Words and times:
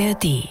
ARD. 0.00 0.48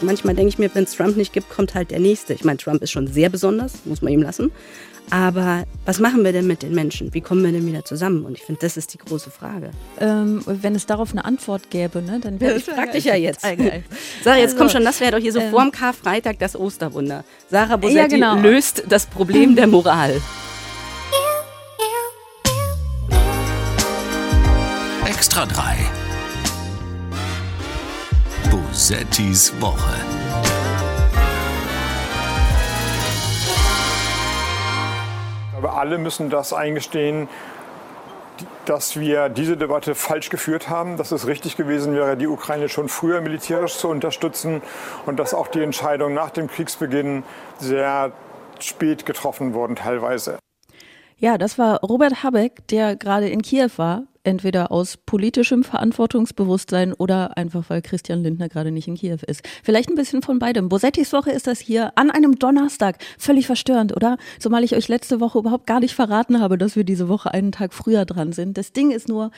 Manchmal 0.00 0.34
denke 0.34 0.48
ich 0.48 0.58
mir, 0.58 0.74
wenn 0.74 0.84
es 0.84 0.94
Trump 0.96 1.16
nicht 1.16 1.34
gibt, 1.34 1.50
kommt 1.50 1.74
halt 1.74 1.90
der 1.90 2.00
nächste. 2.00 2.32
Ich 2.32 2.44
meine, 2.44 2.56
Trump 2.56 2.82
ist 2.82 2.90
schon 2.90 3.06
sehr 3.06 3.28
besonders, 3.28 3.84
muss 3.84 4.00
man 4.00 4.12
ihm 4.12 4.22
lassen. 4.22 4.50
Aber 5.10 5.64
was 5.84 5.98
machen 5.98 6.24
wir 6.24 6.32
denn 6.32 6.46
mit 6.46 6.62
den 6.62 6.74
Menschen? 6.74 7.12
Wie 7.12 7.20
kommen 7.20 7.44
wir 7.44 7.52
denn 7.52 7.66
wieder 7.66 7.84
zusammen? 7.84 8.24
Und 8.24 8.38
ich 8.38 8.44
finde, 8.44 8.60
das 8.62 8.76
ist 8.76 8.94
die 8.94 8.98
große 8.98 9.30
Frage. 9.30 9.72
Ähm, 9.98 10.42
wenn 10.46 10.74
es 10.74 10.86
darauf 10.86 11.10
eine 11.10 11.24
Antwort 11.24 11.68
gäbe, 11.68 12.00
ne, 12.00 12.20
dann 12.20 12.40
wäre 12.40 12.56
ich 12.56 12.64
frag 12.64 12.92
dich 12.92 13.04
ja 13.04 13.16
jetzt. 13.16 13.42
Sarah, 14.24 14.38
jetzt 14.38 14.52
also, 14.52 14.56
komm 14.56 14.68
schon, 14.70 14.84
das 14.84 15.00
wäre 15.00 15.12
doch 15.12 15.18
hier 15.18 15.32
so 15.32 15.40
ähm, 15.40 15.50
vorm 15.50 15.72
Karfreitag 15.72 16.38
das 16.38 16.56
Osterwunder. 16.56 17.24
Sarah 17.50 17.76
Bosetti 17.76 17.98
ja, 17.98 18.06
genau. 18.06 18.36
löst 18.36 18.84
das 18.88 19.06
Problem 19.06 19.56
der 19.56 19.66
Moral. 19.66 20.22
Extra 25.04 25.44
3. 25.44 25.89
Bosettis 28.90 29.52
Woche. 29.60 29.94
Aber 35.56 35.78
alle 35.78 35.96
müssen 35.96 36.28
das 36.28 36.52
eingestehen, 36.52 37.28
dass 38.64 38.98
wir 38.98 39.28
diese 39.28 39.56
Debatte 39.56 39.94
falsch 39.94 40.28
geführt 40.28 40.68
haben, 40.68 40.96
dass 40.96 41.12
es 41.12 41.28
richtig 41.28 41.56
gewesen 41.56 41.94
wäre, 41.94 42.16
die 42.16 42.26
Ukraine 42.26 42.68
schon 42.68 42.88
früher 42.88 43.20
militärisch 43.20 43.76
zu 43.76 43.86
unterstützen 43.86 44.60
und 45.06 45.20
dass 45.20 45.34
auch 45.34 45.46
die 45.46 45.62
Entscheidung 45.62 46.12
nach 46.12 46.30
dem 46.30 46.48
Kriegsbeginn 46.48 47.22
sehr 47.60 48.10
spät 48.58 49.06
getroffen 49.06 49.54
wurden 49.54 49.76
teilweise. 49.76 50.36
Ja, 51.16 51.38
das 51.38 51.58
war 51.58 51.78
Robert 51.82 52.24
Habeck, 52.24 52.66
der 52.66 52.96
gerade 52.96 53.28
in 53.28 53.42
Kiew 53.42 53.70
war, 53.76 54.02
entweder 54.24 54.70
aus 54.70 54.96
politischem 54.96 55.64
Verantwortungsbewusstsein 55.64 56.92
oder 56.92 57.36
einfach, 57.36 57.64
weil 57.68 57.82
Christian 57.82 58.22
Lindner 58.22 58.48
gerade 58.48 58.70
nicht 58.70 58.88
in 58.88 58.96
Kiew 58.96 59.18
ist. 59.26 59.46
Vielleicht 59.62 59.88
ein 59.88 59.94
bisschen 59.94 60.22
von 60.22 60.38
beidem. 60.38 60.68
Bosettis 60.68 61.12
Woche 61.12 61.30
ist 61.30 61.46
das 61.46 61.60
hier 61.60 61.92
an 61.96 62.10
einem 62.10 62.38
Donnerstag. 62.38 62.98
Völlig 63.18 63.46
verstörend, 63.46 63.96
oder? 63.96 64.18
Zumal 64.38 64.64
ich 64.64 64.74
euch 64.74 64.88
letzte 64.88 65.20
Woche 65.20 65.38
überhaupt 65.38 65.66
gar 65.66 65.80
nicht 65.80 65.94
verraten 65.94 66.40
habe, 66.40 66.58
dass 66.58 66.76
wir 66.76 66.84
diese 66.84 67.08
Woche 67.08 67.32
einen 67.32 67.52
Tag 67.52 67.72
früher 67.72 68.04
dran 68.04 68.32
sind. 68.32 68.58
Das 68.58 68.72
Ding 68.72 68.90
ist 68.90 69.08
nur, 69.08 69.30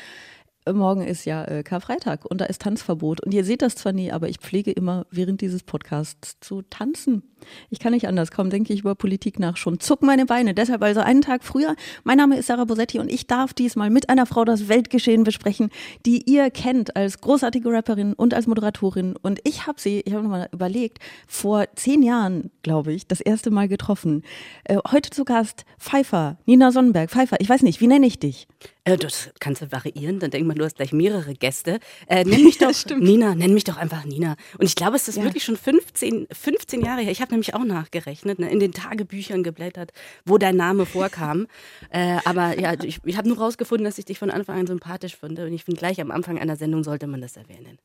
morgen 0.70 1.02
ist 1.02 1.24
ja 1.24 1.44
äh, 1.44 1.62
Karfreitag 1.62 2.24
und 2.24 2.40
da 2.40 2.44
ist 2.46 2.62
Tanzverbot. 2.62 3.24
Und 3.24 3.32
ihr 3.32 3.44
seht 3.44 3.62
das 3.62 3.74
zwar 3.74 3.92
nie, 3.92 4.12
aber 4.12 4.28
ich 4.28 4.38
pflege 4.38 4.72
immer 4.72 5.06
während 5.10 5.40
dieses 5.40 5.62
Podcasts 5.62 6.38
zu 6.40 6.62
tanzen. 6.62 7.22
Ich 7.70 7.78
kann 7.78 7.92
nicht 7.92 8.08
anders. 8.08 8.30
Kaum 8.30 8.50
denke 8.50 8.72
ich 8.72 8.80
über 8.80 8.94
Politik 8.94 9.38
nach. 9.38 9.56
Schon 9.56 9.80
zucken 9.80 10.06
meine 10.06 10.26
Beine. 10.26 10.54
Deshalb 10.54 10.82
also 10.82 11.00
einen 11.00 11.22
Tag 11.22 11.44
früher. 11.44 11.76
Mein 12.04 12.18
Name 12.18 12.38
ist 12.38 12.46
Sarah 12.46 12.64
Bosetti 12.64 12.98
und 12.98 13.10
ich 13.10 13.26
darf 13.26 13.54
diesmal 13.54 13.90
mit 13.90 14.08
einer 14.08 14.26
Frau 14.26 14.44
das 14.44 14.68
Weltgeschehen 14.68 15.24
besprechen, 15.24 15.70
die 16.06 16.30
ihr 16.30 16.50
kennt 16.50 16.96
als 16.96 17.20
großartige 17.20 17.70
Rapperin 17.70 18.12
und 18.14 18.34
als 18.34 18.46
Moderatorin. 18.46 19.16
Und 19.22 19.40
ich 19.44 19.66
habe 19.66 19.80
sie, 19.80 20.00
ich 20.04 20.12
habe 20.12 20.22
nochmal 20.22 20.48
überlegt, 20.52 20.98
vor 21.26 21.66
zehn 21.74 22.02
Jahren, 22.02 22.50
glaube 22.62 22.92
ich, 22.92 23.06
das 23.06 23.20
erste 23.20 23.50
Mal 23.50 23.68
getroffen. 23.68 24.22
Äh, 24.64 24.78
heute 24.90 25.10
zu 25.10 25.24
Gast 25.24 25.64
Pfeiffer, 25.78 26.38
Nina 26.46 26.72
Sonnenberg. 26.72 27.10
Pfeiffer, 27.10 27.36
ich 27.40 27.48
weiß 27.48 27.62
nicht, 27.62 27.80
wie 27.80 27.86
nenne 27.86 28.06
ich 28.06 28.18
dich? 28.18 28.46
Äh, 28.84 28.96
das 28.96 29.30
kannst 29.38 29.62
du 29.62 29.70
variieren. 29.70 30.18
Dann 30.18 30.30
denkt 30.30 30.46
man, 30.46 30.56
du 30.56 30.64
hast 30.64 30.76
gleich 30.76 30.92
mehrere 30.92 31.34
Gäste. 31.34 31.78
Äh, 32.06 32.24
nenn 32.28 32.44
mich 32.44 32.58
doch 32.58 32.72
Nina, 32.96 33.34
nenn 33.34 33.54
mich 33.54 33.64
doch 33.64 33.76
einfach 33.76 34.04
Nina. 34.04 34.36
Und 34.58 34.66
ich 34.66 34.74
glaube, 34.74 34.96
es 34.96 35.08
ist 35.08 35.16
ja. 35.16 35.24
wirklich 35.24 35.44
schon 35.44 35.56
15, 35.56 36.26
15 36.30 36.82
Jahre 36.82 37.02
her. 37.02 37.12
Ich 37.12 37.20
habe 37.20 37.31
nämlich 37.32 37.54
auch 37.54 37.64
nachgerechnet, 37.64 38.38
ne, 38.38 38.48
in 38.50 38.60
den 38.60 38.72
Tagebüchern 38.72 39.42
geblättert, 39.42 39.92
wo 40.24 40.38
dein 40.38 40.56
Name 40.56 40.86
vorkam. 40.86 41.48
äh, 41.90 42.18
aber 42.24 42.58
ja, 42.58 42.74
ich, 42.82 43.00
ich 43.04 43.16
habe 43.16 43.28
nur 43.28 43.38
rausgefunden, 43.38 43.84
dass 43.84 43.98
ich 43.98 44.04
dich 44.04 44.18
von 44.18 44.30
Anfang 44.30 44.60
an 44.60 44.66
sympathisch 44.66 45.16
finde. 45.16 45.46
Und 45.46 45.52
ich 45.52 45.64
finde, 45.64 45.78
gleich 45.78 46.00
am 46.00 46.10
Anfang 46.10 46.38
einer 46.38 46.56
Sendung 46.56 46.84
sollte 46.84 47.06
man 47.06 47.20
das 47.20 47.36
erwähnen. 47.36 47.78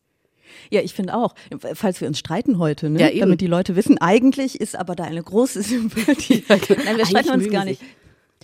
Ja, 0.70 0.82
ich 0.82 0.94
finde 0.94 1.16
auch, 1.16 1.36
falls 1.74 2.00
wir 2.00 2.08
uns 2.08 2.20
streiten 2.20 2.58
heute, 2.58 2.90
ne? 2.90 3.14
ja, 3.14 3.20
damit 3.20 3.42
die 3.42 3.48
Leute 3.48 3.76
wissen, 3.76 3.98
eigentlich 3.98 4.62
ist 4.62 4.78
aber 4.78 4.96
da 4.96 5.04
eine 5.04 5.22
große 5.22 5.62
Sympathie. 5.64 6.44
Genau. 6.48 6.84
Nein, 6.86 6.98
wir 6.98 7.06
streiten 7.06 7.32
uns 7.32 7.50
gar 7.50 7.66
nicht. 7.66 7.80
Sich. 7.80 7.90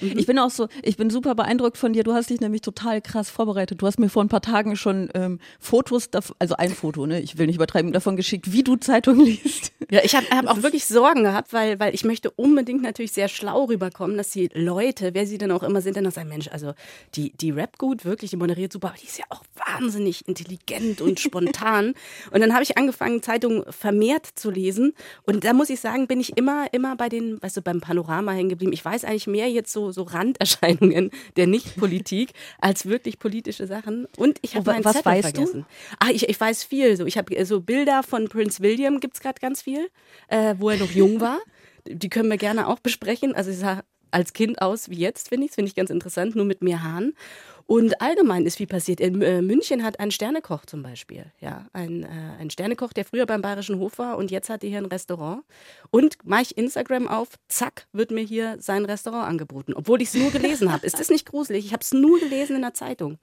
Mhm. 0.01 0.17
Ich 0.17 0.25
bin 0.25 0.39
auch 0.39 0.49
so, 0.49 0.67
ich 0.81 0.97
bin 0.97 1.09
super 1.09 1.35
beeindruckt 1.35 1.77
von 1.77 1.93
dir. 1.93 2.03
Du 2.03 2.13
hast 2.13 2.29
dich 2.29 2.39
nämlich 2.39 2.61
total 2.61 3.01
krass 3.01 3.29
vorbereitet. 3.29 3.81
Du 3.81 3.85
hast 3.85 3.99
mir 3.99 4.09
vor 4.09 4.23
ein 4.23 4.29
paar 4.29 4.41
Tagen 4.41 4.75
schon 4.75 5.09
ähm, 5.13 5.39
Fotos, 5.59 6.09
also 6.39 6.55
ein 6.55 6.71
Foto, 6.71 7.05
ne, 7.05 7.21
ich 7.21 7.37
will 7.37 7.47
nicht 7.47 7.55
übertreiben, 7.55 7.91
davon 7.91 8.15
geschickt, 8.15 8.51
wie 8.51 8.63
du 8.63 8.75
Zeitung 8.75 9.19
liest. 9.25 9.71
Ja, 9.89 10.01
ich 10.03 10.15
habe 10.15 10.25
hab 10.31 10.47
auch 10.47 10.63
wirklich 10.63 10.85
Sorgen 10.85 11.23
gehabt, 11.23 11.53
weil, 11.53 11.79
weil 11.79 11.93
ich 11.93 12.03
möchte 12.03 12.31
unbedingt 12.31 12.81
natürlich 12.81 13.11
sehr 13.11 13.27
schlau 13.27 13.65
rüberkommen, 13.65 14.17
dass 14.17 14.31
die 14.31 14.49
Leute, 14.53 15.13
wer 15.13 15.27
sie 15.27 15.37
denn 15.37 15.51
auch 15.51 15.63
immer 15.63 15.81
sind, 15.81 15.97
dann 15.97 16.07
auch 16.07 16.11
sagen, 16.11 16.29
Mensch, 16.29 16.47
also 16.47 16.73
die, 17.15 17.31
die 17.33 17.51
Rap 17.51 17.77
gut, 17.77 18.05
wirklich, 18.05 18.31
die 18.31 18.37
moderiert 18.37 18.73
super, 18.73 18.89
aber 18.89 18.97
die 18.97 19.07
ist 19.07 19.19
ja 19.19 19.25
auch 19.29 19.43
wahnsinnig 19.67 20.27
intelligent 20.27 21.01
und 21.01 21.19
spontan. 21.23 21.93
und 22.31 22.41
dann 22.41 22.53
habe 22.53 22.63
ich 22.63 22.77
angefangen, 22.77 23.21
Zeitungen 23.21 23.63
vermehrt 23.69 24.27
zu 24.35 24.49
lesen. 24.49 24.93
Und 25.23 25.43
da 25.43 25.53
muss 25.53 25.69
ich 25.69 25.79
sagen, 25.79 26.07
bin 26.07 26.19
ich 26.19 26.37
immer, 26.37 26.67
immer 26.71 26.95
bei 26.95 27.09
den, 27.09 27.41
weißt 27.41 27.57
du, 27.57 27.61
beim 27.61 27.81
Panorama 27.81 28.31
hängen 28.31 28.49
geblieben. 28.49 28.73
Ich 28.73 28.83
weiß 28.83 29.05
eigentlich 29.05 29.27
mehr 29.27 29.49
jetzt 29.49 29.71
so 29.71 29.82
so, 29.91 30.03
Randerscheinungen 30.03 31.11
der 31.35 31.47
Nichtpolitik 31.47 32.31
als 32.59 32.85
wirklich 32.85 33.19
politische 33.19 33.67
Sachen. 33.67 34.07
Und 34.17 34.39
ich 34.41 34.55
habe 34.55 34.71
meinen 34.71 34.85
was 34.85 34.93
Zettel 34.93 35.11
weißt 35.11 35.35
vergessen. 35.35 35.61
Du? 35.61 35.95
Ah, 35.99 36.09
ich, 36.11 36.29
ich 36.29 36.39
weiß 36.39 36.63
viel. 36.63 36.95
So, 36.97 37.05
ich 37.05 37.17
habe 37.17 37.45
so 37.45 37.61
Bilder 37.61 38.03
von 38.03 38.27
Prince 38.29 38.61
William 38.61 38.99
gibt 38.99 39.15
es 39.15 39.21
gerade 39.21 39.39
ganz 39.39 39.61
viel, 39.61 39.89
äh, 40.27 40.55
wo 40.57 40.69
er 40.69 40.77
noch 40.77 40.91
jung 40.91 41.19
war. 41.19 41.39
Die 41.87 42.09
können 42.09 42.29
wir 42.29 42.37
gerne 42.37 42.67
auch 42.67 42.79
besprechen. 42.79 43.35
Also 43.35 43.51
ich 43.51 43.57
sah 43.57 43.83
als 44.11 44.33
Kind 44.33 44.61
aus 44.61 44.89
wie 44.89 44.97
jetzt, 44.97 45.29
finde 45.29 45.45
ich. 45.45 45.51
Das 45.51 45.55
finde 45.55 45.69
ich 45.69 45.75
ganz 45.75 45.89
interessant, 45.89 46.35
nur 46.35 46.45
mit 46.45 46.61
mehr 46.61 46.83
Haaren. 46.83 47.13
Und 47.65 48.01
allgemein 48.01 48.45
ist 48.45 48.57
viel 48.57 48.67
passiert. 48.67 48.99
In 48.99 49.21
äh, 49.21 49.41
München 49.41 49.83
hat 49.83 49.99
ein 49.99 50.11
Sternekoch 50.11 50.65
zum 50.65 50.83
Beispiel, 50.83 51.25
ja, 51.39 51.65
ein, 51.73 52.03
äh, 52.03 52.07
ein 52.39 52.49
Sternekoch, 52.49 52.93
der 52.93 53.05
früher 53.05 53.25
beim 53.25 53.41
Bayerischen 53.41 53.79
Hof 53.79 53.97
war 53.97 54.17
und 54.17 54.31
jetzt 54.31 54.49
hat 54.49 54.63
er 54.63 54.69
hier 54.69 54.79
ein 54.79 54.85
Restaurant. 54.85 55.43
Und 55.89 56.17
mache 56.25 56.43
ich 56.43 56.57
Instagram 56.57 57.07
auf, 57.07 57.29
zack, 57.47 57.87
wird 57.93 58.11
mir 58.11 58.23
hier 58.23 58.57
sein 58.59 58.85
Restaurant 58.85 59.27
angeboten, 59.27 59.73
obwohl 59.73 60.01
ich 60.01 60.09
es 60.09 60.15
nur 60.15 60.31
gelesen 60.31 60.71
habe. 60.71 60.85
Ist 60.85 60.99
das 60.99 61.09
nicht 61.09 61.25
gruselig? 61.25 61.65
Ich 61.65 61.73
habe 61.73 61.81
es 61.81 61.93
nur 61.93 62.19
gelesen 62.19 62.57
in 62.57 62.61
der 62.61 62.73
Zeitung. 62.73 63.17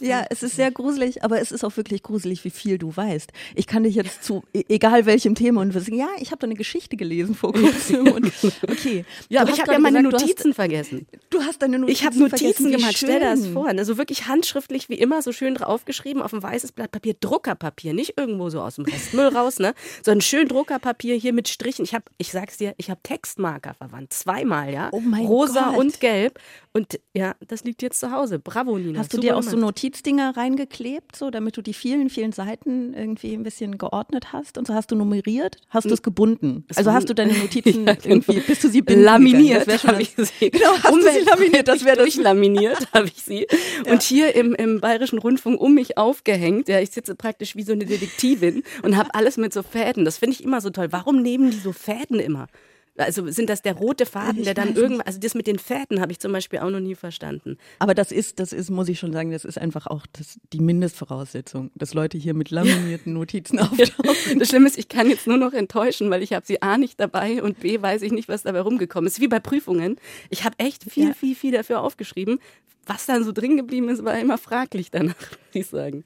Ja, 0.00 0.24
es 0.30 0.42
ist 0.42 0.56
sehr 0.56 0.70
gruselig, 0.70 1.22
aber 1.22 1.40
es 1.40 1.52
ist 1.52 1.64
auch 1.64 1.76
wirklich 1.76 2.02
gruselig, 2.02 2.44
wie 2.44 2.50
viel 2.50 2.78
du 2.78 2.94
weißt. 2.94 3.32
Ich 3.54 3.66
kann 3.66 3.82
dich 3.82 3.94
jetzt 3.94 4.22
zu 4.24 4.42
e-, 4.52 4.64
egal 4.68 5.06
welchem 5.06 5.34
Thema 5.34 5.60
und 5.60 5.74
wir 5.74 5.80
sagen, 5.80 5.96
ja, 5.96 6.08
ich 6.18 6.30
habe 6.30 6.38
da 6.38 6.46
eine 6.46 6.54
Geschichte 6.54 6.96
gelesen 6.96 7.34
vor 7.34 7.52
kurzem. 7.54 8.08
Und, 8.08 8.32
okay. 8.62 9.04
Ja, 9.28 9.42
aber 9.42 9.50
ich 9.50 9.60
habe 9.60 9.72
ja 9.72 9.78
meine 9.78 10.02
gesagt, 10.02 10.22
Notizen 10.22 10.50
hast, 10.50 10.56
vergessen. 10.56 11.06
Du 11.30 11.42
hast 11.42 11.62
deine 11.62 11.78
Notizen 11.78 11.92
Ich 11.92 12.06
habe 12.06 12.18
Notizen 12.18 12.70
gemacht, 12.70 12.96
stell 12.96 13.20
dir 13.20 13.30
das 13.30 13.46
vor. 13.46 13.68
Also 13.68 13.96
wirklich 13.98 14.26
handschriftlich 14.26 14.88
wie 14.88 14.94
immer, 14.94 15.22
so 15.22 15.32
schön 15.32 15.54
draufgeschrieben 15.54 16.22
auf 16.22 16.32
ein 16.32 16.42
weißes 16.42 16.72
Blatt 16.72 16.90
Papier, 16.90 17.14
Druckerpapier, 17.18 17.94
nicht 17.94 18.14
irgendwo 18.16 18.50
so 18.50 18.60
aus 18.60 18.76
dem 18.76 18.84
Restmüll 18.84 19.28
raus, 19.28 19.58
ne? 19.58 19.74
Sondern 20.02 20.20
schön 20.20 20.48
Druckerpapier 20.48 21.16
hier 21.16 21.32
mit 21.32 21.48
Strichen. 21.48 21.84
Ich 21.84 21.94
habe, 21.94 22.04
ich 22.18 22.30
sag's 22.30 22.56
dir, 22.56 22.74
ich 22.76 22.90
habe 22.90 23.00
Textmarker 23.02 23.74
verwandt, 23.74 24.12
zweimal, 24.12 24.72
ja. 24.72 24.88
Oh 24.92 25.00
mein 25.00 25.26
Rosa 25.26 25.70
Gott. 25.70 25.78
und 25.78 26.00
gelb. 26.00 26.40
Und 26.72 27.00
ja, 27.14 27.34
das 27.46 27.64
liegt 27.64 27.82
jetzt 27.82 28.00
zu 28.00 28.12
Hause. 28.12 28.38
Bravo, 28.38 28.78
Nina. 28.78 29.00
Hast 29.00 29.12
du 29.12 29.18
dir 29.18 29.36
auch 29.36 29.42
so 29.42 29.56
Notizdinger 29.78 30.36
reingeklebt, 30.36 31.14
so 31.14 31.30
damit 31.30 31.56
du 31.56 31.62
die 31.62 31.72
vielen, 31.72 32.10
vielen 32.10 32.32
Seiten 32.32 32.94
irgendwie 32.94 33.32
ein 33.34 33.44
bisschen 33.44 33.78
geordnet 33.78 34.32
hast? 34.32 34.58
Und 34.58 34.66
so 34.66 34.74
hast 34.74 34.90
du 34.90 34.96
nummeriert? 34.96 35.56
Hast 35.70 35.86
du 35.86 35.94
es 35.94 36.02
gebunden? 36.02 36.64
Also 36.74 36.92
hast 36.92 37.08
du 37.08 37.14
deine 37.14 37.32
Notizen 37.38 37.86
ja, 37.86 37.94
genau. 37.94 38.16
irgendwie, 38.16 38.40
bist 38.40 38.64
du 38.64 38.68
sie 38.68 38.82
binden 38.82 39.04
laminiert? 39.04 39.68
Das 39.68 39.82
schon 39.82 40.00
ich 40.00 40.10
sie. 40.16 40.50
Genau, 40.50 40.72
hast 40.82 40.92
Umwelt 40.92 41.16
du 41.16 41.20
sie 41.20 41.26
laminiert? 41.26 41.68
Das 41.68 41.84
wäre 41.84 41.96
das. 41.96 42.16
laminiert 42.16 42.88
habe 42.92 43.06
ich 43.06 43.22
sie. 43.22 43.46
Ja. 43.86 43.92
Und 43.92 44.02
hier 44.02 44.34
im, 44.34 44.54
im 44.54 44.80
Bayerischen 44.80 45.18
Rundfunk 45.18 45.60
um 45.60 45.74
mich 45.74 45.96
aufgehängt. 45.96 46.68
Ja, 46.68 46.80
ich 46.80 46.90
sitze 46.90 47.14
praktisch 47.14 47.54
wie 47.54 47.62
so 47.62 47.72
eine 47.72 47.84
Detektivin 47.84 48.64
und 48.82 48.96
habe 48.96 49.10
alles 49.14 49.36
mit 49.36 49.52
so 49.52 49.62
Fäden. 49.62 50.04
Das 50.04 50.18
finde 50.18 50.34
ich 50.34 50.42
immer 50.42 50.60
so 50.60 50.70
toll. 50.70 50.88
Warum 50.90 51.22
nehmen 51.22 51.50
die 51.50 51.58
so 51.58 51.72
Fäden 51.72 52.18
immer? 52.18 52.48
Also 52.98 53.30
sind 53.30 53.48
das 53.48 53.62
der 53.62 53.74
rote 53.74 54.06
Faden, 54.06 54.44
der 54.44 54.54
dann 54.54 54.74
irgendwann, 54.74 55.06
also 55.06 55.18
das 55.18 55.34
mit 55.34 55.46
den 55.46 55.58
Fäden 55.58 56.00
habe 56.00 56.12
ich 56.12 56.18
zum 56.18 56.32
Beispiel 56.32 56.58
auch 56.58 56.70
noch 56.70 56.80
nie 56.80 56.94
verstanden. 56.94 57.56
Aber 57.78 57.94
das 57.94 58.12
ist, 58.12 58.40
das 58.40 58.52
ist, 58.52 58.70
muss 58.70 58.88
ich 58.88 58.98
schon 58.98 59.12
sagen, 59.12 59.30
das 59.30 59.44
ist 59.44 59.58
einfach 59.58 59.86
auch 59.86 60.04
das, 60.12 60.38
die 60.52 60.60
Mindestvoraussetzung, 60.60 61.70
dass 61.74 61.94
Leute 61.94 62.18
hier 62.18 62.34
mit 62.34 62.50
laminierten 62.50 63.12
Notizen 63.12 63.58
auftauchen. 63.60 64.38
Das 64.38 64.48
Schlimme 64.48 64.66
ist, 64.66 64.78
ich 64.78 64.88
kann 64.88 65.08
jetzt 65.08 65.26
nur 65.26 65.36
noch 65.36 65.52
enttäuschen, 65.52 66.10
weil 66.10 66.22
ich 66.22 66.32
habe 66.32 66.44
sie 66.46 66.60
A 66.60 66.76
nicht 66.76 66.98
dabei 67.00 67.42
und 67.42 67.60
B 67.60 67.80
weiß 67.80 68.02
ich 68.02 68.12
nicht, 68.12 68.28
was 68.28 68.42
dabei 68.42 68.60
rumgekommen 68.60 69.06
ist. 69.06 69.20
Wie 69.20 69.28
bei 69.28 69.40
Prüfungen. 69.40 69.96
Ich 70.30 70.44
habe 70.44 70.58
echt 70.58 70.84
viel, 70.90 71.08
ja. 71.08 71.14
viel, 71.14 71.34
viel 71.34 71.52
dafür 71.52 71.80
aufgeschrieben. 71.80 72.40
Was 72.86 73.06
dann 73.06 73.22
so 73.22 73.32
drin 73.32 73.56
geblieben 73.56 73.88
ist, 73.90 74.04
war 74.04 74.18
immer 74.18 74.38
fraglich 74.38 74.90
danach, 74.90 75.14
muss 75.30 75.54
ich 75.54 75.66
sagen. 75.66 76.04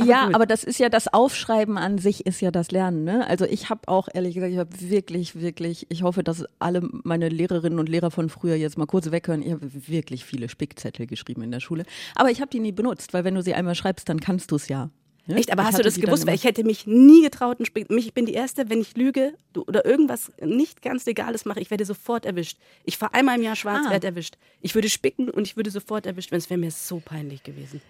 Aber 0.00 0.10
ja, 0.10 0.26
gut. 0.26 0.34
aber 0.34 0.46
das 0.46 0.64
ist 0.64 0.78
ja 0.78 0.88
das 0.88 1.12
Aufschreiben 1.12 1.78
an 1.78 1.98
sich 1.98 2.26
ist 2.26 2.40
ja 2.40 2.50
das 2.50 2.70
Lernen. 2.70 3.04
Ne? 3.04 3.26
Also 3.26 3.44
ich 3.44 3.70
habe 3.70 3.88
auch 3.88 4.08
ehrlich 4.12 4.34
gesagt, 4.34 4.52
ich 4.52 4.58
habe 4.58 4.70
wirklich, 4.80 5.40
wirklich, 5.40 5.86
ich 5.90 6.02
hoffe, 6.02 6.22
dass 6.22 6.44
alle 6.58 6.82
meine 7.04 7.28
Lehrerinnen 7.28 7.78
und 7.78 7.88
Lehrer 7.88 8.10
von 8.10 8.28
früher 8.28 8.56
jetzt 8.56 8.78
mal 8.78 8.86
kurz 8.86 9.10
weghören. 9.10 9.42
Ich 9.42 9.52
habe 9.52 9.70
wirklich 9.88 10.24
viele 10.24 10.48
Spickzettel 10.48 11.06
geschrieben 11.06 11.42
in 11.42 11.50
der 11.50 11.60
Schule, 11.60 11.84
aber 12.14 12.30
ich 12.30 12.40
habe 12.40 12.50
die 12.50 12.60
nie 12.60 12.72
benutzt, 12.72 13.12
weil 13.14 13.24
wenn 13.24 13.34
du 13.34 13.42
sie 13.42 13.54
einmal 13.54 13.74
schreibst, 13.74 14.08
dann 14.08 14.20
kannst 14.20 14.50
du 14.50 14.56
es 14.56 14.68
ja. 14.68 14.90
Ja? 15.26 15.36
Echt, 15.36 15.50
aber 15.50 15.62
ich 15.62 15.68
hast 15.68 15.78
du 15.78 15.82
das 15.82 15.98
gewusst? 15.98 16.26
Weil 16.26 16.34
ich 16.34 16.44
hätte 16.44 16.64
mich 16.64 16.86
nie 16.86 17.22
getraut, 17.22 17.58
ich 17.60 17.72
bin 17.72 18.26
die 18.26 18.34
Erste, 18.34 18.68
wenn 18.68 18.80
ich 18.80 18.96
lüge 18.96 19.34
oder 19.54 19.84
irgendwas 19.86 20.32
nicht 20.40 20.82
ganz 20.82 21.06
Legales 21.06 21.44
mache, 21.44 21.60
ich 21.60 21.70
werde 21.70 21.84
sofort 21.84 22.26
erwischt. 22.26 22.58
Ich 22.84 22.98
fahre 22.98 23.14
einmal 23.14 23.38
im 23.38 23.42
Jahr 23.42 23.56
schwarz, 23.56 23.86
ah. 23.86 23.90
werde 23.90 24.06
erwischt. 24.08 24.36
Ich 24.60 24.74
würde 24.74 24.90
spicken 24.90 25.30
und 25.30 25.46
ich 25.46 25.56
würde 25.56 25.70
sofort 25.70 26.06
erwischt 26.06 26.30
werden. 26.30 26.40
Es 26.40 26.50
wäre 26.50 26.60
mir 26.60 26.70
so 26.70 27.00
peinlich 27.02 27.42
gewesen. 27.42 27.80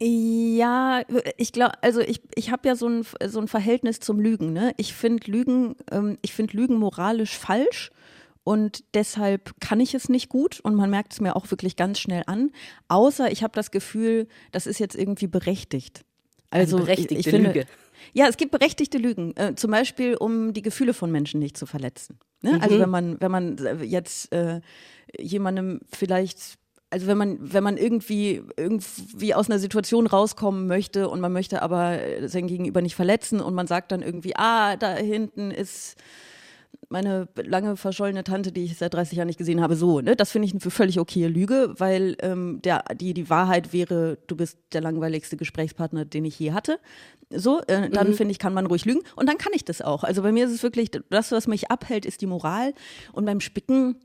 Ja, 0.00 1.02
ich 1.36 1.52
glaube, 1.52 1.82
also 1.82 2.00
ich, 2.00 2.20
ich 2.34 2.50
habe 2.52 2.68
ja 2.68 2.76
so 2.76 2.88
ein, 2.88 3.04
so 3.26 3.40
ein 3.40 3.48
Verhältnis 3.48 3.98
zum 3.98 4.20
Lügen. 4.20 4.52
Ne? 4.52 4.72
Ich 4.76 4.94
finde 4.94 5.30
Lügen, 5.30 5.74
ähm, 5.90 6.18
ich 6.22 6.32
finde 6.34 6.56
Lügen 6.56 6.76
moralisch 6.76 7.36
falsch 7.36 7.90
und 8.44 8.84
deshalb 8.94 9.60
kann 9.60 9.80
ich 9.80 9.94
es 9.94 10.08
nicht 10.08 10.28
gut 10.28 10.60
und 10.60 10.74
man 10.74 10.88
merkt 10.88 11.12
es 11.12 11.20
mir 11.20 11.34
auch 11.34 11.50
wirklich 11.50 11.74
ganz 11.74 11.98
schnell 11.98 12.22
an. 12.26 12.50
Außer 12.86 13.32
ich 13.32 13.42
habe 13.42 13.52
das 13.54 13.70
Gefühl, 13.70 14.28
das 14.52 14.66
ist 14.66 14.78
jetzt 14.78 14.94
irgendwie 14.94 15.26
berechtigt. 15.26 16.04
Also, 16.50 16.76
also 16.76 16.86
berechtigte 16.86 17.14
ich, 17.14 17.26
ich 17.26 17.30
finde, 17.30 17.48
Lüge. 17.48 17.66
Ja, 18.12 18.28
es 18.28 18.36
gibt 18.36 18.52
berechtigte 18.52 18.98
Lügen, 18.98 19.36
äh, 19.36 19.54
zum 19.56 19.70
Beispiel 19.72 20.14
um 20.14 20.52
die 20.52 20.62
Gefühle 20.62 20.94
von 20.94 21.10
Menschen 21.10 21.40
nicht 21.40 21.56
zu 21.56 21.66
verletzen. 21.66 22.18
Ne? 22.42 22.52
Also 22.52 22.56
mhm. 22.56 22.62
Also 22.62 22.80
wenn 22.80 22.90
man, 22.90 23.20
wenn 23.20 23.30
man 23.30 23.82
jetzt 23.82 24.32
äh, 24.32 24.60
jemandem 25.18 25.80
vielleicht 25.92 26.58
also 26.90 27.06
wenn 27.06 27.18
man, 27.18 27.38
wenn 27.40 27.62
man 27.62 27.76
irgendwie, 27.76 28.42
irgendwie 28.56 29.34
aus 29.34 29.50
einer 29.50 29.58
Situation 29.58 30.06
rauskommen 30.06 30.66
möchte 30.66 31.08
und 31.08 31.20
man 31.20 31.32
möchte 31.32 31.62
aber 31.62 31.98
sein 32.26 32.46
Gegenüber 32.46 32.80
nicht 32.80 32.96
verletzen 32.96 33.40
und 33.40 33.54
man 33.54 33.66
sagt 33.66 33.92
dann 33.92 34.02
irgendwie, 34.02 34.34
ah, 34.36 34.76
da 34.76 34.94
hinten 34.94 35.50
ist 35.50 35.96
meine 36.90 37.28
lange 37.36 37.76
verschollene 37.76 38.24
Tante, 38.24 38.50
die 38.50 38.64
ich 38.64 38.78
seit 38.78 38.94
30 38.94 39.18
Jahren 39.18 39.26
nicht 39.26 39.38
gesehen 39.38 39.60
habe, 39.60 39.76
so, 39.76 40.00
ne? 40.00 40.16
Das 40.16 40.30
finde 40.30 40.46
ich 40.46 40.52
eine 40.52 40.60
völlig 40.70 40.98
okaye 40.98 41.28
Lüge, 41.28 41.74
weil 41.76 42.16
ähm, 42.20 42.60
der, 42.62 42.82
die, 42.94 43.12
die 43.12 43.28
Wahrheit 43.28 43.72
wäre, 43.72 44.16
du 44.26 44.36
bist 44.36 44.58
der 44.72 44.80
langweiligste 44.80 45.36
Gesprächspartner, 45.36 46.06
den 46.06 46.24
ich 46.24 46.38
je 46.38 46.52
hatte. 46.52 46.78
So, 47.30 47.60
äh, 47.66 47.90
dann 47.90 48.08
mhm. 48.08 48.14
finde 48.14 48.32
ich, 48.32 48.38
kann 48.38 48.54
man 48.54 48.64
ruhig 48.64 48.86
lügen. 48.86 49.02
Und 49.16 49.28
dann 49.28 49.36
kann 49.36 49.52
ich 49.54 49.66
das 49.66 49.82
auch. 49.82 50.02
Also 50.02 50.22
bei 50.22 50.32
mir 50.32 50.46
ist 50.46 50.52
es 50.52 50.62
wirklich, 50.62 50.90
das, 51.10 51.30
was 51.30 51.46
mich 51.46 51.70
abhält, 51.70 52.06
ist 52.06 52.22
die 52.22 52.26
Moral. 52.26 52.72
Und 53.12 53.26
beim 53.26 53.40
Spicken 53.40 53.96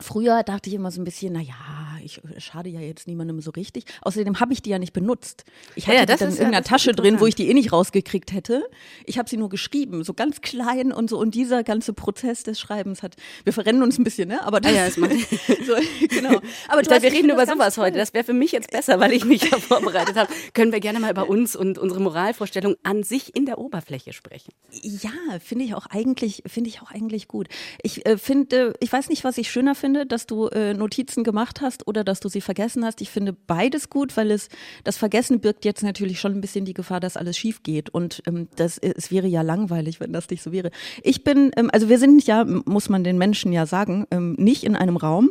Früher 0.00 0.42
dachte 0.42 0.70
ich 0.70 0.74
immer 0.74 0.90
so 0.90 1.00
ein 1.00 1.04
bisschen, 1.04 1.34
na 1.34 1.40
ja, 1.40 1.54
ich 2.02 2.20
schade 2.38 2.68
ja 2.70 2.80
jetzt 2.80 3.06
niemandem 3.06 3.40
so 3.40 3.50
richtig. 3.50 3.84
Außerdem 4.02 4.40
habe 4.40 4.52
ich 4.52 4.62
die 4.62 4.70
ja 4.70 4.78
nicht 4.78 4.92
benutzt. 4.92 5.44
Ich 5.74 5.86
hatte 5.86 5.98
ja, 5.98 6.06
die 6.06 6.16
dann 6.16 6.20
in 6.20 6.34
irgendeiner 6.34 6.56
ja, 6.58 6.60
Tasche 6.62 6.92
drin, 6.92 7.20
wo 7.20 7.26
ich 7.26 7.34
die 7.34 7.48
eh 7.48 7.54
nicht 7.54 7.72
rausgekriegt 7.72 8.32
hätte. 8.32 8.68
Ich 9.04 9.18
habe 9.18 9.28
sie 9.28 9.36
nur 9.36 9.48
geschrieben, 9.48 10.02
so 10.04 10.14
ganz 10.14 10.40
klein 10.40 10.92
und 10.92 11.10
so. 11.10 11.18
Und 11.18 11.34
dieser 11.34 11.62
ganze 11.62 11.92
Prozess 11.92 12.42
des 12.42 12.58
Schreibens 12.58 13.02
hat, 13.02 13.16
wir 13.44 13.52
verrennen 13.52 13.82
uns 13.82 13.98
ein 13.98 14.04
bisschen, 14.04 14.28
ne? 14.28 14.42
Aber 14.44 14.60
das, 14.60 14.72
ah 14.72 14.74
ja, 14.74 14.86
das 14.86 14.96
macht 14.96 15.12
so, 15.66 15.74
genau. 16.08 16.40
Aber 16.68 16.82
dachte, 16.82 17.02
wir 17.02 17.12
reden 17.12 17.30
über 17.30 17.46
sowas 17.46 17.76
heute. 17.78 17.98
Das 17.98 18.14
wäre 18.14 18.24
für 18.24 18.32
mich 18.32 18.52
jetzt 18.52 18.70
besser, 18.70 19.00
weil 19.00 19.12
ich 19.12 19.24
mich 19.24 19.42
ja 19.50 19.58
vorbereitet 19.58 20.16
habe. 20.16 20.32
Können 20.54 20.72
wir 20.72 20.80
gerne 20.80 21.00
mal 21.00 21.10
über 21.10 21.28
uns 21.28 21.56
und 21.56 21.78
unsere 21.78 22.00
Moralvorstellung 22.00 22.76
an 22.82 23.02
sich 23.02 23.34
in 23.36 23.46
der 23.46 23.58
Oberfläche 23.58 24.12
sprechen? 24.12 24.52
Ja, 24.82 25.10
finde 25.40 25.64
ich 25.64 25.74
auch 25.74 25.86
eigentlich, 25.86 26.42
finde 26.46 26.70
ich 26.70 26.80
auch 26.80 26.90
eigentlich 26.90 27.28
gut. 27.28 27.48
Ich 27.82 28.06
äh, 28.06 28.16
finde, 28.16 28.74
ich 28.80 28.92
weiß 28.92 29.08
nicht, 29.08 29.24
was 29.24 29.38
ich 29.38 29.50
schöner 29.50 29.74
finde 29.74 29.89
finde, 29.90 30.06
dass 30.06 30.26
du 30.26 30.46
äh, 30.48 30.72
Notizen 30.72 31.24
gemacht 31.24 31.60
hast 31.60 31.88
oder 31.88 32.04
dass 32.04 32.20
du 32.20 32.28
sie 32.28 32.40
vergessen 32.40 32.84
hast. 32.84 33.00
Ich 33.00 33.10
finde 33.10 33.32
beides 33.32 33.90
gut, 33.90 34.16
weil 34.16 34.30
es 34.30 34.48
das 34.84 34.96
Vergessen 34.96 35.40
birgt 35.40 35.64
jetzt 35.64 35.82
natürlich 35.82 36.20
schon 36.20 36.32
ein 36.32 36.40
bisschen 36.40 36.64
die 36.64 36.74
Gefahr, 36.74 37.00
dass 37.00 37.16
alles 37.16 37.36
schief 37.36 37.64
geht. 37.64 37.90
Und 37.90 38.22
ähm, 38.26 38.46
das, 38.54 38.78
es 38.78 39.10
wäre 39.10 39.26
ja 39.26 39.42
langweilig, 39.42 39.98
wenn 39.98 40.12
das 40.12 40.30
nicht 40.30 40.42
so 40.42 40.52
wäre. 40.52 40.70
Ich 41.02 41.24
bin, 41.24 41.50
ähm, 41.56 41.70
also 41.72 41.88
wir 41.88 41.98
sind 41.98 42.24
ja, 42.24 42.44
muss 42.44 42.88
man 42.88 43.02
den 43.02 43.18
Menschen 43.18 43.52
ja 43.52 43.66
sagen, 43.66 44.06
ähm, 44.12 44.36
nicht 44.38 44.62
in 44.62 44.76
einem 44.76 44.96
Raum. 44.96 45.30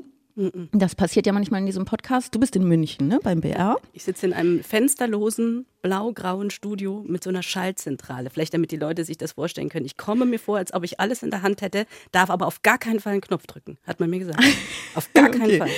Das 0.71 0.95
passiert 0.95 1.25
ja 1.25 1.33
manchmal 1.33 1.59
in 1.59 1.65
diesem 1.65 1.85
Podcast. 1.85 2.33
Du 2.33 2.39
bist 2.39 2.55
in 2.55 2.63
München, 2.63 3.07
ne, 3.07 3.19
beim 3.21 3.41
BR. 3.41 3.77
Ich 3.93 4.03
sitze 4.03 4.25
in 4.25 4.33
einem 4.33 4.63
fensterlosen, 4.63 5.65
blau-grauen 5.81 6.49
Studio 6.49 7.03
mit 7.07 7.23
so 7.23 7.29
einer 7.29 7.43
Schaltzentrale. 7.43 8.29
Vielleicht 8.29 8.53
damit 8.53 8.71
die 8.71 8.77
Leute 8.77 9.03
sich 9.03 9.17
das 9.17 9.33
vorstellen 9.33 9.69
können. 9.69 9.85
Ich 9.85 9.97
komme 9.97 10.25
mir 10.25 10.39
vor, 10.39 10.57
als 10.57 10.73
ob 10.73 10.83
ich 10.83 10.99
alles 10.99 11.23
in 11.23 11.31
der 11.31 11.41
Hand 11.41 11.61
hätte, 11.61 11.85
darf 12.11 12.29
aber 12.29 12.47
auf 12.47 12.61
gar 12.61 12.77
keinen 12.77 12.99
Fall 12.99 13.13
einen 13.13 13.21
Knopf 13.21 13.47
drücken, 13.47 13.77
hat 13.85 13.99
man 13.99 14.09
mir 14.09 14.19
gesagt. 14.19 14.41
Auf 14.95 15.11
gar 15.13 15.29
keinen 15.29 15.43
okay. 15.43 15.57
Fall. 15.59 15.69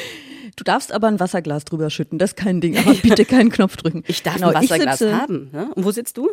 Du 0.56 0.64
darfst 0.64 0.92
aber 0.92 1.08
ein 1.08 1.20
Wasserglas 1.20 1.66
drüber 1.66 1.90
schütten, 1.90 2.18
das 2.18 2.32
ist 2.32 2.36
kein 2.36 2.62
Ding, 2.62 2.78
aber 2.78 2.94
bitte 2.94 3.26
keinen 3.26 3.52
Knopf 3.52 3.78
drücken. 3.78 4.04
Ich 4.08 4.24
darf 4.24 4.36
genau, 4.36 4.50
ein 4.50 4.56
Wasserglas 4.56 5.02
haben. 5.02 5.50
Ne? 5.52 5.72
Und 5.76 5.86
wo 5.86 5.92
sitzt 5.92 6.18
du? 6.18 6.30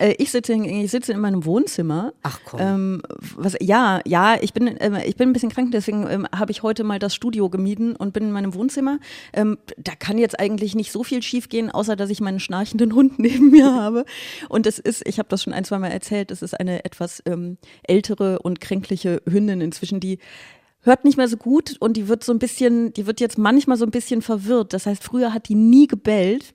Äh, 0.00 0.14
ich 0.18 0.30
sitze 0.30 0.52
in, 0.52 0.64
ich 0.64 0.90
sitze 0.90 1.12
in 1.12 1.20
meinem 1.20 1.44
Wohnzimmer. 1.44 2.12
Ach 2.22 2.40
komm. 2.44 2.60
Ähm, 2.60 3.02
was, 3.36 3.56
ja, 3.60 4.00
ja, 4.06 4.36
ich 4.40 4.52
bin, 4.52 4.66
äh, 4.66 5.06
ich 5.06 5.16
bin 5.16 5.28
ein 5.28 5.32
bisschen 5.32 5.50
krank, 5.50 5.70
deswegen 5.72 6.06
ähm, 6.08 6.26
habe 6.34 6.50
ich 6.50 6.62
heute 6.62 6.84
mal 6.84 6.98
das 6.98 7.14
Studio 7.14 7.48
gemieden 7.48 7.94
und 7.94 8.12
bin 8.12 8.24
in 8.24 8.32
meinem 8.32 8.54
Wohnzimmer. 8.54 8.98
Ähm, 9.32 9.58
da 9.76 9.92
kann 9.94 10.18
jetzt 10.18 10.40
eigentlich 10.40 10.74
nicht 10.74 10.90
so 10.90 11.04
viel 11.04 11.22
schiefgehen, 11.22 11.70
außer 11.70 11.96
dass 11.96 12.10
ich 12.10 12.20
meinen 12.20 12.40
schnarchenden 12.40 12.94
Hund 12.94 13.18
neben 13.18 13.50
mir 13.50 13.72
habe. 13.72 14.04
Und 14.48 14.66
es 14.66 14.78
ist, 14.78 15.06
ich 15.06 15.18
habe 15.18 15.28
das 15.28 15.42
schon 15.42 15.52
ein, 15.52 15.64
zwei 15.64 15.78
Mal 15.78 15.90
erzählt, 15.90 16.30
es 16.30 16.42
ist 16.42 16.58
eine 16.58 16.84
etwas 16.84 17.22
ähm, 17.26 17.58
ältere 17.82 18.38
und 18.40 18.60
kränkliche 18.60 19.22
Hündin 19.28 19.60
inzwischen, 19.60 20.00
die 20.00 20.18
hört 20.82 21.04
nicht 21.04 21.18
mehr 21.18 21.28
so 21.28 21.36
gut 21.36 21.76
und 21.78 21.98
die 21.98 22.08
wird 22.08 22.24
so 22.24 22.32
ein 22.32 22.38
bisschen, 22.38 22.94
die 22.94 23.06
wird 23.06 23.20
jetzt 23.20 23.36
manchmal 23.36 23.76
so 23.76 23.84
ein 23.84 23.90
bisschen 23.90 24.22
verwirrt. 24.22 24.72
Das 24.72 24.86
heißt, 24.86 25.04
früher 25.04 25.34
hat 25.34 25.48
die 25.50 25.54
nie 25.54 25.86
gebellt 25.86 26.54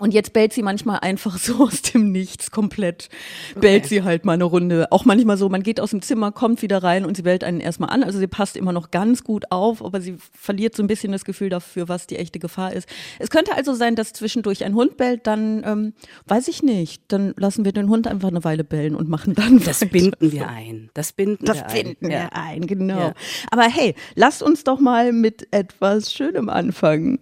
und 0.00 0.14
jetzt 0.14 0.32
bellt 0.32 0.52
sie 0.52 0.62
manchmal 0.62 0.98
einfach 1.00 1.38
so 1.38 1.64
aus 1.64 1.82
dem 1.82 2.10
Nichts 2.10 2.50
komplett. 2.50 3.08
Okay. 3.50 3.60
Bellt 3.60 3.86
sie 3.86 4.02
halt 4.02 4.24
mal 4.24 4.32
eine 4.32 4.44
Runde. 4.44 4.88
Auch 4.90 5.04
manchmal 5.04 5.36
so, 5.36 5.48
man 5.48 5.62
geht 5.62 5.80
aus 5.80 5.90
dem 5.90 6.02
Zimmer, 6.02 6.32
kommt 6.32 6.62
wieder 6.62 6.82
rein 6.82 7.04
und 7.04 7.16
sie 7.16 7.22
bellt 7.22 7.44
einen 7.44 7.60
erstmal 7.60 7.90
an. 7.90 8.02
Also 8.02 8.18
sie 8.18 8.26
passt 8.26 8.56
immer 8.56 8.72
noch 8.72 8.90
ganz 8.90 9.22
gut 9.22 9.44
auf, 9.50 9.84
aber 9.84 10.00
sie 10.00 10.16
verliert 10.32 10.74
so 10.74 10.82
ein 10.82 10.86
bisschen 10.86 11.12
das 11.12 11.24
Gefühl 11.24 11.50
dafür, 11.50 11.88
was 11.88 12.06
die 12.06 12.16
echte 12.16 12.38
Gefahr 12.38 12.72
ist. 12.72 12.88
Es 13.18 13.30
könnte 13.30 13.54
also 13.54 13.74
sein, 13.74 13.94
dass 13.94 14.12
zwischendurch 14.12 14.64
ein 14.64 14.74
Hund 14.74 14.96
bellt, 14.96 15.26
dann 15.26 15.62
ähm, 15.64 15.92
weiß 16.26 16.48
ich 16.48 16.62
nicht. 16.62 17.02
Dann 17.08 17.34
lassen 17.36 17.64
wir 17.64 17.72
den 17.72 17.88
Hund 17.88 18.06
einfach 18.06 18.28
eine 18.28 18.42
Weile 18.42 18.64
bellen 18.64 18.94
und 18.94 19.08
machen 19.08 19.34
dann. 19.34 19.60
Das 19.60 19.82
weiter. 19.82 19.92
binden 19.92 20.32
wir 20.32 20.48
ein. 20.48 20.90
Das 20.94 21.12
binden 21.12 21.44
das 21.44 21.58
wir 21.58 21.62
ein. 21.62 21.68
Das 21.68 21.82
binden 21.82 22.08
wir 22.08 22.34
ein, 22.34 22.66
genau. 22.66 22.98
Ja. 22.98 23.14
Aber 23.50 23.64
hey, 23.64 23.94
lasst 24.14 24.42
uns 24.42 24.64
doch 24.64 24.80
mal 24.80 25.12
mit 25.12 25.46
etwas 25.50 26.12
Schönem 26.12 26.48
anfangen. 26.48 27.18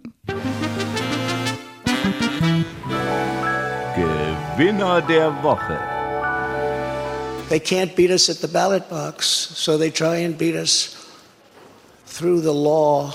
Gewinner 4.59 5.01
der 5.01 5.31
Woche. 5.41 5.79
They 7.47 7.61
can't 7.61 7.95
beat 7.95 8.11
us 8.11 8.29
at 8.29 8.41
the 8.41 8.47
ballot 8.47 8.89
box, 8.89 9.25
so 9.55 9.77
they 9.77 9.89
try 9.89 10.17
and 10.25 10.37
beat 10.37 10.53
us 10.53 10.97
through 12.05 12.41
the 12.41 12.51
law. 12.51 13.13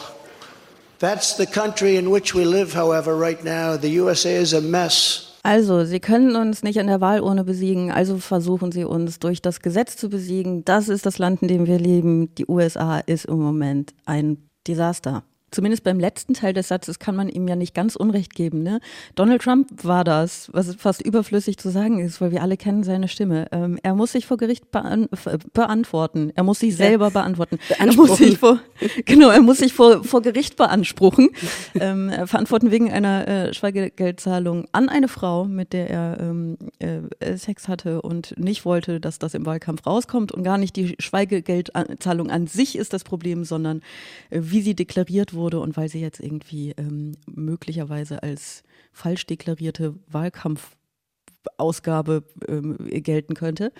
That's 1.00 1.37
the 1.37 1.44
country 1.44 1.96
in 1.96 2.11
which 2.11 2.35
we 2.35 2.46
live, 2.46 2.73
however, 2.73 3.14
right 3.14 3.44
now. 3.44 3.76
The 3.76 3.91
USA 4.00 4.35
is 4.35 4.55
a 4.55 4.62
mess. 4.62 5.35
Also, 5.43 5.85
Sie 5.85 6.00
können 6.00 6.35
uns 6.35 6.62
nicht 6.62 6.81
an 6.81 6.87
der 6.87 7.02
Wahlurne 7.02 7.44
besiegen, 7.44 7.93
also 7.93 8.17
versuchen 8.17 8.73
Sie 8.73 8.85
uns 8.85 9.19
durch 9.19 9.43
das 9.43 9.61
Gesetz 9.61 9.99
zu 9.99 10.08
besiegen. 10.08 10.64
Das 10.64 10.88
ist 10.88 11.05
das 11.05 11.19
Land, 11.19 11.43
in 11.43 11.49
dem 11.49 11.67
wir 11.67 11.79
leben. 11.79 12.35
Die 12.37 12.46
USA 12.49 13.00
ist 13.00 13.26
im 13.26 13.41
Moment 13.41 13.93
ein 14.06 14.38
Desaster 14.67 15.25
zumindest 15.54 15.84
beim 15.84 16.00
letzten 16.00 16.34
Teil 16.34 16.52
des 16.52 16.68
Satzes 16.68 16.98
kann 16.98 17.16
man 17.16 17.28
ihm 17.28 17.46
ja 17.48 17.56
nicht 17.56 17.74
ganz 17.74 17.96
Unrecht 17.96 18.34
geben. 18.34 18.62
Ne? 18.62 18.80
Donald 19.14 19.43
Trump 19.43 19.69
war 19.84 20.05
das, 20.05 20.50
was 20.52 20.74
fast 20.74 21.00
überflüssig 21.02 21.56
zu 21.58 21.70
sagen 21.70 22.00
ist, 22.00 22.20
weil 22.20 22.32
wir 22.32 22.43
alle 22.43 22.56
kennen 22.56 22.82
seine 22.82 23.08
Stimme. 23.08 23.46
Ähm, 23.52 23.79
er 23.82 23.94
muss 23.94 24.12
sich 24.12 24.26
vor 24.26 24.36
Gericht 24.36 24.70
bean 24.70 25.08
beantworten. 25.52 26.32
Er 26.34 26.43
muss 26.43 26.58
sich 26.58 26.76
selber 26.76 27.10
beantworten. 27.10 27.58
Er 27.79 27.93
muss 27.94 28.17
sich 28.19 28.38
vor, 28.38 28.60
genau, 29.05 29.31
er 29.31 29.43
muss 29.43 29.58
sich 29.58 29.72
vor, 29.72 30.02
vor 30.05 30.22
Gericht 30.22 30.56
beanspruchen, 30.56 31.31
ähm, 31.74 32.10
verantworten 32.26 32.70
wegen 32.70 32.90
einer 32.90 33.29
äh, 33.29 33.55
Schweigegeldzahlung 33.55 34.67
an 34.72 34.88
eine 34.88 35.08
Frau, 35.08 35.44
mit 35.44 35.72
der 35.72 35.90
er 35.90 36.19
ähm, 36.20 36.56
äh, 36.79 37.36
Sex 37.36 37.69
hatte 37.69 38.02
und 38.02 38.34
nicht 38.38 38.64
wollte, 38.64 39.00
dass 39.00 39.19
das 39.19 39.34
im 39.34 39.46
Wahlkampf 39.46 39.86
rauskommt 39.86 40.32
und 40.32 40.43
gar 40.43 40.58
nicht 40.58 40.76
die 40.76 40.96
Schweigegeldzahlung 40.98 42.31
an 42.31 42.46
sich 42.46 42.76
ist 42.76 42.93
das 42.93 43.05
Problem, 43.05 43.44
sondern 43.44 43.82
äh, 44.31 44.40
wie 44.43 44.62
sie 44.62 44.74
deklariert 44.74 45.34
wurde 45.34 45.44
wurde 45.44 45.60
und 45.60 45.77
weil 45.77 45.91
sie 45.91 46.01
jetzt 46.01 46.20
irgendwie 46.20 46.72
ähm, 46.79 47.13
möglicherweise 47.27 48.22
als 48.22 48.63
falsch 48.93 49.27
deklarierte 49.27 49.94
Wahlkampfausgabe 50.08 52.24
ähm, 52.48 52.79
gelten 52.91 53.34
könnte. 53.34 53.72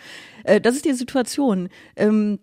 Äh, 0.45 0.61
das 0.61 0.77
ist 0.77 0.85
die 0.85 0.93
Situation. 0.93 1.71
Ähm, 1.97 2.39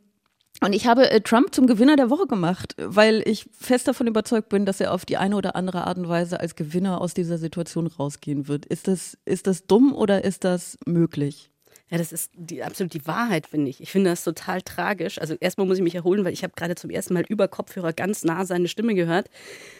und 0.63 0.74
ich 0.74 0.88
habe 0.88 1.10
äh, 1.10 1.22
Trump 1.22 1.54
zum 1.54 1.68
Gewinner 1.68 1.96
der 1.96 2.10
Woche 2.10 2.25
gemacht, 2.25 2.75
weil 2.78 3.22
ich 3.25 3.48
fest 3.51 3.88
davon 3.88 4.08
überzeugt 4.08 4.50
bin, 4.50 4.66
dass 4.66 4.82
er 4.82 4.94
auf 4.94 5.06
die 5.06 5.18
eine 5.18 5.36
oder 5.36 5.56
andere 5.56 5.86
Art 5.86 5.98
und 5.98 6.10
Weise 6.10 6.40
als 6.40 6.56
Gewinner 6.56 7.00
aus 7.00 7.13
dieser 7.13 7.38
Situation 7.38 7.88
rausgehen 7.88 8.48
wird. 8.48 8.66
Ist 8.66 8.88
das, 8.88 9.18
ist 9.25 9.48
das 9.48 9.68
dumm 9.68 9.94
oder 9.94 10.24
ist 10.24 10.44
das 10.44 10.78
möglich? 10.86 11.50
Ja, 11.91 11.98
das 11.98 12.13
ist 12.13 12.31
die, 12.38 12.63
absolut 12.63 12.93
die 12.93 13.05
Wahrheit, 13.05 13.48
finde 13.48 13.69
ich. 13.69 13.81
Ich 13.81 13.91
finde 13.91 14.12
das 14.12 14.24
total 14.24 14.62
tragisch. 14.62 15.19
Also 15.19 15.36
erstmal 15.41 15.67
muss 15.67 15.77
ich 15.77 15.83
mich 15.83 15.93
erholen, 15.93 16.24
weil 16.24 16.31
ich 16.31 16.41
habe 16.41 16.53
gerade 16.55 16.75
zum 16.75 16.89
ersten 16.89 17.13
Mal 17.13 17.25
über 17.27 17.50
Kopfhörer 17.50 17.91
ganz 17.91 18.24
nah 18.24 18.45
seine 18.45 18.69
Stimme 18.69 18.95
gehört. 18.95 19.29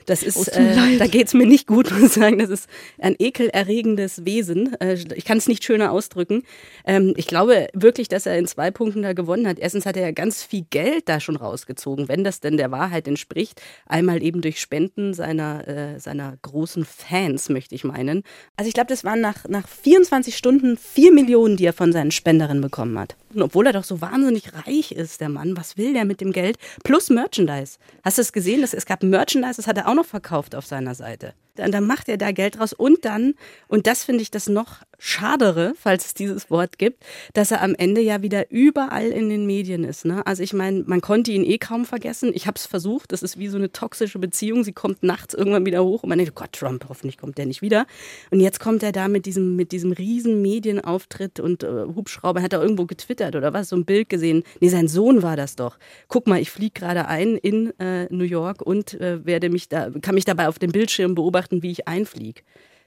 Das 0.08 0.22
ist, 0.22 0.36
oh, 0.36 0.60
äh, 0.60 0.98
da 0.98 1.08
geht 1.08 1.28
es 1.28 1.34
mir 1.34 1.48
nicht 1.48 1.68
gut, 1.68 1.90
muss 2.00 2.02
ich 2.04 2.12
sagen. 2.12 2.40
Das 2.40 2.50
ist 2.50 2.68
ein 3.00 3.16
ekelerregendes 3.18 4.26
Wesen. 4.26 4.76
Äh, 4.82 4.98
ich 5.16 5.24
kann 5.24 5.38
es 5.38 5.48
nicht 5.48 5.64
schöner 5.64 5.94
ausdrücken. 5.94 6.44
Ähm, 6.86 7.14
ich 7.16 7.28
glaube 7.28 7.70
wirklich, 7.74 8.10
dass 8.10 8.26
er 8.26 8.38
in 8.38 8.46
zwei 8.46 8.72
Punkten 8.72 9.04
da 9.04 9.14
gewonnen 9.14 9.48
hat. 9.48 9.58
Erstens 9.58 9.86
hat 9.86 9.96
er 9.96 10.04
ja 10.04 10.12
ganz 10.12 10.44
viel 10.44 10.66
Geld 10.70 11.08
da 11.08 11.22
schon 11.22 11.38
rausgezogen, 11.38 12.10
wenn 12.10 12.26
das 12.26 12.42
denn 12.42 12.58
der 12.58 12.72
Wahrheit 12.72 13.08
entspricht. 13.08 13.62
Einmal 13.86 14.22
eben 14.22 14.42
durch 14.42 14.60
Spenden 14.60 15.14
seiner, 15.14 15.66
äh, 15.66 15.98
seiner 15.98 16.38
großen 16.42 16.84
Fans, 16.84 17.48
möchte 17.48 17.74
ich 17.74 17.86
meinen. 17.86 18.24
Also 18.58 18.68
ich 18.68 18.74
glaube, 18.74 18.90
das 18.90 19.06
waren 19.06 19.22
nach, 19.22 19.48
nach 19.48 19.66
24 19.66 20.36
Stunden 20.36 20.76
vier 20.76 21.14
Millionen, 21.14 21.56
die 21.56 21.64
er 21.64 21.72
von 21.72 21.94
seinen 21.94 22.01
seinen 22.02 22.12
Spenderinnen 22.12 22.62
bekommen 22.62 22.98
hat. 22.98 23.16
Und 23.34 23.42
obwohl 23.42 23.68
er 23.68 23.74
doch 23.74 23.84
so 23.84 24.02
wahnsinnig 24.02 24.54
reich 24.54 24.92
ist, 24.92 25.22
der 25.22 25.30
Mann, 25.30 25.58
was 25.58 25.78
will 25.78 25.94
der 25.94 26.06
mit 26.06 26.22
dem 26.22 26.32
Geld? 26.32 26.58
Plus 26.84 27.10
Merchandise. 27.10 27.78
Hast 28.04 28.18
du 28.18 28.22
es 28.22 28.34
gesehen? 28.34 28.64
Es 28.64 28.86
gab 28.86 29.04
Merchandise, 29.04 29.58
das 29.58 29.68
hat 29.68 29.78
er 29.78 29.88
auch 29.88 29.96
noch 29.96 30.06
verkauft 30.06 30.56
auf 30.56 30.66
seiner 30.66 30.96
Seite. 30.96 31.34
dann, 31.56 31.72
dann 31.72 31.86
macht 31.86 32.10
er 32.10 32.18
da 32.18 32.32
Geld 32.32 32.58
draus 32.58 32.74
und 32.74 33.06
dann, 33.06 33.36
und 33.68 33.88
das 33.88 34.04
finde 34.04 34.22
ich 34.22 34.32
das 34.32 34.48
noch 34.48 34.82
schadere, 34.98 35.74
falls 35.76 36.06
es 36.06 36.14
dieses 36.14 36.50
Wort 36.52 36.78
gibt, 36.78 37.04
dass 37.34 37.50
er 37.50 37.62
am 37.62 37.74
Ende 37.76 38.02
ja 38.02 38.22
wieder 38.22 38.52
überall 38.52 39.08
in 39.08 39.30
den 39.30 39.48
Medien 39.48 39.84
ist. 39.84 40.06
Ne? 40.06 40.26
Also 40.28 40.44
ich 40.44 40.54
meine, 40.54 40.84
man 40.86 41.02
konnte 41.02 41.32
ihn 41.32 41.44
eh 41.44 41.58
kaum 41.58 41.86
vergessen. 41.86 42.32
Ich 42.36 42.46
habe 42.46 42.56
es 42.58 42.68
versucht. 42.68 43.12
Das 43.12 43.24
ist 43.24 43.40
wie 43.40 43.48
so 43.48 43.58
eine 43.58 43.72
toxische 43.72 44.20
Beziehung. 44.20 44.64
Sie 44.64 44.74
kommt 44.74 45.02
nachts 45.02 45.34
irgendwann 45.34 45.66
wieder 45.66 45.84
hoch 45.84 46.04
und 46.04 46.10
man 46.10 46.20
denkt, 46.20 46.36
Gott, 46.36 46.54
Trump, 46.54 46.86
hoffentlich 46.88 47.18
kommt 47.18 47.40
der 47.40 47.48
nicht 47.48 47.64
wieder. 47.64 47.88
Und 48.30 48.42
jetzt 48.42 48.60
kommt 48.60 48.84
er 48.84 48.92
da 48.92 49.08
mit 49.08 49.26
diesem, 49.26 49.56
mit 49.56 49.72
diesem 49.72 49.92
riesen 49.92 50.42
Medienauftritt 50.42 51.40
und 51.40 51.64
äh, 51.64 51.86
Hubschrauber. 51.96 52.42
Hat 52.42 52.54
er 52.54 52.62
irgendwo 52.62 52.86
getwittert 52.86 53.21
oder 53.30 53.54
was? 53.54 53.70
So 53.70 53.76
ein 53.76 53.86
Bild 53.86 54.10
gesehen. 54.10 54.44
Nee, 54.60 54.70
sein 54.70 54.88
Sohn 54.88 55.24
war 55.24 55.36
das 55.36 55.56
doch. 55.56 55.78
Guck 56.08 56.28
mal, 56.28 56.40
ich 56.40 56.52
fliege 56.52 56.80
gerade 56.80 57.08
ein 57.08 57.38
in 57.38 57.78
äh, 57.80 58.06
New 58.14 58.24
York 58.24 58.62
und 58.62 59.00
äh, 59.00 59.26
werde 59.26 59.50
mich 59.50 59.70
da, 59.70 59.90
kann 60.02 60.16
mich 60.16 60.26
dabei 60.26 60.48
auf 60.48 60.60
dem 60.60 60.72
Bildschirm 60.72 61.16
beobachten, 61.16 61.64
wie 61.64 61.72
ich 61.72 61.88
einfliege. 61.88 62.42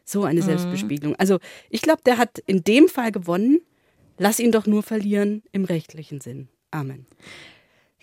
So 0.04 0.24
eine 0.24 0.40
mhm. 0.40 0.46
Selbstbespiegelung. 0.46 1.16
Also 1.16 1.38
ich 1.70 1.82
glaube, 1.82 2.02
der 2.04 2.18
hat 2.18 2.38
in 2.46 2.62
dem 2.62 2.88
Fall 2.88 3.12
gewonnen. 3.12 3.60
Lass 4.18 4.38
ihn 4.38 4.52
doch 4.52 4.66
nur 4.66 4.82
verlieren 4.82 5.42
im 5.50 5.64
rechtlichen 5.64 6.20
Sinn. 6.20 6.48
Amen. 6.70 7.06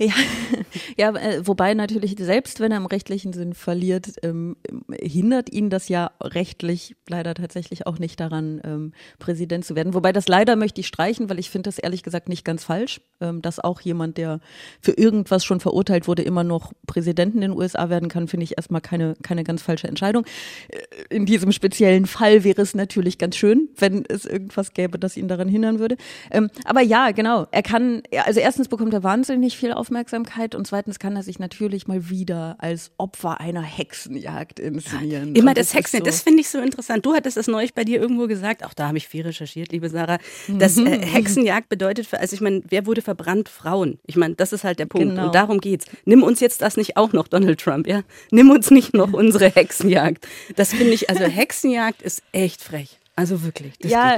Ja, 0.01 0.13
ja 0.97 1.15
äh, 1.15 1.45
wobei 1.45 1.75
natürlich 1.75 2.15
selbst 2.17 2.59
wenn 2.59 2.71
er 2.71 2.77
im 2.77 2.87
rechtlichen 2.87 3.33
Sinn 3.33 3.53
verliert, 3.53 4.07
ähm, 4.23 4.57
hindert 4.99 5.53
ihn 5.53 5.69
das 5.69 5.89
ja 5.89 6.11
rechtlich 6.21 6.95
leider 7.07 7.35
tatsächlich 7.35 7.85
auch 7.85 7.99
nicht 7.99 8.19
daran, 8.19 8.61
ähm, 8.63 8.93
Präsident 9.19 9.63
zu 9.63 9.75
werden. 9.75 9.93
Wobei 9.93 10.11
das 10.11 10.27
leider 10.27 10.55
möchte 10.55 10.81
ich 10.81 10.87
streichen, 10.87 11.29
weil 11.29 11.37
ich 11.37 11.51
finde 11.51 11.67
das 11.67 11.77
ehrlich 11.77 12.01
gesagt 12.01 12.29
nicht 12.29 12.43
ganz 12.43 12.63
falsch, 12.63 13.01
ähm, 13.19 13.43
dass 13.43 13.59
auch 13.59 13.79
jemand, 13.81 14.17
der 14.17 14.39
für 14.81 14.93
irgendwas 14.93 15.45
schon 15.45 15.59
verurteilt 15.59 16.07
wurde, 16.07 16.23
immer 16.23 16.43
noch 16.43 16.73
Präsident 16.87 17.35
in 17.35 17.41
den 17.41 17.51
USA 17.51 17.89
werden 17.89 18.09
kann, 18.09 18.27
finde 18.27 18.45
ich 18.45 18.57
erstmal 18.57 18.81
keine, 18.81 19.15
keine 19.21 19.43
ganz 19.43 19.61
falsche 19.61 19.87
Entscheidung. 19.87 20.25
Äh, 20.69 20.79
in 21.15 21.27
diesem 21.27 21.51
speziellen 21.51 22.07
Fall 22.07 22.43
wäre 22.43 22.61
es 22.61 22.73
natürlich 22.73 23.19
ganz 23.19 23.35
schön, 23.35 23.69
wenn 23.77 24.03
es 24.07 24.25
irgendwas 24.25 24.73
gäbe, 24.73 24.97
das 24.97 25.15
ihn 25.15 25.27
daran 25.27 25.47
hindern 25.47 25.77
würde. 25.77 25.97
Ähm, 26.31 26.49
aber 26.65 26.81
ja, 26.81 27.11
genau, 27.11 27.45
er 27.51 27.61
kann, 27.61 28.01
also 28.25 28.39
erstens 28.39 28.67
bekommt 28.67 28.95
er 28.95 29.03
wahnsinnig 29.03 29.57
viel 29.57 29.73
auf 29.73 29.90
Aufmerksamkeit 29.91 30.55
und 30.55 30.65
zweitens 30.65 30.99
kann 30.99 31.17
er 31.17 31.23
sich 31.23 31.37
natürlich 31.37 31.85
mal 31.85 32.09
wieder 32.09 32.55
als 32.59 32.91
Opfer 32.97 33.41
einer 33.41 33.61
Hexenjagd 33.61 34.57
inszenieren. 34.57 35.35
Immer 35.35 35.53
das, 35.53 35.67
das 35.67 35.75
Hexen, 35.75 35.99
so 35.99 36.05
das 36.05 36.21
finde 36.21 36.39
ich 36.39 36.47
so 36.47 36.59
interessant. 36.59 37.05
Du 37.05 37.13
hattest 37.13 37.35
es 37.35 37.47
neulich 37.47 37.73
bei 37.73 37.83
dir 37.83 37.99
irgendwo 37.99 38.27
gesagt, 38.27 38.63
auch 38.63 38.73
da 38.73 38.87
habe 38.87 38.97
ich 38.97 39.09
viel 39.09 39.23
recherchiert, 39.23 39.73
liebe 39.73 39.89
Sarah, 39.89 40.19
dass 40.47 40.77
äh, 40.77 41.05
Hexenjagd 41.05 41.67
bedeutet, 41.67 42.07
für, 42.07 42.21
also 42.21 42.33
ich 42.33 42.39
meine, 42.39 42.61
wer 42.69 42.85
wurde 42.85 43.01
verbrannt? 43.01 43.49
Frauen. 43.49 43.99
Ich 44.07 44.15
meine, 44.15 44.35
das 44.35 44.53
ist 44.53 44.63
halt 44.63 44.79
der 44.79 44.85
Punkt 44.85 45.09
genau. 45.09 45.25
und 45.25 45.35
darum 45.35 45.59
geht's. 45.59 45.87
Nimm 46.05 46.23
uns 46.23 46.39
jetzt 46.39 46.61
das 46.61 46.77
nicht 46.77 46.95
auch 46.95 47.11
noch, 47.11 47.27
Donald 47.27 47.59
Trump, 47.59 47.85
ja? 47.85 48.03
Nimm 48.31 48.49
uns 48.49 48.71
nicht 48.71 48.93
noch 48.93 49.11
unsere 49.21 49.49
Hexenjagd. 49.49 50.25
Das 50.55 50.69
finde 50.69 50.93
ich, 50.93 51.09
also 51.09 51.23
Hexenjagd 51.25 52.01
ist 52.01 52.23
echt 52.31 52.61
frech. 52.61 53.00
Also 53.15 53.43
wirklich. 53.43 53.77
Das 53.79 53.91
ja, 53.91 54.15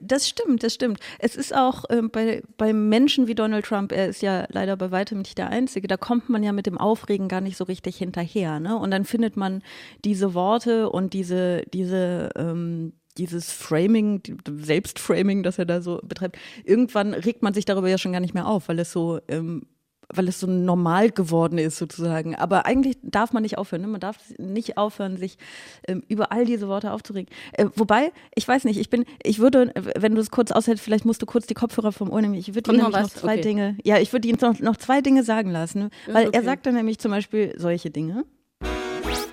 das 0.00 0.28
stimmt, 0.28 0.62
das 0.62 0.74
stimmt. 0.74 1.00
Es 1.18 1.36
ist 1.36 1.54
auch 1.54 1.84
äh, 1.88 2.02
bei, 2.02 2.42
bei 2.58 2.72
Menschen 2.72 3.28
wie 3.28 3.34
Donald 3.34 3.64
Trump, 3.64 3.92
er 3.92 4.08
ist 4.08 4.20
ja 4.20 4.46
leider 4.50 4.76
bei 4.76 4.90
weitem 4.90 5.18
nicht 5.18 5.38
der 5.38 5.48
Einzige, 5.48 5.88
da 5.88 5.96
kommt 5.96 6.28
man 6.28 6.42
ja 6.42 6.52
mit 6.52 6.66
dem 6.66 6.78
Aufregen 6.78 7.28
gar 7.28 7.40
nicht 7.40 7.56
so 7.56 7.64
richtig 7.64 7.96
hinterher. 7.96 8.60
Ne? 8.60 8.76
Und 8.76 8.90
dann 8.90 9.04
findet 9.04 9.36
man 9.36 9.62
diese 10.04 10.34
Worte 10.34 10.90
und 10.90 11.14
diese, 11.14 11.62
diese 11.72 12.30
ähm, 12.36 12.92
dieses 13.18 13.50
Framing, 13.50 14.20
Selbstframing, 14.46 15.42
das 15.42 15.58
er 15.58 15.64
da 15.64 15.80
so 15.80 16.00
betreibt, 16.02 16.36
irgendwann 16.64 17.14
regt 17.14 17.42
man 17.42 17.54
sich 17.54 17.64
darüber 17.64 17.88
ja 17.88 17.96
schon 17.96 18.12
gar 18.12 18.20
nicht 18.20 18.34
mehr 18.34 18.46
auf, 18.46 18.68
weil 18.68 18.78
es 18.78 18.92
so 18.92 19.20
ähm, 19.28 19.62
weil 20.12 20.28
es 20.28 20.40
so 20.40 20.46
normal 20.46 21.10
geworden 21.10 21.58
ist 21.58 21.78
sozusagen. 21.78 22.34
Aber 22.34 22.66
eigentlich 22.66 22.96
darf 23.02 23.32
man 23.32 23.42
nicht 23.42 23.58
aufhören. 23.58 23.82
Ne? 23.82 23.88
Man 23.88 24.00
darf 24.00 24.16
nicht 24.38 24.78
aufhören, 24.78 25.16
sich 25.16 25.38
ähm, 25.88 26.02
über 26.08 26.32
all 26.32 26.44
diese 26.44 26.68
Worte 26.68 26.92
aufzuregen. 26.92 27.32
Äh, 27.52 27.66
wobei, 27.74 28.12
ich 28.34 28.46
weiß 28.46 28.64
nicht, 28.64 28.78
ich 28.78 28.90
bin, 28.90 29.04
ich 29.22 29.38
würde, 29.38 29.72
wenn 29.96 30.14
du 30.14 30.20
es 30.20 30.30
kurz 30.30 30.52
aushältst, 30.52 30.84
vielleicht 30.84 31.04
musst 31.04 31.22
du 31.22 31.26
kurz 31.26 31.46
die 31.46 31.54
Kopfhörer 31.54 31.92
vom 31.92 32.10
Ohr 32.10 32.20
nehmen. 32.20 32.34
Ich 32.34 32.54
würde 32.54 32.72
ihm 32.72 32.78
noch, 32.78 32.90
noch 32.90 33.10
zwei 33.10 33.34
okay. 33.34 33.42
Dinge, 33.42 33.76
ja, 33.84 33.98
ich 33.98 34.12
würde 34.12 34.28
ihn 34.28 34.38
noch, 34.40 34.58
noch 34.60 34.76
zwei 34.76 35.00
Dinge 35.00 35.22
sagen 35.22 35.50
lassen, 35.50 35.90
weil 36.06 36.28
okay. 36.28 36.38
er 36.38 36.44
sagt 36.44 36.66
dann 36.66 36.74
nämlich 36.74 36.98
zum 36.98 37.10
Beispiel 37.10 37.54
solche 37.58 37.90
Dinge. 37.90 38.24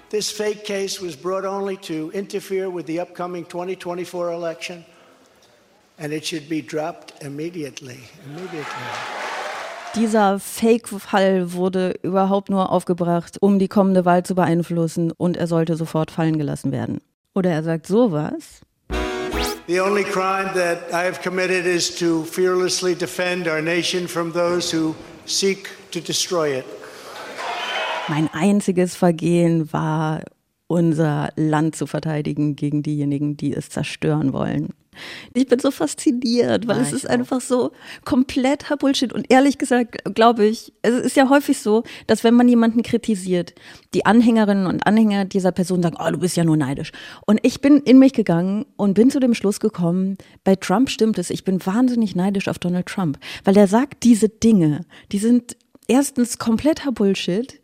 This 0.09 0.29
fake 0.29 0.63
case 0.63 1.01
was 1.01 1.15
brought 1.15 1.43
only 1.43 1.75
to 1.77 2.11
interfere 2.13 2.69
with 2.69 2.85
the 2.85 2.99
upcoming 2.99 3.45
2024 3.45 4.29
election, 4.29 4.85
and 5.97 6.13
it 6.13 6.23
should 6.23 6.47
be 6.47 6.61
dropped 6.61 7.23
immediately. 7.23 7.97
Immediately. 8.27 9.22
Dieser 9.95 10.39
Fake-Fall 10.39 11.53
wurde 11.53 11.93
überhaupt 12.01 12.49
nur 12.49 12.71
aufgebracht, 12.71 13.37
um 13.41 13.59
die 13.59 13.67
kommende 13.67 14.05
Wahl 14.05 14.23
zu 14.23 14.33
beeinflussen 14.33 15.11
und 15.11 15.37
er 15.37 15.45
sollte 15.45 15.75
sofort 15.75 16.09
fallen 16.09 16.39
gelassen 16.39 16.71
werden. 16.71 16.99
Oder 17.35 17.51
er 17.51 17.61
sagt 17.61 17.85
sowas. 17.85 18.61
The 19.67 19.79
only 19.79 20.03
crime 20.03 20.51
that 20.55 20.79
I 20.91 21.05
have 21.05 21.21
committed 21.21 21.67
is 21.67 21.93
to 21.99 22.23
fearlessly 22.23 22.95
defend 22.95 23.47
our 23.47 23.61
nation 23.61 24.07
from 24.07 24.33
those 24.33 24.75
who 24.75 24.95
seek 25.25 25.69
to 25.91 25.99
destroy 25.99 26.57
it. 26.57 26.65
Mein 28.07 28.29
einziges 28.33 28.95
Vergehen 28.95 29.71
war, 29.71 30.23
unser 30.67 31.29
Land 31.35 31.75
zu 31.75 31.85
verteidigen 31.85 32.55
gegen 32.55 32.81
diejenigen, 32.81 33.37
die 33.37 33.53
es 33.53 33.69
zerstören 33.69 34.33
wollen. 34.33 34.73
Ich 35.33 35.47
bin 35.47 35.59
so 35.59 35.71
fasziniert, 35.71 36.67
weil 36.67 36.77
ja, 36.77 36.83
es 36.83 36.93
ist 36.93 37.07
auch. 37.07 37.13
einfach 37.13 37.41
so 37.41 37.71
kompletter 38.05 38.77
Bullshit. 38.77 39.13
Und 39.13 39.31
ehrlich 39.31 39.57
gesagt, 39.57 40.03
glaube 40.15 40.45
ich, 40.45 40.73
es 40.81 40.93
ist 40.95 41.15
ja 41.15 41.29
häufig 41.29 41.59
so, 41.59 41.83
dass 42.07 42.23
wenn 42.23 42.33
man 42.33 42.47
jemanden 42.47 42.83
kritisiert, 42.83 43.53
die 43.93 44.05
Anhängerinnen 44.05 44.67
und 44.67 44.85
Anhänger 44.85 45.25
dieser 45.25 45.51
Person 45.51 45.81
sagen, 45.81 45.97
oh, 45.99 46.11
du 46.11 46.19
bist 46.19 46.37
ja 46.37 46.43
nur 46.43 46.57
neidisch. 46.57 46.91
Und 47.25 47.39
ich 47.43 47.61
bin 47.61 47.77
in 47.79 47.99
mich 47.99 48.13
gegangen 48.13 48.65
und 48.75 48.93
bin 48.93 49.09
zu 49.09 49.19
dem 49.19 49.33
Schluss 49.33 49.59
gekommen, 49.59 50.17
bei 50.43 50.55
Trump 50.55 50.89
stimmt 50.89 51.17
es, 51.17 51.29
ich 51.29 51.43
bin 51.43 51.65
wahnsinnig 51.65 52.15
neidisch 52.15 52.47
auf 52.47 52.59
Donald 52.59 52.87
Trump, 52.87 53.17
weil 53.43 53.57
er 53.57 53.67
sagt 53.67 54.03
diese 54.03 54.29
Dinge, 54.29 54.81
die 55.11 55.19
sind 55.19 55.57
erstens 55.87 56.37
kompletter 56.37 56.91
Bullshit, 56.91 57.61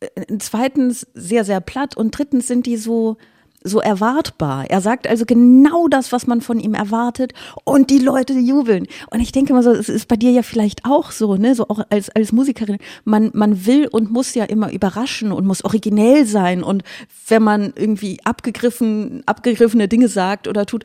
äh, 0.00 0.06
zweitens 0.38 1.06
sehr, 1.14 1.44
sehr 1.44 1.60
platt 1.60 1.96
und 1.96 2.16
drittens 2.16 2.46
sind 2.46 2.66
die 2.66 2.76
so, 2.76 3.16
so 3.62 3.80
erwartbar. 3.80 4.70
Er 4.70 4.80
sagt 4.80 5.08
also 5.08 5.24
genau 5.24 5.88
das, 5.88 6.12
was 6.12 6.26
man 6.26 6.40
von 6.40 6.60
ihm 6.60 6.74
erwartet 6.74 7.32
und 7.64 7.90
die 7.90 7.98
Leute 7.98 8.34
jubeln. 8.34 8.86
Und 9.10 9.20
ich 9.20 9.32
denke 9.32 9.52
mal 9.52 9.62
so, 9.62 9.72
es 9.72 9.88
ist 9.88 10.08
bei 10.08 10.16
dir 10.16 10.30
ja 10.30 10.42
vielleicht 10.42 10.84
auch 10.84 11.10
so, 11.10 11.36
ne, 11.36 11.54
so 11.54 11.68
auch 11.68 11.80
als, 11.90 12.08
als 12.10 12.32
Musikerin. 12.32 12.78
Man, 13.04 13.30
man 13.34 13.66
will 13.66 13.88
und 13.88 14.10
muss 14.10 14.34
ja 14.34 14.44
immer 14.44 14.72
überraschen 14.72 15.32
und 15.32 15.46
muss 15.46 15.64
originell 15.64 16.24
sein. 16.24 16.62
Und 16.62 16.84
wenn 17.26 17.42
man 17.42 17.72
irgendwie 17.74 18.18
abgegriffen, 18.24 19.22
abgegriffene 19.26 19.88
Dinge 19.88 20.08
sagt 20.08 20.46
oder 20.46 20.64
tut, 20.66 20.84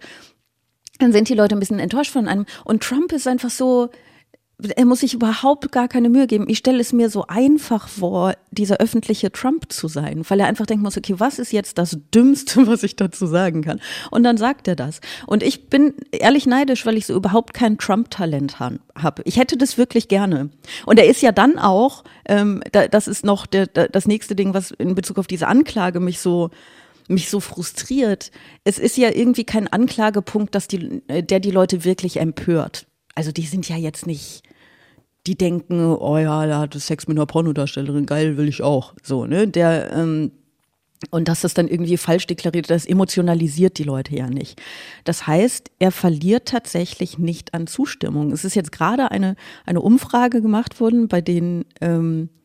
dann 1.00 1.12
sind 1.12 1.30
die 1.30 1.36
Leute 1.36 1.56
ein 1.56 1.60
bisschen 1.60 1.80
enttäuscht 1.80 2.12
von 2.12 2.27
einem. 2.27 2.46
Und 2.65 2.84
Trump 2.84 3.12
ist 3.12 3.27
einfach 3.27 3.50
so, 3.50 3.89
er 4.60 4.86
muss 4.86 5.00
sich 5.00 5.14
überhaupt 5.14 5.72
gar 5.72 5.88
keine 5.88 6.10
Mühe 6.10 6.28
geben. 6.28 6.46
Ich 6.48 6.60
stelle 6.60 6.80
es 6.80 6.94
mir 6.94 7.10
so 7.10 7.26
einfach 7.28 7.88
vor, 7.88 8.36
dieser 8.52 8.78
öffentliche 8.78 9.32
Trump 9.32 9.72
zu 9.72 9.88
sein, 9.88 10.24
weil 10.28 10.40
er 10.40 10.48
einfach 10.48 10.66
denken 10.66 10.84
muss, 10.84 10.98
okay, 10.98 11.16
was 11.18 11.40
ist 11.40 11.52
jetzt 11.52 11.78
das 11.78 11.98
Dümmste, 12.14 12.68
was 12.68 12.84
ich 12.84 12.96
dazu 12.96 13.26
sagen 13.26 13.62
kann? 13.62 13.82
Und 14.12 14.24
dann 14.24 14.38
sagt 14.38 14.68
er 14.68 14.76
das. 14.76 15.02
Und 15.26 15.44
ich 15.44 15.70
bin 15.70 15.94
ehrlich 16.12 16.46
neidisch, 16.46 16.86
weil 16.86 16.98
ich 16.98 17.06
so 17.06 17.16
überhaupt 17.16 17.54
kein 17.54 17.78
Trump-Talent 17.78 18.60
habe. 18.60 19.22
Ich 19.26 19.38
hätte 19.38 19.58
das 19.58 19.78
wirklich 19.78 20.08
gerne. 20.08 20.50
Und 20.86 21.00
er 21.00 21.08
ist 21.08 21.22
ja 21.22 21.32
dann 21.32 21.58
auch, 21.58 22.04
ähm, 22.26 22.62
da, 22.72 22.88
das 22.88 23.08
ist 23.08 23.26
noch 23.26 23.46
der, 23.46 23.68
das 23.68 24.08
nächste 24.08 24.36
Ding, 24.36 24.54
was 24.54 24.72
in 24.72 24.96
Bezug 24.96 25.18
auf 25.18 25.28
diese 25.28 25.48
Anklage 25.48 26.00
mich 26.00 26.20
so 26.20 26.50
mich 27.10 27.30
so 27.30 27.42
frustriert. 27.42 28.32
Es 28.64 28.80
ist 28.80 28.96
ja 28.96 29.10
irgendwie 29.10 29.44
kein 29.44 29.68
Anklagepunkt, 29.68 30.56
dass 30.56 30.70
die, 30.70 31.02
der 31.10 31.42
die 31.42 31.52
Leute 31.52 31.84
wirklich 31.84 32.18
empört. 32.18 32.88
Also 33.15 33.32
die 33.32 33.46
sind 33.46 33.67
ja 33.70 33.77
jetzt 33.77 34.08
nicht 34.08 34.43
die 35.25 35.36
denken, 35.36 35.96
oh 35.96 36.17
ja, 36.17 36.46
der 36.46 36.60
hatte 36.60 36.79
Sex 36.79 37.08
mit 37.08 37.17
einer 37.17 37.25
Pornodarstellerin, 37.25 38.05
geil, 38.05 38.38
will 38.38 38.50
ich 38.50 38.62
auch. 38.62 38.93
So, 39.01 39.25
ne? 39.25 39.48
Der, 39.48 39.93
ähm, 39.93 40.32
und 41.12 41.27
dass 41.27 41.41
das 41.41 41.53
dann 41.53 41.67
irgendwie 41.67 41.98
falsch 41.98 42.27
deklariert, 42.27 42.70
das 42.70 42.86
emotionalisiert 42.86 43.77
die 43.77 43.84
Leute 43.84 44.15
ja 44.15 44.29
nicht. 44.29 44.62
Das 45.03 45.27
heißt, 45.27 45.72
er 45.79 45.91
verliert 45.91 46.48
tatsächlich 46.48 47.17
nicht 47.17 47.53
an 47.53 47.67
Zustimmung. 47.67 48.32
Es 48.32 48.46
ist 48.46 48.55
jetzt 48.55 48.72
gerade 48.72 49.12
eine, 49.12 49.36
eine 49.65 49.82
Umfrage 49.82 50.41
gemacht 50.41 50.79
worden, 50.79 51.08
bei 51.08 51.22
denen 51.22 51.65
ähm, 51.82 52.29
äh, 52.29 52.43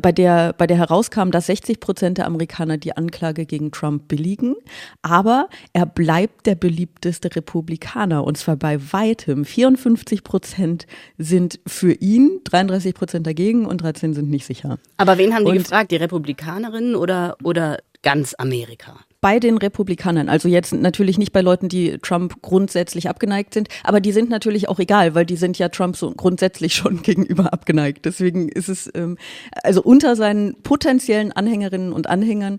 bei 0.00 0.12
der, 0.12 0.52
bei 0.52 0.66
der 0.66 0.76
herauskam, 0.76 1.30
dass 1.30 1.46
60 1.46 1.80
Prozent 1.80 2.18
der 2.18 2.26
Amerikaner 2.26 2.78
die 2.78 2.96
Anklage 2.96 3.46
gegen 3.46 3.70
Trump 3.70 4.08
billigen. 4.08 4.56
Aber 5.02 5.48
er 5.72 5.86
bleibt 5.86 6.46
der 6.46 6.54
beliebteste 6.54 7.34
Republikaner 7.34 8.24
und 8.24 8.36
zwar 8.36 8.56
bei 8.56 8.78
weitem. 8.92 9.44
54 9.44 10.24
Prozent 10.24 10.86
sind 11.18 11.60
für 11.66 11.92
ihn, 11.92 12.40
33 12.44 12.94
Prozent 12.94 13.26
dagegen 13.26 13.66
und 13.66 13.82
13 13.82 14.14
sind 14.14 14.30
nicht 14.30 14.46
sicher. 14.46 14.78
Aber 14.96 15.18
wen 15.18 15.34
haben 15.34 15.44
die 15.44 15.52
und, 15.52 15.58
gefragt? 15.58 15.90
Die 15.90 15.96
Republikanerinnen 15.96 16.96
oder, 16.96 17.36
oder 17.42 17.78
ganz 18.02 18.34
Amerika? 18.38 19.00
Bei 19.26 19.40
den 19.40 19.58
Republikanern, 19.58 20.28
also 20.28 20.48
jetzt 20.48 20.72
natürlich 20.72 21.18
nicht 21.18 21.32
bei 21.32 21.40
Leuten, 21.40 21.68
die 21.68 21.98
Trump 21.98 22.42
grundsätzlich 22.42 23.08
abgeneigt 23.08 23.54
sind, 23.54 23.66
aber 23.82 24.00
die 24.00 24.12
sind 24.12 24.30
natürlich 24.30 24.68
auch 24.68 24.78
egal, 24.78 25.16
weil 25.16 25.26
die 25.26 25.34
sind 25.34 25.58
ja 25.58 25.68
Trump 25.68 25.96
so 25.96 26.12
grundsätzlich 26.12 26.74
schon 26.76 27.02
gegenüber 27.02 27.52
abgeneigt. 27.52 28.04
Deswegen 28.04 28.48
ist 28.48 28.68
es, 28.68 28.88
ähm, 28.94 29.18
also 29.64 29.82
unter 29.82 30.14
seinen 30.14 30.54
potenziellen 30.62 31.32
Anhängerinnen 31.32 31.92
und 31.92 32.06
Anhängern 32.08 32.58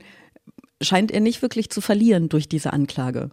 scheint 0.81 1.09
er 1.09 1.21
nicht 1.21 1.41
wirklich 1.41 1.69
zu 1.69 1.79
verlieren 1.79 2.27
durch 2.27 2.49
diese 2.49 2.73
Anklage. 2.73 3.29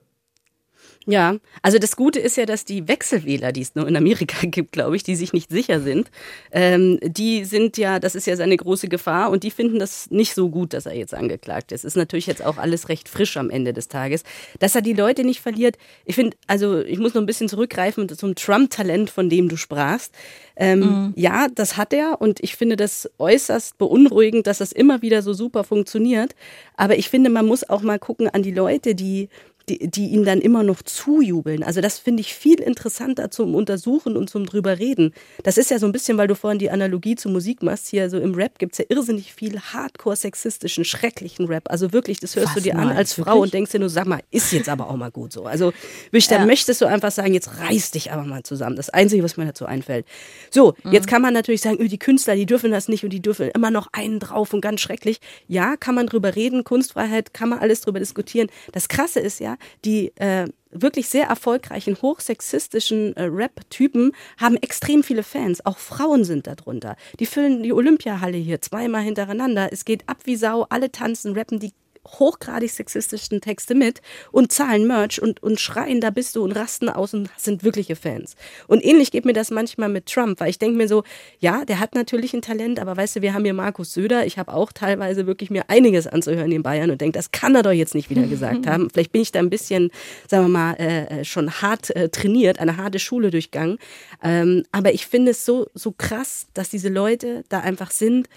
Ja, 1.06 1.37
also 1.61 1.78
das 1.78 1.96
Gute 1.96 2.18
ist 2.18 2.37
ja, 2.37 2.46
dass 2.46 2.64
die 2.64 2.88
Wechselwähler, 2.88 3.52
die 3.52 3.61
es 3.61 3.75
nur 3.75 3.87
in 3.87 3.96
Amerika 3.96 4.38
gibt, 4.46 4.73
glaube 4.73 4.96
ich, 4.96 5.02
die 5.02 5.16
sich 5.16 5.32
nicht 5.32 5.50
sicher 5.50 5.80
sind, 5.80 6.11
ähm, 6.50 6.99
die 7.02 7.44
sind 7.44 7.76
ja, 7.76 7.99
das 7.99 8.14
ist 8.14 8.26
ja 8.26 8.37
seine 8.37 8.56
große 8.56 8.88
Gefahr 8.88 9.30
und 9.30 9.42
die 9.42 9.50
finden 9.50 9.78
das 9.78 10.11
nicht 10.11 10.34
so 10.34 10.49
gut, 10.49 10.73
dass 10.73 10.87
er 10.87 10.94
jetzt 10.94 11.14
angeklagt 11.14 11.73
ist. 11.73 11.84
Ist 11.84 11.96
natürlich 11.96 12.26
jetzt 12.26 12.44
auch 12.44 12.56
alles 12.56 12.88
recht 12.88 13.08
frisch 13.08 13.37
am 13.37 13.50
Ende 13.50 13.73
des 13.73 13.88
Tages. 13.88 14.23
Dass 14.58 14.75
er 14.75 14.82
die 14.82 14.94
Leute 14.94 15.25
nicht 15.25 15.40
verliert, 15.40 15.76
ich 16.06 16.14
finde, 16.14 16.37
also 16.46 16.80
ich 16.80 16.99
muss 16.99 17.14
noch 17.14 17.23
ein 17.23 17.26
bisschen 17.26 17.49
zurückgreifen 17.49 18.08
zum 18.08 18.34
Trump-Talent, 18.34 19.11
von 19.11 19.28
dem 19.28 19.49
du 19.49 19.56
sprachst. 19.56 20.14
Ähm, 20.56 20.80
mhm. 20.80 21.12
Ja, 21.16 21.49
das 21.52 21.76
hat 21.76 21.92
er 21.92 22.20
und 22.20 22.40
ich 22.40 22.56
finde 22.56 22.76
das 22.76 23.11
äußerst 23.18 23.76
beunruhigend, 23.76 24.46
dass 24.46 24.58
das 24.58 24.73
immer 24.73 25.02
wieder 25.02 25.20
so 25.20 25.32
super 25.32 25.64
funktioniert. 25.64 26.34
Aber 26.76 26.96
ich 26.96 27.08
finde, 27.08 27.28
man 27.28 27.46
muss 27.46 27.68
auch 27.68 27.82
mal 27.82 27.99
gucken 27.99 28.28
an 28.28 28.42
die 28.42 28.52
Leute, 28.52 28.94
die 28.94 29.28
die, 29.68 29.90
die 29.90 30.09
ihm 30.09 30.25
dann 30.25 30.40
immer 30.40 30.62
noch 30.62 30.83
zujubeln. 30.83 31.62
Also 31.62 31.80
das 31.80 31.99
finde 31.99 32.21
ich 32.21 32.35
viel 32.35 32.61
interessanter 32.61 33.30
zum 33.30 33.54
Untersuchen 33.54 34.16
und 34.16 34.28
zum 34.28 34.47
drüber 34.47 34.78
reden. 34.78 35.14
Das 35.42 35.56
ist 35.56 35.71
ja 35.71 35.78
so 35.78 35.87
ein 35.87 35.92
bisschen, 35.92 36.18
weil 36.18 36.28
du 36.28 36.35
vorhin 36.35 36.59
die 36.59 36.71
Analogie 36.71 37.16
zur 37.16 37.33
Musik 37.33 37.62
machst, 37.62 37.88
hier 37.88 38.11
so 38.11 38.18
im 38.18 38.35
Rap 38.35 38.59
gibt 38.59 38.73
es 38.73 38.78
ja 38.78 38.85
irrsinnig 38.88 39.33
viel 39.33 39.59
hardcore-sexistischen, 39.59 40.85
schrecklichen 40.85 41.47
Rap. 41.47 41.71
Also 41.71 41.92
wirklich, 41.92 42.21
das 42.21 42.37
hörst 42.37 42.49
Was 42.49 42.54
du 42.54 42.61
dir 42.61 42.76
an 42.78 42.90
als 42.90 43.14
Frau 43.14 43.40
und 43.40 43.54
denkst 43.54 43.73
dir 43.73 43.78
nur, 43.78 43.88
sag 43.88 44.06
mal, 44.06 44.21
ist 44.30 44.52
jetzt 44.52 44.68
aber 44.68 44.90
auch 44.90 44.97
mal 44.97 45.11
gut 45.11 45.33
so. 45.33 45.44
Also 45.47 45.73
wirklich, 46.06 46.28
ja. 46.28 46.38
da 46.38 46.47
möchtest 46.47 46.80
du 46.80 46.87
einfach 46.87 47.11
sagen, 47.11 47.33
jetzt 47.33 47.50
reiß 47.61 47.92
dich 47.92 48.12
aber 48.12 48.25
mal 48.25 48.42
zusammen. 48.42 48.76
Das 48.76 48.90
Einzige, 48.90 49.23
was 49.23 49.37
mir 49.37 49.47
dazu 49.47 49.66
einfällt. 49.66 50.04
So, 50.50 50.75
mhm. 50.85 50.92
jetzt 50.92 51.06
kann 51.06 51.23
man 51.23 51.33
natürlich 51.33 51.62
sagen, 51.62 51.78
öh, 51.80 51.88
die 51.88 51.99
Künstler, 51.99 52.37
die 52.37 52.47
dürfen 52.47 52.71
das 52.71 52.88
nicht 52.88 53.04
und 53.04 53.11
die 53.11 53.21
dürfen 53.21 53.50
immer 53.50 53.71
noch 53.71 53.88
einen 53.92 54.21
drauf 54.21 54.52
und 54.52 54.61
ganz 54.61 54.80
schrecklich. 54.80 55.21
Ja, 55.49 55.76
kann 55.76 55.94
man 55.94 56.06
drüber 56.06 56.37
reden, 56.37 56.64
Kunstfreiheit, 56.64 57.33
kann 57.33 57.49
man 57.49 57.61
alles 57.61 57.80
drüber 57.80 57.99
diskutieren. 57.99 58.49
Das 58.73 58.88
Krasse 58.88 59.21
ist 59.21 59.40
ja, 59.40 59.53
die 59.84 60.12
äh, 60.16 60.46
wirklich 60.70 61.08
sehr 61.08 61.26
erfolgreichen, 61.26 61.96
hochsexistischen 62.00 63.16
äh, 63.16 63.25
Rap-Typen 63.25 64.12
haben 64.38 64.56
extrem 64.56 65.02
viele 65.02 65.23
Fans. 65.23 65.64
Auch 65.64 65.78
Frauen 65.78 66.25
sind 66.25 66.46
darunter. 66.46 66.96
Die 67.20 67.26
füllen 67.26 67.62
die 67.62 67.73
Olympiahalle 67.73 68.37
hier 68.37 68.61
zweimal 68.61 69.02
hintereinander. 69.02 69.73
Es 69.73 69.84
geht 69.84 70.08
ab 70.08 70.18
wie 70.25 70.37
Sau. 70.37 70.66
Alle 70.68 70.90
tanzen, 70.90 71.37
rappen. 71.37 71.61
Die 71.61 71.73
hochgradig 72.06 72.70
sexistischen 72.70 73.40
Texte 73.40 73.75
mit 73.75 74.00
und 74.32 74.52
zahlen 74.52 74.87
Merch 74.87 75.20
und, 75.20 75.42
und 75.42 75.61
schreien, 75.61 76.00
da 76.00 76.11
bist 76.11 76.37
du 76.37 76.42
und 76.42 76.52
rasten 76.52 76.88
aus 76.88 77.14
und 77.14 77.30
sind 77.37 77.64
wirkliche 77.64 77.96
Fans. 77.96 78.37
Und 78.66 78.84
ähnlich 78.84 79.11
geht 79.11 79.25
mir 79.25 79.32
das 79.32 79.50
manchmal 79.50 79.88
mit 79.88 80.06
Trump, 80.06 80.40
weil 80.40 80.50
ich 80.50 80.58
denke 80.58 80.76
mir 80.76 80.88
so, 80.88 81.04
ja, 81.38 81.64
der 81.64 81.80
hat 81.80 81.94
natürlich 81.94 82.34
ein 82.34 82.42
Talent, 82.42 82.78
aber 82.78 82.96
weißt 82.96 83.16
du, 83.16 83.23
wir 83.23 83.34
haben 83.34 83.44
hier 83.44 83.54
Markus 83.54 83.92
Söder, 83.92 84.26
ich 84.26 84.38
habe 84.38 84.52
auch 84.52 84.73
teilweise 84.73 85.26
wirklich 85.26 85.50
mir 85.50 85.68
einiges 85.68 86.06
anzuhören 86.06 86.52
in 86.52 86.62
Bayern 86.62 86.90
und 86.90 87.00
denke, 87.00 87.18
das 87.18 87.30
kann 87.30 87.54
er 87.54 87.62
doch 87.62 87.73
jetzt 87.73 87.94
nicht 87.94 88.11
wieder 88.11 88.26
gesagt 88.26 88.66
haben. 88.66 88.90
Vielleicht 88.90 89.12
bin 89.12 89.23
ich 89.23 89.32
da 89.32 89.38
ein 89.38 89.50
bisschen, 89.50 89.90
sagen 90.28 90.44
wir 90.44 90.49
mal, 90.49 90.75
äh, 90.75 91.20
äh, 91.20 91.25
schon 91.25 91.50
hart 91.50 91.94
äh, 91.96 92.08
trainiert, 92.08 92.58
eine 92.58 92.76
harte 92.76 92.99
Schule 92.99 93.30
durchgangen. 93.30 93.78
Ähm, 94.23 94.64
aber 94.73 94.92
ich 94.92 95.06
finde 95.06 95.32
es 95.32 95.44
so, 95.44 95.66
so 95.75 95.92
krass, 95.92 96.46
dass 96.54 96.68
diese 96.68 96.88
Leute 96.88 97.44
da 97.49 97.61
einfach 97.61 97.90
sind 97.90 98.28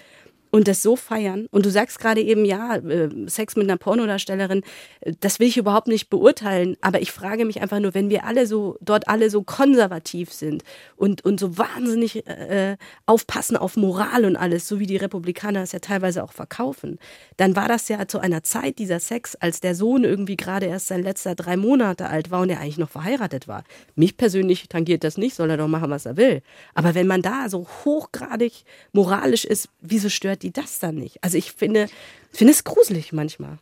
und 0.50 0.68
das 0.68 0.82
so 0.82 0.96
feiern. 0.96 1.46
Und 1.50 1.66
du 1.66 1.70
sagst 1.70 1.98
gerade 1.98 2.20
eben, 2.20 2.44
ja, 2.44 2.76
äh, 2.76 3.08
Sex 3.26 3.56
mit 3.56 3.64
einer 3.68 3.76
Pornodarstellerin, 3.76 4.62
äh, 5.00 5.12
das 5.20 5.40
will 5.40 5.48
ich 5.48 5.56
überhaupt 5.56 5.88
nicht 5.88 6.10
beurteilen. 6.10 6.76
Aber 6.80 7.00
ich 7.00 7.12
frage 7.12 7.44
mich 7.44 7.60
einfach 7.60 7.80
nur, 7.80 7.94
wenn 7.94 8.10
wir 8.10 8.24
alle 8.24 8.46
so, 8.46 8.76
dort 8.80 9.08
alle 9.08 9.30
so 9.30 9.42
konservativ 9.42 10.32
sind 10.32 10.62
und, 10.96 11.24
und 11.24 11.40
so 11.40 11.58
wahnsinnig 11.58 12.26
äh, 12.26 12.76
aufpassen 13.06 13.56
auf 13.56 13.76
Moral 13.76 14.24
und 14.24 14.36
alles, 14.36 14.68
so 14.68 14.78
wie 14.80 14.86
die 14.86 14.96
Republikaner 14.96 15.62
es 15.62 15.72
ja 15.72 15.78
teilweise 15.78 16.22
auch 16.24 16.32
verkaufen, 16.32 16.98
dann 17.36 17.56
war 17.56 17.68
das 17.68 17.88
ja 17.88 18.08
zu 18.08 18.18
einer 18.18 18.42
Zeit 18.42 18.78
dieser 18.78 19.00
Sex, 19.00 19.34
als 19.36 19.60
der 19.60 19.74
Sohn 19.74 20.04
irgendwie 20.04 20.36
gerade 20.36 20.66
erst 20.66 20.88
sein 20.88 21.02
letzter 21.02 21.34
drei 21.34 21.56
Monate 21.56 22.08
alt 22.08 22.30
war 22.30 22.42
und 22.42 22.50
er 22.50 22.60
eigentlich 22.60 22.78
noch 22.78 22.90
verheiratet 22.90 23.48
war. 23.48 23.64
Mich 23.94 24.16
persönlich 24.16 24.68
tangiert 24.68 25.04
das 25.04 25.18
nicht, 25.18 25.34
soll 25.34 25.50
er 25.50 25.56
doch 25.56 25.68
machen, 25.68 25.90
was 25.90 26.06
er 26.06 26.16
will. 26.16 26.42
Aber 26.74 26.94
wenn 26.94 27.06
man 27.06 27.22
da 27.22 27.48
so 27.48 27.66
hochgradig 27.84 28.64
moralisch 28.92 29.44
ist, 29.44 29.68
wieso 29.80 30.08
stört 30.08 30.37
hört 30.38 30.42
die 30.42 30.52
das 30.52 30.78
dann 30.78 30.96
nicht? 30.96 31.22
Also 31.22 31.36
ich 31.36 31.52
finde, 31.52 31.88
finde 32.32 32.52
es 32.52 32.64
gruselig 32.64 33.12
manchmal. 33.12 33.58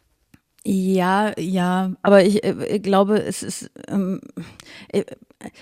Ja, 0.69 1.33
ja, 1.39 1.93
aber 2.03 2.25
ich 2.25 2.43
äh, 2.43 2.81
glaube, 2.81 3.23
es 3.23 3.45
ist 3.45 3.71
ähm, 3.87 4.21
äh, 4.89 5.05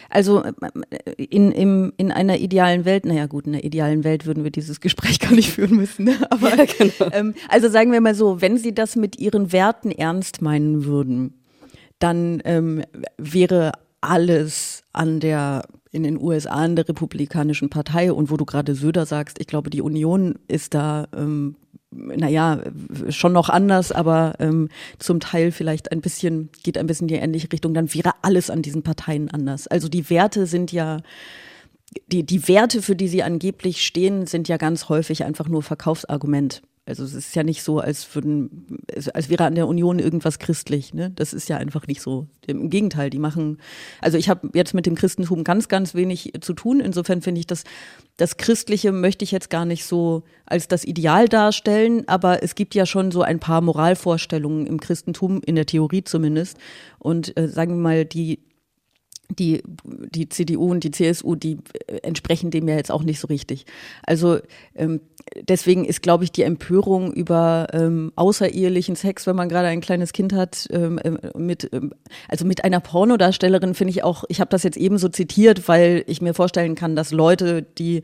also 0.08 0.42
äh, 0.42 1.22
in, 1.22 1.52
in, 1.52 1.92
in 1.98 2.10
einer 2.10 2.38
idealen 2.38 2.86
Welt, 2.86 3.04
naja 3.04 3.26
gut, 3.26 3.46
in 3.46 3.54
einer 3.54 3.64
idealen 3.64 4.02
Welt 4.02 4.24
würden 4.24 4.44
wir 4.44 4.50
dieses 4.50 4.80
Gespräch 4.80 5.18
gar 5.20 5.32
nicht 5.32 5.52
führen 5.52 5.76
müssen. 5.76 6.06
Ne? 6.06 6.16
Aber 6.30 6.56
ja, 6.56 6.64
genau. 6.64 7.12
ähm, 7.12 7.34
also 7.48 7.68
sagen 7.68 7.92
wir 7.92 8.00
mal 8.00 8.14
so, 8.14 8.40
wenn 8.40 8.56
Sie 8.56 8.74
das 8.74 8.96
mit 8.96 9.18
Ihren 9.18 9.52
Werten 9.52 9.90
ernst 9.90 10.40
meinen 10.40 10.86
würden, 10.86 11.34
dann 11.98 12.40
ähm, 12.46 12.82
wäre 13.18 13.72
alles 14.00 14.84
an 14.92 15.20
der 15.20 15.64
in 15.94 16.02
den 16.02 16.20
USA 16.20 16.64
in 16.64 16.76
der 16.76 16.88
Republikanischen 16.88 17.70
Partei 17.70 18.12
und 18.12 18.30
wo 18.30 18.36
du 18.36 18.44
gerade 18.44 18.74
Söder 18.74 19.06
sagst, 19.06 19.40
ich 19.40 19.46
glaube, 19.46 19.70
die 19.70 19.80
Union 19.80 20.34
ist 20.48 20.74
da, 20.74 21.06
ähm, 21.16 21.54
naja, 21.92 22.60
schon 23.10 23.32
noch 23.32 23.48
anders, 23.48 23.92
aber 23.92 24.34
ähm, 24.40 24.68
zum 24.98 25.20
Teil 25.20 25.52
vielleicht 25.52 25.92
ein 25.92 26.00
bisschen, 26.00 26.50
geht 26.64 26.76
ein 26.76 26.88
bisschen 26.88 27.08
in 27.08 27.14
die 27.14 27.20
ähnliche 27.20 27.52
Richtung, 27.52 27.74
dann 27.74 27.94
wäre 27.94 28.10
alles 28.22 28.50
an 28.50 28.62
diesen 28.62 28.82
Parteien 28.82 29.30
anders. 29.30 29.68
Also 29.68 29.88
die 29.88 30.10
Werte 30.10 30.46
sind 30.46 30.72
ja, 30.72 30.98
die, 32.08 32.24
die 32.24 32.48
Werte, 32.48 32.82
für 32.82 32.96
die 32.96 33.08
sie 33.08 33.22
angeblich 33.22 33.86
stehen, 33.86 34.26
sind 34.26 34.48
ja 34.48 34.56
ganz 34.56 34.88
häufig 34.88 35.24
einfach 35.24 35.48
nur 35.48 35.62
Verkaufsargument. 35.62 36.62
Also 36.86 37.02
es 37.02 37.14
ist 37.14 37.34
ja 37.34 37.42
nicht 37.42 37.62
so, 37.62 37.78
als 37.78 38.14
würden, 38.14 38.78
als 39.14 39.30
wäre 39.30 39.44
an 39.44 39.54
der 39.54 39.66
Union 39.66 39.98
irgendwas 39.98 40.38
christlich. 40.38 40.92
Ne? 40.92 41.10
Das 41.10 41.32
ist 41.32 41.48
ja 41.48 41.56
einfach 41.56 41.86
nicht 41.86 42.02
so. 42.02 42.26
Im 42.46 42.68
Gegenteil, 42.68 43.08
die 43.08 43.18
machen. 43.18 43.58
Also 44.02 44.18
ich 44.18 44.28
habe 44.28 44.50
jetzt 44.52 44.74
mit 44.74 44.84
dem 44.84 44.94
Christentum 44.94 45.44
ganz, 45.44 45.68
ganz 45.68 45.94
wenig 45.94 46.32
zu 46.42 46.52
tun. 46.52 46.80
Insofern 46.80 47.22
finde 47.22 47.38
ich 47.38 47.46
das, 47.46 47.64
das 48.18 48.36
Christliche 48.36 48.92
möchte 48.92 49.24
ich 49.24 49.30
jetzt 49.30 49.48
gar 49.48 49.64
nicht 49.64 49.86
so 49.86 50.24
als 50.44 50.68
das 50.68 50.84
Ideal 50.84 51.26
darstellen. 51.26 52.06
Aber 52.06 52.42
es 52.42 52.54
gibt 52.54 52.74
ja 52.74 52.84
schon 52.84 53.10
so 53.12 53.22
ein 53.22 53.40
paar 53.40 53.62
Moralvorstellungen 53.62 54.66
im 54.66 54.78
Christentum 54.78 55.40
in 55.40 55.54
der 55.54 55.64
Theorie 55.64 56.04
zumindest. 56.04 56.58
Und 56.98 57.34
äh, 57.38 57.48
sagen 57.48 57.76
wir 57.76 57.82
mal 57.82 58.04
die 58.04 58.40
die, 59.30 59.62
die 59.84 60.28
CDU 60.28 60.70
und 60.70 60.84
die 60.84 60.90
CSU, 60.90 61.34
die 61.34 61.58
äh, 61.86 61.98
entsprechen 62.02 62.50
dem 62.50 62.68
ja 62.68 62.76
jetzt 62.76 62.90
auch 62.90 63.02
nicht 63.02 63.20
so 63.20 63.28
richtig. 63.28 63.64
Also 64.02 64.38
ähm, 64.74 65.00
deswegen 65.48 65.84
ist, 65.84 66.02
glaube 66.02 66.24
ich, 66.24 66.32
die 66.32 66.42
Empörung 66.42 67.12
über 67.12 67.68
ähm, 67.72 68.12
außerehelichen 68.16 68.96
Sex, 68.96 69.26
wenn 69.26 69.36
man 69.36 69.48
gerade 69.48 69.68
ein 69.68 69.80
kleines 69.80 70.12
Kind 70.12 70.32
hat, 70.32 70.68
ähm, 70.70 70.98
äh, 70.98 71.38
mit 71.38 71.70
ähm, 71.72 71.92
also 72.28 72.44
mit 72.44 72.64
einer 72.64 72.80
Pornodarstellerin 72.80 73.74
finde 73.74 73.90
ich 73.90 74.04
auch, 74.04 74.24
ich 74.28 74.40
habe 74.40 74.50
das 74.50 74.62
jetzt 74.62 74.76
ebenso 74.76 75.08
zitiert, 75.08 75.68
weil 75.68 76.04
ich 76.06 76.20
mir 76.20 76.34
vorstellen 76.34 76.74
kann, 76.74 76.96
dass 76.96 77.12
Leute, 77.12 77.62
die 77.62 78.02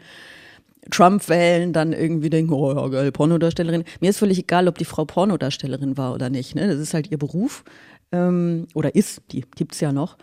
Trump 0.91 1.29
wählen, 1.29 1.73
dann 1.73 1.93
irgendwie 1.93 2.31
denken, 2.31 2.53
oh 2.53 2.73
ja, 2.73 2.89
geil, 2.89 3.13
Pornodarstellerin. 3.13 3.85
Mir 4.01 4.11
ist 4.11 4.19
völlig 4.19 4.39
egal, 4.39 4.67
ob 4.67 4.79
die 4.79 4.85
Frau 4.85 5.05
Pornodarstellerin 5.05 5.97
war 5.97 6.15
oder 6.15 6.31
nicht. 6.31 6.55
Ne? 6.55 6.67
Das 6.69 6.79
ist 6.79 6.95
halt 6.95 7.11
ihr 7.11 7.19
Beruf 7.19 7.65
ähm, 8.13 8.67
oder 8.75 8.95
ist, 8.95 9.23
die 9.33 9.45
gibt's 9.57 9.81
ja 9.81 9.93
noch. 9.93 10.17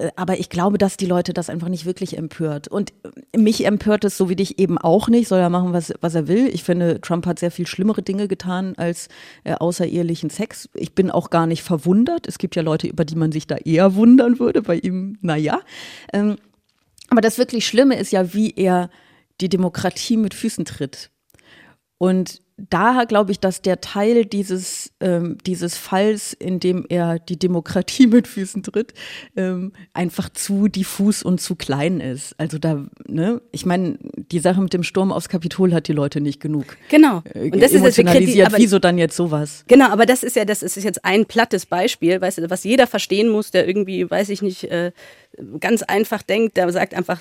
Äh, 0.00 0.10
aber 0.16 0.38
ich 0.38 0.48
glaube, 0.48 0.78
dass 0.78 0.96
die 0.96 1.06
Leute 1.06 1.32
das 1.32 1.50
einfach 1.50 1.68
nicht 1.68 1.84
wirklich 1.84 2.16
empört. 2.16 2.68
Und 2.68 2.92
mich 3.36 3.64
empört 3.64 4.04
es 4.04 4.16
so 4.16 4.28
wie 4.28 4.36
dich 4.36 4.58
eben 4.58 4.78
auch 4.78 5.08
nicht, 5.08 5.28
soll 5.28 5.38
er 5.38 5.50
machen, 5.50 5.72
was, 5.72 5.92
was 6.00 6.14
er 6.14 6.26
will. 6.26 6.48
Ich 6.52 6.64
finde, 6.64 7.00
Trump 7.00 7.26
hat 7.26 7.38
sehr 7.38 7.50
viel 7.50 7.66
schlimmere 7.66 8.02
Dinge 8.02 8.26
getan 8.26 8.74
als 8.76 9.08
äh, 9.44 9.54
außerehelichen 9.54 10.30
Sex. 10.30 10.68
Ich 10.74 10.94
bin 10.94 11.10
auch 11.10 11.30
gar 11.30 11.46
nicht 11.46 11.62
verwundert. 11.62 12.26
Es 12.26 12.38
gibt 12.38 12.56
ja 12.56 12.62
Leute, 12.62 12.88
über 12.88 13.04
die 13.04 13.16
man 13.16 13.32
sich 13.32 13.46
da 13.46 13.56
eher 13.56 13.94
wundern 13.94 14.38
würde. 14.38 14.62
Bei 14.62 14.76
ihm, 14.76 15.18
naja. 15.20 15.60
Ähm, 16.12 16.36
aber 17.10 17.20
das 17.20 17.38
wirklich 17.38 17.66
Schlimme 17.66 17.96
ist 17.96 18.12
ja, 18.12 18.32
wie 18.34 18.52
er 18.54 18.90
die 19.40 19.48
Demokratie 19.48 20.16
mit 20.16 20.34
Füßen 20.34 20.64
tritt. 20.64 21.10
Und 21.98 22.40
da 22.68 23.04
glaube 23.04 23.32
ich, 23.32 23.40
dass 23.40 23.62
der 23.62 23.80
Teil 23.80 24.24
dieses, 24.24 24.92
ähm, 25.00 25.38
dieses 25.46 25.76
Falls, 25.76 26.32
in 26.32 26.60
dem 26.60 26.84
er 26.88 27.18
die 27.18 27.38
Demokratie 27.38 28.06
mit 28.08 28.28
Füßen 28.28 28.62
tritt, 28.62 28.94
ähm, 29.36 29.72
einfach 29.94 30.28
zu 30.28 30.68
diffus 30.68 31.22
und 31.22 31.40
zu 31.40 31.56
klein 31.56 32.00
ist. 32.00 32.34
Also 32.38 32.58
da, 32.58 32.84
ne, 33.06 33.40
ich 33.52 33.66
meine, 33.66 33.98
die 34.30 34.40
Sache 34.40 34.60
mit 34.60 34.72
dem 34.72 34.82
Sturm 34.82 35.12
aufs 35.12 35.28
Kapitol 35.28 35.72
hat 35.72 35.88
die 35.88 35.92
Leute 35.92 36.20
nicht 36.20 36.40
genug. 36.40 36.76
Genau. 36.88 37.22
Äh, 37.34 37.50
und 37.50 37.60
das 37.60 37.72
ist 37.72 37.80
emotionalisiert. 37.80 38.48
Aber, 38.48 38.58
Wieso 38.58 38.78
dann 38.78 38.98
jetzt 38.98 39.16
sowas? 39.16 39.64
Genau, 39.68 39.88
aber 39.88 40.06
das 40.06 40.22
ist 40.22 40.36
ja, 40.36 40.44
das 40.44 40.62
ist 40.62 40.76
jetzt 40.82 41.04
ein 41.04 41.26
plattes 41.26 41.66
Beispiel, 41.66 42.20
weißt 42.20 42.38
du, 42.38 42.50
was 42.50 42.64
jeder 42.64 42.86
verstehen 42.86 43.28
muss, 43.28 43.50
der 43.50 43.66
irgendwie, 43.66 44.10
weiß 44.10 44.28
ich 44.28 44.42
nicht, 44.42 44.64
äh, 44.64 44.92
ganz 45.60 45.82
einfach 45.82 46.22
denkt, 46.22 46.56
der 46.56 46.70
sagt 46.72 46.94
einfach, 46.94 47.20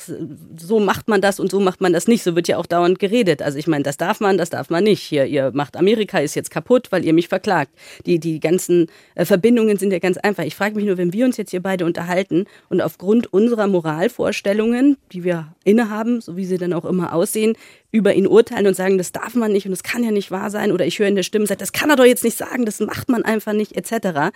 so 0.57 0.79
macht 0.79 1.07
man 1.07 1.21
das 1.21 1.39
und 1.39 1.51
so 1.51 1.59
macht 1.59 1.81
man 1.81 1.93
das 1.93 2.07
nicht. 2.07 2.23
So 2.23 2.35
wird 2.35 2.47
ja 2.47 2.57
auch 2.57 2.65
dauernd 2.65 2.99
geredet. 2.99 3.41
Also 3.41 3.57
ich 3.57 3.67
meine, 3.67 3.83
das 3.83 3.97
darf 3.97 4.19
man, 4.19 4.37
das 4.37 4.49
darf 4.49 4.69
man 4.69 4.83
nicht. 4.83 5.01
Hier 5.01 5.28
ihr 5.29 5.51
macht 5.53 5.77
Amerika 5.77 6.19
ist 6.19 6.35
jetzt 6.35 6.51
kaputt, 6.51 6.91
weil 6.91 7.05
ihr 7.05 7.13
mich 7.13 7.27
verklagt. 7.27 7.71
Die, 8.05 8.19
die 8.19 8.39
ganzen 8.39 8.87
äh, 9.15 9.25
Verbindungen 9.25 9.77
sind 9.77 9.91
ja 9.91 9.99
ganz 9.99 10.17
einfach. 10.17 10.43
Ich 10.43 10.55
frage 10.55 10.75
mich 10.75 10.85
nur, 10.85 10.97
wenn 10.97 11.13
wir 11.13 11.25
uns 11.25 11.37
jetzt 11.37 11.51
hier 11.51 11.61
beide 11.61 11.85
unterhalten 11.85 12.45
und 12.69 12.81
aufgrund 12.81 13.31
unserer 13.31 13.67
Moralvorstellungen, 13.67 14.97
die 15.11 15.23
wir 15.23 15.53
innehaben, 15.63 16.21
so 16.21 16.35
wie 16.35 16.45
sie 16.45 16.57
dann 16.57 16.73
auch 16.73 16.85
immer 16.85 17.13
aussehen, 17.13 17.55
über 17.91 18.13
ihn 18.13 18.27
urteilen 18.27 18.67
und 18.67 18.75
sagen, 18.75 18.97
das 18.97 19.11
darf 19.11 19.35
man 19.35 19.51
nicht 19.51 19.65
und 19.65 19.71
das 19.71 19.83
kann 19.83 20.03
ja 20.03 20.11
nicht 20.11 20.31
wahr 20.31 20.49
sein 20.49 20.71
oder 20.71 20.85
ich 20.85 20.99
höre 20.99 21.07
in 21.07 21.15
der 21.15 21.23
Stimme, 21.23 21.47
sagt, 21.47 21.61
das 21.61 21.71
kann 21.71 21.89
er 21.89 21.95
doch 21.95 22.05
jetzt 22.05 22.23
nicht 22.23 22.37
sagen, 22.37 22.65
das 22.65 22.79
macht 22.79 23.09
man 23.09 23.23
einfach 23.23 23.53
nicht, 23.53 23.75
etc. 23.75 24.31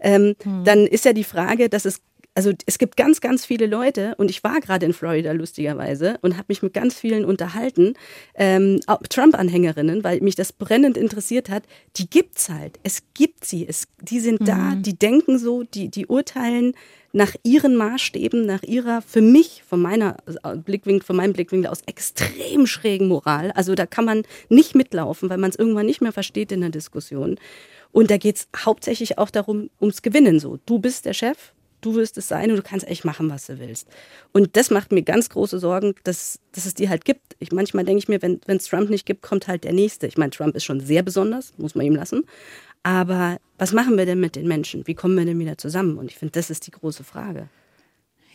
Ähm, 0.00 0.34
hm. 0.42 0.64
Dann 0.64 0.86
ist 0.86 1.04
ja 1.04 1.12
die 1.12 1.24
Frage, 1.24 1.68
dass 1.68 1.84
es 1.84 2.00
also 2.36 2.52
es 2.66 2.76
gibt 2.76 2.98
ganz, 2.98 3.22
ganz 3.22 3.46
viele 3.46 3.66
Leute 3.66 4.14
und 4.16 4.30
ich 4.30 4.44
war 4.44 4.60
gerade 4.60 4.84
in 4.84 4.92
Florida 4.92 5.32
lustigerweise 5.32 6.18
und 6.20 6.34
habe 6.36 6.44
mich 6.48 6.62
mit 6.62 6.74
ganz 6.74 6.94
vielen 6.94 7.24
unterhalten, 7.24 7.94
ähm, 8.34 8.80
Trump-Anhängerinnen, 9.08 10.04
weil 10.04 10.20
mich 10.20 10.34
das 10.34 10.52
brennend 10.52 10.98
interessiert 10.98 11.48
hat. 11.48 11.62
Die 11.96 12.10
gibt's 12.10 12.50
halt. 12.50 12.78
Es 12.82 13.02
gibt 13.14 13.46
sie. 13.46 13.66
Es, 13.66 13.88
die 14.02 14.20
sind 14.20 14.42
mhm. 14.42 14.44
da, 14.44 14.74
die 14.76 14.98
denken 14.98 15.38
so, 15.38 15.62
die, 15.62 15.88
die 15.88 16.06
urteilen 16.06 16.74
nach 17.12 17.34
ihren 17.42 17.74
Maßstäben, 17.74 18.44
nach 18.44 18.62
ihrer, 18.62 19.00
für 19.00 19.22
mich, 19.22 19.62
von 19.66 19.80
meiner 19.80 20.18
Blickwinkel, 20.62 21.06
von 21.06 21.16
meinem 21.16 21.32
Blickwinkel 21.32 21.70
aus 21.70 21.80
extrem 21.86 22.66
schrägen 22.66 23.08
Moral. 23.08 23.50
Also 23.52 23.74
da 23.74 23.86
kann 23.86 24.04
man 24.04 24.24
nicht 24.50 24.74
mitlaufen, 24.74 25.30
weil 25.30 25.38
man 25.38 25.48
es 25.48 25.56
irgendwann 25.56 25.86
nicht 25.86 26.02
mehr 26.02 26.12
versteht 26.12 26.52
in 26.52 26.60
der 26.60 26.68
Diskussion. 26.68 27.38
Und 27.92 28.10
da 28.10 28.18
geht's 28.18 28.48
hauptsächlich 28.54 29.16
auch 29.16 29.30
darum, 29.30 29.70
ums 29.80 30.02
Gewinnen 30.02 30.38
so. 30.38 30.58
Du 30.66 30.78
bist 30.78 31.06
der 31.06 31.14
Chef, 31.14 31.54
du 31.86 31.94
wirst 31.94 32.18
es 32.18 32.28
sein 32.28 32.50
und 32.50 32.56
du 32.56 32.62
kannst 32.62 32.86
echt 32.88 33.04
machen, 33.04 33.30
was 33.30 33.46
du 33.46 33.58
willst. 33.58 33.88
Und 34.32 34.56
das 34.56 34.70
macht 34.70 34.92
mir 34.92 35.02
ganz 35.02 35.28
große 35.30 35.58
Sorgen, 35.58 35.94
dass, 36.04 36.40
dass 36.52 36.66
es 36.66 36.74
die 36.74 36.88
halt 36.88 37.04
gibt. 37.04 37.36
Ich, 37.38 37.52
manchmal 37.52 37.84
denke 37.84 37.98
ich 37.98 38.08
mir, 38.08 38.20
wenn 38.20 38.40
es 38.46 38.66
Trump 38.66 38.90
nicht 38.90 39.06
gibt, 39.06 39.22
kommt 39.22 39.46
halt 39.46 39.64
der 39.64 39.72
Nächste. 39.72 40.06
Ich 40.06 40.18
meine, 40.18 40.30
Trump 40.30 40.56
ist 40.56 40.64
schon 40.64 40.80
sehr 40.80 41.02
besonders, 41.02 41.54
muss 41.58 41.74
man 41.74 41.86
ihm 41.86 41.94
lassen. 41.94 42.24
Aber 42.82 43.38
was 43.58 43.72
machen 43.72 43.96
wir 43.96 44.06
denn 44.06 44.20
mit 44.20 44.36
den 44.36 44.48
Menschen? 44.48 44.86
Wie 44.86 44.94
kommen 44.94 45.16
wir 45.16 45.24
denn 45.24 45.38
wieder 45.38 45.58
zusammen? 45.58 45.96
Und 45.96 46.10
ich 46.10 46.16
finde, 46.16 46.32
das 46.32 46.50
ist 46.50 46.66
die 46.66 46.72
große 46.72 47.04
Frage. 47.04 47.48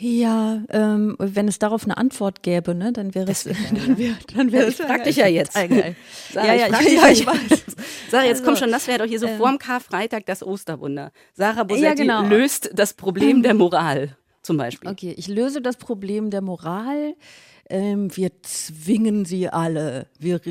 Ja, 0.04 0.64
ähm, 0.70 1.16
wenn 1.20 1.48
es 1.48 1.60
darauf 1.60 1.84
eine 1.84 1.96
Antwort 1.96 2.42
gäbe, 2.42 2.74
ne, 2.74 2.92
dann 2.92 3.14
wäre 3.14 3.30
es, 3.30 3.44
dann 3.72 4.00
wäre, 4.00 4.16
dann 4.36 4.52
wäre 4.52 4.64
ja, 4.64 4.70
ich 4.70 4.78
frag 4.78 5.04
dich 5.04 5.18
ja 5.18 5.28
jetzt. 5.28 5.54
Sarah, 5.54 5.66
ja, 6.48 6.56
ja, 6.56 6.80
ich, 6.80 6.94
ja, 6.94 7.08
ich 7.10 7.28
weiß. 7.28 7.64
Sarah, 8.10 8.24
jetzt 8.24 8.40
also, 8.40 8.44
komm 8.46 8.56
schon, 8.56 8.72
das 8.72 8.88
wäre 8.88 8.98
doch 8.98 9.06
hier 9.06 9.20
so 9.20 9.28
ähm, 9.28 9.38
vorm 9.38 9.60
Karfreitag 9.60 10.26
das 10.26 10.42
Osterwunder. 10.42 11.12
Sarah 11.34 11.66
Bosetti 11.66 11.86
ja, 11.86 11.94
genau. 11.94 12.24
löst 12.24 12.72
das 12.74 12.96
Problem 12.96 13.44
der 13.44 13.54
Moral 13.54 14.18
zum 14.42 14.58
Beispiel. 14.58 14.90
Okay, 14.90 15.14
ich 15.16 15.28
löse 15.28 15.62
das 15.62 15.78
Problem 15.78 16.32
der 16.32 16.42
Moral 16.42 17.14
ähm, 17.72 18.16
wir 18.16 18.32
zwingen 18.44 19.26
sie 19.26 19.48
alle, 19.48 20.08
wir 20.20 20.42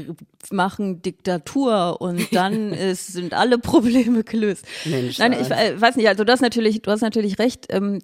machen 0.50 1.02
Diktatur 1.02 2.00
und 2.00 2.28
dann 2.32 2.72
ist, 2.72 3.08
sind 3.08 3.34
alle 3.34 3.58
Probleme 3.58 4.24
gelöst. 4.24 4.64
Mensch, 4.86 5.18
Nein, 5.18 5.32
ich 5.32 5.50
äh, 5.50 5.80
weiß 5.80 5.96
nicht, 5.96 6.08
also 6.08 6.24
du 6.24 6.32
hast 6.32 6.40
natürlich, 6.40 6.82
du 6.82 6.90
hast 6.90 7.02
natürlich 7.02 7.38
recht, 7.38 7.66
ähm, 7.68 8.00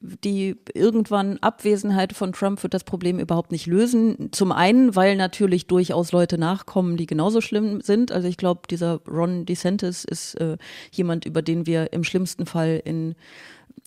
die 0.00 0.56
irgendwann 0.72 1.38
Abwesenheit 1.38 2.14
von 2.14 2.32
Trump 2.32 2.62
wird 2.62 2.74
das 2.74 2.84
Problem 2.84 3.18
überhaupt 3.18 3.52
nicht 3.52 3.66
lösen. 3.66 4.30
Zum 4.32 4.50
einen, 4.50 4.96
weil 4.96 5.16
natürlich 5.16 5.66
durchaus 5.66 6.12
Leute 6.12 6.38
nachkommen, 6.38 6.96
die 6.96 7.06
genauso 7.06 7.40
schlimm 7.40 7.82
sind. 7.82 8.12
Also 8.12 8.28
ich 8.28 8.38
glaube, 8.38 8.62
dieser 8.70 9.00
Ron 9.06 9.44
DeSantis 9.44 10.04
ist 10.04 10.34
äh, 10.36 10.56
jemand, 10.90 11.26
über 11.26 11.42
den 11.42 11.66
wir 11.66 11.92
im 11.92 12.02
schlimmsten 12.02 12.46
Fall 12.46 12.80
in 12.84 13.14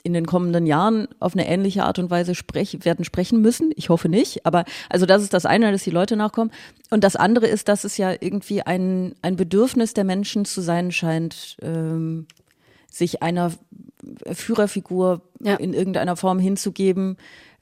in 0.04 0.14
den 0.14 0.26
kommenden 0.26 0.66
Jahren 0.66 1.08
auf 1.20 1.34
eine 1.34 1.48
ähnliche 1.48 1.84
Art 1.84 2.00
und 2.00 2.10
Weise 2.10 2.34
sprech, 2.34 2.86
werden 2.86 3.04
sprechen 3.04 3.42
müssen. 3.42 3.72
Ich 3.76 3.90
hoffe 3.90 4.08
nicht. 4.08 4.46
Aber 4.46 4.64
also 4.90 5.06
das 5.06 5.22
ist 5.22 5.34
das 5.34 5.46
eine, 5.46 5.72
dass 5.72 5.84
die 5.84 5.90
Leute 5.90 6.16
nachkommen. 6.16 6.52
Und 6.90 7.04
das 7.04 7.16
andere 7.16 7.48
ist, 7.48 7.68
dass 7.68 7.84
es 7.84 7.98
ja 7.98 8.14
irgendwie 8.18 8.62
ein, 8.62 9.16
ein 9.22 9.36
Bedürfnis 9.36 9.94
der 9.94 10.06
Menschen 10.06 10.46
zu 10.46 10.62
sein 10.62 10.92
scheint, 10.92 11.58
ähm, 11.62 12.28
sich 12.90 13.22
einer 13.22 13.52
Führerfigur 14.32 15.22
ja. 15.42 15.56
in 15.56 15.74
irgendeiner 15.74 16.16
Form 16.16 16.40
hinzugeben, 16.40 17.18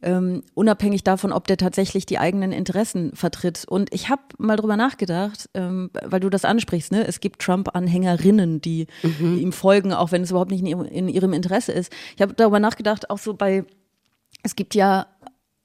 ähm, 0.06 0.44
unabhängig 0.54 1.04
davon, 1.04 1.32
ob 1.32 1.48
der 1.48 1.58
tatsächlich 1.58 2.06
die 2.06 2.20
eigenen 2.20 2.52
Interessen 2.52 3.16
vertritt. 3.16 3.66
Und 3.68 3.92
ich 3.94 4.08
habe 4.10 4.22
mal 4.38 4.56
drüber 4.56 4.78
nachgedacht, 4.78 5.50
ähm, 5.56 5.90
weil 6.04 6.20
du 6.20 6.30
das 6.30 6.46
ansprichst, 6.46 6.92
ne? 6.92 7.06
es 7.06 7.20
gibt 7.20 7.42
Trump-Anhängerinnen, 7.42 8.62
die, 8.62 8.86
mhm. 9.02 9.40
ihm 9.40 9.52
folgen, 9.52 9.92
auch 9.94 10.12
wenn 10.12 10.22
es 10.22 10.30
überhaupt 10.30 10.52
nicht 10.52 10.62
in 10.62 10.68
ihrem, 10.68 10.86
in 10.86 11.10
ihrem 11.10 11.34
Interesse 11.34 11.72
ist. 11.72 11.92
Ich 12.16 12.22
habe 12.22 12.36
darüber 12.36 12.60
nachgedacht, 12.60 13.10
auch 13.10 13.18
so 13.18 13.34
bei, 13.34 13.66
es 14.44 14.56
gibt 14.56 14.76
ja 14.76 15.08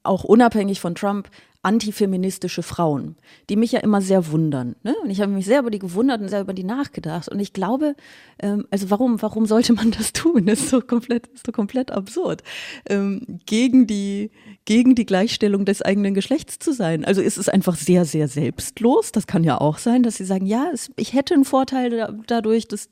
auch 0.03 0.23
unabhängig 0.23 0.81
von 0.81 0.95
Trump 0.95 1.29
antifeministische 1.63 2.63
Frauen, 2.63 3.15
die 3.49 3.55
mich 3.55 3.71
ja 3.71 3.79
immer 3.81 4.01
sehr 4.01 4.31
wundern. 4.31 4.75
Ne? 4.83 4.95
Und 5.03 5.11
ich 5.11 5.21
habe 5.21 5.31
mich 5.31 5.45
sehr 5.45 5.59
über 5.59 5.69
die 5.69 5.79
gewundert 5.79 6.19
und 6.21 6.27
sehr 6.27 6.41
über 6.41 6.53
die 6.53 6.63
nachgedacht. 6.63 7.29
Und 7.29 7.39
ich 7.39 7.53
glaube, 7.53 7.95
ähm, 8.39 8.65
also 8.71 8.89
warum, 8.89 9.21
warum 9.21 9.45
sollte 9.45 9.73
man 9.73 9.91
das 9.91 10.11
tun? 10.13 10.47
Das 10.47 10.59
ist 10.59 10.69
so 10.69 10.81
komplett, 10.81 11.27
ist 11.27 11.45
so 11.45 11.51
komplett 11.51 11.91
absurd. 11.91 12.41
Ähm, 12.89 13.39
gegen 13.45 13.85
die, 13.85 14.31
gegen 14.65 14.95
die 14.95 15.05
Gleichstellung 15.05 15.65
des 15.65 15.81
eigenen 15.83 16.15
Geschlechts 16.15 16.57
zu 16.57 16.73
sein. 16.73 17.05
Also 17.05 17.21
ist 17.21 17.37
es 17.37 17.47
einfach 17.47 17.75
sehr, 17.75 18.05
sehr 18.05 18.27
selbstlos. 18.27 19.11
Das 19.11 19.27
kann 19.27 19.43
ja 19.43 19.61
auch 19.61 19.77
sein, 19.77 20.01
dass 20.01 20.15
sie 20.15 20.25
sagen, 20.25 20.47
ja, 20.47 20.69
es, 20.73 20.89
ich 20.95 21.13
hätte 21.13 21.35
einen 21.35 21.45
Vorteil 21.45 21.91
da, 21.91 22.13
dadurch, 22.25 22.67
dass 22.67 22.89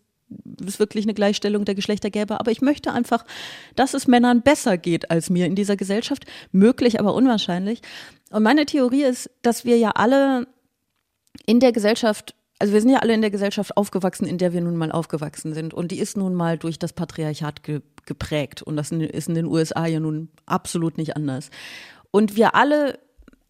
es 0.66 0.80
wirklich 0.80 1.06
eine 1.06 1.14
Gleichstellung 1.14 1.66
der 1.66 1.76
Geschlechter 1.76 2.10
gäbe. 2.10 2.40
Aber 2.40 2.52
ich 2.52 2.62
möchte 2.62 2.92
einfach, 2.92 3.26
dass 3.76 3.94
es 3.94 4.08
Männern 4.08 4.42
besser 4.42 4.78
geht 4.78 5.12
als 5.12 5.30
mir 5.30 5.46
in 5.46 5.56
dieser 5.56 5.76
Gesellschaft. 5.76 6.26
Möglich, 6.52 7.00
aber 7.00 7.14
unwahrscheinlich. 7.14 7.82
Und 8.32 8.44
meine 8.44 8.66
Theorie 8.66 9.04
ist, 9.04 9.30
dass 9.42 9.66
wir 9.66 9.78
ja 9.78 9.92
alle 9.92 10.48
in 11.46 11.60
der 11.60 11.72
Gesellschaft 11.72 12.36
also 12.62 12.74
wir 12.74 12.82
sind 12.82 12.90
ja 12.90 13.00
alle 13.00 13.14
in 13.14 13.22
der 13.22 13.32
Gesellschaft 13.32 13.78
aufgewachsen, 13.78 14.28
in 14.28 14.38
der 14.38 14.52
wir 14.52 14.60
nun 14.60 14.76
mal 14.76 14.92
aufgewachsen 14.92 15.54
sind. 15.54 15.74
Und 15.74 15.92
die 15.92 16.00
ist 16.00 16.18
nun 16.18 16.36
mal 16.36 16.58
durch 16.58 16.78
das 16.78 16.92
Patriarchat 16.92 17.64
ge 17.64 17.82
geprägt. 18.06 18.64
Und 18.64 18.76
das 18.76 18.92
ist 18.92 19.30
in 19.30 19.36
den 19.36 19.46
USA 19.46 19.86
ja 19.86 20.00
nun 20.00 20.30
absolut 20.46 20.98
nicht 20.98 21.16
anders. 21.16 21.52
Und 22.12 22.36
wir 22.36 22.56
alle 22.56 22.98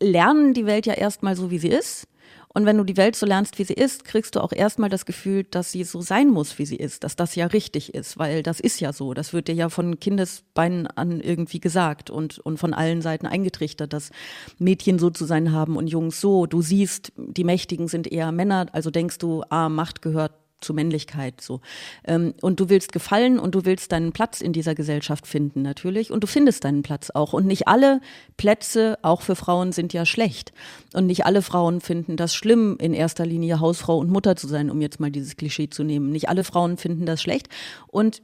lernen 0.02 0.54
die 0.54 0.66
Welt 0.66 0.86
ja 0.86 0.94
erstmal 0.94 1.36
so, 1.38 1.50
wie 1.50 1.60
sie 1.60 1.70
ist. 1.70 2.09
Und 2.52 2.66
wenn 2.66 2.78
du 2.78 2.84
die 2.84 2.98
Welt 2.98 3.16
so 3.16 3.28
lernst, 3.28 3.60
wie 3.60 3.64
sie 3.64 3.76
ist, 3.76 4.06
kriegst 4.06 4.36
du 4.36 4.40
auch 4.40 4.52
erstmal 4.52 4.90
das 4.90 5.06
Gefühl, 5.06 5.44
dass 5.44 5.72
sie 5.72 5.84
so 5.84 6.02
sein 6.02 6.30
muss, 6.30 6.58
wie 6.58 6.66
sie 6.66 6.78
ist, 6.78 7.04
dass 7.04 7.16
das 7.16 7.36
ja 7.36 7.46
richtig 7.46 7.94
ist, 7.94 8.18
weil 8.18 8.42
das 8.42 8.60
ist 8.60 8.80
ja 8.80 8.92
so. 8.92 9.14
Das 9.14 9.34
wird 9.34 9.48
dir 9.48 9.54
ja 9.54 9.70
von 9.70 10.00
Kindesbeinen 10.00 10.88
an 10.88 11.22
irgendwie 11.22 11.60
gesagt 11.60 12.10
und, 12.10 12.40
und 12.40 12.58
von 12.58 12.74
allen 12.74 13.04
Seiten 13.04 13.28
eingetrichtert, 13.28 13.94
dass 13.94 14.10
Mädchen 14.58 14.98
so 14.98 15.12
zu 15.12 15.26
sein 15.26 15.52
haben 15.52 15.78
und 15.78 15.88
Jungs 15.88 16.20
so. 16.20 16.48
Du 16.48 16.64
siehst, 16.64 17.12
die 17.18 17.44
Mächtigen 17.44 17.88
sind 17.88 18.12
eher 18.12 18.32
Männer, 18.32 18.66
also 18.72 18.90
denkst 18.90 19.20
du, 19.20 19.44
ah, 19.50 19.70
Macht 19.70 20.02
gehört 20.02 20.32
zu 20.62 20.74
Männlichkeit 20.74 21.42
so. 21.42 21.62
Ähm, 22.06 22.34
und 22.42 22.60
du 22.60 22.70
willst 22.70 22.92
gefallen 22.92 23.40
und 23.40 23.56
du 23.56 23.66
willst 23.66 23.92
deinen 23.92 24.12
Platz 24.12 24.42
in 24.42 24.54
dieser 24.54 24.76
Gesellschaft 24.76 25.28
finden 25.28 25.62
natürlich 25.62 26.12
und 26.12 26.24
du 26.24 26.28
findest 26.28 26.64
deinen 26.64 26.84
Platz 26.84 27.10
auch. 27.12 27.34
Und 27.34 27.46
nicht 27.46 27.68
alle 27.68 28.02
Plätze, 28.38 28.98
auch 29.02 29.22
für 29.22 29.36
Frauen, 29.36 29.72
sind 29.72 29.94
ja 29.94 30.06
schlecht. 30.06 30.54
Und 30.94 31.06
nicht 31.06 31.26
alle 31.26 31.42
Frauen 31.42 31.82
finden 31.82 32.18
das 32.18 32.36
schlimm, 32.36 32.78
in 32.80 32.94
erster 32.94 33.26
Linie 33.26 33.60
Hausfrau 33.60 33.98
und 33.98 34.10
Mutter 34.10 34.36
zu 34.36 34.48
sein, 34.48 34.70
um 34.70 34.82
jetzt 34.82 35.00
mal 35.00 35.12
dieses 35.12 35.38
Klischee 35.38 35.70
zu 35.70 35.84
nehmen. 35.84 36.12
Nicht 36.12 36.30
alle 36.30 36.44
Frauen 36.44 36.78
finden 36.78 37.06
das 37.06 37.22
schlecht. 37.22 37.50
Und 37.88 38.22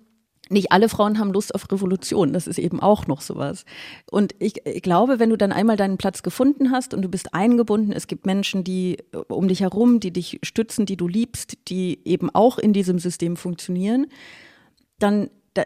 nicht 0.49 0.71
alle 0.71 0.89
Frauen 0.89 1.19
haben 1.19 1.33
Lust 1.33 1.55
auf 1.55 1.71
Revolution. 1.71 2.33
Das 2.33 2.47
ist 2.47 2.59
eben 2.59 2.79
auch 2.79 3.07
noch 3.07 3.21
sowas. 3.21 3.65
Und 4.09 4.35
ich, 4.39 4.65
ich, 4.65 4.81
glaube, 4.81 5.19
wenn 5.19 5.29
du 5.29 5.37
dann 5.37 5.51
einmal 5.51 5.77
deinen 5.77 5.97
Platz 5.97 6.23
gefunden 6.23 6.71
hast 6.71 6.93
und 6.93 7.01
du 7.01 7.09
bist 7.09 7.33
eingebunden, 7.33 7.91
es 7.91 8.07
gibt 8.07 8.25
Menschen, 8.25 8.63
die 8.63 8.97
äh, 9.11 9.17
um 9.27 9.47
dich 9.47 9.61
herum, 9.61 9.99
die 9.99 10.11
dich 10.11 10.39
stützen, 10.43 10.85
die 10.85 10.97
du 10.97 11.07
liebst, 11.07 11.57
die 11.67 11.99
eben 12.05 12.29
auch 12.29 12.57
in 12.57 12.73
diesem 12.73 12.99
System 12.99 13.37
funktionieren, 13.37 14.07
dann 14.99 15.29
da, 15.53 15.63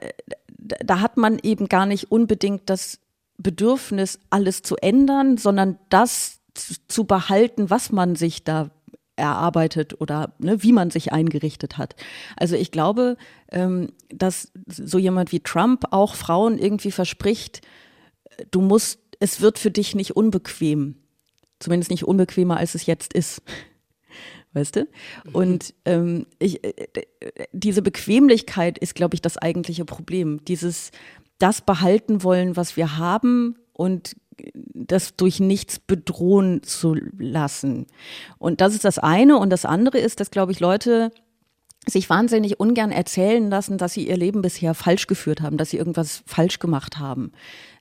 da 0.58 1.02
hat 1.02 1.18
man 1.18 1.40
eben 1.42 1.68
gar 1.68 1.86
nicht 1.86 2.12
unbedingt 2.12 2.70
das 2.70 3.00
Bedürfnis, 3.38 4.20
alles 4.30 4.62
zu 4.62 4.76
ändern, 4.78 5.38
sondern 5.38 5.78
das 5.90 6.40
zu 6.88 7.06
behalten, 7.06 7.70
was 7.70 7.92
man 7.92 8.16
sich 8.16 8.44
da 8.44 8.70
erarbeitet 9.20 10.00
oder 10.02 10.34
ne, 10.40 10.64
wie 10.64 10.74
man 10.74 10.90
sich 10.90 11.12
eingerichtet 11.12 11.78
hat. 11.78 11.96
Also 12.36 12.56
ich 12.56 12.72
glaube, 12.72 13.18
ähm, 13.52 13.90
dass 14.10 14.52
so 14.68 14.98
jemand 14.98 15.32
wie 15.32 15.42
Trump 15.42 15.86
auch 15.92 16.16
Frauen 16.16 16.58
irgendwie 16.58 16.92
verspricht, 16.92 17.62
du 18.52 18.62
musst, 18.62 19.00
es 19.20 19.42
wird 19.42 19.60
für 19.60 19.72
dich 19.72 19.96
nicht 19.96 20.16
unbequem. 20.16 20.96
Zumindest 21.60 21.92
nicht 21.92 22.06
unbequemer, 22.06 22.58
als 22.58 22.76
es 22.76 22.86
jetzt 22.86 23.14
ist. 23.14 23.42
Weißt 24.54 24.78
du? 24.78 24.82
Mhm. 25.26 25.36
Und 25.36 25.74
ähm, 25.86 26.26
ich, 26.40 26.64
äh, 26.64 26.74
diese 27.52 27.82
Bequemlichkeit 27.82 28.78
ist, 28.78 28.96
glaube 28.96 29.16
ich, 29.16 29.22
das 29.22 29.38
eigentliche 29.38 29.86
Problem. 29.86 30.44
Dieses, 30.46 30.92
das 31.38 31.62
behalten 31.62 32.24
wollen, 32.24 32.56
was 32.56 32.78
wir 32.78 32.98
haben 32.98 33.58
und 33.74 34.16
das 34.54 35.16
durch 35.16 35.40
nichts 35.40 35.80
bedrohen 35.80 36.64
zu 36.64 36.96
lassen. 37.18 37.88
Und 38.38 38.62
das 38.62 38.74
ist 38.74 38.86
das 38.86 39.00
eine. 39.00 39.38
Und 39.38 39.50
das 39.50 39.66
andere 39.66 40.00
ist, 40.00 40.20
dass, 40.20 40.32
glaube 40.32 40.52
ich, 40.52 40.60
Leute 40.60 41.12
sich 41.88 42.10
wahnsinnig 42.10 42.60
ungern 42.60 42.92
erzählen 42.92 43.50
lassen, 43.50 43.78
dass 43.78 43.94
sie 43.94 44.08
ihr 44.08 44.18
Leben 44.18 44.42
bisher 44.42 44.74
falsch 44.74 45.08
geführt 45.08 45.42
haben, 45.42 45.58
dass 45.58 45.70
sie 45.70 45.78
irgendwas 45.78 46.24
falsch 46.26 46.60
gemacht 46.60 47.00
haben. 47.00 47.32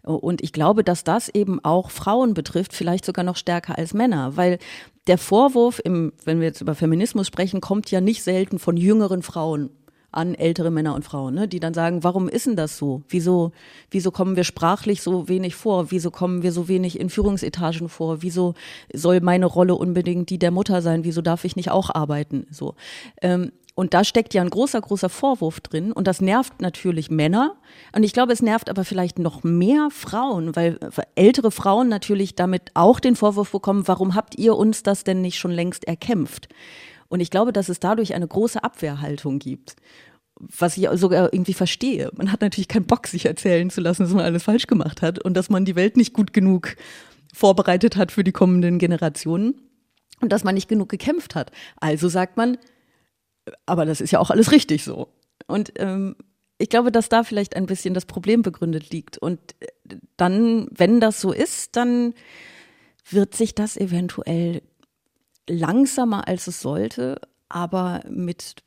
Und 0.03 0.41
ich 0.43 0.53
glaube, 0.53 0.85
dass 0.85 1.05
das 1.05 1.29
eben 1.29 1.63
auch 1.65 1.91
Frauen 1.91 2.33
betrifft, 2.33 2.73
vielleicht 2.73 3.05
sogar 3.05 3.25
noch 3.25 3.37
stärker 3.37 3.77
als 3.77 3.95
Männer, 3.95 4.37
weil 4.37 4.59
der 5.07 5.19
Vorwurf, 5.19 5.81
im, 5.85 6.13
wenn 6.25 6.41
wir 6.41 6.47
jetzt 6.47 6.61
über 6.61 6.75
Feminismus 6.75 7.27
sprechen, 7.27 7.61
kommt 7.61 7.91
ja 7.91 8.01
nicht 8.01 8.23
selten 8.23 8.59
von 8.59 8.77
jüngeren 8.77 9.23
Frauen 9.23 9.71
an 10.11 10.35
ältere 10.35 10.71
Männer 10.71 10.95
und 10.95 11.05
Frauen, 11.05 11.35
ne, 11.35 11.49
die 11.49 11.61
dann 11.61 11.75
sagen, 11.75 12.03
warum 12.03 12.29
ist 12.29 12.47
denn 12.47 12.57
das 12.57 12.79
so? 12.79 13.03
Wieso, 13.09 13.53
wieso 13.91 14.11
kommen 14.11 14.37
wir 14.37 14.45
sprachlich 14.45 15.03
so 15.03 15.29
wenig 15.29 15.55
vor? 15.55 15.91
Wieso 15.91 16.11
kommen 16.11 16.43
wir 16.43 16.53
so 16.53 16.67
wenig 16.67 16.99
in 16.99 17.11
Führungsetagen 17.11 17.89
vor? 17.89 18.23
Wieso 18.23 18.55
soll 18.93 19.21
meine 19.21 19.47
Rolle 19.47 19.75
unbedingt 19.75 20.31
die 20.31 20.39
der 20.39 20.51
Mutter 20.51 20.81
sein? 20.81 21.05
Wieso 21.05 21.21
darf 21.21 21.45
ich 21.45 21.57
nicht 21.57 21.71
auch 21.71 21.95
arbeiten? 21.95 22.47
So. 22.51 22.75
Ähm, 23.21 23.53
und 23.75 23.95
da 23.95 24.03
steckt 24.03 24.35
ja 24.35 24.43
ein 24.43 24.51
großer, 24.51 24.81
großer 24.81 25.09
Vorwurf 25.09 25.61
drin. 25.61 25.93
Und 25.93 26.09
das 26.09 26.21
nervt 26.21 26.61
natürlich 26.61 27.13
Männer. 27.13 27.55
Und 27.95 28.03
ich 28.03 28.13
glaube, 28.13 28.33
es 28.33 28.43
nervt 28.43 28.71
aber 28.71 28.85
vielleicht 28.85 29.21
noch 29.21 29.45
mehr 29.45 29.89
Frauen, 29.93 30.57
weil 30.57 30.81
ältere 31.15 31.53
Frauen 31.53 31.89
natürlich 31.89 32.35
damit 32.35 32.73
auch 32.75 32.99
den 32.99 33.15
Vorwurf 33.15 33.53
bekommen, 33.53 33.87
warum 33.87 34.17
habt 34.17 34.37
ihr 34.37 34.57
uns 34.57 34.83
das 34.83 35.05
denn 35.05 35.21
nicht 35.21 35.39
schon 35.39 35.53
längst 35.53 35.87
erkämpft? 35.87 36.49
Und 37.09 37.21
ich 37.21 37.31
glaube, 37.31 37.53
dass 37.53 37.69
es 37.69 37.81
dadurch 37.81 38.15
eine 38.15 38.29
große 38.29 38.63
Abwehrhaltung 38.63 39.39
gibt. 39.39 39.77
Was 40.37 40.77
ich 40.77 40.89
sogar 40.95 41.33
irgendwie 41.33 41.55
verstehe. 41.55 42.11
Man 42.15 42.31
hat 42.31 42.43
natürlich 42.43 42.69
keinen 42.69 42.87
Bock, 42.87 43.07
sich 43.07 43.27
erzählen 43.27 43.71
zu 43.71 43.81
lassen, 43.81 44.05
dass 44.05 44.13
man 44.13 44.25
alles 44.25 44.45
falsch 44.45 44.67
gemacht 44.67 45.03
hat 45.03 45.19
und 45.19 45.35
dass 45.35 45.51
man 45.51 45.65
die 45.65 45.75
Welt 45.75 45.97
nicht 45.97 46.13
gut 46.13 46.33
genug 46.33 46.77
vorbereitet 47.35 47.97
hat 47.97 48.13
für 48.13 48.25
die 48.25 48.33
kommenden 48.33 48.79
Generationen 48.79 49.61
und 50.21 50.31
dass 50.31 50.45
man 50.45 50.55
nicht 50.55 50.69
genug 50.69 50.89
gekämpft 50.89 51.35
hat. 51.35 51.51
Also 51.81 52.09
sagt 52.09 52.37
man, 52.37 52.57
aber 53.67 53.85
das 53.85 54.01
ist 54.01 54.11
ja 54.11 54.21
auch 54.21 54.31
alles 54.31 54.53
richtig 54.53 54.85
so. 54.85 55.09
Und 55.47 55.73
ähm, 55.77 56.17
ich 56.59 56.69
glaube, 56.69 56.93
dass 56.93 57.09
da 57.09 57.23
vielleicht 57.23 57.57
ein 57.57 57.67
bisschen 57.67 57.95
das 57.95 58.05
Problem 58.05 58.43
begründet 58.43 58.91
liegt. 58.91 59.19
Und 59.19 59.39
äh, 59.61 59.97
dann, 60.17 60.69
wenn 60.71 61.01
das 61.01 61.21
so 61.21 61.33
ist, 61.33 61.77
dann 61.77 62.15
wird 63.09 63.35
sich 63.35 63.55
das 63.55 63.77
eventuell 63.77 64.63
langsamer 65.49 66.29
als 66.29 66.47
es 66.47 66.61
sollte, 66.61 67.21
aber 67.49 68.03
mit 68.09 68.63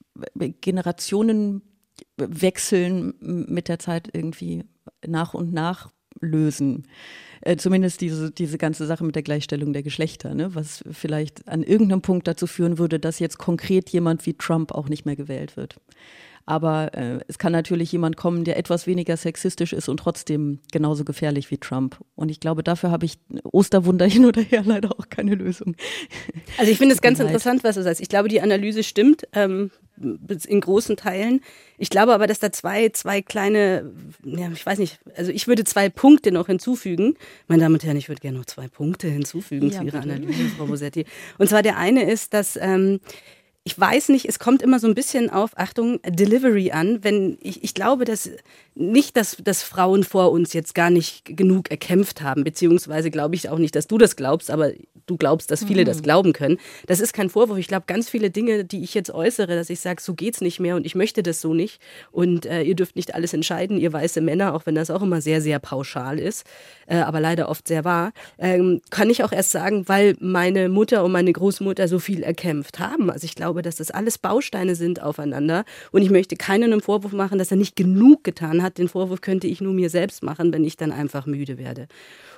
Generationenwechseln 0.61 3.13
mit 3.19 3.67
der 3.67 3.79
Zeit 3.79 4.09
irgendwie 4.13 4.63
nach 5.05 5.33
und 5.33 5.53
nach 5.53 5.91
lösen. 6.19 6.87
Äh, 7.41 7.57
zumindest 7.57 8.01
diese, 8.01 8.31
diese 8.31 8.57
ganze 8.57 8.85
Sache 8.85 9.03
mit 9.03 9.15
der 9.15 9.23
Gleichstellung 9.23 9.73
der 9.73 9.83
Geschlechter, 9.83 10.35
ne? 10.35 10.53
was 10.53 10.83
vielleicht 10.91 11.47
an 11.47 11.63
irgendeinem 11.63 12.01
Punkt 12.01 12.27
dazu 12.27 12.45
führen 12.45 12.77
würde, 12.77 12.99
dass 12.99 13.19
jetzt 13.19 13.37
konkret 13.37 13.89
jemand 13.89 14.25
wie 14.25 14.33
Trump 14.33 14.71
auch 14.71 14.89
nicht 14.89 15.05
mehr 15.05 15.15
gewählt 15.15 15.57
wird. 15.57 15.77
Aber 16.45 16.93
äh, 16.93 17.19
es 17.27 17.37
kann 17.37 17.51
natürlich 17.51 17.91
jemand 17.91 18.17
kommen, 18.17 18.43
der 18.43 18.57
etwas 18.57 18.87
weniger 18.87 19.17
sexistisch 19.17 19.73
ist 19.73 19.89
und 19.89 19.97
trotzdem 19.97 20.59
genauso 20.71 21.03
gefährlich 21.03 21.51
wie 21.51 21.57
Trump. 21.57 21.97
Und 22.15 22.29
ich 22.29 22.39
glaube, 22.39 22.63
dafür 22.63 22.91
habe 22.91 23.05
ich 23.05 23.19
Osterwunder 23.43 24.05
hin 24.05 24.25
oder 24.25 24.41
her 24.41 24.63
leider 24.65 24.91
auch 24.91 25.09
keine 25.09 25.35
Lösung. 25.35 25.75
Also 26.57 26.71
ich 26.71 26.77
finde 26.77 26.95
es 26.95 27.01
ganz 27.01 27.19
interessant, 27.19 27.63
was 27.63 27.75
du 27.75 27.83
sagst. 27.83 28.01
Ich 28.01 28.09
glaube, 28.09 28.29
die 28.29 28.41
Analyse 28.41 28.83
stimmt. 28.83 29.27
Ähm, 29.33 29.71
in 30.47 30.61
großen 30.61 30.97
Teilen. 30.97 31.41
Ich 31.77 31.89
glaube 31.89 32.13
aber, 32.13 32.27
dass 32.27 32.39
da 32.39 32.51
zwei, 32.51 32.89
zwei 32.89 33.21
kleine, 33.21 33.91
ja, 34.23 34.49
ich 34.51 34.65
weiß 34.65 34.79
nicht, 34.79 34.99
also 35.15 35.31
ich 35.31 35.47
würde 35.47 35.63
zwei 35.63 35.89
Punkte 35.89 36.31
noch 36.31 36.47
hinzufügen. 36.47 37.15
Meine 37.47 37.63
Damen 37.63 37.75
und 37.75 37.83
Herren, 37.83 37.97
ich 37.97 38.09
würde 38.09 38.21
gerne 38.21 38.37
noch 38.37 38.45
zwei 38.45 38.67
Punkte 38.67 39.07
hinzufügen 39.07 39.69
ja, 39.69 39.79
zu 39.79 39.85
Ihrer 39.85 40.01
bitte. 40.01 40.13
Analyse, 40.13 40.49
Frau 40.57 40.65
Bosetti. 40.65 41.05
Und 41.37 41.49
zwar 41.49 41.61
der 41.61 41.77
eine 41.77 42.09
ist, 42.09 42.33
dass 42.33 42.57
ähm, 42.59 42.99
ich 43.63 43.79
weiß 43.79 44.09
nicht, 44.09 44.25
es 44.25 44.39
kommt 44.39 44.63
immer 44.63 44.79
so 44.79 44.87
ein 44.87 44.95
bisschen 44.95 45.29
auf, 45.29 45.51
Achtung, 45.55 45.99
Delivery 46.03 46.71
an, 46.71 47.03
wenn 47.03 47.37
ich, 47.41 47.63
ich 47.63 47.75
glaube, 47.75 48.05
dass 48.05 48.29
nicht, 48.73 49.17
dass, 49.17 49.37
dass 49.43 49.63
Frauen 49.63 50.03
vor 50.03 50.31
uns 50.31 50.53
jetzt 50.53 50.73
gar 50.73 50.89
nicht 50.89 51.25
genug 51.25 51.69
erkämpft 51.69 52.21
haben, 52.21 52.43
beziehungsweise 52.43 53.11
glaube 53.11 53.35
ich 53.35 53.49
auch 53.49 53.57
nicht, 53.57 53.75
dass 53.75 53.87
du 53.87 53.97
das 53.97 54.15
glaubst, 54.15 54.49
aber 54.49 54.71
du 55.05 55.17
glaubst, 55.17 55.51
dass 55.51 55.63
viele 55.63 55.81
mhm. 55.81 55.87
das 55.87 56.01
glauben 56.01 56.31
können. 56.31 56.57
Das 56.87 56.99
ist 57.01 57.13
kein 57.13 57.29
Vorwurf. 57.29 57.57
Ich 57.57 57.67
glaube, 57.67 57.83
ganz 57.85 58.09
viele 58.09 58.29
Dinge, 58.29 58.63
die 58.63 58.83
ich 58.83 58.93
jetzt 58.93 59.11
äußere, 59.11 59.55
dass 59.55 59.69
ich 59.69 59.81
sage, 59.81 60.01
so 60.01 60.13
geht's 60.13 60.41
nicht 60.41 60.59
mehr 60.59 60.75
und 60.75 60.85
ich 60.85 60.95
möchte 60.95 61.21
das 61.21 61.41
so 61.41 61.53
nicht 61.53 61.81
und 62.11 62.45
äh, 62.45 62.63
ihr 62.63 62.75
dürft 62.75 62.95
nicht 62.95 63.13
alles 63.13 63.33
entscheiden, 63.33 63.77
ihr 63.77 63.91
weiße 63.91 64.21
Männer, 64.21 64.53
auch 64.53 64.65
wenn 64.65 64.75
das 64.75 64.89
auch 64.89 65.01
immer 65.01 65.21
sehr, 65.21 65.41
sehr 65.41 65.59
pauschal 65.59 66.17
ist, 66.17 66.45
äh, 66.87 66.97
aber 66.97 67.19
leider 67.19 67.49
oft 67.49 67.67
sehr 67.67 67.83
wahr, 67.83 68.13
ähm, 68.37 68.81
kann 68.89 69.09
ich 69.09 69.23
auch 69.23 69.33
erst 69.33 69.51
sagen, 69.51 69.87
weil 69.87 70.15
meine 70.19 70.69
Mutter 70.69 71.03
und 71.03 71.11
meine 71.11 71.33
Großmutter 71.33 71.87
so 71.87 71.99
viel 71.99 72.23
erkämpft 72.23 72.79
haben. 72.79 73.09
Also 73.11 73.25
ich 73.25 73.35
glaube, 73.35 73.50
dass 73.59 73.75
das 73.75 73.91
alles 73.91 74.17
Bausteine 74.17 74.75
sind 74.75 75.01
aufeinander 75.01 75.65
und 75.91 76.01
ich 76.01 76.09
möchte 76.09 76.35
keinen 76.35 76.71
einen 76.71 76.81
Vorwurf 76.81 77.11
machen, 77.11 77.37
dass 77.37 77.51
er 77.51 77.57
nicht 77.57 77.75
genug 77.75 78.23
getan 78.23 78.63
hat. 78.63 78.77
Den 78.77 78.87
Vorwurf 78.87 79.21
könnte 79.21 79.47
ich 79.47 79.61
nur 79.61 79.73
mir 79.73 79.89
selbst 79.89 80.23
machen, 80.23 80.53
wenn 80.53 80.63
ich 80.63 80.77
dann 80.77 80.91
einfach 80.91 81.25
müde 81.25 81.57
werde. 81.57 81.87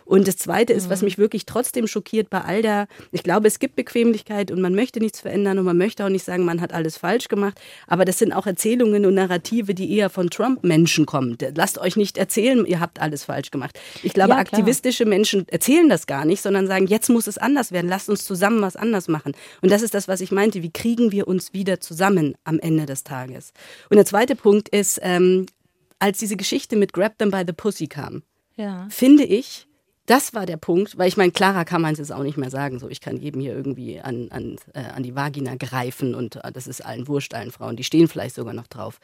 Und 0.05 0.27
das 0.27 0.37
Zweite 0.37 0.73
ist, 0.73 0.89
was 0.89 1.01
mhm. 1.01 1.05
mich 1.05 1.17
wirklich 1.17 1.45
trotzdem 1.45 1.87
schockiert 1.87 2.29
bei 2.29 2.41
all 2.41 2.61
der, 2.61 2.87
ich 3.11 3.23
glaube, 3.23 3.47
es 3.47 3.59
gibt 3.59 3.75
Bequemlichkeit 3.75 4.51
und 4.51 4.61
man 4.61 4.75
möchte 4.75 4.99
nichts 4.99 5.21
verändern 5.21 5.59
und 5.59 5.65
man 5.65 5.77
möchte 5.77 6.05
auch 6.05 6.09
nicht 6.09 6.25
sagen, 6.25 6.45
man 6.45 6.61
hat 6.61 6.73
alles 6.73 6.97
falsch 6.97 7.27
gemacht, 7.27 7.59
aber 7.87 8.05
das 8.05 8.19
sind 8.19 8.33
auch 8.33 8.45
Erzählungen 8.45 9.05
und 9.05 9.13
Narrative, 9.13 9.73
die 9.73 9.95
eher 9.95 10.09
von 10.09 10.29
Trump-Menschen 10.29 11.05
kommen. 11.05 11.37
Lasst 11.55 11.77
euch 11.77 11.95
nicht 11.95 12.17
erzählen, 12.17 12.65
ihr 12.65 12.79
habt 12.79 13.01
alles 13.01 13.23
falsch 13.25 13.51
gemacht. 13.51 13.79
Ich 14.01 14.13
glaube, 14.13 14.31
ja, 14.31 14.37
aktivistische 14.37 15.05
Menschen 15.05 15.47
erzählen 15.47 15.89
das 15.89 16.07
gar 16.07 16.25
nicht, 16.25 16.41
sondern 16.41 16.67
sagen, 16.67 16.87
jetzt 16.87 17.09
muss 17.09 17.27
es 17.27 17.37
anders 17.37 17.71
werden, 17.71 17.87
lasst 17.87 18.09
uns 18.09 18.25
zusammen 18.25 18.61
was 18.61 18.75
anders 18.75 19.07
machen. 19.07 19.33
Und 19.61 19.71
das 19.71 19.81
ist 19.81 19.93
das, 19.93 20.07
was 20.07 20.21
ich 20.21 20.31
meinte, 20.31 20.61
wie 20.63 20.71
kriegen 20.71 21.11
wir 21.11 21.27
uns 21.27 21.53
wieder 21.53 21.79
zusammen 21.79 22.35
am 22.43 22.59
Ende 22.59 22.85
des 22.85 23.03
Tages. 23.03 23.53
Und 23.89 23.97
der 23.97 24.05
zweite 24.05 24.35
Punkt 24.35 24.69
ist, 24.69 24.99
ähm, 25.01 25.45
als 25.99 26.17
diese 26.17 26.35
Geschichte 26.35 26.75
mit 26.75 26.91
Grab 26.93 27.17
Them 27.17 27.31
by 27.31 27.43
the 27.47 27.53
Pussy 27.53 27.87
kam, 27.87 28.23
ja. 28.55 28.87
finde 28.89 29.23
ich, 29.23 29.67
das 30.05 30.33
war 30.33 30.45
der 30.45 30.57
Punkt, 30.57 30.97
weil 30.97 31.07
ich 31.07 31.17
meine, 31.17 31.31
klarer 31.31 31.63
kann 31.63 31.81
man 31.81 31.93
es 31.93 31.99
jetzt 31.99 32.11
auch 32.11 32.23
nicht 32.23 32.37
mehr 32.37 32.49
sagen. 32.49 32.79
So, 32.79 32.89
ich 32.89 32.99
kann 32.99 33.17
jedem 33.17 33.41
hier 33.41 33.55
irgendwie 33.55 34.01
an, 34.01 34.27
an, 34.31 34.57
äh, 34.73 34.81
an 34.81 35.03
die 35.03 35.15
Vagina 35.15 35.55
greifen 35.55 36.13
und 36.13 36.43
äh, 36.43 36.51
das 36.51 36.67
ist 36.67 36.85
allen 36.85 37.07
wurscht, 37.07 37.33
allen 37.33 37.51
Frauen. 37.51 37.77
Die 37.77 37.83
stehen 37.83 38.07
vielleicht 38.07 38.35
sogar 38.35 38.53
noch 38.53 38.67
drauf. 38.67 38.99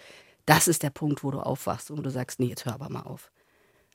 Das 0.45 0.67
ist 0.67 0.83
der 0.83 0.89
Punkt, 0.89 1.23
wo 1.23 1.31
du 1.31 1.39
aufwachst 1.39 1.89
und 1.91 2.03
du 2.03 2.09
sagst, 2.09 2.39
nee, 2.39 2.47
jetzt 2.47 2.65
hör 2.65 2.73
aber 2.73 2.89
mal 2.89 3.03
auf. 3.03 3.31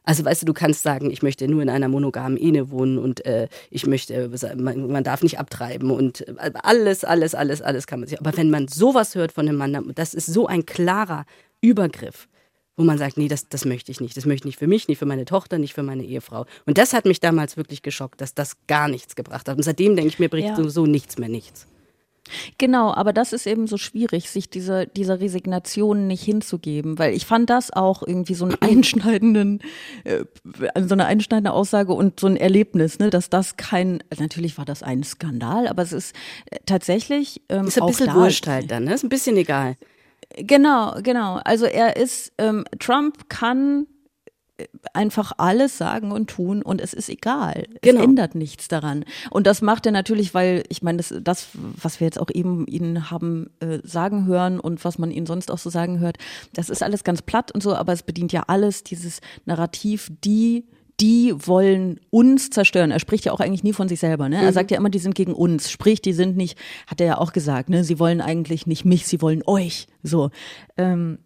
Also 0.04 0.24
weißt 0.24 0.42
du, 0.42 0.46
du 0.46 0.52
kannst 0.54 0.82
sagen, 0.82 1.10
ich 1.10 1.22
möchte 1.22 1.48
nur 1.48 1.62
in 1.62 1.70
einer 1.70 1.88
monogamen 1.88 2.36
Ehe 2.36 2.70
wohnen 2.70 2.98
und 2.98 3.24
äh, 3.24 3.48
ich 3.70 3.86
möchte, 3.86 4.30
man, 4.56 4.90
man, 4.90 5.04
darf 5.04 5.22
nicht 5.22 5.38
abtreiben 5.38 5.90
und 5.90 6.26
äh, 6.28 6.52
alles, 6.62 7.04
alles, 7.04 7.34
alles, 7.34 7.62
alles 7.62 7.86
kann 7.86 8.00
man 8.00 8.08
sich. 8.08 8.20
Aber 8.20 8.36
wenn 8.36 8.50
man 8.50 8.68
sowas 8.68 9.14
hört 9.14 9.32
von 9.32 9.48
einem 9.48 9.58
Mann, 9.58 9.92
das 9.94 10.14
ist 10.14 10.26
so 10.26 10.46
ein 10.46 10.66
klarer 10.66 11.24
Übergriff 11.60 12.28
wo 12.76 12.84
man 12.84 12.98
sagt, 12.98 13.16
nee, 13.16 13.28
das, 13.28 13.48
das 13.48 13.64
möchte 13.64 13.92
ich 13.92 14.00
nicht. 14.00 14.16
Das 14.16 14.26
möchte 14.26 14.42
ich 14.42 14.52
nicht 14.52 14.58
für 14.58 14.66
mich, 14.66 14.88
nicht 14.88 14.98
für 14.98 15.06
meine 15.06 15.24
Tochter, 15.24 15.58
nicht 15.58 15.74
für 15.74 15.82
meine 15.82 16.04
Ehefrau. 16.04 16.46
Und 16.66 16.78
das 16.78 16.92
hat 16.92 17.04
mich 17.04 17.20
damals 17.20 17.56
wirklich 17.56 17.82
geschockt, 17.82 18.20
dass 18.20 18.34
das 18.34 18.56
gar 18.66 18.88
nichts 18.88 19.14
gebracht 19.14 19.48
hat. 19.48 19.56
Und 19.56 19.62
seitdem 19.62 19.96
denke 19.96 20.08
ich 20.08 20.18
mir, 20.18 20.28
bringt 20.28 20.48
ja. 20.48 20.56
sowieso 20.56 20.86
nichts 20.86 21.18
mehr 21.18 21.28
nichts. 21.28 21.66
Genau, 22.56 22.92
aber 22.94 23.12
das 23.12 23.34
ist 23.34 23.46
eben 23.46 23.66
so 23.66 23.76
schwierig, 23.76 24.30
sich 24.30 24.48
dieser, 24.48 24.86
dieser 24.86 25.20
Resignation 25.20 26.06
nicht 26.06 26.22
hinzugeben, 26.22 26.98
weil 26.98 27.12
ich 27.12 27.26
fand 27.26 27.50
das 27.50 27.70
auch 27.70 28.02
irgendwie 28.02 28.34
so 28.34 28.46
einen 28.46 28.56
einschneidenden, 28.60 29.60
äh, 30.04 30.24
so 30.86 30.94
eine 30.94 31.04
einschneidende 31.04 31.52
Aussage 31.52 31.92
und 31.92 32.18
so 32.18 32.26
ein 32.26 32.36
Erlebnis, 32.36 32.98
ne, 32.98 33.10
dass 33.10 33.28
das 33.28 33.58
kein, 33.58 34.02
natürlich 34.18 34.56
war 34.56 34.64
das 34.64 34.82
ein 34.82 35.04
Skandal, 35.04 35.68
aber 35.68 35.82
es 35.82 35.92
ist 35.92 36.16
äh, 36.50 36.56
tatsächlich 36.64 37.42
ähm, 37.50 37.66
ist 37.66 37.80
ein 37.80 37.86
bisschen 37.86 38.14
wurscht 38.14 38.46
halt 38.46 38.70
dann, 38.70 38.84
ne? 38.84 38.94
Ist 38.94 39.04
ein 39.04 39.10
bisschen 39.10 39.36
egal. 39.36 39.76
Genau, 40.36 40.96
genau. 41.02 41.40
Also 41.44 41.66
er 41.66 41.96
ist, 41.96 42.32
ähm, 42.38 42.64
Trump 42.78 43.28
kann 43.28 43.86
äh, 44.56 44.66
einfach 44.92 45.32
alles 45.38 45.78
sagen 45.78 46.12
und 46.12 46.28
tun 46.28 46.62
und 46.62 46.80
es 46.80 46.92
ist 46.92 47.08
egal. 47.08 47.66
Genau. 47.82 48.00
Es 48.00 48.04
ändert 48.04 48.34
nichts 48.34 48.68
daran. 48.68 49.04
Und 49.30 49.46
das 49.46 49.62
macht 49.62 49.86
er 49.86 49.92
natürlich, 49.92 50.34
weil 50.34 50.64
ich 50.68 50.82
meine, 50.82 50.98
das, 50.98 51.14
das, 51.22 51.48
was 51.54 52.00
wir 52.00 52.06
jetzt 52.06 52.20
auch 52.20 52.30
eben 52.32 52.66
ihn 52.66 53.10
haben 53.10 53.50
äh, 53.60 53.78
sagen 53.84 54.26
hören 54.26 54.58
und 54.58 54.84
was 54.84 54.98
man 54.98 55.10
ihn 55.10 55.26
sonst 55.26 55.50
auch 55.50 55.58
so 55.58 55.70
sagen 55.70 56.00
hört, 56.00 56.18
das 56.52 56.68
ist 56.68 56.82
alles 56.82 57.04
ganz 57.04 57.22
platt 57.22 57.52
und 57.52 57.62
so, 57.62 57.74
aber 57.74 57.92
es 57.92 58.02
bedient 58.02 58.32
ja 58.32 58.44
alles 58.46 58.84
dieses 58.84 59.20
Narrativ, 59.44 60.10
die 60.24 60.66
die 61.00 61.34
wollen 61.36 62.00
uns 62.10 62.50
zerstören. 62.50 62.90
Er 62.90 63.00
spricht 63.00 63.24
ja 63.24 63.32
auch 63.32 63.40
eigentlich 63.40 63.64
nie 63.64 63.72
von 63.72 63.88
sich 63.88 64.00
selber. 64.00 64.28
Ne? 64.28 64.36
Er 64.36 64.50
mhm. 64.50 64.54
sagt 64.54 64.70
ja 64.70 64.76
immer, 64.76 64.90
die 64.90 64.98
sind 64.98 65.14
gegen 65.14 65.32
uns. 65.32 65.70
Sprich, 65.70 66.00
die 66.00 66.12
sind 66.12 66.36
nicht, 66.36 66.58
hat 66.86 67.00
er 67.00 67.06
ja 67.06 67.18
auch 67.18 67.32
gesagt, 67.32 67.68
ne? 67.68 67.84
sie 67.84 67.98
wollen 67.98 68.20
eigentlich 68.20 68.66
nicht 68.66 68.84
mich, 68.84 69.06
sie 69.06 69.20
wollen 69.20 69.42
euch. 69.46 69.86
So. 70.02 70.30
Ähm, 70.76 71.18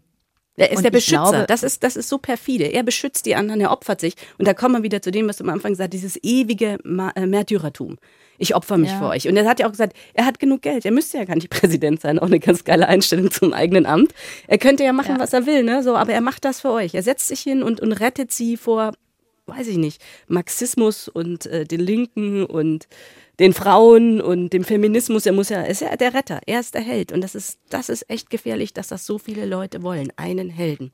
er 0.58 0.72
ist 0.72 0.84
der 0.84 0.90
Beschützer. 0.90 1.30
Glaube, 1.30 1.44
das 1.46 1.62
ist, 1.62 1.84
das 1.84 1.96
ist 1.96 2.08
so 2.08 2.18
perfide. 2.18 2.64
Er 2.64 2.82
beschützt 2.82 3.26
die 3.26 3.36
anderen, 3.36 3.60
er 3.60 3.70
opfert 3.70 4.00
sich. 4.00 4.14
Und 4.38 4.48
da 4.48 4.54
kommen 4.54 4.76
wir 4.76 4.82
wieder 4.82 5.00
zu 5.00 5.10
dem, 5.10 5.28
was 5.28 5.36
du 5.36 5.44
am 5.44 5.50
Anfang 5.50 5.72
gesagt 5.72 5.94
hast, 5.94 6.02
dieses 6.02 6.18
ewige 6.22 6.78
äh, 7.14 7.26
Märtyrertum. 7.26 7.96
Ich 8.38 8.54
opfer 8.54 8.76
mich 8.76 8.90
ja. 8.90 8.98
für 8.98 9.06
euch. 9.06 9.28
Und 9.28 9.36
er 9.36 9.46
hat 9.46 9.60
ja 9.60 9.66
auch 9.66 9.70
gesagt, 9.70 9.94
er 10.14 10.26
hat 10.26 10.38
genug 10.38 10.62
Geld. 10.62 10.84
Er 10.84 10.90
müsste 10.90 11.18
ja 11.18 11.24
gar 11.24 11.36
nicht 11.36 11.50
Präsident 11.50 12.00
sein. 12.00 12.18
Auch 12.18 12.26
eine 12.26 12.40
ganz 12.40 12.64
geile 12.64 12.88
Einstellung 12.88 13.30
zum 13.30 13.52
eigenen 13.52 13.86
Amt. 13.86 14.12
Er 14.46 14.58
könnte 14.58 14.84
ja 14.84 14.92
machen, 14.92 15.16
ja. 15.16 15.20
was 15.20 15.32
er 15.32 15.46
will, 15.46 15.62
ne? 15.62 15.82
So, 15.82 15.94
aber 15.94 16.12
er 16.12 16.20
macht 16.20 16.44
das 16.44 16.60
für 16.60 16.70
euch. 16.70 16.94
Er 16.94 17.02
setzt 17.02 17.28
sich 17.28 17.40
hin 17.40 17.62
und, 17.62 17.80
und 17.80 17.92
rettet 17.92 18.32
sie 18.32 18.56
vor 18.56 18.92
weiß 19.48 19.68
ich 19.68 19.78
nicht, 19.78 20.02
Marxismus 20.28 21.08
und 21.08 21.46
äh, 21.46 21.64
den 21.64 21.80
Linken 21.80 22.44
und 22.44 22.86
den 23.38 23.52
Frauen 23.52 24.20
und 24.20 24.52
dem 24.52 24.64
Feminismus. 24.64 25.26
Er 25.26 25.32
muss 25.32 25.48
ja, 25.48 25.58
er 25.58 25.68
ist 25.68 25.80
ja 25.80 25.96
der 25.96 26.14
Retter, 26.14 26.40
er 26.46 26.60
ist 26.60 26.74
der 26.74 26.82
Held. 26.82 27.12
Und 27.12 27.22
das 27.22 27.34
ist, 27.34 27.58
das 27.70 27.88
ist 27.88 28.08
echt 28.10 28.30
gefährlich, 28.30 28.72
dass 28.74 28.88
das 28.88 29.06
so 29.06 29.18
viele 29.18 29.46
Leute 29.46 29.82
wollen. 29.82 30.12
Einen 30.16 30.50
Helden. 30.50 30.92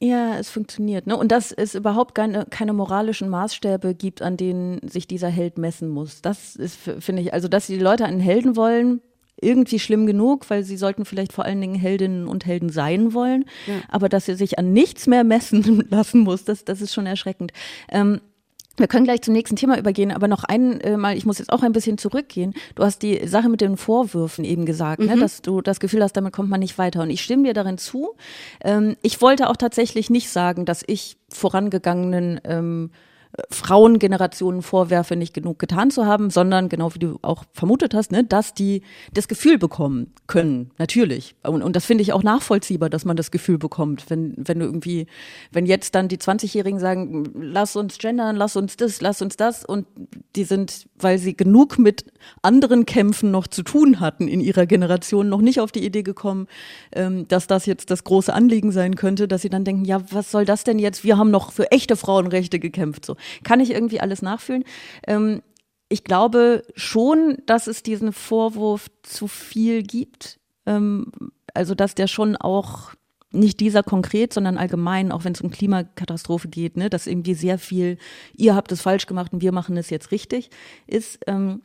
Ja, 0.00 0.38
es 0.38 0.48
funktioniert. 0.48 1.08
Ne? 1.08 1.16
Und 1.16 1.32
dass 1.32 1.50
es 1.50 1.74
überhaupt 1.74 2.14
keine, 2.14 2.46
keine 2.48 2.72
moralischen 2.72 3.28
Maßstäbe 3.28 3.94
gibt, 3.94 4.22
an 4.22 4.36
denen 4.36 4.86
sich 4.88 5.08
dieser 5.08 5.28
Held 5.28 5.58
messen 5.58 5.88
muss. 5.88 6.22
Das 6.22 6.54
ist, 6.54 6.76
finde 6.76 7.22
ich, 7.22 7.32
also 7.32 7.48
dass 7.48 7.66
die 7.66 7.78
Leute 7.78 8.04
einen 8.04 8.20
Helden 8.20 8.54
wollen, 8.54 9.00
irgendwie 9.40 9.78
schlimm 9.78 10.06
genug, 10.06 10.48
weil 10.50 10.64
sie 10.64 10.76
sollten 10.76 11.04
vielleicht 11.04 11.32
vor 11.32 11.44
allen 11.44 11.60
Dingen 11.60 11.74
Heldinnen 11.74 12.26
und 12.26 12.46
Helden 12.46 12.70
sein 12.70 13.12
wollen. 13.14 13.44
Ja. 13.66 13.74
Aber 13.88 14.08
dass 14.08 14.26
sie 14.26 14.34
sich 14.34 14.58
an 14.58 14.72
nichts 14.72 15.06
mehr 15.06 15.24
messen 15.24 15.86
lassen 15.90 16.20
muss, 16.20 16.44
das, 16.44 16.64
das 16.64 16.80
ist 16.80 16.94
schon 16.94 17.06
erschreckend. 17.06 17.52
Ähm, 17.90 18.20
wir 18.78 18.86
können 18.86 19.04
gleich 19.04 19.22
zum 19.22 19.34
nächsten 19.34 19.56
Thema 19.56 19.76
übergehen, 19.76 20.12
aber 20.12 20.28
noch 20.28 20.44
einmal, 20.44 21.16
ich 21.16 21.26
muss 21.26 21.38
jetzt 21.38 21.52
auch 21.52 21.62
ein 21.62 21.72
bisschen 21.72 21.98
zurückgehen. 21.98 22.54
Du 22.76 22.84
hast 22.84 23.02
die 23.02 23.26
Sache 23.26 23.48
mit 23.48 23.60
den 23.60 23.76
Vorwürfen 23.76 24.44
eben 24.44 24.66
gesagt, 24.66 25.00
ne, 25.00 25.06
mhm. 25.06 25.14
ne, 25.14 25.20
dass 25.20 25.42
du 25.42 25.60
das 25.60 25.80
Gefühl 25.80 26.02
hast, 26.02 26.16
damit 26.16 26.32
kommt 26.32 26.48
man 26.48 26.60
nicht 26.60 26.78
weiter. 26.78 27.02
Und 27.02 27.10
ich 27.10 27.22
stimme 27.22 27.42
dir 27.42 27.54
darin 27.54 27.78
zu. 27.78 28.14
Ähm, 28.62 28.96
ich 29.02 29.20
wollte 29.20 29.50
auch 29.50 29.56
tatsächlich 29.56 30.10
nicht 30.10 30.30
sagen, 30.30 30.64
dass 30.64 30.84
ich 30.86 31.16
vorangegangenen 31.28 32.40
ähm, 32.44 32.90
Frauengenerationen 33.50 34.62
vorwerfe, 34.62 35.14
nicht 35.14 35.34
genug 35.34 35.58
getan 35.58 35.90
zu 35.90 36.06
haben, 36.06 36.30
sondern 36.30 36.68
genau 36.68 36.94
wie 36.94 36.98
du 36.98 37.18
auch 37.22 37.44
vermutet 37.52 37.94
hast, 37.94 38.10
ne, 38.10 38.24
dass 38.24 38.54
die 38.54 38.82
das 39.12 39.28
Gefühl 39.28 39.58
bekommen 39.58 40.14
können, 40.26 40.70
natürlich. 40.78 41.36
Und, 41.42 41.62
und 41.62 41.76
das 41.76 41.84
finde 41.84 42.02
ich 42.02 42.12
auch 42.12 42.22
nachvollziehbar, 42.22 42.88
dass 42.88 43.04
man 43.04 43.16
das 43.16 43.30
Gefühl 43.30 43.58
bekommt, 43.58 44.08
wenn, 44.08 44.34
wenn 44.38 44.58
du 44.58 44.64
irgendwie, 44.64 45.06
wenn 45.52 45.66
jetzt 45.66 45.94
dann 45.94 46.08
die 46.08 46.16
20-Jährigen 46.16 46.80
sagen, 46.80 47.24
lass 47.34 47.76
uns 47.76 47.98
gendern, 47.98 48.34
lass 48.34 48.56
uns 48.56 48.76
das, 48.76 49.00
lass 49.02 49.20
uns 49.20 49.36
das 49.36 49.64
und 49.64 49.86
die 50.34 50.44
sind, 50.44 50.88
weil 50.98 51.18
sie 51.18 51.36
genug 51.36 51.78
mit 51.78 52.06
anderen 52.42 52.86
Kämpfen 52.86 53.30
noch 53.30 53.46
zu 53.46 53.62
tun 53.62 54.00
hatten 54.00 54.26
in 54.26 54.40
ihrer 54.40 54.64
Generation, 54.66 55.28
noch 55.28 55.42
nicht 55.42 55.60
auf 55.60 55.70
die 55.70 55.84
Idee 55.84 56.02
gekommen, 56.02 56.46
ähm, 56.92 57.28
dass 57.28 57.46
das 57.46 57.66
jetzt 57.66 57.90
das 57.90 58.04
große 58.04 58.32
Anliegen 58.32 58.72
sein 58.72 58.96
könnte, 58.96 59.28
dass 59.28 59.42
sie 59.42 59.50
dann 59.50 59.64
denken, 59.64 59.84
ja, 59.84 60.00
was 60.10 60.30
soll 60.30 60.46
das 60.46 60.64
denn 60.64 60.78
jetzt? 60.78 61.04
Wir 61.04 61.18
haben 61.18 61.30
noch 61.30 61.52
für 61.52 61.70
echte 61.70 61.96
Frauenrechte 61.96 62.58
gekämpft, 62.58 63.04
so. 63.04 63.17
Kann 63.44 63.60
ich 63.60 63.70
irgendwie 63.70 64.00
alles 64.00 64.22
nachfühlen. 64.22 64.64
Ähm, 65.06 65.42
ich 65.88 66.04
glaube 66.04 66.64
schon, 66.76 67.38
dass 67.46 67.66
es 67.66 67.82
diesen 67.82 68.12
Vorwurf 68.12 68.88
zu 69.02 69.26
viel 69.26 69.82
gibt. 69.82 70.38
Ähm, 70.66 71.10
also, 71.54 71.74
dass 71.74 71.94
der 71.94 72.06
schon 72.06 72.36
auch 72.36 72.92
nicht 73.30 73.60
dieser 73.60 73.82
konkret, 73.82 74.32
sondern 74.32 74.56
allgemein, 74.56 75.12
auch 75.12 75.24
wenn 75.24 75.32
es 75.32 75.40
um 75.40 75.50
Klimakatastrophe 75.50 76.48
geht, 76.48 76.76
ne, 76.76 76.88
dass 76.88 77.06
irgendwie 77.06 77.34
sehr 77.34 77.58
viel, 77.58 77.98
ihr 78.34 78.54
habt 78.54 78.72
es 78.72 78.80
falsch 78.80 79.06
gemacht 79.06 79.32
und 79.32 79.42
wir 79.42 79.52
machen 79.52 79.76
es 79.76 79.90
jetzt 79.90 80.12
richtig, 80.12 80.50
ist, 80.86 81.18
ähm, 81.26 81.62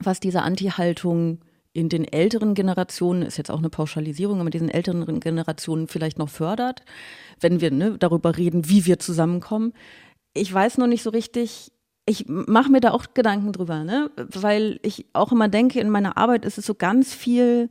was 0.00 0.20
diese 0.20 0.42
Anti-Haltung 0.42 1.40
in 1.72 1.88
den 1.88 2.04
älteren 2.04 2.54
Generationen, 2.54 3.22
ist 3.22 3.36
jetzt 3.36 3.50
auch 3.50 3.58
eine 3.58 3.70
Pauschalisierung, 3.70 4.40
aber 4.40 4.50
diesen 4.50 4.68
älteren 4.68 5.20
Generationen 5.20 5.86
vielleicht 5.86 6.18
noch 6.18 6.28
fördert, 6.28 6.82
wenn 7.40 7.60
wir 7.60 7.70
ne, 7.70 7.96
darüber 7.98 8.36
reden, 8.36 8.68
wie 8.68 8.86
wir 8.86 8.98
zusammenkommen 8.98 9.74
ich 10.38 10.52
weiß 10.52 10.78
noch 10.78 10.86
nicht 10.86 11.02
so 11.02 11.10
richtig, 11.10 11.72
ich 12.06 12.24
mache 12.26 12.70
mir 12.70 12.80
da 12.80 12.92
auch 12.92 13.06
Gedanken 13.14 13.52
drüber, 13.52 13.84
ne? 13.84 14.10
weil 14.16 14.80
ich 14.82 15.06
auch 15.12 15.32
immer 15.32 15.48
denke, 15.48 15.80
in 15.80 15.90
meiner 15.90 16.16
Arbeit 16.16 16.44
ist 16.44 16.58
es 16.58 16.66
so 16.66 16.74
ganz 16.74 17.14
viel 17.14 17.70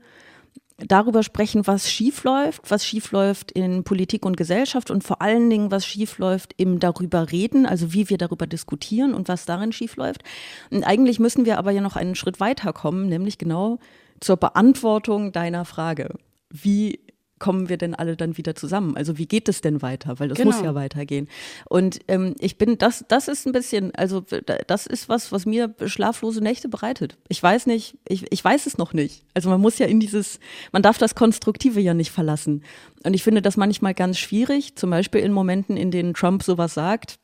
darüber 0.77 1.23
sprechen, 1.23 1.65
was 1.65 1.89
schief 1.89 2.23
läuft, 2.23 2.69
was 2.69 2.85
schief 2.85 3.11
läuft 3.11 3.51
in 3.51 3.83
Politik 3.83 4.25
und 4.25 4.37
Gesellschaft 4.37 4.91
und 4.91 5.03
vor 5.03 5.21
allen 5.21 5.49
Dingen, 5.49 5.71
was 5.71 5.87
schief 5.87 6.19
läuft 6.19 6.53
im 6.57 6.79
darüber 6.79 7.31
reden, 7.31 7.65
also 7.65 7.93
wie 7.93 8.09
wir 8.09 8.17
darüber 8.19 8.45
diskutieren 8.45 9.15
und 9.15 9.27
was 9.27 9.45
darin 9.45 9.71
schief 9.71 9.95
läuft. 9.95 10.23
Und 10.69 10.83
eigentlich 10.83 11.19
müssen 11.19 11.45
wir 11.45 11.57
aber 11.57 11.71
ja 11.71 11.81
noch 11.81 11.95
einen 11.95 12.13
Schritt 12.13 12.39
weiter 12.39 12.73
kommen, 12.73 13.09
nämlich 13.09 13.39
genau 13.39 13.79
zur 14.19 14.37
Beantwortung 14.37 15.31
deiner 15.31 15.65
Frage. 15.65 16.13
Wie 16.49 16.99
kommen 17.39 17.69
wir 17.69 17.77
denn 17.77 17.93
alle 17.95 18.15
dann 18.15 18.37
wieder 18.37 18.55
zusammen? 18.55 18.95
Also 18.97 19.17
wie 19.17 19.25
geht 19.25 19.49
es 19.49 19.61
denn 19.61 19.81
weiter? 19.81 20.19
Weil 20.19 20.29
das 20.29 20.37
genau. 20.37 20.51
muss 20.51 20.61
ja 20.61 20.75
weitergehen. 20.75 21.27
Und 21.69 21.99
ähm, 22.07 22.35
ich 22.39 22.57
bin, 22.57 22.77
das, 22.77 23.05
das 23.07 23.27
ist 23.27 23.45
ein 23.45 23.51
bisschen, 23.51 23.93
also 23.95 24.23
das 24.67 24.87
ist 24.87 25.09
was, 25.09 25.31
was 25.31 25.45
mir 25.45 25.73
schlaflose 25.85 26.41
Nächte 26.41 26.69
bereitet. 26.69 27.17
Ich 27.27 27.41
weiß 27.41 27.67
nicht, 27.67 27.97
ich, 28.07 28.31
ich 28.31 28.43
weiß 28.43 28.65
es 28.65 28.77
noch 28.77 28.93
nicht. 28.93 29.23
Also 29.33 29.49
man 29.49 29.61
muss 29.61 29.77
ja 29.77 29.85
in 29.85 29.99
dieses, 29.99 30.39
man 30.71 30.81
darf 30.81 30.97
das 30.97 31.15
Konstruktive 31.15 31.79
ja 31.79 31.93
nicht 31.93 32.11
verlassen. 32.11 32.63
Und 33.03 33.13
ich 33.13 33.23
finde 33.23 33.41
das 33.41 33.57
manchmal 33.57 33.93
ganz 33.93 34.17
schwierig, 34.17 34.75
zum 34.75 34.89
Beispiel 34.89 35.21
in 35.21 35.31
Momenten, 35.31 35.77
in 35.77 35.91
denen 35.91 36.13
Trump 36.13 36.43
sowas 36.43 36.73
sagt, 36.73 37.19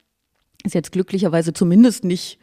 ist 0.64 0.76
jetzt 0.76 0.92
glücklicherweise 0.92 1.54
zumindest 1.54 2.04
nicht 2.04 2.40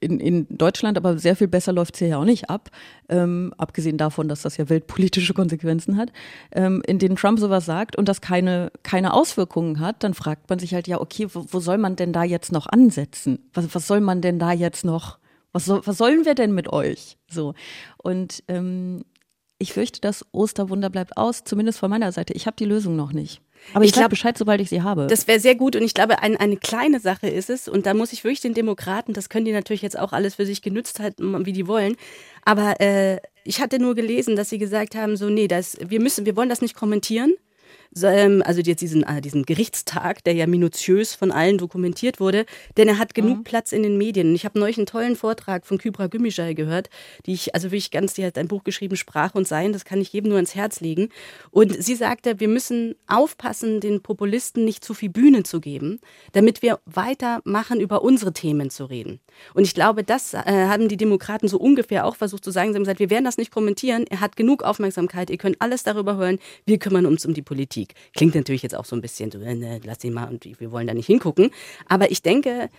in, 0.00 0.20
in 0.20 0.46
Deutschland, 0.50 0.96
aber 0.96 1.18
sehr 1.18 1.36
viel 1.36 1.48
besser 1.48 1.72
läuft 1.72 1.94
es 1.94 1.98
hier 2.00 2.08
ja 2.08 2.18
auch 2.18 2.24
nicht 2.24 2.50
ab, 2.50 2.70
ähm, 3.08 3.52
abgesehen 3.56 3.96
davon, 3.96 4.28
dass 4.28 4.42
das 4.42 4.56
ja 4.56 4.68
weltpolitische 4.68 5.34
Konsequenzen 5.34 5.96
hat, 5.96 6.12
ähm, 6.52 6.82
in 6.86 6.98
denen 6.98 7.16
Trump 7.16 7.38
sowas 7.38 7.64
sagt 7.64 7.96
und 7.96 8.08
das 8.08 8.20
keine, 8.20 8.70
keine 8.82 9.14
Auswirkungen 9.14 9.80
hat, 9.80 10.04
dann 10.04 10.14
fragt 10.14 10.50
man 10.50 10.58
sich 10.58 10.74
halt, 10.74 10.88
ja, 10.88 11.00
okay, 11.00 11.28
wo, 11.32 11.46
wo 11.50 11.60
soll 11.60 11.78
man 11.78 11.96
denn 11.96 12.12
da 12.12 12.24
jetzt 12.24 12.52
noch 12.52 12.66
ansetzen? 12.66 13.50
Was, 13.54 13.74
was 13.74 13.86
soll 13.86 14.00
man 14.00 14.20
denn 14.20 14.38
da 14.38 14.52
jetzt 14.52 14.84
noch, 14.84 15.18
was, 15.52 15.64
soll, 15.64 15.80
was 15.84 15.98
sollen 15.98 16.24
wir 16.24 16.34
denn 16.34 16.52
mit 16.52 16.72
euch? 16.72 17.16
So. 17.30 17.54
Und 17.96 18.42
ähm, 18.48 19.04
ich 19.58 19.72
fürchte, 19.72 20.00
das 20.00 20.24
Osterwunder 20.32 20.90
bleibt 20.90 21.16
aus, 21.16 21.44
zumindest 21.44 21.78
von 21.78 21.90
meiner 21.90 22.12
Seite. 22.12 22.32
Ich 22.34 22.46
habe 22.46 22.56
die 22.56 22.64
Lösung 22.64 22.94
noch 22.94 23.12
nicht. 23.12 23.42
Aber 23.74 23.84
ich, 23.84 23.90
ich 23.90 23.94
glaube 23.94 24.10
Bescheid, 24.10 24.36
sobald 24.36 24.60
ich 24.60 24.68
sie 24.68 24.82
habe. 24.82 25.06
Das 25.08 25.26
wäre 25.26 25.40
sehr 25.40 25.54
gut. 25.54 25.76
Und 25.76 25.82
ich 25.82 25.94
glaube, 25.94 26.22
ein, 26.22 26.36
eine 26.36 26.56
kleine 26.56 27.00
Sache 27.00 27.28
ist 27.28 27.50
es 27.50 27.68
und 27.68 27.86
da 27.86 27.94
muss 27.94 28.12
ich 28.12 28.24
wirklich 28.24 28.40
den 28.40 28.54
Demokraten, 28.54 29.12
das 29.12 29.28
können 29.28 29.44
die 29.44 29.52
natürlich 29.52 29.82
jetzt 29.82 29.98
auch 29.98 30.12
alles 30.12 30.36
für 30.36 30.46
sich 30.46 30.62
genützt 30.62 31.00
halten, 31.00 31.46
wie 31.46 31.52
die 31.52 31.66
wollen, 31.66 31.96
aber 32.44 32.80
äh, 32.80 33.18
ich 33.44 33.60
hatte 33.60 33.78
nur 33.78 33.94
gelesen, 33.94 34.36
dass 34.36 34.50
sie 34.50 34.58
gesagt 34.58 34.94
haben, 34.94 35.16
so 35.16 35.28
nee, 35.30 35.48
das, 35.48 35.76
wir 35.80 36.00
müssen, 36.00 36.26
wir 36.26 36.36
wollen 36.36 36.48
das 36.48 36.60
nicht 36.60 36.74
kommentieren, 36.74 37.34
also 37.94 38.60
jetzt 38.60 38.80
diesen, 38.80 39.02
äh, 39.02 39.20
diesen 39.20 39.44
Gerichtstag, 39.44 40.22
der 40.24 40.34
ja 40.34 40.46
minutiös 40.46 41.14
von 41.14 41.32
allen 41.32 41.58
dokumentiert 41.58 42.20
wurde, 42.20 42.46
denn 42.76 42.88
er 42.88 42.98
hat 42.98 43.14
genug 43.14 43.38
mhm. 43.38 43.44
Platz 43.44 43.72
in 43.72 43.82
den 43.82 43.98
Medien. 43.98 44.28
Und 44.30 44.34
ich 44.34 44.44
habe 44.44 44.58
neulich 44.58 44.78
einen 44.78 44.86
tollen 44.86 45.16
Vortrag 45.16 45.66
von 45.66 45.78
Kybra 45.78 46.06
Gümüşay 46.06 46.54
gehört, 46.54 46.90
die 47.26 47.32
ich, 47.32 47.54
also 47.54 47.68
wirklich 47.68 47.90
ganz, 47.90 48.14
die 48.14 48.24
hat 48.24 48.38
ein 48.38 48.48
Buch 48.48 48.64
geschrieben, 48.64 48.96
Sprache 48.96 49.36
und 49.36 49.48
Sein, 49.48 49.72
das 49.72 49.84
kann 49.84 50.00
ich 50.00 50.12
jedem 50.12 50.28
nur 50.28 50.36
ans 50.36 50.54
Herz 50.54 50.80
legen. 50.80 51.08
Und 51.50 51.82
sie 51.82 51.94
sagte, 51.94 52.40
wir 52.40 52.48
müssen 52.48 52.94
aufpassen, 53.06 53.80
den 53.80 54.02
Populisten 54.02 54.64
nicht 54.64 54.84
zu 54.84 54.94
viel 54.94 55.10
Bühne 55.10 55.42
zu 55.42 55.60
geben, 55.60 56.00
damit 56.32 56.62
wir 56.62 56.80
weitermachen, 56.84 57.80
über 57.80 58.02
unsere 58.02 58.32
Themen 58.32 58.70
zu 58.70 58.84
reden. 58.84 59.20
Und 59.54 59.64
ich 59.64 59.74
glaube, 59.74 60.04
das 60.04 60.34
äh, 60.34 60.42
haben 60.46 60.88
die 60.88 60.96
Demokraten 60.96 61.48
so 61.48 61.58
ungefähr 61.58 62.04
auch 62.04 62.16
versucht 62.16 62.44
zu 62.44 62.50
sagen. 62.50 62.70
Sie 62.70 62.76
haben 62.76 62.84
gesagt, 62.84 63.00
wir 63.00 63.10
werden 63.10 63.24
das 63.24 63.38
nicht 63.38 63.50
kommentieren, 63.50 64.04
er 64.08 64.20
hat 64.20 64.36
genug 64.36 64.62
Aufmerksamkeit, 64.62 65.30
ihr 65.30 65.38
könnt 65.38 65.60
alles 65.60 65.82
darüber 65.82 66.16
hören, 66.16 66.38
wir 66.66 66.78
kümmern 66.78 67.06
uns 67.06 67.24
um 67.24 67.34
die 67.34 67.42
Politik. 67.42 67.77
Politik. 67.78 67.94
Klingt 68.14 68.34
natürlich 68.34 68.62
jetzt 68.62 68.74
auch 68.74 68.84
so 68.84 68.96
ein 68.96 69.02
bisschen 69.02 69.30
so, 69.30 69.38
ne, 69.38 69.80
lass 69.84 70.02
ihn 70.04 70.12
mal 70.12 70.28
und 70.28 70.44
wir 70.44 70.72
wollen 70.72 70.86
da 70.86 70.94
nicht 70.94 71.06
hingucken. 71.06 71.50
Aber 71.88 72.10
ich 72.10 72.22
denke, 72.22 72.70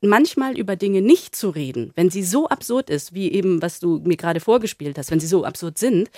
manchmal 0.00 0.58
über 0.58 0.76
Dinge 0.76 1.02
nicht 1.02 1.36
zu 1.36 1.50
reden, 1.50 1.92
wenn 1.94 2.10
sie 2.10 2.22
so 2.22 2.48
absurd 2.48 2.90
ist, 2.90 3.14
wie 3.14 3.32
eben, 3.32 3.62
was 3.62 3.80
du 3.80 4.00
mir 4.04 4.16
gerade 4.16 4.40
vorgespielt 4.40 4.98
hast, 4.98 5.10
wenn 5.10 5.20
sie 5.20 5.26
so 5.26 5.44
absurd 5.44 5.78
sind, 5.78 6.10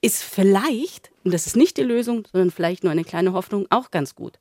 ist 0.00 0.22
vielleicht, 0.22 1.10
und 1.24 1.32
das 1.32 1.46
ist 1.46 1.56
nicht 1.56 1.76
die 1.76 1.82
Lösung, 1.82 2.26
sondern 2.32 2.50
vielleicht 2.50 2.82
nur 2.82 2.90
eine 2.90 3.04
kleine 3.04 3.32
Hoffnung, 3.32 3.66
auch 3.70 3.90
ganz 3.90 4.14
gut. 4.14 4.38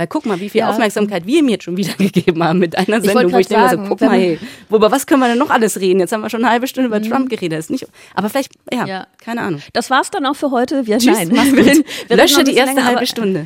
Weil 0.00 0.06
guck 0.06 0.24
mal, 0.24 0.40
wie 0.40 0.48
viel 0.48 0.60
ja. 0.60 0.70
Aufmerksamkeit 0.70 1.26
wir 1.26 1.40
ihm 1.40 1.50
jetzt 1.50 1.64
schon 1.64 1.76
wieder 1.76 1.92
gegeben 1.98 2.42
haben 2.42 2.58
mit 2.58 2.74
einer 2.74 3.02
Sendung, 3.02 3.26
ich 3.26 3.32
wo 3.34 3.38
ich 3.38 3.48
denke, 3.48 3.68
sagen, 3.68 3.82
so, 3.82 3.88
guck 3.90 4.00
mal, 4.00 4.18
hey, 4.18 4.38
über 4.70 4.90
was 4.90 5.06
können 5.06 5.20
wir 5.20 5.28
denn 5.28 5.36
noch 5.36 5.50
alles 5.50 5.78
reden? 5.78 6.00
Jetzt 6.00 6.12
haben 6.12 6.22
wir 6.22 6.30
schon 6.30 6.42
eine 6.42 6.50
halbe 6.50 6.66
Stunde 6.66 6.86
über 6.86 7.00
mhm. 7.00 7.10
Trump 7.10 7.28
geredet. 7.28 7.58
ist 7.58 7.70
nicht, 7.70 7.86
aber 8.14 8.30
vielleicht, 8.30 8.52
ja, 8.72 8.86
ja, 8.86 9.06
keine 9.22 9.42
Ahnung. 9.42 9.60
Das 9.74 9.90
war's 9.90 10.10
dann 10.10 10.24
auch 10.24 10.36
für 10.36 10.52
heute. 10.52 10.86
Wir, 10.86 10.96
Tschüss, 10.96 11.18
nein, 11.18 11.30
wir, 11.54 11.66
wir, 11.66 11.84
wir 12.08 12.16
lösche 12.16 12.44
die 12.44 12.54
erste 12.54 12.76
länger, 12.76 12.86
halbe 12.86 13.04
Stunde. 13.04 13.44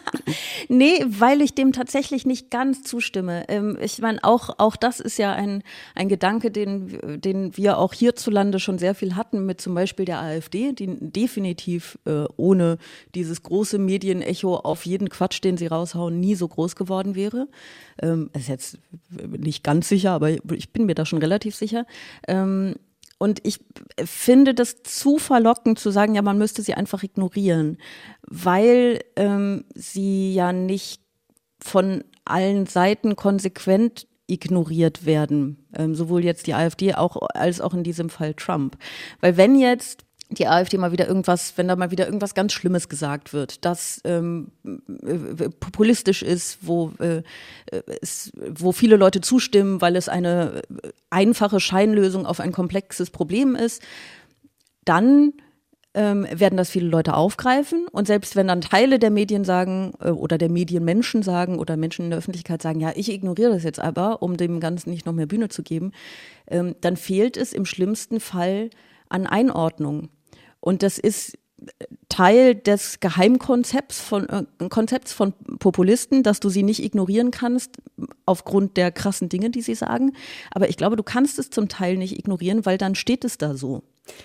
nee, 0.68 1.04
weil 1.06 1.40
ich 1.40 1.54
dem 1.54 1.72
tatsächlich 1.72 2.26
nicht 2.26 2.50
ganz 2.50 2.82
zustimme. 2.82 3.44
Ähm, 3.48 3.78
ich 3.80 3.98
meine, 4.00 4.22
auch, 4.22 4.58
auch 4.58 4.76
das 4.76 5.00
ist 5.00 5.18
ja 5.18 5.32
ein, 5.32 5.62
ein 5.94 6.08
Gedanke, 6.08 6.50
den, 6.50 7.20
den 7.20 7.56
wir 7.56 7.78
auch 7.78 7.92
hierzulande 7.92 8.58
schon 8.60 8.78
sehr 8.78 8.94
viel 8.94 9.16
hatten, 9.16 9.46
mit 9.46 9.60
zum 9.60 9.74
Beispiel 9.74 10.04
der 10.04 10.20
AfD, 10.20 10.72
die 10.72 10.96
definitiv 11.00 11.98
äh, 12.04 12.24
ohne 12.36 12.78
dieses 13.14 13.42
große 13.42 13.78
Medienecho 13.78 14.56
auf 14.56 14.86
jeden 14.86 15.08
Quatsch, 15.08 15.42
den 15.42 15.56
sie 15.56 15.66
raushauen, 15.66 16.18
nie 16.18 16.34
so 16.34 16.48
groß 16.48 16.76
geworden 16.76 17.14
wäre. 17.14 17.48
Ähm, 18.00 18.30
ist 18.34 18.48
jetzt 18.48 18.78
nicht 19.10 19.64
ganz 19.64 19.88
sicher, 19.88 20.12
aber 20.12 20.30
ich 20.30 20.70
bin 20.72 20.86
mir 20.86 20.94
da 20.94 21.06
schon 21.06 21.18
relativ 21.18 21.54
sicher. 21.54 21.86
Ähm, 22.28 22.74
und 23.22 23.38
ich 23.44 23.60
finde 24.04 24.52
das 24.52 24.82
zu 24.82 25.16
verlockend 25.16 25.78
zu 25.78 25.92
sagen, 25.92 26.16
ja, 26.16 26.22
man 26.22 26.38
müsste 26.38 26.60
sie 26.60 26.74
einfach 26.74 27.04
ignorieren, 27.04 27.78
weil 28.26 28.98
ähm, 29.14 29.64
sie 29.76 30.34
ja 30.34 30.52
nicht 30.52 31.02
von 31.60 32.02
allen 32.24 32.66
Seiten 32.66 33.14
konsequent 33.14 34.08
ignoriert 34.26 35.06
werden, 35.06 35.68
ähm, 35.76 35.94
sowohl 35.94 36.24
jetzt 36.24 36.48
die 36.48 36.54
AfD 36.54 36.94
auch, 36.94 37.16
als 37.32 37.60
auch 37.60 37.74
in 37.74 37.84
diesem 37.84 38.10
Fall 38.10 38.34
Trump. 38.34 38.76
Weil 39.20 39.36
wenn 39.36 39.54
jetzt 39.54 40.04
die 40.38 40.46
AfD 40.46 40.78
mal 40.78 40.92
wieder 40.92 41.06
irgendwas, 41.06 41.54
wenn 41.56 41.68
da 41.68 41.76
mal 41.76 41.90
wieder 41.90 42.06
irgendwas 42.06 42.34
ganz 42.34 42.52
Schlimmes 42.52 42.88
gesagt 42.88 43.32
wird, 43.32 43.64
das 43.64 44.00
ähm, 44.04 44.52
äh, 44.64 45.48
populistisch 45.48 46.22
ist, 46.22 46.58
wo, 46.62 46.92
äh, 46.98 47.22
es, 48.00 48.32
wo 48.48 48.72
viele 48.72 48.96
Leute 48.96 49.20
zustimmen, 49.20 49.80
weil 49.80 49.96
es 49.96 50.08
eine 50.08 50.62
einfache 51.10 51.60
Scheinlösung 51.60 52.26
auf 52.26 52.40
ein 52.40 52.52
komplexes 52.52 53.10
Problem 53.10 53.54
ist, 53.54 53.82
dann 54.84 55.32
ähm, 55.94 56.26
werden 56.32 56.56
das 56.56 56.70
viele 56.70 56.88
Leute 56.88 57.14
aufgreifen. 57.14 57.86
Und 57.90 58.06
selbst 58.06 58.36
wenn 58.36 58.48
dann 58.48 58.60
Teile 58.60 58.98
der 58.98 59.10
Medien 59.10 59.44
sagen 59.44 59.92
äh, 60.00 60.10
oder 60.10 60.38
der 60.38 60.48
Medienmenschen 60.48 61.22
sagen 61.22 61.58
oder 61.58 61.76
Menschen 61.76 62.06
in 62.06 62.10
der 62.10 62.18
Öffentlichkeit 62.18 62.62
sagen, 62.62 62.80
ja, 62.80 62.92
ich 62.94 63.10
ignoriere 63.10 63.52
das 63.52 63.62
jetzt 63.62 63.80
aber, 63.80 64.22
um 64.22 64.36
dem 64.36 64.60
Ganzen 64.60 64.90
nicht 64.90 65.06
noch 65.06 65.12
mehr 65.12 65.26
Bühne 65.26 65.48
zu 65.48 65.62
geben, 65.62 65.92
ähm, 66.48 66.74
dann 66.80 66.96
fehlt 66.96 67.36
es 67.36 67.52
im 67.52 67.66
schlimmsten 67.66 68.20
Fall 68.20 68.70
an 69.08 69.26
Einordnung. 69.26 70.08
Und 70.62 70.82
das 70.82 70.98
ist 70.98 71.36
Teil 72.08 72.54
des 72.54 73.00
Geheimkonzepts 73.00 74.00
von, 74.00 74.28
äh, 74.28 74.44
Konzepts 74.68 75.12
von 75.12 75.32
Populisten, 75.58 76.22
dass 76.22 76.40
du 76.40 76.48
sie 76.48 76.62
nicht 76.62 76.82
ignorieren 76.82 77.30
kannst 77.30 77.78
aufgrund 78.26 78.76
der 78.76 78.90
krassen 78.90 79.28
Dinge, 79.28 79.50
die 79.50 79.62
sie 79.62 79.74
sagen. 79.74 80.12
Aber 80.50 80.68
ich 80.68 80.76
glaube, 80.76 80.96
du 80.96 81.02
kannst 81.02 81.38
es 81.38 81.50
zum 81.50 81.68
Teil 81.68 81.96
nicht 81.96 82.18
ignorieren, 82.18 82.66
weil 82.66 82.78
dann 82.78 82.94
steht 82.94 83.24
es 83.24 83.38
da 83.38 83.54
so. 83.54 83.82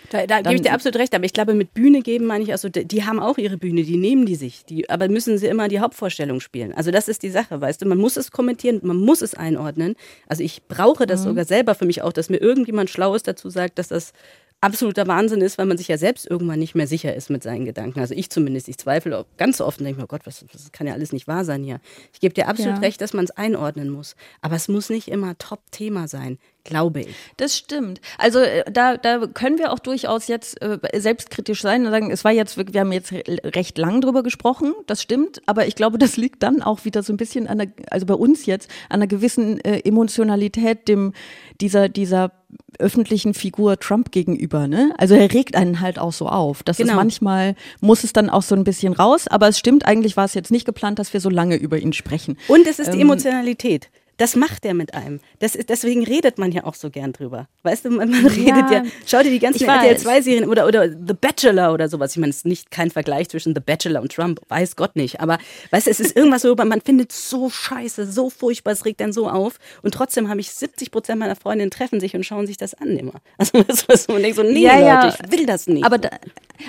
Da, 0.10 0.26
da 0.26 0.42
gebe 0.42 0.56
ich 0.56 0.62
dir 0.62 0.74
absolut 0.74 0.98
recht, 0.98 1.14
aber 1.14 1.26
ich 1.26 1.34
glaube, 1.34 1.54
mit 1.54 1.76
Bühne 1.76 2.02
geben 2.02 2.26
meine 2.26 2.44
ich, 2.44 2.52
also 2.52 2.68
die 2.68 3.06
haben 3.06 3.20
auch 3.20 3.38
ihre 3.38 3.58
Bühne, 3.58 3.84
die 3.84 3.98
nehmen 3.98 4.26
die 4.26 4.34
sich, 4.34 4.66
die, 4.66 4.90
aber 4.90 5.08
müssen 5.08 5.38
sie 5.38 5.46
immer 5.46 5.68
die 5.68 5.80
Hauptvorstellung 5.80 6.40
spielen. 6.40 6.74
Also 6.74 6.90
das 6.90 7.08
ist 7.08 7.22
die 7.22 7.30
Sache, 7.30 7.62
weißt 7.62 7.82
du, 7.84 7.86
man 7.86 8.00
muss 8.00 8.18
es 8.18 8.32
kommentieren, 8.32 8.80
man 8.82 8.98
muss 8.98 9.22
es 9.22 9.36
einordnen. 9.36 9.96
Also 10.28 10.44
ich 10.44 10.64
brauche 10.68 11.06
das 11.06 11.22
mhm. 11.22 11.26
sogar 11.26 11.46
selber 11.46 11.76
für 11.76 11.86
mich 11.86 12.02
auch, 12.02 12.12
dass 12.12 12.30
mir 12.30 12.38
irgendjemand 12.38 12.90
Schlaues 12.90 13.22
dazu 13.22 13.52
sagt, 13.52 13.78
dass 13.78 13.90
das 13.90 14.14
absoluter 14.62 15.08
Wahnsinn 15.08 15.42
ist, 15.42 15.58
weil 15.58 15.66
man 15.66 15.78
sich 15.78 15.88
ja 15.88 15.98
selbst 15.98 16.26
irgendwann 16.26 16.60
nicht 16.60 16.76
mehr 16.76 16.88
sicher 16.88 17.16
ist 17.16 17.30
mit 17.30 17.44
seinen 17.44 17.66
Gedanken. 17.66 18.00
Also 18.00 18.14
ich 18.14 18.30
zumindest, 18.30 18.68
ich 18.68 18.78
zweifle 18.78 19.26
ganz 19.38 19.62
oft 19.62 19.80
und 19.80 19.86
denke 19.86 20.00
mir, 20.00 20.06
oh 20.06 20.08
Gott, 20.08 20.26
was, 20.26 20.46
das 20.52 20.72
kann 20.72 20.88
ja 20.88 20.94
alles 20.94 21.14
nicht 21.14 21.28
wahr 21.28 21.46
sein 21.46 21.64
hier. 21.64 21.80
Ich 22.14 22.20
gebe 22.20 22.34
dir 22.34 22.48
absolut 22.48 22.76
ja. 22.76 22.82
recht, 22.82 23.02
dass 23.02 23.14
man 23.14 23.26
es 23.26 23.32
einordnen 23.32 23.90
muss. 23.90 24.16
Aber 24.42 24.56
es 24.56 24.68
muss 24.68 24.90
nicht 24.90 25.10
immer 25.10 25.38
Top-Thema 25.38 26.08
sein 26.08 26.40
glaube 26.68 27.02
ich. 27.02 27.08
Das 27.38 27.58
stimmt. 27.58 28.00
Also 28.20 28.40
äh, 28.40 28.64
da, 28.72 28.98
da 28.98 29.26
können 29.26 29.58
wir 29.58 29.72
auch 29.72 29.80
durchaus 29.80 30.28
jetzt 30.28 30.62
äh, 30.62 30.78
selbstkritisch 31.00 31.62
sein 31.62 31.86
und 31.86 31.92
sagen, 31.92 32.12
es 32.12 32.24
war 32.24 32.32
jetzt, 32.32 32.58
wir 32.58 32.80
haben 32.80 32.92
jetzt 32.92 33.12
recht 33.12 33.78
lang 33.78 34.02
drüber 34.02 34.22
gesprochen, 34.22 34.74
das 34.86 35.02
stimmt, 35.02 35.42
aber 35.48 35.66
ich 35.68 35.76
glaube, 35.76 35.98
das 35.98 36.18
liegt 36.18 36.44
dann 36.44 36.62
auch 36.62 36.86
wieder 36.86 37.02
so 37.02 37.12
ein 37.12 37.18
bisschen 37.18 37.48
an 37.48 37.58
der, 37.58 37.68
also 37.90 38.06
bei 38.06 38.14
uns 38.14 38.46
jetzt, 38.46 38.70
an 38.90 38.98
einer 38.98 39.08
gewissen 39.08 39.60
äh, 39.62 39.80
Emotionalität 39.80 40.88
dem, 40.88 41.14
dieser, 41.60 41.90
dieser 41.90 42.32
öffentlichen 42.80 43.34
Figur 43.34 43.80
Trump 43.80 44.12
gegenüber, 44.12 44.68
ne? 44.68 44.94
Also 44.98 45.16
er 45.16 45.34
regt 45.34 45.56
einen 45.56 45.82
halt 45.82 46.00
auch 46.00 46.14
so 46.14 46.28
auf. 46.28 46.64
Das 46.64 46.78
genau. 46.78 46.92
ist 46.92 46.96
manchmal, 46.96 47.56
muss 47.82 48.04
es 48.04 48.14
dann 48.14 48.30
auch 48.30 48.44
so 48.44 48.56
ein 48.56 48.64
bisschen 48.64 48.94
raus, 48.94 49.28
aber 49.28 49.48
es 49.48 49.58
stimmt, 49.58 49.86
eigentlich 49.86 50.16
war 50.16 50.26
es 50.26 50.34
jetzt 50.34 50.52
nicht 50.52 50.66
geplant, 50.66 51.00
dass 51.00 51.14
wir 51.14 51.20
so 51.20 51.30
lange 51.30 51.56
über 51.56 51.78
ihn 51.78 51.94
sprechen. 51.94 52.38
Und 52.48 52.68
es 52.68 52.80
ist 52.80 52.94
die 52.94 52.98
ähm, 52.98 53.08
Emotionalität. 53.08 53.90
Das 54.18 54.36
macht 54.36 54.66
er 54.66 54.74
mit 54.74 54.94
einem. 54.94 55.20
Das 55.40 55.56
ist, 55.56 55.70
deswegen 55.70 56.04
redet 56.04 56.38
man 56.38 56.52
ja 56.52 56.64
auch 56.64 56.74
so 56.74 56.90
gern 56.90 57.14
drüber. 57.14 57.48
Weißt 57.64 57.86
du, 57.86 57.92
man, 57.92 58.10
man 58.10 58.24
ja, 58.24 58.56
redet 58.56 58.72
ja, 58.72 58.84
schau 59.06 59.22
dir 59.22 59.30
die 59.30 59.40
ganzen 59.40 59.68
RTL 59.68 59.96
2-Serien 59.96 60.50
oder, 60.50 60.66
oder 60.66 60.90
The 60.90 61.14
Bachelor 61.14 61.74
oder 61.74 61.88
sowas. 61.88 62.12
Ich 62.12 62.18
meine, 62.18 62.32
es 62.32 62.38
ist 62.38 62.46
nicht 62.46 62.72
kein 62.72 62.90
Vergleich 62.90 63.30
zwischen 63.30 63.54
The 63.54 63.62
Bachelor 63.62 64.02
und 64.02 64.12
Trump, 64.12 64.42
weiß 64.50 64.76
Gott 64.76 64.96
nicht. 64.96 65.22
Aber 65.22 65.38
weißt 65.72 65.88
du, 65.88 65.92
es 65.92 66.00
ist 66.00 66.16
irgendwas 66.16 66.42
so, 66.42 66.56
man 66.56 66.82
findet 66.82 67.12
so 67.12 67.50
scheiße, 67.50 68.12
so 68.12 68.30
furchtbar, 68.30 68.72
es 68.72 68.86
regt 68.86 69.02
dann 69.02 69.14
so 69.14 69.30
auf. 69.30 69.60
Und 69.84 69.94
trotzdem 69.94 70.30
habe 70.30 70.40
ich 70.40 70.50
70 70.50 70.92
Prozent 70.92 71.20
meiner 71.20 71.36
Freundinnen 71.36 71.72
treffen 71.72 72.00
sich 72.00 72.16
und 72.16 72.26
schauen 72.26 72.48
sich 72.48 72.58
das 72.58 72.74
an 72.74 72.98
immer. 72.98 73.14
Also 73.38 73.64
was, 73.88 74.08
man 74.08 74.22
denkt 74.22 74.36
so, 74.36 74.44
nee, 74.44 74.64
ja, 74.64 75.04
Leute, 75.04 75.18
ich 75.24 75.32
will 75.32 75.46
das 75.46 75.68
nicht. 75.68 75.86
Aber 75.86 75.98
da, 75.98 76.10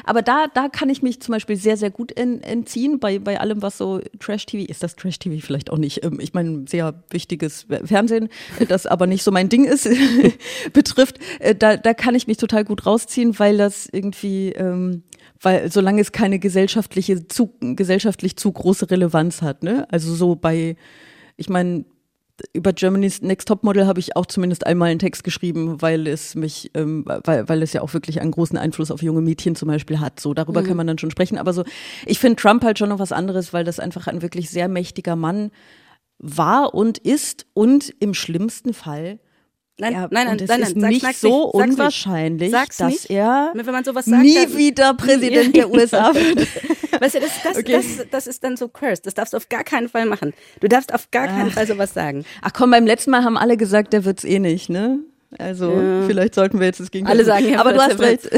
aber 0.04 0.22
da, 0.22 0.46
da 0.52 0.68
kann 0.68 0.90
ich 0.90 1.02
mich 1.02 1.20
zum 1.20 1.32
Beispiel 1.32 1.56
sehr, 1.56 1.76
sehr 1.76 1.90
gut 1.90 2.12
entziehen 2.16 2.98
bei, 2.98 3.18
bei 3.18 3.40
allem, 3.40 3.62
was 3.62 3.78
so 3.78 4.00
Trash-TV 4.20 4.70
ist. 4.70 4.82
Das 4.82 4.96
Trash-TV 4.96 5.44
vielleicht 5.44 5.70
auch 5.70 5.78
nicht. 5.78 6.04
Ähm, 6.04 6.20
ich 6.20 6.34
meine, 6.34 6.64
sehr 6.68 6.94
wichtig 7.10 7.37
richtiges 7.38 7.66
Fernsehen, 7.84 8.28
das 8.68 8.86
aber 8.86 9.06
nicht 9.06 9.22
so 9.22 9.30
mein 9.30 9.48
Ding 9.48 9.64
ist, 9.64 9.88
betrifft, 10.72 11.18
äh, 11.40 11.54
da, 11.54 11.76
da 11.76 11.94
kann 11.94 12.14
ich 12.14 12.26
mich 12.26 12.36
total 12.36 12.64
gut 12.64 12.86
rausziehen, 12.86 13.38
weil 13.38 13.56
das 13.56 13.88
irgendwie, 13.90 14.50
ähm, 14.50 15.02
weil 15.40 15.70
solange 15.70 16.00
es 16.00 16.12
keine 16.12 16.38
gesellschaftliche 16.38 17.28
zu, 17.28 17.54
gesellschaftlich 17.60 18.36
zu 18.36 18.52
große 18.52 18.90
Relevanz 18.90 19.42
hat, 19.42 19.62
ne? 19.62 19.86
Also 19.90 20.14
so 20.14 20.34
bei, 20.34 20.76
ich 21.36 21.48
meine, 21.48 21.84
über 22.52 22.72
Germany's 22.72 23.20
Next 23.20 23.48
Top 23.48 23.64
Model 23.64 23.86
habe 23.86 23.98
ich 23.98 24.14
auch 24.14 24.26
zumindest 24.26 24.64
einmal 24.64 24.90
einen 24.90 25.00
Text 25.00 25.24
geschrieben, 25.24 25.82
weil 25.82 26.06
es 26.06 26.36
mich, 26.36 26.70
ähm, 26.74 27.04
weil, 27.24 27.48
weil 27.48 27.62
es 27.62 27.72
ja 27.72 27.82
auch 27.82 27.94
wirklich 27.94 28.20
einen 28.20 28.30
großen 28.30 28.56
Einfluss 28.56 28.92
auf 28.92 29.02
junge 29.02 29.22
Mädchen 29.22 29.56
zum 29.56 29.66
Beispiel 29.66 29.98
hat. 29.98 30.20
So, 30.20 30.34
darüber 30.34 30.62
mhm. 30.62 30.66
kann 30.66 30.76
man 30.76 30.86
dann 30.86 30.98
schon 30.98 31.10
sprechen. 31.10 31.36
Aber 31.36 31.52
so, 31.52 31.64
ich 32.06 32.20
finde 32.20 32.36
Trump 32.36 32.62
halt 32.62 32.78
schon 32.78 32.90
noch 32.90 33.00
was 33.00 33.10
anderes, 33.10 33.52
weil 33.52 33.64
das 33.64 33.80
einfach 33.80 34.06
ein 34.06 34.22
wirklich 34.22 34.50
sehr 34.50 34.68
mächtiger 34.68 35.16
Mann 35.16 35.50
war 36.18 36.74
und 36.74 36.98
ist 36.98 37.46
und 37.54 37.94
im 38.00 38.14
schlimmsten 38.14 38.74
Fall 38.74 39.18
Nein, 39.80 39.92
ja, 39.92 40.08
nein, 40.10 40.26
nein, 40.26 40.38
es 40.40 40.48
nein, 40.48 40.62
ist 40.62 40.76
nein, 40.76 40.90
nicht 40.90 41.02
sag's 41.02 41.20
so 41.20 41.52
nicht, 41.54 41.54
unwahrscheinlich, 41.54 42.50
sag's 42.50 42.78
dass 42.78 42.90
nicht. 42.92 43.10
er 43.10 43.52
sagt, 43.54 44.22
nie 44.22 44.56
wieder 44.56 44.92
Präsident 44.94 45.54
der 45.54 45.70
USA 45.72 46.12
wird. 46.14 46.48
Weißt 47.00 47.14
du, 47.14 47.20
das, 47.20 47.30
das, 47.44 47.58
okay. 47.58 47.72
das, 47.72 48.06
das, 48.10 48.26
ist 48.26 48.42
dann 48.42 48.56
so 48.56 48.66
cursed. 48.66 49.06
Das 49.06 49.14
darfst 49.14 49.34
du 49.34 49.36
auf 49.36 49.48
gar 49.48 49.62
keinen 49.62 49.88
Fall 49.88 50.04
machen. 50.06 50.34
Du 50.58 50.66
darfst 50.66 50.92
auf 50.92 51.12
gar 51.12 51.28
keinen 51.28 51.50
Ach. 51.50 51.54
Fall 51.54 51.66
sowas 51.68 51.94
sagen. 51.94 52.24
Ach 52.42 52.52
komm, 52.52 52.72
beim 52.72 52.86
letzten 52.86 53.12
Mal 53.12 53.22
haben 53.22 53.36
alle 53.36 53.56
gesagt, 53.56 53.92
der 53.92 54.04
wird's 54.04 54.24
eh 54.24 54.40
nicht, 54.40 54.68
ne? 54.68 54.98
Also 55.36 55.70
ja. 55.72 56.06
vielleicht 56.06 56.34
sollten 56.34 56.58
wir 56.58 56.66
jetzt 56.66 56.80
das 56.80 56.90
Gegenteil. 56.90 57.16
Alle 57.16 57.24
sagen 57.24 57.50
ja, 57.50 57.60
aber 57.60 57.74
du 57.74 57.80
hast 57.80 58.00
recht. 58.00 58.30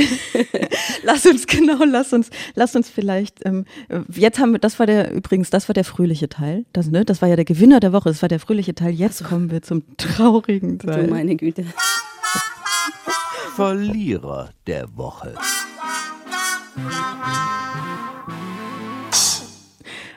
lass 1.04 1.24
uns 1.24 1.46
genau, 1.46 1.84
lass 1.84 2.12
uns, 2.12 2.30
lass 2.56 2.74
uns 2.74 2.90
vielleicht. 2.90 3.46
Ähm, 3.46 3.64
jetzt 4.12 4.40
haben 4.40 4.52
wir, 4.52 4.58
das 4.58 4.80
war 4.80 4.86
der 4.86 5.12
übrigens, 5.12 5.50
das 5.50 5.68
war 5.68 5.72
der 5.72 5.84
fröhliche 5.84 6.28
Teil. 6.28 6.64
Das, 6.72 6.90
ne, 6.90 7.04
das 7.04 7.22
war 7.22 7.28
ja 7.28 7.36
der 7.36 7.44
Gewinner 7.44 7.78
der 7.78 7.92
Woche. 7.92 8.08
Das 8.08 8.22
war 8.22 8.28
der 8.28 8.40
fröhliche 8.40 8.74
Teil. 8.74 8.90
Jetzt 8.90 9.22
kommen 9.22 9.52
wir 9.52 9.62
zum 9.62 9.84
traurigen 9.98 10.80
Teil. 10.80 11.06
Du 11.06 11.10
meine 11.10 11.36
Güte. 11.36 11.64
Verlierer 13.54 14.50
der 14.66 14.96
Woche. 14.96 15.34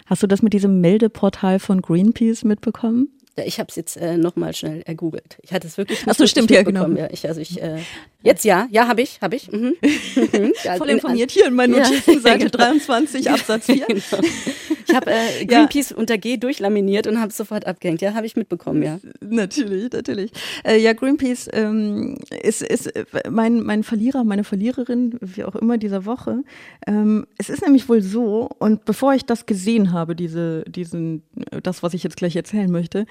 Hast 0.07 0.24
du 0.24 0.28
das 0.28 0.41
mit 0.41 0.53
diesem 0.53 0.82
Meldeportal 0.82 1.59
von 1.59 1.82
Greenpeace 1.82 2.43
mitbekommen? 2.43 3.09
Ich 3.36 3.59
habe 3.59 3.69
es 3.69 3.75
jetzt 3.75 3.97
äh, 3.97 4.17
nochmal 4.17 4.53
schnell 4.53 4.81
ergoogelt. 4.84 5.38
Ich 5.41 5.53
hatte 5.53 5.67
es 5.67 5.77
wirklich 5.77 5.99
nicht 5.99 6.09
Ach 6.09 6.15
so, 6.17 6.27
stimmt, 6.27 6.51
ja, 6.51 6.61
genau. 6.63 6.88
Ja, 6.89 7.09
ich, 7.11 7.27
also 7.27 7.41
ich, 7.41 7.61
äh, 7.61 7.79
jetzt 8.24 8.43
ja, 8.45 8.67
ja, 8.71 8.88
habe 8.88 9.01
ich, 9.01 9.21
habe 9.21 9.36
ich. 9.36 9.49
Mhm. 9.63 9.76
ja, 10.63 10.76
Voll 10.78 10.89
informiert 10.89 11.32
hier 11.32 11.45
in 11.47 11.53
meinen 11.53 11.71
Notizen, 11.71 12.13
ja, 12.15 12.19
Seite 12.19 12.45
genau. 12.51 12.63
23, 12.63 13.30
Absatz 13.30 13.65
4. 13.67 13.86
genau. 13.88 14.01
Ich 14.88 14.95
habe 14.95 15.11
äh, 15.11 15.45
Greenpeace 15.45 15.91
ja. 15.91 15.97
unter 15.97 16.17
G 16.17 16.38
durchlaminiert 16.38 17.07
und 17.07 17.19
habe 17.19 17.30
es 17.30 17.38
sofort 17.38 17.67
abgehängt. 17.67 18.01
Ja, 18.01 18.13
habe 18.13 18.26
ich 18.26 18.36
mitbekommen, 18.36 18.84
ja. 18.84 18.99
Natürlich, 19.21 19.91
natürlich. 19.91 20.32
Äh, 20.63 20.80
ja, 20.80 20.93
Greenpeace 20.93 21.49
ähm, 21.53 22.17
ist, 22.41 22.61
ist 22.61 22.88
äh, 22.88 23.05
mein, 23.30 23.61
mein 23.61 23.84
Verlierer, 23.84 24.24
meine 24.24 24.43
Verliererin, 24.43 25.17
wie 25.21 25.43
auch 25.43 25.55
immer 25.55 25.78
dieser 25.78 26.05
Woche. 26.05 26.43
Ähm, 26.88 27.26
es 27.38 27.49
ist 27.49 27.61
nämlich 27.61 27.88
wohl 27.89 28.01
so, 28.01 28.49
und 28.59 28.86
bevor 28.86 29.13
ich 29.13 29.26
das 29.26 29.45
gesehen 29.45 29.91
habe, 29.91 30.15
diese, 30.15 30.63
diesen, 30.67 31.24
das, 31.61 31.84
was 31.84 31.93
ich 31.93 32.03
jetzt 32.03 32.17
gleich 32.17 32.36
erzählen 32.36 32.71
möchte, 32.71 33.05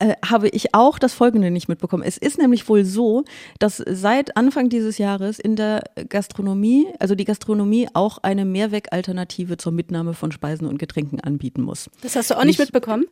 äh, 0.00 0.14
habe 0.24 0.48
ich 0.48 0.74
auch 0.74 0.98
das 0.98 1.14
Folgende 1.14 1.50
nicht 1.50 1.68
mitbekommen. 1.68 2.02
Es 2.02 2.16
ist 2.16 2.38
nämlich 2.38 2.68
wohl 2.68 2.84
so, 2.84 3.24
dass 3.58 3.82
seit 3.86 4.36
Anfang 4.36 4.68
dieses 4.68 4.98
Jahres 4.98 5.38
in 5.38 5.56
der 5.56 5.84
Gastronomie, 6.08 6.86
also 6.98 7.14
die 7.14 7.24
Gastronomie 7.24 7.88
auch 7.92 8.18
eine 8.18 8.44
Mehrwegalternative 8.44 9.58
zur 9.58 9.72
Mitnahme 9.72 10.14
von 10.14 10.32
Speisen 10.32 10.66
und 10.66 10.78
Getränken 10.78 11.20
anbieten 11.20 11.62
muss. 11.62 11.90
Das 12.02 12.16
hast 12.16 12.30
du 12.30 12.34
auch 12.34 12.44
nicht, 12.44 12.58
nicht 12.58 12.72
mitbekommen? 12.72 13.04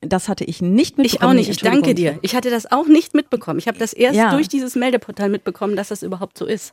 Das 0.00 0.28
hatte 0.28 0.44
ich 0.44 0.62
nicht 0.62 0.96
mitbekommen. 0.96 1.06
Ich 1.06 1.22
auch 1.22 1.32
nicht, 1.32 1.48
ich 1.50 1.58
danke 1.58 1.94
dir. 1.94 2.18
Ich 2.22 2.36
hatte 2.36 2.50
das 2.50 2.70
auch 2.70 2.86
nicht 2.86 3.14
mitbekommen. 3.14 3.58
Ich 3.58 3.66
habe 3.66 3.78
das 3.78 3.92
erst 3.92 4.16
ja. 4.16 4.30
durch 4.30 4.46
dieses 4.48 4.76
Meldeportal 4.76 5.28
mitbekommen, 5.28 5.74
dass 5.74 5.88
das 5.88 6.04
überhaupt 6.04 6.38
so 6.38 6.46
ist. 6.46 6.72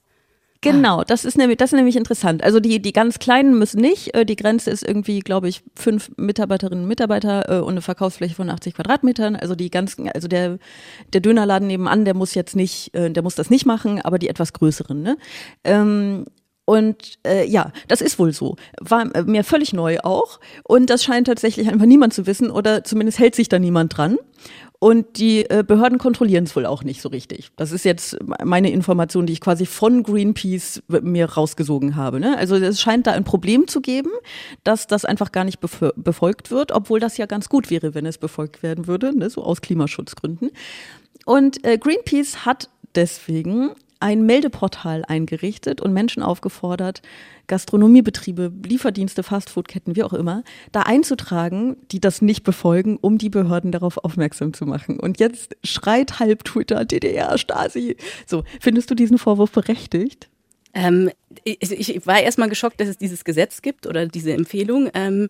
Genau, 0.66 1.04
das 1.04 1.26
ist 1.26 1.38
nämlich, 1.38 1.58
das 1.58 1.72
ist 1.72 1.78
nämlich 1.78 1.96
interessant. 1.96 2.44
Also 2.44 2.60
die, 2.60 2.82
die 2.82 2.92
ganz 2.92 3.20
Kleinen 3.20 3.58
müssen 3.58 3.80
nicht. 3.80 4.16
Äh, 4.16 4.26
die 4.26 4.36
Grenze 4.36 4.72
ist 4.72 4.84
irgendwie, 4.84 5.20
glaube 5.20 5.48
ich, 5.48 5.62
fünf 5.76 6.12
Mitarbeiterinnen 6.18 6.84
und 6.84 6.88
Mitarbeiter 6.88 7.50
äh, 7.50 7.62
und 7.62 7.72
eine 7.72 7.82
Verkaufsfläche 7.82 8.34
von 8.34 8.50
80 8.50 8.74
Quadratmetern. 8.74 9.36
Also 9.36 9.54
die 9.56 9.70
ganz, 9.70 9.98
also 10.14 10.28
der, 10.28 10.58
der 11.14 11.22
Dönerladen 11.22 11.68
nebenan, 11.68 12.04
der 12.04 12.16
muss 12.16 12.34
jetzt 12.34 12.56
nicht, 12.56 12.96
äh, 12.96 13.12
der 13.12 13.22
muss 13.22 13.36
das 13.36 13.52
nicht 13.52 13.66
machen, 13.66 14.02
aber 14.02 14.18
die 14.18 14.28
etwas 14.28 14.54
größeren, 14.54 15.02
ne? 15.02 15.18
Ähm, 15.64 16.26
und 16.66 17.20
äh, 17.26 17.48
ja, 17.48 17.72
das 17.88 18.02
ist 18.02 18.18
wohl 18.18 18.34
so. 18.34 18.56
War 18.82 19.06
mir 19.24 19.44
völlig 19.44 19.72
neu 19.72 20.00
auch. 20.00 20.40
Und 20.64 20.90
das 20.90 21.04
scheint 21.04 21.28
tatsächlich 21.28 21.70
einfach 21.70 21.86
niemand 21.86 22.14
zu 22.14 22.26
wissen 22.26 22.50
oder 22.50 22.84
zumindest 22.84 23.20
hält 23.20 23.36
sich 23.36 23.50
da 23.50 23.60
niemand 23.60 23.96
dran. 23.96 24.18
Und 24.86 25.18
die 25.18 25.50
äh, 25.50 25.64
Behörden 25.66 25.98
kontrollieren 25.98 26.44
es 26.44 26.56
wohl 26.56 26.68
auch 26.68 26.84
nicht 26.84 27.02
so 27.02 27.10
richtig. 27.10 27.50
Das 27.56 27.72
ist 27.72 27.86
jetzt 27.86 28.18
meine 28.44 28.70
Information, 28.70 29.26
die 29.26 29.34
ich 29.34 29.42
quasi 29.42 29.66
von 29.66 30.04
Greenpeace 30.04 30.84
mir 31.02 31.26
rausgesogen 31.26 31.96
habe. 31.96 32.20
Ne? 32.20 32.38
Also 32.38 32.56
es 32.58 32.80
scheint 32.80 33.08
da 33.08 33.14
ein 33.14 33.24
Problem 33.24 33.68
zu 33.68 33.82
geben, 33.82 34.12
dass 34.64 34.86
das 34.86 35.04
einfach 35.04 35.32
gar 35.32 35.44
nicht 35.44 35.60
befolgt 35.60 36.52
wird, 36.52 36.72
obwohl 36.72 37.00
das 37.00 37.18
ja 37.18 37.26
ganz 37.26 37.50
gut 37.50 37.72
wäre, 37.72 37.96
wenn 37.96 38.06
es 38.06 38.20
befolgt 38.20 38.62
werden 38.62 38.86
würde, 38.86 39.18
ne? 39.18 39.28
so 39.32 39.44
aus 39.44 39.62
Klimaschutzgründen. 39.62 40.52
Und 41.26 41.66
äh, 41.66 41.80
Greenpeace 41.80 42.46
hat 42.46 42.70
deswegen 42.94 43.72
ein 44.06 44.24
Meldeportal 44.24 45.04
eingerichtet 45.04 45.82
und 45.82 45.92
Menschen 45.92 46.22
aufgefordert, 46.22 47.02
Gastronomiebetriebe, 47.48 48.54
Lieferdienste, 48.64 49.24
Fastfoodketten, 49.24 49.96
wie 49.96 50.04
auch 50.04 50.14
immer, 50.14 50.44
da 50.72 50.82
einzutragen, 50.82 51.78
die 51.92 52.00
das 52.00 52.22
nicht 52.22 52.44
befolgen, 52.44 53.00
um 53.02 53.18
die 53.18 53.32
Behörden 53.32 53.72
darauf 53.72 53.98
aufmerksam 53.98 54.54
zu 54.54 54.68
machen. 54.68 55.00
Und 55.00 55.20
jetzt 55.20 55.58
schreit 55.64 56.20
halb 56.20 56.44
Twitter, 56.44 56.86
DDR, 56.86 57.36
Stasi. 57.40 57.98
So, 58.28 58.44
findest 58.62 58.92
du 58.92 58.96
diesen 58.96 59.18
Vorwurf 59.18 59.52
berechtigt? 59.52 60.30
Ähm, 60.76 61.10
ich, 61.44 61.72
ich, 61.72 62.06
war 62.06 62.22
erstmal 62.22 62.50
geschockt, 62.50 62.80
dass 62.80 62.90
es 62.90 63.00
dieses 63.00 63.26
Gesetz 63.26 63.64
gibt 63.64 63.88
oder 63.88 64.06
diese 64.06 64.34
Empfehlung. 64.34 64.92
Ähm, 64.94 65.30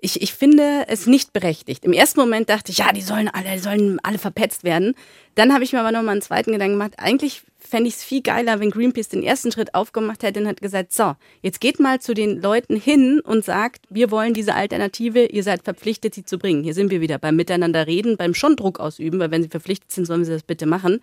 ich, 0.00 0.22
ich 0.22 0.32
finde 0.32 0.84
es 0.88 1.06
nicht 1.06 1.32
berechtigt. 1.32 1.84
Im 1.84 1.92
ersten 1.92 2.20
Moment 2.20 2.48
dachte 2.48 2.72
ich, 2.72 2.78
ja, 2.78 2.92
die 2.92 3.00
sollen 3.00 3.28
alle, 3.28 3.52
die 3.52 3.58
sollen 3.58 3.98
alle 4.02 4.18
verpetzt 4.18 4.64
werden. 4.64 4.94
Dann 5.34 5.52
habe 5.52 5.64
ich 5.64 5.72
mir 5.72 5.80
aber 5.80 5.92
nochmal 5.92 6.12
einen 6.12 6.22
zweiten 6.22 6.52
Gedanken 6.52 6.74
gemacht. 6.74 6.94
Eigentlich 6.98 7.42
fände 7.58 7.88
ich 7.88 7.94
es 7.96 8.04
viel 8.04 8.22
geiler, 8.22 8.60
wenn 8.60 8.70
Greenpeace 8.70 9.08
den 9.08 9.22
ersten 9.22 9.50
Schritt 9.50 9.74
aufgemacht 9.74 10.22
hätte 10.22 10.40
und 10.40 10.46
hat 10.46 10.60
gesagt, 10.60 10.92
so, 10.92 11.14
jetzt 11.42 11.60
geht 11.60 11.80
mal 11.80 12.00
zu 12.00 12.14
den 12.14 12.40
Leuten 12.40 12.76
hin 12.76 13.20
und 13.20 13.44
sagt, 13.44 13.86
wir 13.90 14.10
wollen 14.10 14.34
diese 14.34 14.54
Alternative, 14.54 15.24
ihr 15.26 15.42
seid 15.42 15.64
verpflichtet, 15.64 16.14
sie 16.14 16.24
zu 16.24 16.38
bringen. 16.38 16.62
Hier 16.62 16.74
sind 16.74 16.90
wir 16.90 17.00
wieder 17.00 17.18
beim 17.18 17.36
Miteinander 17.36 17.86
reden, 17.86 18.16
beim 18.16 18.34
schon 18.34 18.56
Druck 18.56 18.80
ausüben, 18.80 19.18
weil 19.18 19.30
wenn 19.30 19.42
sie 19.42 19.48
verpflichtet 19.48 19.90
sind, 19.90 20.04
sollen 20.04 20.24
sie 20.24 20.32
das 20.32 20.42
bitte 20.42 20.66
machen. 20.66 21.00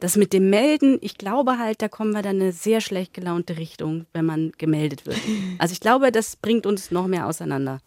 Das 0.00 0.16
mit 0.16 0.32
dem 0.32 0.48
Melden, 0.48 0.98
ich 1.02 1.18
glaube 1.18 1.58
halt, 1.58 1.82
da 1.82 1.88
kommen 1.88 2.12
wir 2.12 2.22
dann 2.22 2.36
in 2.36 2.42
eine 2.42 2.52
sehr 2.52 2.80
schlecht 2.80 3.12
gelaunte 3.12 3.58
Richtung, 3.58 4.06
wenn 4.14 4.24
man 4.24 4.52
gemeldet 4.56 5.06
wird. 5.06 5.18
Also 5.58 5.72
ich 5.72 5.80
glaube, 5.80 6.10
das 6.10 6.36
bringt 6.36 6.64
uns 6.64 6.90
noch 6.90 7.06
mehr 7.06 7.26
auseinander. 7.26 7.80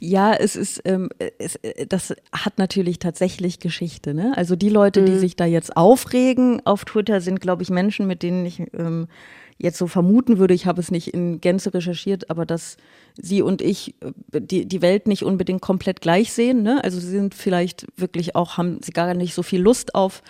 Ja, 0.00 0.34
es 0.34 0.56
ist, 0.56 0.82
ähm, 0.84 1.08
es, 1.38 1.56
äh, 1.56 1.86
das 1.86 2.14
hat 2.32 2.58
natürlich 2.58 2.98
tatsächlich 2.98 3.58
Geschichte. 3.58 4.14
Ne? 4.14 4.32
Also 4.36 4.56
die 4.56 4.68
Leute, 4.68 5.02
mhm. 5.02 5.06
die 5.06 5.18
sich 5.18 5.36
da 5.36 5.44
jetzt 5.44 5.76
aufregen 5.76 6.60
auf 6.64 6.84
Twitter, 6.84 7.20
sind, 7.20 7.40
glaube 7.40 7.62
ich, 7.62 7.70
Menschen, 7.70 8.06
mit 8.06 8.22
denen 8.22 8.44
ich 8.46 8.62
ähm, 8.72 9.08
jetzt 9.58 9.78
so 9.78 9.86
vermuten 9.86 10.38
würde, 10.38 10.54
ich 10.54 10.66
habe 10.66 10.80
es 10.80 10.90
nicht 10.90 11.08
in 11.08 11.40
Gänze 11.40 11.72
recherchiert, 11.72 12.30
aber 12.30 12.44
dass 12.44 12.76
sie 13.16 13.42
und 13.42 13.62
ich 13.62 13.94
äh, 14.32 14.40
die, 14.40 14.66
die 14.66 14.82
Welt 14.82 15.06
nicht 15.06 15.24
unbedingt 15.24 15.62
komplett 15.62 16.00
gleich 16.00 16.32
sehen. 16.32 16.62
Ne? 16.62 16.82
Also 16.82 16.98
sie 16.98 17.10
sind 17.10 17.34
vielleicht 17.34 17.86
wirklich 17.96 18.34
auch, 18.34 18.56
haben 18.56 18.80
sie 18.82 18.92
gar 18.92 19.14
nicht 19.14 19.34
so 19.34 19.42
viel 19.42 19.60
Lust 19.60 19.94
auf 19.94 20.22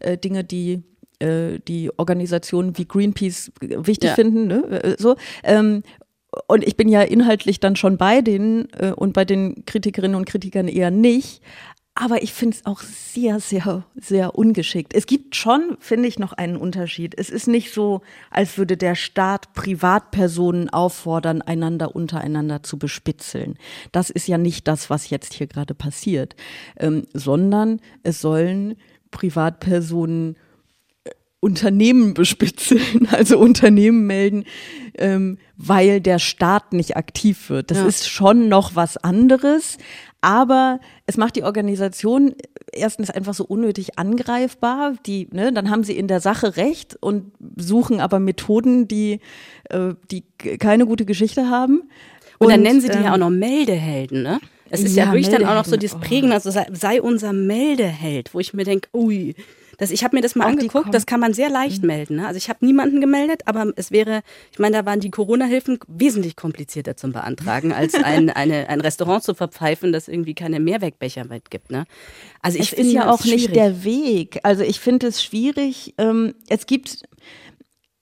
äh, 0.00 0.16
Dinge, 0.16 0.44
die 0.44 0.82
äh, 1.18 1.60
die 1.68 1.90
Organisationen 1.96 2.76
wie 2.78 2.86
Greenpeace 2.86 3.52
wichtig 3.60 4.10
ja. 4.10 4.14
finden, 4.14 4.46
ne? 4.46 4.96
So. 4.98 5.16
Ähm, 5.44 5.82
und 6.46 6.64
ich 6.64 6.76
bin 6.76 6.88
ja 6.88 7.02
inhaltlich 7.02 7.60
dann 7.60 7.76
schon 7.76 7.96
bei 7.96 8.22
denen 8.22 8.68
äh, 8.78 8.92
und 8.92 9.12
bei 9.12 9.24
den 9.24 9.64
Kritikerinnen 9.66 10.16
und 10.16 10.24
Kritikern 10.24 10.68
eher 10.68 10.90
nicht. 10.90 11.42
Aber 11.94 12.22
ich 12.22 12.32
finde 12.32 12.56
es 12.56 12.64
auch 12.64 12.80
sehr, 12.80 13.38
sehr, 13.38 13.84
sehr 13.94 14.34
ungeschickt. 14.34 14.94
Es 14.94 15.04
gibt 15.04 15.36
schon, 15.36 15.76
finde 15.78 16.08
ich, 16.08 16.18
noch 16.18 16.32
einen 16.32 16.56
Unterschied. 16.56 17.14
Es 17.18 17.28
ist 17.28 17.48
nicht 17.48 17.74
so, 17.74 18.00
als 18.30 18.56
würde 18.56 18.78
der 18.78 18.94
Staat 18.94 19.52
Privatpersonen 19.52 20.70
auffordern, 20.70 21.42
einander 21.42 21.94
untereinander 21.94 22.62
zu 22.62 22.78
bespitzeln. 22.78 23.58
Das 23.92 24.08
ist 24.08 24.26
ja 24.26 24.38
nicht 24.38 24.68
das, 24.68 24.88
was 24.88 25.10
jetzt 25.10 25.34
hier 25.34 25.46
gerade 25.46 25.74
passiert, 25.74 26.34
ähm, 26.78 27.06
sondern 27.12 27.78
es 28.02 28.22
sollen 28.22 28.76
Privatpersonen 29.10 30.36
Unternehmen 31.42 32.14
bespitzeln, 32.14 33.08
also 33.10 33.36
Unternehmen 33.36 34.06
melden, 34.06 34.44
ähm, 34.96 35.38
weil 35.56 36.00
der 36.00 36.20
Staat 36.20 36.72
nicht 36.72 36.96
aktiv 36.96 37.50
wird. 37.50 37.72
Das 37.72 37.78
ja. 37.78 37.86
ist 37.86 38.08
schon 38.08 38.48
noch 38.48 38.76
was 38.76 38.96
anderes, 38.96 39.76
aber 40.20 40.78
es 41.06 41.16
macht 41.16 41.34
die 41.34 41.42
Organisation 41.42 42.36
erstens 42.72 43.10
einfach 43.10 43.34
so 43.34 43.44
unnötig 43.44 43.98
angreifbar. 43.98 44.94
Die, 45.04 45.28
ne, 45.32 45.52
dann 45.52 45.68
haben 45.68 45.82
sie 45.82 45.96
in 45.96 46.06
der 46.06 46.20
Sache 46.20 46.56
recht 46.56 46.96
und 47.00 47.32
suchen 47.56 48.00
aber 48.00 48.20
Methoden, 48.20 48.86
die, 48.86 49.18
äh, 49.68 49.94
die 50.12 50.22
keine 50.58 50.86
gute 50.86 51.04
Geschichte 51.04 51.50
haben. 51.50 51.80
Und, 52.38 52.46
und 52.46 52.50
dann 52.50 52.62
nennen 52.62 52.80
sie 52.80 52.88
die 52.88 52.98
ähm, 52.98 53.04
ja 53.04 53.14
auch 53.14 53.18
noch 53.18 53.30
Meldehelden, 53.30 54.22
ne? 54.22 54.40
Es 54.70 54.80
ist 54.80 54.96
ja, 54.96 55.06
ja 55.06 55.12
wirklich 55.12 55.28
dann 55.28 55.44
auch 55.44 55.54
noch 55.54 55.66
so 55.66 55.76
das 55.76 55.96
Prägen, 55.96 56.32
also 56.32 56.50
sei, 56.50 56.66
sei 56.72 57.02
unser 57.02 57.34
Meldeheld, 57.34 58.32
wo 58.32 58.40
ich 58.40 58.54
mir 58.54 58.64
denke, 58.64 58.88
ui, 58.94 59.34
das, 59.82 59.90
ich 59.90 60.04
habe 60.04 60.14
mir 60.14 60.22
das 60.22 60.36
mal 60.36 60.44
auch 60.44 60.50
angeguckt, 60.50 60.94
das 60.94 61.06
kann 61.06 61.18
man 61.18 61.34
sehr 61.34 61.50
leicht 61.50 61.82
mhm. 61.82 61.88
melden. 61.88 62.16
Ne? 62.16 62.26
Also 62.28 62.38
ich 62.38 62.48
habe 62.48 62.64
niemanden 62.64 63.00
gemeldet, 63.00 63.42
aber 63.46 63.72
es 63.74 63.90
wäre, 63.90 64.22
ich 64.52 64.60
meine, 64.60 64.76
da 64.76 64.86
waren 64.86 65.00
die 65.00 65.10
Corona-Hilfen 65.10 65.80
wesentlich 65.88 66.36
komplizierter 66.36 66.96
zum 66.96 67.10
Beantragen, 67.10 67.72
als 67.72 67.94
ein, 68.04 68.30
eine, 68.30 68.68
ein 68.68 68.80
Restaurant 68.80 69.24
zu 69.24 69.34
verpfeifen, 69.34 69.92
das 69.92 70.06
irgendwie 70.06 70.34
keine 70.34 70.60
Mehrwegbecher 70.60 71.28
weit 71.30 71.50
gibt. 71.50 71.72
Ne? 71.72 71.84
Also 72.42 72.60
ich 72.60 72.70
finde 72.70 72.92
ja 72.92 73.10
auch 73.10 73.24
nicht 73.24 73.56
der 73.56 73.82
Weg. 73.82 74.38
Also 74.44 74.62
ich 74.62 74.78
finde 74.78 75.08
es 75.08 75.20
schwierig. 75.20 75.94
Ähm, 75.98 76.34
es 76.48 76.66
gibt 76.66 77.02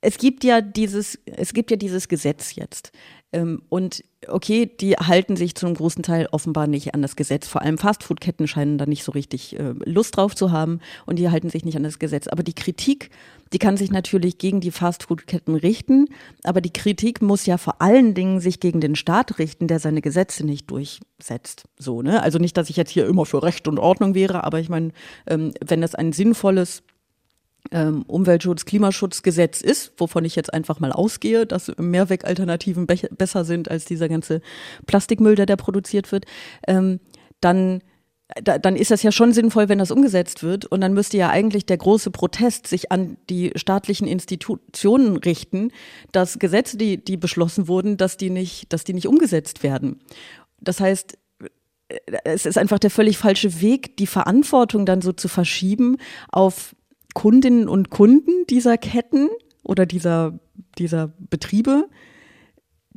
es 0.03 0.19
gibt 0.19 0.45
ja 0.45 0.61
dieses, 0.61 1.19
es 1.25 1.55
gibt 1.55 1.71
ja 1.71 1.79
dieses 1.79 2.09
Gesetz 2.09 2.55
jetzt. 2.55 2.93
Ähm, 3.33 3.63
und 3.69 4.05
okay, 4.29 4.67
die 4.67 4.95
halten 4.95 5.37
sich 5.37 5.55
zu 5.55 5.67
einem 5.67 5.77
großen 5.77 6.03
Teil 6.03 6.29
offenbar 6.33 6.67
nicht 6.67 6.95
an 6.95 7.03
das 7.03 7.17
Gesetz. 7.17 7.47
Vor 7.47 7.63
allem 7.63 7.79
Fastfood-Ketten 7.79 8.49
scheinen 8.49 8.77
da 8.77 8.87
nicht 8.87 9.05
so 9.05 9.13
richtig 9.13 9.59
äh, 9.59 9.75
Lust 9.85 10.17
drauf 10.17 10.35
zu 10.35 10.51
haben 10.51 10.81
und 11.07 11.19
die 11.19 11.31
halten 11.31 11.49
sich 11.49 11.65
nicht 11.65 11.77
an 11.77 11.85
das 11.85 11.99
Gesetz. 11.99 12.27
Aber 12.27 12.43
die 12.43 12.55
Kritik, 12.55 13.11
die 13.53 13.59
kann 13.59 13.77
sich 13.77 13.91
natürlich 13.91 14.39
gegen 14.39 14.61
die 14.61 14.73
Fastfood-Ketten 14.73 15.55
richten, 15.55 16.07
aber 16.43 16.61
die 16.61 16.73
Kritik 16.73 17.23
muss 17.23 17.47
ja 17.47 17.57
vor 17.57 17.81
allen 17.81 18.15
Dingen 18.15 18.41
sich 18.41 18.61
gegen 18.61 18.81
den 18.81 18.97
Staat 18.97 19.39
richten, 19.39 19.69
der 19.69 19.79
seine 19.79 20.03
Gesetze 20.03 20.45
nicht 20.45 20.71
durchsetzt. 20.71 21.65
So, 21.79 22.03
ne? 22.03 22.23
Also 22.23 22.39
nicht, 22.39 22.57
dass 22.57 22.71
ich 22.71 22.77
jetzt 22.77 22.91
hier 22.91 23.07
immer 23.07 23.27
für 23.27 23.43
Recht 23.43 23.69
und 23.69 23.79
Ordnung 23.79 24.15
wäre, 24.15 24.45
aber 24.45 24.59
ich 24.59 24.69
meine, 24.69 24.91
ähm, 25.27 25.53
wenn 25.65 25.81
das 25.81 25.95
ein 25.95 26.13
sinnvolles 26.13 26.83
ähm, 27.71 28.03
Umweltschutz, 28.03 28.65
Klimaschutzgesetz 28.65 29.61
ist, 29.61 29.93
wovon 29.99 30.25
ich 30.25 30.37
jetzt 30.37 30.53
einfach 30.53 30.81
mal 30.81 30.93
ausgehe, 30.93 31.47
dass 31.47 31.73
Mehrwegalternativen 31.79 32.87
be 32.87 32.97
besser 33.17 33.45
sind 33.45 33.71
als 33.71 33.85
dieser 33.85 34.09
ganze 34.09 34.41
Plastikmüll, 34.87 35.35
der 35.35 35.47
da 35.47 35.57
produziert 35.57 36.13
wird, 36.13 36.25
ähm, 36.67 37.01
dann 37.41 37.81
da, 38.43 38.59
dann 38.59 38.77
ist 38.77 38.91
das 38.91 39.03
ja 39.03 39.13
schon 39.13 39.33
sinnvoll, 39.33 39.69
wenn 39.69 39.79
das 39.79 39.91
umgesetzt 39.91 40.43
wird. 40.43 40.65
Und 40.65 40.81
dann 40.81 40.95
müsste 40.95 41.17
ja 41.17 41.31
eigentlich 41.31 41.67
der 41.67 41.79
große 41.79 42.11
Protest 42.11 42.67
sich 42.67 42.93
an 42.93 43.17
die 43.29 43.53
staatlichen 43.57 44.07
Institutionen 44.07 45.17
richten, 45.17 45.73
dass 46.13 46.39
Gesetze, 46.39 46.77
die, 46.77 47.03
die 47.05 47.17
beschlossen 47.17 47.69
wurden, 47.69 47.97
dass 47.97 48.17
die 48.17 48.31
nicht, 48.31 48.73
dass 48.73 48.85
die 48.85 48.95
nicht 48.95 49.09
umgesetzt 49.09 49.63
werden. 49.63 50.01
Das 50.61 50.81
heißt, 50.81 51.19
es 52.25 52.47
ist 52.47 52.59
einfach 52.59 52.79
der 52.79 52.91
völlig 52.91 53.19
falsche 53.19 53.61
Weg, 53.61 53.97
die 53.97 54.07
Verantwortung 54.07 54.87
dann 54.87 55.03
so 55.03 55.13
zu 55.13 55.27
verschieben 55.27 55.97
auf 56.31 56.77
Kundinnen 57.15 57.69
und 57.69 57.91
Kunden 57.91 58.47
dieser 58.49 58.79
Ketten 58.79 59.29
oder 59.63 59.87
dieser, 59.87 60.39
dieser 60.79 61.13
Betriebe 61.19 61.89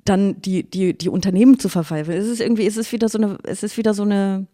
dann 0.05 0.41
die, 0.41 0.70
die, 0.70 0.97
die 0.97 1.09
Unternehmen 1.09 1.59
zu 1.59 1.70
verpfeifen. 1.70 2.14
Es 2.14 2.28
ist 2.28 2.41
irgendwie, 2.41 2.66
es 2.66 2.78
ist 2.78 2.91
wieder 2.91 3.09
so 3.09 3.18
eine, 3.18 3.38
es 3.43 3.64
ist 3.64 3.78
wieder 3.78 3.93
so 3.93 4.03
eine, 4.03 4.47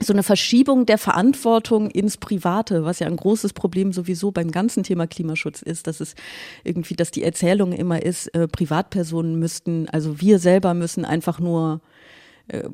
so 0.00 0.12
eine 0.12 0.22
Verschiebung 0.22 0.86
der 0.86 0.98
Verantwortung 0.98 1.90
ins 1.90 2.16
Private, 2.16 2.84
was 2.84 3.00
ja 3.00 3.08
ein 3.08 3.16
großes 3.16 3.52
Problem 3.52 3.92
sowieso 3.92 4.30
beim 4.30 4.52
ganzen 4.52 4.84
Thema 4.84 5.08
Klimaschutz 5.08 5.62
ist, 5.62 5.88
dass 5.88 6.00
es 6.00 6.14
irgendwie, 6.62 6.94
dass 6.94 7.10
die 7.10 7.24
Erzählung 7.24 7.72
immer 7.72 8.02
ist, 8.02 8.28
äh, 8.28 8.46
Privatpersonen 8.46 9.38
müssten, 9.38 9.88
also 9.88 10.20
wir 10.20 10.38
selber 10.38 10.74
müssen 10.74 11.04
einfach 11.04 11.40
nur 11.40 11.80
äh, 12.48 12.68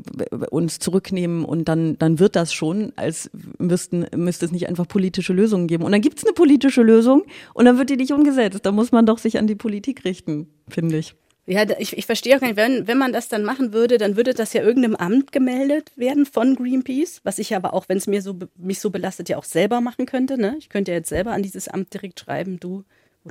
uns 0.50 0.78
zurücknehmen 0.78 1.44
und 1.44 1.68
dann, 1.68 1.98
dann 1.98 2.18
wird 2.18 2.36
das 2.36 2.52
schon, 2.52 2.92
als 2.96 3.30
müssten, 3.58 4.06
müsste 4.16 4.46
es 4.46 4.52
nicht 4.52 4.68
einfach 4.68 4.88
politische 4.88 5.32
Lösungen 5.32 5.66
geben. 5.66 5.84
Und 5.84 5.92
dann 5.92 6.00
gibt 6.00 6.18
es 6.18 6.24
eine 6.24 6.32
politische 6.32 6.82
Lösung 6.82 7.24
und 7.54 7.64
dann 7.64 7.78
wird 7.78 7.90
die 7.90 7.96
nicht 7.96 8.12
umgesetzt. 8.12 8.60
Da 8.62 8.72
muss 8.72 8.92
man 8.92 9.06
doch 9.06 9.18
sich 9.18 9.38
an 9.38 9.46
die 9.46 9.54
Politik 9.54 10.04
richten, 10.04 10.48
finde 10.68 10.98
ich. 10.98 11.14
Ja, 11.46 11.66
ich, 11.78 11.96
ich 11.98 12.06
verstehe 12.06 12.36
auch 12.36 12.40
gar 12.40 12.46
nicht, 12.46 12.56
wenn, 12.56 12.88
wenn 12.88 12.96
man 12.96 13.12
das 13.12 13.28
dann 13.28 13.44
machen 13.44 13.74
würde, 13.74 13.98
dann 13.98 14.16
würde 14.16 14.32
das 14.32 14.54
ja 14.54 14.62
irgendeinem 14.62 14.96
Amt 14.96 15.30
gemeldet 15.30 15.92
werden 15.94 16.24
von 16.24 16.56
Greenpeace, 16.56 17.20
was 17.22 17.38
ich 17.38 17.54
aber 17.54 17.74
auch, 17.74 17.86
wenn 17.88 17.98
es 17.98 18.06
mir 18.06 18.22
so, 18.22 18.38
mich 18.56 18.80
so 18.80 18.88
belastet, 18.88 19.28
ja 19.28 19.36
auch 19.36 19.44
selber 19.44 19.82
machen 19.82 20.06
könnte. 20.06 20.40
Ne? 20.40 20.56
Ich 20.58 20.70
könnte 20.70 20.92
ja 20.92 20.98
jetzt 20.98 21.10
selber 21.10 21.32
an 21.32 21.42
dieses 21.42 21.68
Amt 21.68 21.92
direkt 21.92 22.20
schreiben, 22.20 22.58
du, 22.60 22.84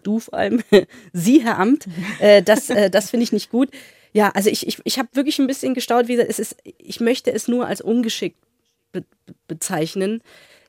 du 0.03 0.19
vor 0.19 0.35
allem, 0.35 0.61
Sie, 1.13 1.43
Herr 1.43 1.57
Amt, 1.57 1.87
äh, 2.19 2.43
das, 2.43 2.69
äh, 2.69 2.91
das 2.91 3.09
finde 3.09 3.23
ich 3.23 3.31
nicht 3.31 3.49
gut. 3.49 3.69
Ja, 4.13 4.29
also 4.29 4.49
ich, 4.49 4.67
ich, 4.67 4.79
ich 4.83 4.99
habe 4.99 5.09
wirklich 5.13 5.39
ein 5.39 5.47
bisschen 5.47 5.73
gestaut, 5.73 6.07
wie 6.07 6.13
gesagt, 6.13 6.29
es 6.29 6.39
ist, 6.39 6.57
ich 6.63 6.99
möchte 6.99 7.31
es 7.33 7.47
nur 7.47 7.67
als 7.67 7.81
ungeschickt 7.81 8.37
be 8.91 9.03
bezeichnen. 9.47 10.21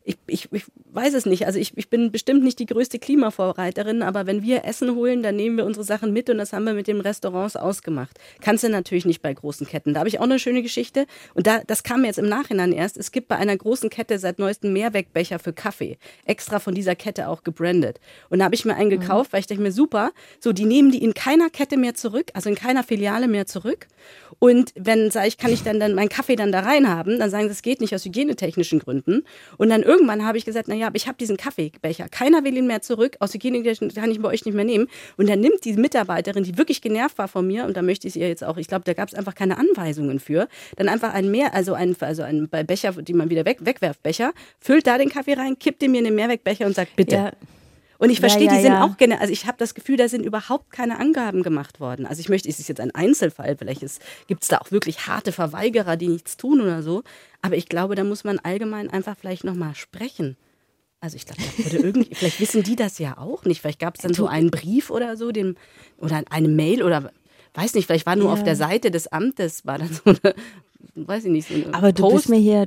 Ich, 0.05 0.17
ich, 0.27 0.49
ich 0.53 0.65
weiß 0.95 1.15
es 1.15 1.27
nicht. 1.27 1.47
Also 1.47 1.59
ich, 1.59 1.77
ich 1.77 1.89
bin 1.89 2.13
bestimmt 2.13 2.45
nicht 2.45 2.59
die 2.59 2.67
größte 2.67 2.99
Klimavorreiterin, 2.99 4.03
aber 4.03 4.27
wenn 4.27 4.43
wir 4.43 4.65
Essen 4.65 4.95
holen, 4.95 5.23
dann 5.23 5.37
nehmen 5.37 5.57
wir 5.57 5.65
unsere 5.65 5.85
Sachen 5.85 6.13
mit 6.13 6.31
und 6.31 6.39
das 6.39 6.53
haben 6.53 6.65
wir 6.65 6.75
mit 6.75 6.87
den 6.87 7.01
Restaurants 7.01 7.57
ausgemacht. 7.57 8.19
Kannst 8.41 8.63
du 8.65 8.69
natürlich 8.69 9.05
nicht 9.05 9.21
bei 9.21 9.35
großen 9.35 9.67
Ketten. 9.67 9.95
Da 9.95 10.01
habe 10.01 10.09
ich 10.09 10.21
auch 10.21 10.25
eine 10.25 10.39
schöne 10.39 10.63
Geschichte 10.63 11.07
und 11.35 11.47
da, 11.47 11.61
das 11.67 11.83
kam 11.83 12.03
mir 12.03 12.09
jetzt 12.09 12.19
im 12.19 12.29
Nachhinein 12.29 12.73
erst. 12.73 12.97
Es 12.97 13.11
gibt 13.11 13.29
bei 13.29 13.37
einer 13.37 13.57
großen 13.57 13.91
Kette 13.91 14.19
seit 14.19 14.39
neuestem 14.39 14.73
Mehrwegbecher 14.73 15.39
für 15.39 15.53
Kaffee. 15.53 15.99
Extra 16.25 16.61
von 16.61 16.75
dieser 16.75 16.95
Kette 16.95 17.29
auch 17.29 17.43
gebrandet. 17.43 18.01
Und 18.31 18.39
da 18.39 18.45
habe 18.45 18.55
ich 18.55 18.65
mir 18.65 18.77
einen 18.77 18.91
mhm. 18.91 19.01
gekauft, 19.01 19.33
weil 19.33 19.41
ich 19.41 19.47
dachte 19.47 19.63
mir, 19.63 19.73
super, 19.73 20.13
so 20.39 20.53
die 20.53 20.65
nehmen 20.65 20.93
die 20.93 21.03
in 21.03 21.15
keiner 21.15 21.51
Kette 21.51 21.77
mehr 21.77 21.95
zurück, 21.95 22.31
also 22.35 22.49
in 22.49 22.55
keiner 22.55 22.85
Filiale 22.85 23.27
mehr 23.27 23.47
zurück. 23.47 23.89
Und 24.39 24.73
wenn, 24.77 25.11
sage 25.11 25.29
ich, 25.29 25.39
kann 25.39 25.53
ich 25.53 25.63
dann, 25.63 25.81
dann 25.81 25.95
meinen 25.95 26.09
Kaffee 26.09 26.37
dann 26.37 26.53
da 26.53 26.61
rein 26.61 26.89
haben, 26.89 27.19
dann 27.19 27.31
sagen 27.31 27.47
sie, 27.47 27.53
es 27.53 27.63
geht 27.63 27.81
nicht 27.81 27.95
aus 27.95 28.05
hygienetechnischen 28.05 28.79
Gründen. 28.79 29.25
Und 29.57 29.71
dann 29.71 29.83
irgendwann 29.83 30.25
habe 30.25 30.39
ich 30.39 30.45
gesagt, 30.45 30.69
na 30.69 30.75
ja, 30.85 30.89
aber 30.89 30.97
ich 30.97 31.07
habe 31.07 31.17
diesen 31.17 31.39
Kaffeebecher. 31.39 32.09
Keiner 32.11 32.45
will 32.45 32.57
ihn 32.57 32.67
mehr 32.67 32.83
zurück. 32.83 33.17
Aus 33.21 33.33
Hygienetechnischen 33.33 34.01
kann 34.01 34.11
ich 34.11 34.21
bei 34.21 34.29
euch 34.29 34.45
nicht 34.45 34.55
mehr 34.55 34.65
nehmen. 34.65 34.89
Und 35.17 35.29
dann 35.29 35.41
nimmt 35.41 35.65
die 35.65 35.73
Mitarbeiterin, 35.73 36.45
die 36.45 36.59
wirklich 36.59 36.83
genervt 36.83 37.17
war 37.17 37.27
von 37.27 37.47
mir, 37.47 37.65
und 37.65 37.77
da 37.77 37.83
möchte 37.83 38.07
ich 38.07 38.13
sie 38.13 38.21
jetzt 38.21 38.45
auch, 38.45 38.59
ich 38.59 38.69
glaube, 38.69 38.85
da 38.85 38.93
gab 38.93 39.09
es 39.09 39.15
einfach 39.15 39.35
keine 39.35 39.57
Anweisungen 39.57 40.21
für, 40.21 40.47
dann 40.77 40.89
einfach 40.89 41.15
einen 41.15 41.31
mehr, 41.31 41.55
also 41.55 41.73
einen, 41.73 41.97
also 42.01 42.23
einen 42.23 42.49
Becher, 42.49 42.93
die 42.93 43.15
man 43.15 43.31
wieder 43.31 43.45
weg, 43.47 43.59
wegwerfbecher, 43.63 44.33
füllt 44.61 44.87
da 44.87 44.99
den 44.99 45.09
Kaffee 45.09 45.35
rein, 45.35 45.59
kippt 45.59 45.83
ihn 45.83 45.93
mir 45.93 45.99
in 45.99 46.05
den 46.05 46.15
Mehrwegbecher 46.15 46.67
und 46.67 46.75
sagt, 46.75 46.97
bitte. 46.97 47.17
Ja. 47.17 47.33
Und 47.99 48.11
ich 48.11 48.21
verstehe, 48.21 48.47
Ja, 48.47 48.53
ja, 48.53 48.57
die 48.59 48.63
sind 48.63 48.73
ja. 48.73 48.85
auch 48.85 48.97
gerne, 48.99 49.21
also 49.21 49.33
ich 49.33 49.47
habe 49.47 49.57
das 49.57 49.75
Gefühl, 49.75 49.97
da 49.97 50.09
sind 50.09 50.27
überhaupt 50.27 50.71
keine 50.73 50.99
Angaben 50.99 51.43
gemacht 51.43 51.81
worden. 51.81 52.05
Also 52.05 52.21
ich 52.21 52.29
möchte, 52.29 52.49
es 52.49 52.59
ist 52.59 52.69
jetzt 52.69 52.81
ein 52.81 52.91
Einzelfall, 52.91 53.57
vielleicht 53.57 53.81
gibt 54.27 54.43
es 54.43 54.49
da 54.49 54.59
auch 54.59 54.71
wirklich 54.71 55.07
harte 55.07 55.33
Verweigerer, 55.33 55.97
die 55.97 56.09
nichts 56.09 56.37
tun 56.37 56.61
oder 56.61 56.83
so. 56.83 57.03
Aber 57.41 57.57
ich 57.57 57.69
glaube, 57.69 57.95
da 57.95 58.05
muss 58.05 58.25
man 58.25 58.39
allgemein 58.41 58.91
einfach 58.91 59.17
vielleicht 59.19 59.45
nochmal 59.45 59.75
sprechen. 59.75 60.37
Also 61.05 61.17
ich 61.17 61.27
glaube, 61.27 61.43
vielleicht 62.15 62.41
wissen 62.41 62.63
die 62.63 62.77
das 62.77 62.99
ja 62.99 63.19
auch 63.19 63.45
nicht. 63.45 63.61
Vielleicht 63.61 63.79
gab 63.79 63.97
es 63.97 64.01
dann 64.03 64.15
so 64.15 64.27
einen 64.27 64.51
Brief 64.51 64.89
oder 64.91 65.19
so, 65.19 65.33
dem, 65.33 65.57
oder 65.99 66.23
eine 66.31 66.49
Mail 66.49 66.83
oder 66.83 67.13
weiß 67.53 67.75
nicht, 67.75 67.85
vielleicht 67.87 68.07
war 68.07 68.17
nur 68.17 68.29
Ja. 68.29 68.33
auf 68.33 68.43
der 68.43 68.57
Seite 68.57 68.91
des 68.91 69.07
Amtes, 69.09 69.67
war 69.67 69.77
dann 69.77 69.89
so 69.93 70.01
eine, 70.07 70.35
weiß 70.95 71.27
ich 71.27 71.31
nicht, 71.31 71.49
so 71.49 71.55
eine 71.55 71.75
Aber 71.75 71.93
du 71.93 72.03
Post. 72.05 72.15
bist 72.15 72.29
mir 72.31 72.39
hier, 72.41 72.67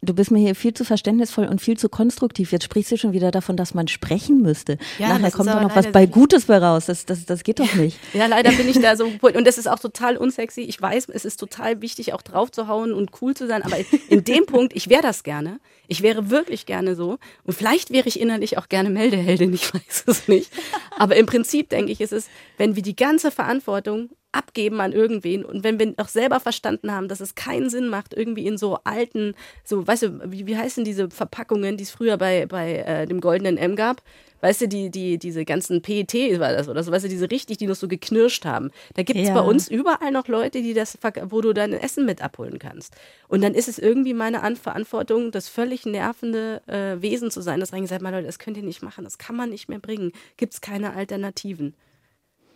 du 0.00 0.14
bist 0.14 0.30
mir 0.30 0.38
hier 0.38 0.54
viel 0.54 0.74
zu 0.74 0.84
verständnisvoll 0.84 1.46
und 1.46 1.60
viel 1.60 1.76
zu 1.76 1.88
konstruktiv. 1.88 2.52
Jetzt 2.52 2.64
sprichst 2.64 2.92
du 2.92 2.96
schon 2.96 3.12
wieder 3.12 3.30
davon, 3.30 3.56
dass 3.56 3.74
man 3.74 3.88
sprechen 3.88 4.40
müsste. 4.40 4.78
Ja, 4.98 5.08
Nachher 5.08 5.30
kommt 5.32 5.48
doch 5.48 5.60
noch 5.60 5.74
was 5.74 5.90
bei. 5.90 6.06
Gutes 6.06 6.46
bei 6.46 6.58
raus. 6.58 6.86
Das, 6.86 7.04
das, 7.04 7.26
das 7.26 7.42
geht 7.42 7.58
doch 7.60 7.74
nicht. 7.74 7.98
Ja, 8.12 8.26
leider 8.26 8.52
bin 8.52 8.68
ich 8.68 8.80
da 8.80 8.96
so. 8.96 9.06
Und 9.20 9.46
das 9.46 9.58
ist 9.58 9.68
auch 9.68 9.78
total 9.78 10.16
unsexy. 10.16 10.62
Ich 10.62 10.80
weiß, 10.80 11.08
es 11.12 11.24
ist 11.24 11.38
total 11.38 11.82
wichtig, 11.82 12.12
auch 12.12 12.22
drauf 12.22 12.50
zu 12.50 12.68
hauen 12.68 12.92
und 12.92 13.10
cool 13.20 13.34
zu 13.34 13.46
sein. 13.46 13.62
Aber 13.62 13.76
in 14.08 14.24
dem 14.24 14.46
Punkt, 14.46 14.74
ich 14.74 14.88
wäre 14.88 15.02
das 15.02 15.22
gerne. 15.22 15.60
Ich 15.86 16.02
wäre 16.02 16.30
wirklich 16.30 16.66
gerne 16.66 16.94
so. 16.94 17.18
Und 17.44 17.54
vielleicht 17.54 17.90
wäre 17.90 18.08
ich 18.08 18.20
innerlich 18.20 18.58
auch 18.58 18.68
gerne 18.68 18.90
Meldeheldin. 18.90 19.52
Ich 19.52 19.72
weiß 19.74 20.04
es 20.06 20.28
nicht. 20.28 20.50
Aber 20.96 21.16
im 21.16 21.26
Prinzip 21.26 21.68
denke 21.70 21.92
ich, 21.92 22.00
ist 22.00 22.12
es, 22.12 22.28
wenn 22.56 22.76
wir 22.76 22.82
die 22.82 22.96
ganze 22.96 23.30
Verantwortung 23.30 24.10
abgeben 24.32 24.80
an 24.80 24.92
irgendwen 24.92 25.44
und 25.44 25.64
wenn 25.64 25.78
wir 25.78 25.94
auch 25.96 26.08
selber 26.08 26.38
verstanden 26.40 26.92
haben, 26.92 27.08
dass 27.08 27.20
es 27.20 27.34
keinen 27.34 27.70
Sinn 27.70 27.88
macht, 27.88 28.14
irgendwie 28.14 28.46
in 28.46 28.58
so 28.58 28.78
alten, 28.84 29.34
so, 29.64 29.86
weißt 29.86 30.02
du, 30.02 30.20
wie, 30.32 30.46
wie 30.46 30.56
heißen 30.56 30.84
diese 30.84 31.08
Verpackungen, 31.10 31.76
die 31.76 31.84
es 31.84 31.90
früher 31.90 32.16
bei, 32.18 32.46
bei 32.46 32.74
äh, 32.76 33.06
dem 33.06 33.20
goldenen 33.20 33.56
M 33.56 33.74
gab? 33.74 34.02
Weißt 34.40 34.60
du, 34.60 34.68
die, 34.68 34.90
die, 34.90 35.18
diese 35.18 35.44
ganzen 35.44 35.82
PET 35.82 36.14
war 36.38 36.52
das 36.52 36.68
oder 36.68 36.84
so, 36.84 36.92
weißt 36.92 37.06
du, 37.06 37.08
diese 37.08 37.28
richtig, 37.30 37.56
die 37.58 37.66
noch 37.66 37.74
so 37.74 37.88
geknirscht 37.88 38.44
haben. 38.44 38.70
Da 38.94 39.02
gibt 39.02 39.18
es 39.18 39.28
Ja. 39.28 39.34
bei 39.34 39.40
uns 39.40 39.66
überall 39.66 40.12
noch 40.12 40.28
Leute, 40.28 40.62
die 40.62 40.74
das, 40.74 40.96
wo 41.30 41.40
du 41.40 41.52
dein 41.52 41.72
Essen 41.72 42.06
mit 42.06 42.22
abholen 42.22 42.60
kannst. 42.60 42.94
Und 43.26 43.42
dann 43.42 43.54
ist 43.54 43.66
es 43.68 43.80
irgendwie 43.80 44.14
meine 44.14 44.42
An 44.42 44.54
Verantwortung, 44.54 45.32
das 45.32 45.48
völlig 45.48 45.86
nervende 45.86 46.62
äh, 46.68 47.02
Wesen 47.02 47.32
zu 47.32 47.40
sein, 47.40 47.58
das 47.58 47.72
reingesagt, 47.72 48.00
mal 48.02 48.10
Leute, 48.10 48.26
das 48.26 48.38
könnt 48.38 48.56
ihr 48.56 48.62
nicht 48.62 48.82
machen, 48.82 49.02
das 49.02 49.18
kann 49.18 49.34
man 49.34 49.50
nicht 49.50 49.68
mehr 49.68 49.80
bringen. 49.80 50.12
Gibt 50.36 50.52
es 50.54 50.60
keine 50.60 50.92
Alternativen. 50.94 51.74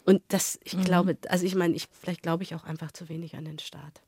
Und 0.05 0.23
das, 0.29 0.59
ich 0.65 0.75
Mhm. 0.77 0.85
glaube, 0.85 1.17
also 1.29 1.47
ich 1.47 1.55
meine, 1.55 1.75
ich, 1.75 1.87
vielleicht 2.01 2.23
glaube 2.23 2.43
ich 2.43 2.55
auch 2.55 2.65
einfach 2.65 2.93
zu 2.93 3.09
wenig 3.09 3.37
an 3.37 3.45
den 3.45 3.59
Staat. 3.59 4.01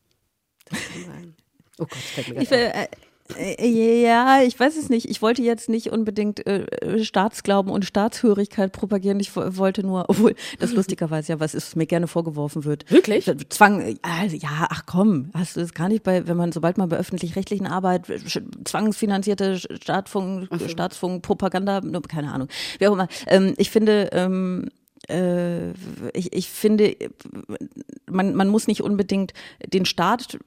Das 0.67 0.79
kann 0.93 1.05
sein. 1.05 1.35
Oh 1.79 1.87
Gott, 1.87 1.91
das 1.93 2.03
fällt 2.25 2.29
mir 2.29 2.41
Ich, 2.43 2.49
grad 2.51 2.61
auf. 2.61 3.37
äh, 3.37 3.55
äh, 3.55 4.03
ja, 4.05 4.43
ich 4.43 4.61
weiß 4.61 4.77
es 4.77 4.91
nicht. 4.91 5.09
Ich 5.11 5.23
wollte 5.23 5.43
jetzt 5.43 5.69
nicht 5.69 5.91
unbedingt 5.91 6.47
äh, 6.47 6.67
äh, 6.67 7.03
Staatsglauben 7.03 7.73
und 7.73 7.85
Staatshörigkeit 7.85 8.71
propagieren. 8.71 9.19
Ich 9.19 9.35
wo- 9.35 9.57
wollte 9.57 9.83
nur, 9.83 10.05
obwohl 10.09 10.37
das 10.61 10.73
lustigerweise 10.73 11.33
ja 11.33 11.41
was 11.41 11.53
ist, 11.55 11.75
mir 11.75 11.87
gerne 11.87 12.07
vorgeworfen 12.07 12.65
wird. 12.65 12.89
Wirklich? 12.93 13.29
Zwang, 13.49 13.81
äh, 13.81 13.97
also, 14.03 14.37
ja, 14.37 14.69
ach 14.71 14.83
komm, 14.87 15.31
hast 15.35 15.57
du 15.57 15.61
das 15.63 15.75
gar 15.75 15.89
nicht 15.89 16.05
bei, 16.05 16.29
wenn 16.29 16.37
man, 16.37 16.53
sobald 16.53 16.79
man 16.79 16.89
bei 16.89 16.97
öffentlich-rechtlichen 16.97 17.67
Arbeit, 17.67 18.09
äh, 18.09 18.21
zwangsfinanzierte 18.65 19.59
Staatsfunk, 19.59 20.49
Staatsfunk, 20.71 21.23
Propaganda, 21.23 21.81
nur- 21.81 22.03
keine 22.03 22.33
Ahnung, 22.33 22.47
wie 22.79 22.87
auch 22.87 22.93
immer. 22.93 23.09
Ähm, 23.27 23.55
ich 23.57 23.71
finde, 23.71 24.11
ähm, 24.13 24.69
äh, 25.09 25.71
ich, 26.13 26.33
ich 26.33 26.49
finde, 26.49 26.97
man, 28.11 28.35
man 28.35 28.49
muss 28.49 28.67
nicht 28.67 28.83
unbedingt 28.83 29.33
den 29.73 29.85
Staat 29.85 30.39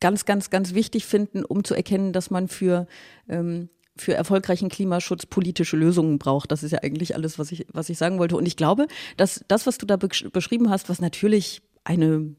ganz, 0.00 0.24
ganz, 0.24 0.50
ganz 0.50 0.74
wichtig 0.74 1.06
finden, 1.06 1.44
um 1.44 1.64
zu 1.64 1.74
erkennen, 1.74 2.12
dass 2.12 2.30
man 2.30 2.48
für, 2.48 2.86
ähm, 3.28 3.68
für 3.96 4.14
erfolgreichen 4.14 4.68
Klimaschutz 4.68 5.26
politische 5.26 5.76
Lösungen 5.76 6.18
braucht. 6.18 6.52
Das 6.52 6.62
ist 6.62 6.72
ja 6.72 6.82
eigentlich 6.82 7.14
alles, 7.14 7.38
was 7.38 7.52
ich, 7.52 7.66
was 7.72 7.88
ich 7.88 7.98
sagen 7.98 8.18
wollte. 8.18 8.36
Und 8.36 8.46
ich 8.46 8.56
glaube, 8.56 8.86
dass 9.16 9.44
das, 9.48 9.66
was 9.66 9.78
du 9.78 9.86
da 9.86 9.94
besch- 9.94 10.30
beschrieben 10.30 10.70
hast, 10.70 10.88
was 10.88 11.00
natürlich 11.00 11.62
eine 11.84 12.34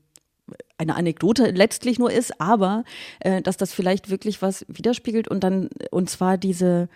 eine 0.77 0.95
Anekdote 0.95 1.51
letztlich 1.51 1.99
nur 1.99 2.09
ist, 2.09 2.39
aber 2.39 2.85
äh, 3.19 3.41
dass 3.41 3.57
das 3.57 3.73
vielleicht 3.73 4.09
wirklich 4.09 4.41
was 4.41 4.65
widerspiegelt 4.69 5.27
und 5.27 5.43
dann 5.43 5.69
und 5.91 6.09
zwar 6.09 6.37
diese 6.37 6.87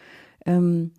ähm, 0.46 0.92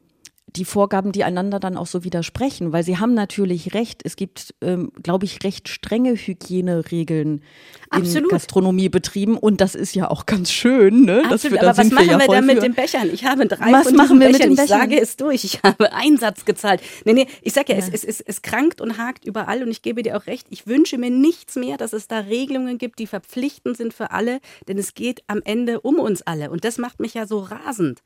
die 0.56 0.64
Vorgaben, 0.64 1.12
die 1.12 1.24
einander 1.24 1.58
dann 1.60 1.76
auch 1.76 1.86
so 1.86 2.04
widersprechen, 2.04 2.72
weil 2.72 2.82
sie 2.84 2.98
haben 2.98 3.14
natürlich 3.14 3.74
recht. 3.74 4.02
Es 4.04 4.16
gibt, 4.16 4.54
ähm, 4.60 4.92
glaube 5.02 5.24
ich, 5.24 5.42
recht 5.44 5.68
strenge 5.68 6.14
Hygieneregeln 6.14 7.38
in 7.38 7.42
Absolut. 7.90 8.30
Gastronomiebetrieben 8.30 9.36
und 9.36 9.60
das 9.60 9.74
ist 9.74 9.94
ja 9.94 10.10
auch 10.10 10.26
ganz 10.26 10.50
schön, 10.50 11.04
ne? 11.04 11.22
Das 11.24 11.32
Absolut, 11.44 11.58
da 11.62 11.68
aber 11.70 11.78
was 11.78 11.90
machen 11.90 12.06
ja 12.08 12.18
wir 12.18 12.24
voll 12.26 12.36
dann 12.36 12.46
mit 12.46 12.56
für. 12.56 12.62
den 12.62 12.74
Bechern? 12.74 13.10
Ich 13.12 13.24
habe 13.24 13.46
drei 13.46 13.72
Was 13.72 13.88
von 13.88 13.96
machen 13.96 14.20
wir 14.20 14.28
mit 14.28 14.38
Bechern. 14.38 14.50
den 14.50 14.52
Ich 14.52 14.68
Bechern? 14.70 14.80
sage 14.80 15.00
es 15.00 15.16
durch. 15.16 15.44
Ich 15.44 15.62
habe 15.62 15.92
Einsatz 15.92 16.44
gezahlt. 16.44 16.80
Nee, 17.04 17.12
nee, 17.14 17.26
ich 17.42 17.52
sage 17.52 17.72
ja, 17.72 17.78
Es, 17.78 17.88
es, 17.88 18.04
es, 18.04 18.20
es 18.20 18.42
krankt 18.42 18.80
und 18.80 18.98
hakt 18.98 19.24
überall 19.24 19.62
und 19.62 19.70
ich 19.70 19.82
gebe 19.82 20.02
dir 20.02 20.16
auch 20.16 20.26
recht. 20.26 20.46
Ich 20.50 20.66
wünsche 20.66 20.98
mir 20.98 21.10
nichts 21.10 21.56
mehr, 21.56 21.76
dass 21.76 21.92
es 21.92 22.08
da 22.08 22.18
Regelungen 22.20 22.78
gibt, 22.78 22.98
die 22.98 23.06
verpflichtend 23.06 23.76
sind 23.76 23.92
für 23.94 24.10
alle, 24.10 24.40
denn 24.68 24.78
es 24.78 24.94
geht 24.94 25.22
am 25.26 25.40
Ende 25.44 25.80
um 25.80 25.98
uns 25.98 26.22
alle 26.22 26.50
und 26.50 26.64
das 26.64 26.78
macht 26.78 27.00
mich 27.00 27.14
ja 27.14 27.26
so 27.26 27.40
rasend. 27.40 28.00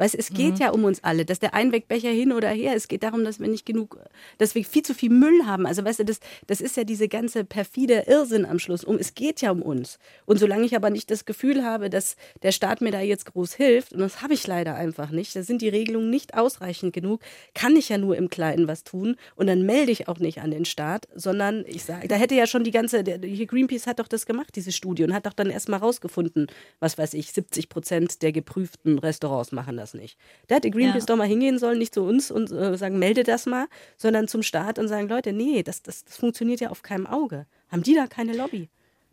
Weißt, 0.00 0.14
es 0.14 0.30
geht 0.30 0.54
Mhm. 0.54 0.60
ja 0.60 0.70
um 0.70 0.84
uns 0.84 1.04
alle, 1.04 1.26
dass 1.26 1.40
der 1.40 1.52
Einwegbecher 1.52 2.08
hin 2.08 2.32
oder 2.32 2.48
her, 2.48 2.72
es 2.74 2.88
geht 2.88 3.02
darum, 3.02 3.22
dass 3.22 3.38
wir 3.38 3.48
nicht 3.48 3.66
genug, 3.66 3.98
dass 4.38 4.54
wir 4.54 4.64
viel 4.64 4.82
zu 4.82 4.94
viel 4.94 5.10
Müll 5.10 5.44
haben. 5.44 5.66
Also 5.66 5.84
weißt 5.84 5.98
du, 5.98 6.04
das, 6.06 6.20
das 6.46 6.62
ist 6.62 6.78
ja 6.78 6.84
diese 6.84 7.06
ganze 7.06 7.44
perfide 7.44 8.04
Irrsinn 8.06 8.46
am 8.46 8.58
Schluss. 8.58 8.82
Um, 8.82 8.96
es 8.96 9.12
geht 9.14 9.42
ja 9.42 9.50
um 9.50 9.60
uns. 9.60 9.98
Und 10.24 10.38
solange 10.38 10.64
ich 10.64 10.74
aber 10.74 10.88
nicht 10.88 11.10
das 11.10 11.26
Gefühl 11.26 11.64
habe, 11.64 11.90
dass 11.90 12.16
der 12.42 12.52
Staat 12.52 12.80
mir 12.80 12.92
da 12.92 13.00
jetzt 13.02 13.26
groß 13.26 13.52
hilft, 13.52 13.92
und 13.92 13.98
das 13.98 14.22
habe 14.22 14.32
ich 14.32 14.46
leider 14.46 14.74
einfach 14.74 15.10
nicht, 15.10 15.36
da 15.36 15.42
sind 15.42 15.60
die 15.60 15.68
Regelungen 15.68 16.08
nicht 16.08 16.32
ausreichend 16.32 16.94
genug, 16.94 17.20
kann 17.52 17.76
ich 17.76 17.90
ja 17.90 17.98
nur 17.98 18.16
im 18.16 18.30
Kleinen 18.30 18.68
was 18.68 18.84
tun 18.84 19.16
und 19.36 19.48
dann 19.48 19.66
melde 19.66 19.92
ich 19.92 20.08
auch 20.08 20.18
nicht 20.18 20.40
an 20.40 20.50
den 20.50 20.64
Staat, 20.64 21.08
sondern 21.14 21.62
ich 21.66 21.84
sage, 21.84 22.08
da 22.08 22.14
hätte 22.14 22.34
ja 22.34 22.46
schon 22.46 22.64
die 22.64 22.70
ganze, 22.70 23.04
der, 23.04 23.18
hier 23.20 23.46
Greenpeace 23.46 23.86
hat 23.86 23.98
doch 23.98 24.08
das 24.08 24.24
gemacht, 24.24 24.56
diese 24.56 24.72
Studie, 24.72 25.04
und 25.04 25.12
hat 25.12 25.26
doch 25.26 25.34
dann 25.34 25.50
erstmal 25.50 25.80
rausgefunden, 25.80 26.46
was 26.78 26.96
weiß 26.96 27.12
ich, 27.12 27.32
70 27.32 27.68
Prozent 27.68 28.22
der 28.22 28.32
geprüften 28.32 28.98
Restaurants 28.98 29.52
machen 29.52 29.76
das 29.76 29.89
nicht. 29.94 30.16
Da 30.48 30.56
hätte 30.56 30.70
Greenpeace 30.70 31.02
Ja. 31.02 31.06
doch 31.06 31.16
mal 31.16 31.26
hingehen 31.26 31.58
sollen, 31.58 31.78
nicht 31.78 31.94
zu 31.94 32.02
uns 32.02 32.30
und 32.30 32.50
äh, 32.50 32.76
sagen, 32.76 32.98
melde 32.98 33.22
das 33.24 33.46
mal, 33.46 33.66
sondern 33.96 34.28
zum 34.28 34.42
Staat 34.42 34.78
und 34.78 34.88
sagen, 34.88 35.08
Leute, 35.08 35.32
nee, 35.32 35.62
das, 35.62 35.82
das, 35.82 36.04
das 36.04 36.16
funktioniert 36.16 36.60
ja 36.60 36.70
auf 36.70 36.82
keinem 36.82 37.06
Auge. 37.06 37.46
Haben 37.68 37.82
die 37.82 37.94
da 37.94 38.06
keine 38.06 38.34
Lobby? 38.34 38.68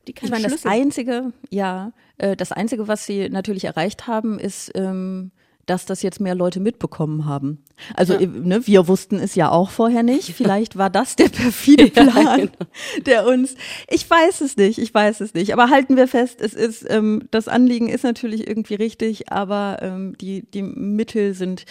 Die 0.07 0.13
Ich 0.15 0.29
meine, 0.29 0.43
das 0.43 0.61
Schlüssel. 0.61 0.69
Einzige, 0.71 1.33
ja, 1.49 1.91
äh, 2.17 2.35
das 2.35 2.51
Einzige, 2.51 2.87
was 2.87 3.05
sie 3.05 3.29
natürlich 3.29 3.65
erreicht 3.65 4.07
haben, 4.07 4.39
ist, 4.39 4.71
ähm, 4.75 5.31
dass 5.67 5.85
das 5.85 6.01
jetzt 6.01 6.19
mehr 6.19 6.33
Leute 6.33 6.59
mitbekommen 6.59 7.25
haben. 7.25 7.63
Also 7.93 8.13
Ja. 8.15 8.25
ne, 8.25 8.65
wir 8.65 8.87
wussten 8.87 9.17
es 9.19 9.35
ja 9.35 9.51
auch 9.51 9.69
vorher 9.69 10.01
nicht. 10.01 10.33
Vielleicht 10.35 10.77
war 10.77 10.89
das 10.89 11.15
der 11.15 11.29
perfide 11.29 11.87
Plan, 11.91 12.37
genau. 12.39 13.03
der 13.05 13.27
uns. 13.27 13.55
Ich 13.89 14.09
weiß 14.09 14.41
es 14.41 14.57
nicht, 14.57 14.79
ich 14.79 14.91
weiß 14.93 15.21
es 15.21 15.33
nicht. 15.35 15.53
Aber 15.53 15.69
halten 15.69 15.95
wir 15.95 16.07
fest, 16.07 16.41
es 16.41 16.53
ist 16.55 16.85
ähm, 16.89 17.27
das 17.29 17.47
Anliegen 17.47 17.87
ist 17.89 18.03
natürlich 18.03 18.47
irgendwie 18.47 18.75
richtig, 18.75 19.31
aber 19.31 19.77
ähm, 19.81 20.17
die 20.19 20.49
die 20.51 20.63
Mittel 20.63 21.33
sind 21.35 21.65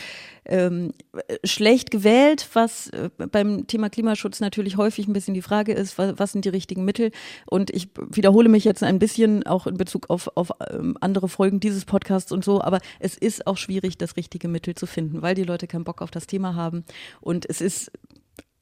ähm, 0.49 0.93
schlecht 1.45 1.91
gewählt, 1.91 2.49
was 2.53 2.89
äh, 2.89 3.11
beim 3.31 3.67
Thema 3.67 3.91
Klimaschutz 3.91 4.41
natürlich 4.41 4.77
häufig 4.77 5.07
ein 5.09 5.13
bisschen 5.13 5.35
die 5.35 5.43
Frage 5.43 5.73
ist, 5.73 5.99
was, 5.99 6.19
was 6.19 6.33
sind 6.33 6.45
die 6.45 6.51
richtigen 6.51 6.85
Mittel? 6.85 7.11
Und 7.47 7.71
ich 7.71 7.89
wiederhole 8.11 8.49
mich 8.49 8.65
jetzt 8.65 8.83
ein 8.83 8.99
bisschen 8.99 9.47
auch 9.47 9.67
in 9.67 9.77
Bezug 9.77 10.09
auf, 10.11 10.29
auf 10.37 10.51
ähm, 10.71 10.97
andere 11.01 11.29
Folgen 11.29 11.61
dieses 11.61 11.85
Podcasts 11.85 12.33
und 12.33 12.45
so, 12.45 12.61
aber 12.61 12.81
es 13.01 13.17
ist 13.17 13.47
auch 13.47 13.57
schwierig, 13.57 13.99
das 13.99 14.17
richtige 14.17 14.49
Mittel 14.49 14.75
zu 14.75 14.87
finden, 14.87 15.23
weil 15.23 15.35
die 15.35 15.45
Leute 15.45 15.67
keinen 15.67 15.85
Bock 15.85 16.01
auf 16.03 16.11
das 16.11 16.27
Thema 16.27 16.55
haben. 16.55 16.85
Und 17.21 17.47
es 17.49 17.61
ist 17.61 17.91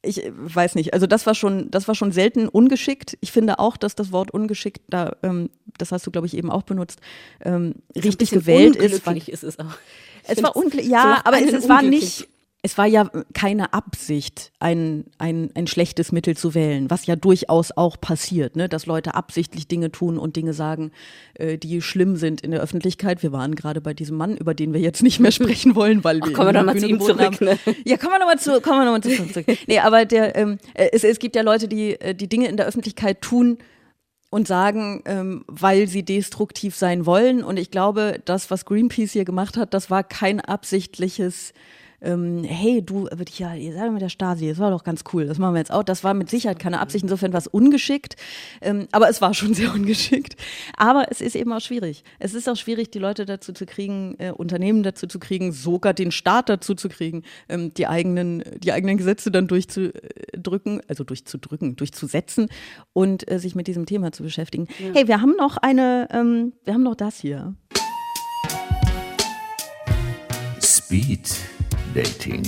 ich 0.05 0.23
äh, 0.23 0.31
weiß 0.35 0.75
nicht, 0.75 0.93
also 0.93 1.07
das 1.07 1.25
war 1.25 1.35
schon, 1.35 1.69
das 1.71 1.87
war 1.87 1.95
schon 1.95 2.11
selten 2.11 2.47
ungeschickt. 2.47 3.17
Ich 3.21 3.31
finde 3.31 3.59
auch, 3.59 3.77
dass 3.77 3.95
das 3.95 4.11
Wort 4.11 4.31
ungeschickt, 4.31 4.81
da, 4.87 5.15
ähm, 5.23 5.49
das 5.77 5.91
hast 5.91 6.05
du, 6.07 6.11
glaube 6.11 6.27
ich, 6.27 6.37
eben 6.37 6.51
auch 6.51 6.63
benutzt, 6.63 6.99
ähm, 7.41 7.75
richtig 7.95 8.31
gewählt 8.31 8.75
ist. 8.75 9.05
weil- 9.05 9.17
ist 9.17 9.43
es 9.43 9.59
auch. 9.59 9.73
Es 10.27 10.43
war 10.43 10.55
unglücklich, 10.55 10.85
so 10.85 10.91
ja, 10.91 11.05
nach 11.05 11.25
aber 11.25 11.41
es, 11.41 11.53
es 11.53 11.69
war 11.69 11.81
nicht, 11.81 12.27
es 12.65 12.79
war 12.79 12.87
ja 12.87 13.07
keine 13.35 13.73
Absicht, 13.73 14.51
ein, 14.59 15.05
ein, 15.19 15.51
ein 15.53 15.67
schlechtes 15.67 16.11
Mittel 16.11 16.35
zu 16.35 16.55
wählen, 16.55 16.89
was 16.89 17.05
ja 17.05 17.15
durchaus 17.15 17.71
auch 17.71 18.01
passiert, 18.01 18.55
ne? 18.55 18.67
dass 18.67 18.87
Leute 18.87 19.13
absichtlich 19.13 19.67
Dinge 19.67 19.91
tun 19.91 20.17
und 20.17 20.35
Dinge 20.35 20.53
sagen, 20.53 20.91
äh, 21.35 21.59
die 21.59 21.79
schlimm 21.83 22.15
sind 22.15 22.41
in 22.41 22.49
der 22.49 22.61
Öffentlichkeit. 22.61 23.21
Wir 23.21 23.31
waren 23.31 23.53
gerade 23.53 23.81
bei 23.81 23.93
diesem 23.93 24.17
Mann, 24.17 24.35
über 24.35 24.55
den 24.55 24.73
wir 24.73 24.81
jetzt 24.81 25.03
nicht 25.03 25.19
mehr 25.19 25.31
sprechen 25.31 25.75
wollen, 25.75 26.03
weil 26.03 26.15
wir 26.15 26.33
kommen 26.33 26.47
wir 26.47 26.49
ihn 26.49 26.53
doch 26.53 26.59
in 26.61 26.65
mal 26.65 26.73
der 26.73 26.81
zu 26.81 26.87
ihm 26.87 26.99
zurück, 26.99 27.21
haben. 27.21 27.59
Ja, 27.85 27.97
kommen 27.97 28.13
wir 28.13 28.19
nochmal 28.19 28.39
zu, 28.39 28.59
kommen 28.61 28.79
wir 28.79 28.85
noch 28.85 28.93
mal 28.93 29.03
zu 29.03 29.31
zurück. 29.31 29.45
Nee, 29.67 29.79
aber 29.79 30.05
der, 30.05 30.35
ähm, 30.35 30.57
äh, 30.73 30.89
es, 30.91 31.03
es 31.03 31.19
gibt 31.19 31.35
ja 31.35 31.43
Leute, 31.43 31.67
die 31.67 32.01
äh, 32.01 32.15
die 32.15 32.27
Dinge 32.27 32.47
in 32.47 32.57
der 32.57 32.65
Öffentlichkeit 32.65 33.21
tun, 33.21 33.59
und 34.35 34.49
sagen, 34.49 35.01
ähm, 35.05 35.45
weil 35.47 35.87
sie 35.87 36.03
destruktiv 36.03 36.75
sein 36.75 37.05
wollen. 37.05 37.41
Und 37.41 37.55
ich 37.55 37.71
glaube, 37.71 38.21
das, 38.25 38.51
was 38.51 38.65
Greenpeace 38.65 39.13
hier 39.13 39.23
gemacht 39.23 39.55
hat, 39.55 39.73
das 39.73 39.89
war 39.89 40.03
kein 40.03 40.41
absichtliches 40.41 41.53
ähm, 42.01 42.43
hey, 42.43 42.81
du, 42.81 43.03
würde 43.03 43.25
ich 43.29 43.39
ja, 43.39 43.55
ihr 43.55 43.73
seid 43.73 43.91
mit 43.91 44.01
der 44.01 44.09
Stasi, 44.09 44.49
das 44.49 44.59
war 44.59 44.71
doch 44.71 44.83
ganz 44.83 45.03
cool, 45.13 45.25
das 45.25 45.37
machen 45.37 45.53
wir 45.53 45.59
jetzt 45.59 45.71
auch. 45.71 45.83
Das 45.83 46.03
war 46.03 46.13
mit 46.13 46.29
Sicherheit 46.29 46.59
keine 46.59 46.79
Absicht, 46.79 47.03
insofern 47.03 47.33
war 47.33 47.39
es 47.39 47.47
ungeschickt, 47.47 48.15
ähm, 48.61 48.87
aber 48.91 49.09
es 49.09 49.21
war 49.21 49.33
schon 49.33 49.53
sehr 49.55 49.73
ungeschickt. 49.73 50.35
Aber 50.77 51.07
es 51.09 51.21
ist 51.21 51.35
eben 51.35 51.51
auch 51.53 51.61
schwierig. 51.61 52.03
Es 52.19 52.33
ist 52.33 52.49
auch 52.49 52.55
schwierig, 52.55 52.91
die 52.91 52.99
Leute 52.99 53.25
dazu 53.25 53.53
zu 53.53 53.65
kriegen, 53.65 54.15
äh, 54.19 54.31
Unternehmen 54.31 54.83
dazu 54.83 55.07
zu 55.07 55.19
kriegen, 55.19 55.51
sogar 55.51 55.93
den 55.93 56.11
Staat 56.11 56.49
dazu 56.49 56.75
zu 56.75 56.89
kriegen, 56.89 57.23
ähm, 57.49 57.73
die 57.73 57.87
eigenen, 57.87 58.43
die 58.57 58.71
eigenen 58.71 58.97
Gesetze 58.97 59.31
dann 59.31 59.47
durchzudrücken, 59.47 60.81
also 60.87 61.03
durchzudrücken, 61.03 61.75
durchzusetzen 61.75 62.47
und 62.93 63.29
äh, 63.29 63.39
sich 63.39 63.55
mit 63.55 63.67
diesem 63.67 63.85
Thema 63.85 64.11
zu 64.11 64.23
beschäftigen. 64.23 64.67
Ja. 64.79 64.93
Hey, 64.93 65.07
wir 65.07 65.21
haben 65.21 65.35
noch 65.37 65.57
eine, 65.57 66.07
ähm, 66.11 66.53
wir 66.63 66.73
haben 66.73 66.83
noch 66.83 66.95
das 66.95 67.19
hier. 67.19 67.55
Speed 70.61 71.54
Dating. 71.95 72.43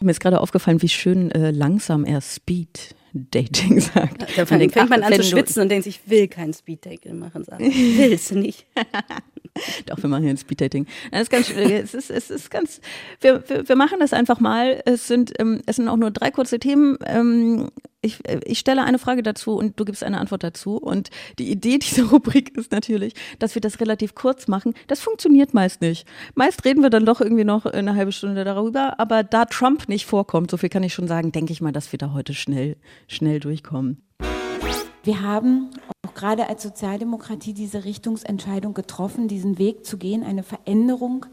Mir 0.00 0.12
ist 0.12 0.20
gerade 0.20 0.40
aufgefallen, 0.40 0.80
wie 0.80 0.88
schön 0.88 1.32
äh, 1.32 1.50
langsam 1.50 2.04
er 2.04 2.20
Speed 2.20 2.94
Dating 3.12 3.80
sagt. 3.94 4.22
Da 4.36 4.46
fängt, 4.46 4.72
fängt 4.72 4.90
man 4.90 5.02
an 5.02 5.12
zu 5.14 5.24
schwitzen 5.24 5.62
und 5.62 5.70
denkt, 5.70 5.88
ich 5.88 6.08
will 6.08 6.28
kein 6.28 6.52
Speed 6.52 6.86
Dating 6.86 7.18
machen. 7.18 7.42
Sagen. 7.42 7.64
Ich 7.64 7.98
will 7.98 8.12
es 8.12 8.30
nicht. 8.30 8.66
Doch, 9.86 10.00
wir 10.00 10.08
machen 10.08 10.22
hier 10.22 10.30
ein 10.30 10.36
Speed 10.36 10.60
Dating. 10.60 10.86
Das 11.10 11.22
ist 11.22 11.30
ganz, 11.30 11.50
es 11.50 11.94
ist, 11.94 12.10
es 12.10 12.30
ist 12.30 12.48
ganz, 12.48 12.80
wir, 13.20 13.42
wir, 13.48 13.68
wir 13.68 13.74
machen 13.74 13.98
das 13.98 14.12
einfach 14.12 14.38
mal. 14.38 14.80
Es 14.84 15.08
sind, 15.08 15.32
ähm, 15.40 15.62
es 15.66 15.76
sind 15.76 15.88
auch 15.88 15.96
nur 15.96 16.12
drei 16.12 16.30
kurze 16.30 16.60
Themen. 16.60 16.96
Ähm, 17.04 17.70
ich, 18.00 18.26
äh, 18.28 18.40
ich 18.44 18.58
stelle 18.58 18.84
eine 18.84 18.98
Frage 18.98 19.22
dazu 19.22 19.56
und 19.56 19.78
du 19.78 19.84
gibst 19.84 20.04
eine 20.04 20.18
Antwort 20.18 20.42
dazu. 20.42 20.76
Und 20.76 21.10
die 21.38 21.50
Idee 21.50 21.78
dieser 21.78 22.04
Rubrik 22.10 22.50
ist 22.56 22.72
natürlich, 22.72 23.14
dass 23.38 23.54
wir 23.54 23.60
das 23.60 23.80
relativ 23.80 24.14
kurz 24.14 24.48
machen. 24.48 24.74
Das 24.86 25.00
funktioniert 25.00 25.54
meist 25.54 25.80
nicht. 25.80 26.06
Meist 26.34 26.64
reden 26.64 26.82
wir 26.82 26.90
dann 26.90 27.06
doch 27.06 27.20
irgendwie 27.20 27.44
noch 27.44 27.66
eine 27.66 27.94
halbe 27.94 28.12
Stunde 28.12 28.44
darüber. 28.44 28.98
Aber 29.00 29.22
da 29.22 29.44
Trump 29.44 29.88
nicht 29.88 30.06
vorkommt, 30.06 30.50
so 30.50 30.56
viel 30.56 30.68
kann 30.68 30.82
ich 30.82 30.94
schon 30.94 31.08
sagen, 31.08 31.32
denke 31.32 31.52
ich 31.52 31.60
mal, 31.60 31.72
dass 31.72 31.92
wir 31.92 31.98
da 31.98 32.12
heute 32.12 32.34
schnell, 32.34 32.76
schnell 33.08 33.40
durchkommen. 33.40 34.02
Wir 35.04 35.22
haben 35.22 35.70
auch 36.06 36.14
gerade 36.14 36.48
als 36.48 36.62
Sozialdemokratie 36.62 37.54
diese 37.54 37.84
Richtungsentscheidung 37.84 38.74
getroffen, 38.74 39.28
diesen 39.28 39.58
Weg 39.58 39.86
zu 39.86 39.96
gehen, 39.96 40.22
eine 40.22 40.42
Veränderung 40.42 41.26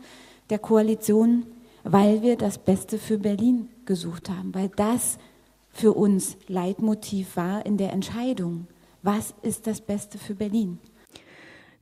der 0.50 0.60
Koalition, 0.60 1.46
weil 1.84 2.22
wir 2.22 2.38
das 2.38 2.58
Beste 2.58 2.98
für 2.98 3.18
Berlin 3.18 3.70
gesucht 3.86 4.30
haben, 4.30 4.54
weil 4.56 4.70
das 4.70 5.18
für 5.76 5.94
uns 5.94 6.38
Leitmotiv 6.48 7.36
war 7.36 7.66
in 7.66 7.78
der 7.78 7.92
Entscheidung. 7.92 8.68
Was 9.04 9.36
ist 9.42 9.68
das 9.68 9.82
Beste 9.82 10.18
für 10.18 10.34
Berlin? 10.34 10.80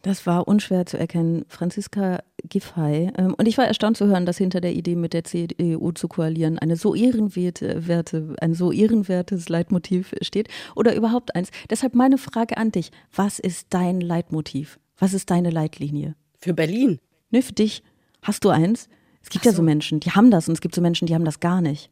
Das 0.02 0.26
war 0.26 0.48
unschwer 0.48 0.88
zu 0.88 0.98
erkennen. 0.98 1.46
Franziska 1.48 2.24
Giffey. 2.44 3.12
Ähm, 3.16 3.36
und 3.38 3.48
ich 3.48 3.58
war 3.58 3.68
erstaunt 3.68 3.96
zu 3.96 4.08
hören, 4.08 4.26
dass 4.26 4.38
hinter 4.40 4.62
der 4.62 4.74
Idee, 4.74 4.96
mit 4.96 5.14
der 5.14 5.24
CDU 5.24 5.92
zu 5.92 6.08
koalieren, 6.08 6.58
eine 6.58 6.76
so 6.76 6.96
ehrenwerte, 6.96 8.36
ein 8.42 8.54
so 8.56 8.72
ehrenwertes 8.72 9.48
Leitmotiv 9.48 10.14
steht. 10.22 10.50
Oder 10.76 10.96
überhaupt 10.96 11.36
eins. 11.36 11.52
Deshalb 11.70 11.94
meine 11.94 12.18
Frage 12.18 12.58
an 12.58 12.72
dich. 12.72 12.92
Was 13.16 13.38
ist 13.38 13.68
dein 13.70 14.02
Leitmotiv? 14.02 14.80
Was 14.98 15.14
ist 15.14 15.30
deine 15.30 15.52
Leitlinie? 15.52 16.16
Für 16.40 16.56
Berlin? 16.56 17.00
Ne, 17.30 17.44
für 17.44 17.54
dich. 17.54 17.84
Hast 18.24 18.44
du 18.44 18.50
eins? 18.50 18.90
Es 19.22 19.30
gibt 19.30 19.44
so. 19.44 19.52
ja 19.52 19.56
so 19.56 19.62
Menschen, 19.62 20.00
die 20.00 20.12
haben 20.12 20.32
das 20.32 20.48
und 20.48 20.56
es 20.56 20.62
gibt 20.62 20.74
so 20.74 20.82
Menschen, 20.82 21.06
die 21.06 21.14
haben 21.14 21.26
das 21.26 21.40
gar 21.40 21.62
nicht. 21.62 21.92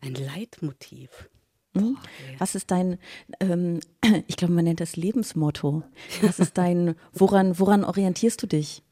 Ein 0.00 0.14
Leitmotiv. 0.14 1.30
Hm? 1.80 1.96
Was 2.38 2.54
ist 2.54 2.70
dein, 2.70 2.98
ähm, 3.40 3.80
ich 4.26 4.36
glaube, 4.36 4.54
man 4.54 4.64
nennt 4.64 4.80
das 4.80 4.96
Lebensmotto. 4.96 5.82
Was 6.22 6.38
ist 6.38 6.58
dein, 6.58 6.94
woran, 7.12 7.58
woran 7.58 7.84
orientierst 7.84 8.42
du 8.42 8.46
dich? 8.46 8.82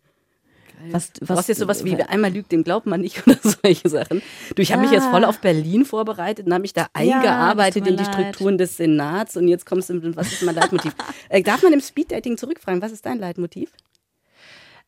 Was, 0.91 1.13
was, 1.21 1.29
du 1.29 1.35
hast 1.37 1.49
jetzt 1.49 1.61
sowas 1.61 1.85
wie, 1.85 1.97
wer 1.97 2.11
einmal 2.11 2.33
lügt, 2.33 2.53
dem 2.53 2.65
glaubt 2.65 2.87
man 2.87 3.01
nicht 3.01 3.23
oder 3.27 3.39
solche 3.43 3.89
Sachen. 3.89 4.23
Du, 4.55 4.63
ich 4.63 4.73
habe 4.73 4.83
mich 4.83 4.91
jetzt 4.91 5.07
voll 5.07 5.25
auf 5.25 5.41
Berlin 5.41 5.85
vorbereitet 5.85 6.47
und 6.47 6.53
habe 6.53 6.63
mich 6.63 6.73
da 6.73 6.89
eingearbeitet 6.93 7.87
ja, 7.87 7.93
in 7.93 7.97
die 7.97 8.05
Strukturen 8.05 8.59
des 8.59 8.77
Senats 8.77 9.37
und 9.37 9.49
jetzt 9.49 9.67
kommst 9.67 9.91
du 9.91 9.95
mit, 9.95 10.17
was 10.17 10.33
ist 10.33 10.43
mein 10.43 10.55
Leitmotiv? 10.55 10.95
äh, 11.29 11.43
darf 11.43 11.63
man 11.63 11.73
im 11.73 11.81
Speeddating 11.81 12.37
zurückfragen, 12.37 12.83
was 12.83 12.93
ist 12.93 13.07
dein 13.07 13.19
Leitmotiv? 13.19 13.73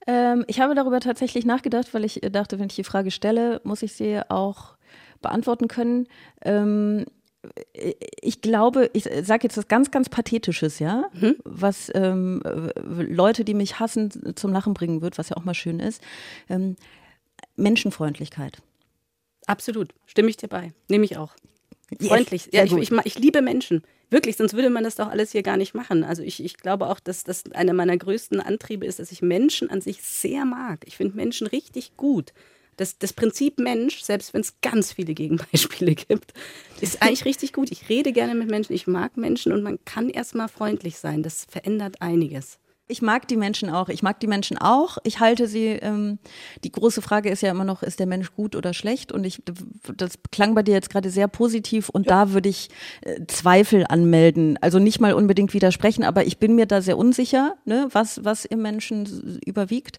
Ähm, 0.07 0.44
ich 0.49 0.61
habe 0.61 0.74
darüber 0.74 1.01
tatsächlich 1.01 1.47
nachgedacht, 1.47 1.92
weil 1.94 2.05
ich 2.05 2.20
dachte, 2.30 2.59
wenn 2.59 2.66
ich 2.66 2.76
die 2.76 2.84
Frage 2.84 3.11
stelle, 3.11 3.61
muss 3.64 3.82
ich 3.82 3.92
sie 3.92 4.20
auch 4.28 4.76
beantworten 5.22 5.68
können. 5.68 6.07
Ähm, 6.44 7.07
ich 8.20 8.40
glaube, 8.40 8.90
ich 8.92 9.09
sage 9.22 9.44
jetzt 9.44 9.57
was 9.57 9.68
ganz, 9.68 9.90
ganz 9.90 10.09
Pathetisches, 10.09 10.78
ja, 10.78 11.05
mhm. 11.12 11.36
was 11.44 11.90
ähm, 11.94 12.42
Leute, 12.76 13.44
die 13.44 13.55
mich 13.55 13.78
hassen, 13.78 14.34
zum 14.36 14.53
Lachen 14.53 14.74
bringen 14.74 15.03
wird, 15.03 15.18
was 15.18 15.28
ja 15.28 15.36
auch 15.36 15.44
mal 15.44 15.55
schön 15.55 15.80
ist. 15.80 16.03
Ähm, 16.49 16.76
Menschenfreundlichkeit. 17.57 18.59
Absolut, 19.47 19.94
stimme 20.07 20.28
ich 20.28 20.36
dir 20.36 20.49
bei. 20.49 20.72
Nehme 20.88 21.05
ich 21.05 21.16
auch. 21.16 21.34
Freundlich. 22.01 22.49
Ja, 22.53 22.64
ich, 22.64 22.72
ich, 22.72 22.90
ich, 23.05 23.18
liebe 23.18 23.42
Menschen. 23.42 23.82
Wirklich, 24.11 24.36
sonst 24.36 24.55
würde 24.55 24.70
man 24.70 24.84
das 24.84 24.97
doch 24.97 25.09
alles 25.09 25.32
hier 25.32 25.42
gar 25.42 25.57
nicht 25.57 25.74
machen. 25.74 26.05
Also 26.05 26.22
ich, 26.22 26.42
ich 26.42 26.57
glaube 26.57 26.88
auch, 26.88 27.01
dass 27.01 27.24
das 27.24 27.44
einer 27.53 27.72
meiner 27.72 27.97
größten 27.97 28.40
Antriebe 28.40 28.86
ist, 28.86 28.99
dass 28.99 29.12
ich 29.12 29.22
Menschen 29.22 29.70
an 29.70 29.80
sich 29.80 30.03
sehr 30.03 30.44
mag. 30.44 30.80
Ich 30.86 30.97
finde 30.97 31.16
Menschen 31.16 31.47
richtig 31.47 31.97
gut 31.97 32.32
das, 32.77 32.99
das 32.99 33.12
Prinzip 33.12 33.59
Mensch, 33.59 34.03
selbst 34.03 34.35
wenn 34.35 34.41
es 34.41 34.61
ganz 34.61 34.93
viele 34.93 35.14
Gegenbeispiele 35.14 35.95
gibt, 36.09 36.33
ist 36.81 37.03
eigentlich 37.03 37.24
richtig 37.24 37.53
gut. 37.53 37.70
Ich 37.70 37.89
rede 37.89 38.12
gerne 38.12 38.35
mit 38.35 38.49
Menschen, 38.49 38.74
ich 38.74 38.87
mag 38.87 39.16
Menschen 39.16 39.53
und 39.53 39.62
man 39.62 39.79
kann 39.85 40.09
erstmal 40.11 40.49
freundlich 40.49 40.99
sein. 40.99 41.22
Das 41.22 41.47
verändert 41.49 42.03
einiges. 42.03 42.59
Ich 42.89 43.03
mag 43.03 43.26
die 43.26 43.37
Menschen 43.37 43.68
auch. 43.68 43.89
Ich 43.89 44.05
mag 44.05 44.20
die 44.20 44.28
Menschen 44.28 44.59
auch. 44.59 44.99
Ich 45.03 45.18
halte 45.18 45.49
sie, 45.49 45.66
ähm, 45.66 46.20
die 46.62 46.70
große 46.70 47.03
Frage 47.03 47.30
ist 47.30 47.43
ja 47.43 47.51
immer 47.51 47.64
noch, 47.64 47.82
ist 47.82 47.99
der 47.99 48.07
Mensch 48.07 48.32
gut 48.32 48.55
oder 48.55 48.72
schlecht? 48.74 49.11
Und 49.11 49.24
ich, 49.24 49.43
das 49.97 50.12
klang 50.30 50.55
bei 50.55 50.62
dir 50.62 50.74
jetzt 50.74 50.91
gerade 50.91 51.11
sehr 51.11 51.26
positiv 51.26 51.89
und 51.89 52.07
ja. 52.07 52.24
da 52.26 52.32
würde 52.32 52.49
ich 52.49 52.68
äh, 53.01 53.26
Zweifel 53.26 53.87
anmelden. 53.89 54.57
Also 54.61 54.78
nicht 54.78 55.01
mal 55.01 55.14
unbedingt 55.14 55.53
widersprechen, 55.53 56.05
aber 56.05 56.26
ich 56.26 56.39
bin 56.39 56.55
mir 56.55 56.66
da 56.66 56.80
sehr 56.80 56.97
unsicher, 56.97 57.57
ne, 57.64 57.89
was, 57.91 58.24
was 58.24 58.45
im 58.45 58.62
Menschen 58.62 59.41
überwiegt. 59.45 59.99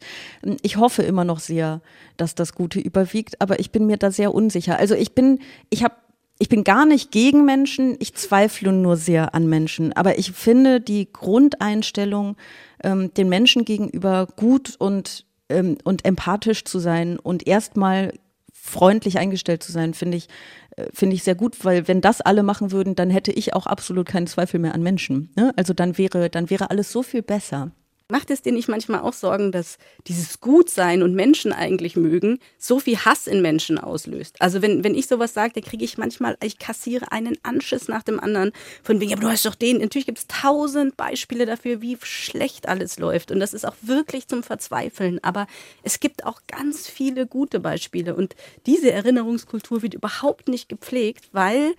Ich 0.62 0.78
hoffe 0.78 1.04
immer 1.04 1.26
noch 1.26 1.40
sehr, 1.40 1.82
dass 2.16 2.36
das 2.36 2.54
Gute 2.54 2.80
überwiegt, 2.80 3.42
aber 3.42 3.60
ich 3.60 3.72
bin 3.72 3.86
mir 3.86 3.98
da 3.98 4.12
sehr 4.12 4.34
unsicher. 4.34 4.80
Also 4.80 4.96
ich 4.96 5.14
bin, 5.14 5.40
ich 5.70 5.84
habe 5.84 5.96
ich 6.40 6.50
bin 6.50 6.64
gar 6.64 6.86
nicht 6.86 7.12
gegen 7.12 7.46
Menschen, 7.46 7.96
ich 8.00 8.14
zweifle 8.14 8.72
nur 8.72 8.96
sehr 8.96 9.34
an 9.34 9.48
Menschen. 9.48 9.94
Aber 9.94 10.20
ich 10.20 10.32
finde 10.34 10.80
die 10.80 11.12
Grundeinstellung, 11.12 12.38
ähm, 12.84 13.14
den 13.14 13.30
Menschen 13.30 13.66
gegenüber 13.66 14.28
gut 14.36 14.76
und, 14.78 15.26
ähm, 15.50 15.78
und 15.84 16.06
empathisch 16.06 16.64
zu 16.66 16.80
sein 16.80 17.20
und 17.20 17.48
erstmal 17.48 18.14
freundlich 18.54 19.18
eingestellt 19.18 19.64
zu 19.64 19.72
sein, 19.72 19.94
finde 19.94 20.18
ich, 20.18 20.28
äh, 20.76 20.88
finde 20.94 21.16
ich 21.16 21.24
sehr 21.24 21.36
gut, 21.36 21.64
weil 21.64 21.88
wenn 21.88 22.02
das 22.02 22.22
alle 22.22 22.44
machen 22.44 22.72
würden, 22.72 22.96
dann 22.96 23.10
hätte 23.10 23.32
ich 23.32 23.54
auch 23.54 23.66
absolut 23.66 24.08
keinen 24.08 24.28
Zweifel 24.28 24.60
mehr 24.60 24.76
an 24.76 24.84
Menschen. 24.84 25.32
Ne? 25.36 25.54
Also 25.56 25.74
dann 25.74 25.98
wäre, 25.98 26.30
dann 26.30 26.50
wäre 26.50 26.70
alles 26.70 26.92
so 26.92 27.04
viel 27.04 27.22
besser. 27.22 27.72
Macht 28.10 28.32
es 28.32 28.42
dir 28.42 28.54
nicht 28.54 28.70
manchmal 28.70 29.02
auch 29.02 29.12
Sorgen, 29.12 29.52
dass 29.52 29.78
dieses 30.08 30.40
Gutsein 30.40 31.04
und 31.04 31.14
Menschen 31.14 31.52
eigentlich 31.52 31.98
mögen 31.98 32.40
so 32.58 32.80
viel 32.80 32.98
Hass 33.00 33.28
in 33.28 33.42
Menschen 33.42 33.78
auslöst? 33.78 34.42
Also 34.42 34.62
wenn, 34.62 34.86
wenn 34.86 34.96
ich 34.96 35.08
sowas 35.08 35.34
sage, 35.34 35.52
dann 35.56 35.64
kriege 35.64 35.84
ich 35.84 35.98
manchmal, 35.98 36.38
ich 36.42 36.58
kassiere 36.58 37.12
einen 37.12 37.38
Anschiss 37.44 37.90
nach 37.90 38.04
dem 38.04 38.22
anderen 38.22 38.54
von 38.82 39.02
wegen, 39.02 39.12
aber 39.12 39.24
du 39.24 39.28
hast 39.28 39.46
doch 39.46 39.56
den. 39.56 39.80
Natürlich 39.80 40.06
gibt 40.06 40.20
es 40.20 40.28
tausend 40.28 40.96
Beispiele 40.96 41.46
dafür, 41.46 41.82
wie 41.82 41.98
schlecht 42.02 42.70
alles 42.70 42.98
läuft. 42.98 43.30
Und 43.30 43.42
das 43.42 43.54
ist 43.54 43.68
auch 43.68 43.76
wirklich 43.82 44.30
zum 44.30 44.42
Verzweifeln. 44.42 45.22
Aber 45.22 45.46
es 45.84 46.00
gibt 46.00 46.26
auch 46.26 46.40
ganz 46.48 46.88
viele 46.88 47.28
gute 47.28 47.60
Beispiele. 47.60 48.16
Und 48.16 48.38
diese 48.66 48.90
Erinnerungskultur 48.90 49.82
wird 49.82 49.96
überhaupt 49.96 50.48
nicht 50.48 50.70
gepflegt, 50.70 51.28
weil, 51.34 51.76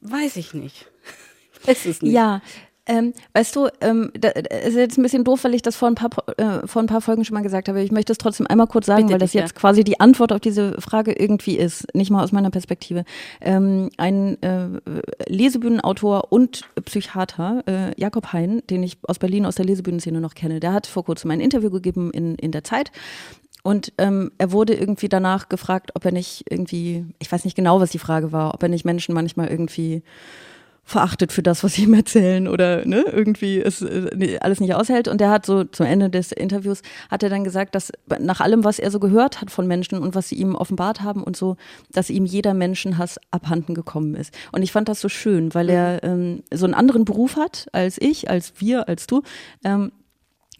weiß 0.00 0.34
ich 0.34 0.52
nicht. 0.52 0.86
Es 1.66 1.86
ist 1.86 2.04
nicht. 2.04 2.12
Ja, 2.12 2.40
ähm, 2.88 3.12
weißt 3.34 3.54
du, 3.54 3.68
ähm, 3.80 4.10
das 4.18 4.32
ist 4.66 4.74
jetzt 4.74 4.98
ein 4.98 5.02
bisschen 5.02 5.24
doof, 5.24 5.44
weil 5.44 5.54
ich 5.54 5.62
das 5.62 5.76
vor 5.76 5.88
ein, 5.88 5.94
paar, 5.94 6.10
äh, 6.38 6.66
vor 6.66 6.82
ein 6.82 6.86
paar 6.86 7.00
Folgen 7.00 7.24
schon 7.24 7.34
mal 7.34 7.42
gesagt 7.42 7.68
habe. 7.68 7.82
Ich 7.82 7.92
möchte 7.92 8.12
es 8.12 8.18
trotzdem 8.18 8.46
einmal 8.46 8.66
kurz 8.66 8.86
sagen, 8.86 9.02
Bitte 9.02 9.12
weil 9.12 9.18
das 9.20 9.32
dich, 9.32 9.40
jetzt 9.40 9.54
ja. 9.54 9.60
quasi 9.60 9.84
die 9.84 10.00
Antwort 10.00 10.32
auf 10.32 10.40
diese 10.40 10.80
Frage 10.80 11.12
irgendwie 11.12 11.56
ist, 11.56 11.94
nicht 11.94 12.10
mal 12.10 12.24
aus 12.24 12.32
meiner 12.32 12.50
Perspektive. 12.50 13.04
Ähm, 13.40 13.90
ein 13.98 14.42
äh, 14.42 14.68
Lesebühnenautor 15.28 16.32
und 16.32 16.62
Psychiater, 16.84 17.62
äh, 17.66 18.00
Jakob 18.00 18.32
Hein, 18.32 18.62
den 18.68 18.82
ich 18.82 18.98
aus 19.02 19.18
Berlin 19.18 19.46
aus 19.46 19.56
der 19.56 19.66
Lesebühnenszene 19.66 20.20
noch 20.20 20.34
kenne, 20.34 20.58
der 20.58 20.72
hat 20.72 20.86
vor 20.86 21.04
kurzem 21.04 21.30
ein 21.30 21.40
Interview 21.40 21.70
gegeben 21.70 22.10
in, 22.10 22.34
in 22.36 22.52
der 22.52 22.64
Zeit 22.64 22.90
und 23.62 23.92
ähm, 23.98 24.32
er 24.38 24.52
wurde 24.52 24.74
irgendwie 24.74 25.08
danach 25.08 25.48
gefragt, 25.48 25.90
ob 25.94 26.04
er 26.04 26.12
nicht 26.12 26.44
irgendwie, 26.48 27.04
ich 27.18 27.30
weiß 27.30 27.44
nicht 27.44 27.56
genau, 27.56 27.80
was 27.80 27.90
die 27.90 27.98
Frage 27.98 28.32
war, 28.32 28.54
ob 28.54 28.62
er 28.62 28.68
nicht 28.68 28.84
Menschen 28.84 29.14
manchmal 29.14 29.48
irgendwie 29.48 30.02
verachtet 30.88 31.32
für 31.32 31.42
das, 31.42 31.62
was 31.62 31.74
sie 31.74 31.82
ihm 31.82 31.92
erzählen 31.92 32.48
oder 32.48 32.86
ne, 32.86 33.04
irgendwie 33.12 33.60
es 33.60 33.82
äh, 33.82 34.38
alles 34.40 34.58
nicht 34.58 34.74
aushält. 34.74 35.06
Und 35.06 35.20
er 35.20 35.28
hat 35.28 35.44
so 35.44 35.64
zum 35.64 35.84
Ende 35.84 36.08
des 36.08 36.32
Interviews 36.32 36.80
hat 37.10 37.22
er 37.22 37.28
dann 37.28 37.44
gesagt, 37.44 37.74
dass 37.74 37.92
nach 38.18 38.40
allem, 38.40 38.64
was 38.64 38.78
er 38.78 38.90
so 38.90 38.98
gehört 38.98 39.42
hat 39.42 39.50
von 39.50 39.66
Menschen 39.66 39.98
und 39.98 40.14
was 40.14 40.30
sie 40.30 40.36
ihm 40.36 40.54
offenbart 40.54 41.02
haben 41.02 41.22
und 41.22 41.36
so, 41.36 41.56
dass 41.92 42.08
ihm 42.08 42.24
jeder 42.24 42.54
Menschenhass 42.54 43.20
abhanden 43.30 43.74
gekommen 43.74 44.14
ist. 44.14 44.32
Und 44.50 44.62
ich 44.62 44.72
fand 44.72 44.88
das 44.88 45.02
so 45.02 45.10
schön, 45.10 45.52
weil 45.52 45.68
er 45.68 46.02
ähm, 46.04 46.42
so 46.52 46.64
einen 46.64 46.72
anderen 46.72 47.04
Beruf 47.04 47.36
hat 47.36 47.66
als 47.72 48.00
ich, 48.00 48.30
als 48.30 48.54
wir, 48.58 48.88
als 48.88 49.06
du. 49.06 49.22
Ähm, 49.64 49.92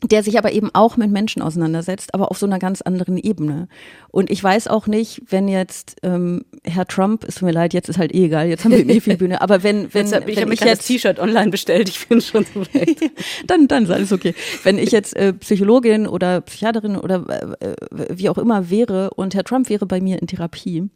der 0.05 0.23
sich 0.23 0.39
aber 0.39 0.53
eben 0.53 0.71
auch 0.75 0.97
mit 0.97 1.11
Menschen 1.11 1.43
auseinandersetzt, 1.43 2.15
aber 2.15 2.31
auf 2.31 2.39
so 2.39 2.47
einer 2.47 2.61
ganz 2.61 2.83
anderen 2.83 3.19
Ebene. 3.19 3.69
Und 4.11 4.31
ich 4.31 4.43
weiß 4.43 4.69
auch 4.69 4.87
nicht, 4.87 5.23
wenn 5.29 5.49
jetzt 5.49 5.97
ähm, 6.05 6.45
Herr 6.63 6.87
Trump, 6.87 7.25
es 7.25 7.37
tut 7.37 7.47
mir 7.47 7.53
leid, 7.53 7.75
jetzt 7.75 7.89
ist 7.89 7.99
halt 7.99 8.15
eh 8.15 8.27
egal, 8.27 8.49
jetzt 8.49 8.65
haben 8.65 8.73
wir 8.73 8.89
eh 8.89 9.01
viel 9.01 9.17
Bühne, 9.17 9.41
aber 9.41 9.65
wenn, 9.65 9.93
wenn, 9.93 10.07
Deshalb, 10.07 10.27
wenn 10.29 10.53
ich 10.53 10.61
ich 10.61 10.67
jetzt 10.67 10.87
T-Shirt 10.87 11.19
online 11.19 11.51
bestellt, 11.51 11.89
ich 11.89 12.07
bin 12.07 12.21
schon 12.21 12.45
so 12.45 12.61
weit. 12.61 12.97
dann, 13.47 13.67
dann 13.67 13.85
ist 13.85 13.91
alles 13.91 14.13
okay. 14.13 14.35
Wenn 14.63 14.79
ich 14.79 14.93
jetzt 14.93 15.17
äh, 15.17 15.33
Psychologin 15.33 16.07
oder 16.07 16.43
Psychiaterin 16.43 16.97
oder 16.97 17.57
äh, 17.61 17.67
äh, 17.67 17.77
wie 18.11 18.29
auch 18.29 18.39
immer 18.39 18.71
wäre 18.71 19.11
und 19.11 19.35
Herr 19.35 19.45
Trump 19.45 19.69
wäre 19.69 19.87
bei 19.87 20.01
mir 20.01 20.21
in 20.21 20.29
Therapie, 20.29 20.89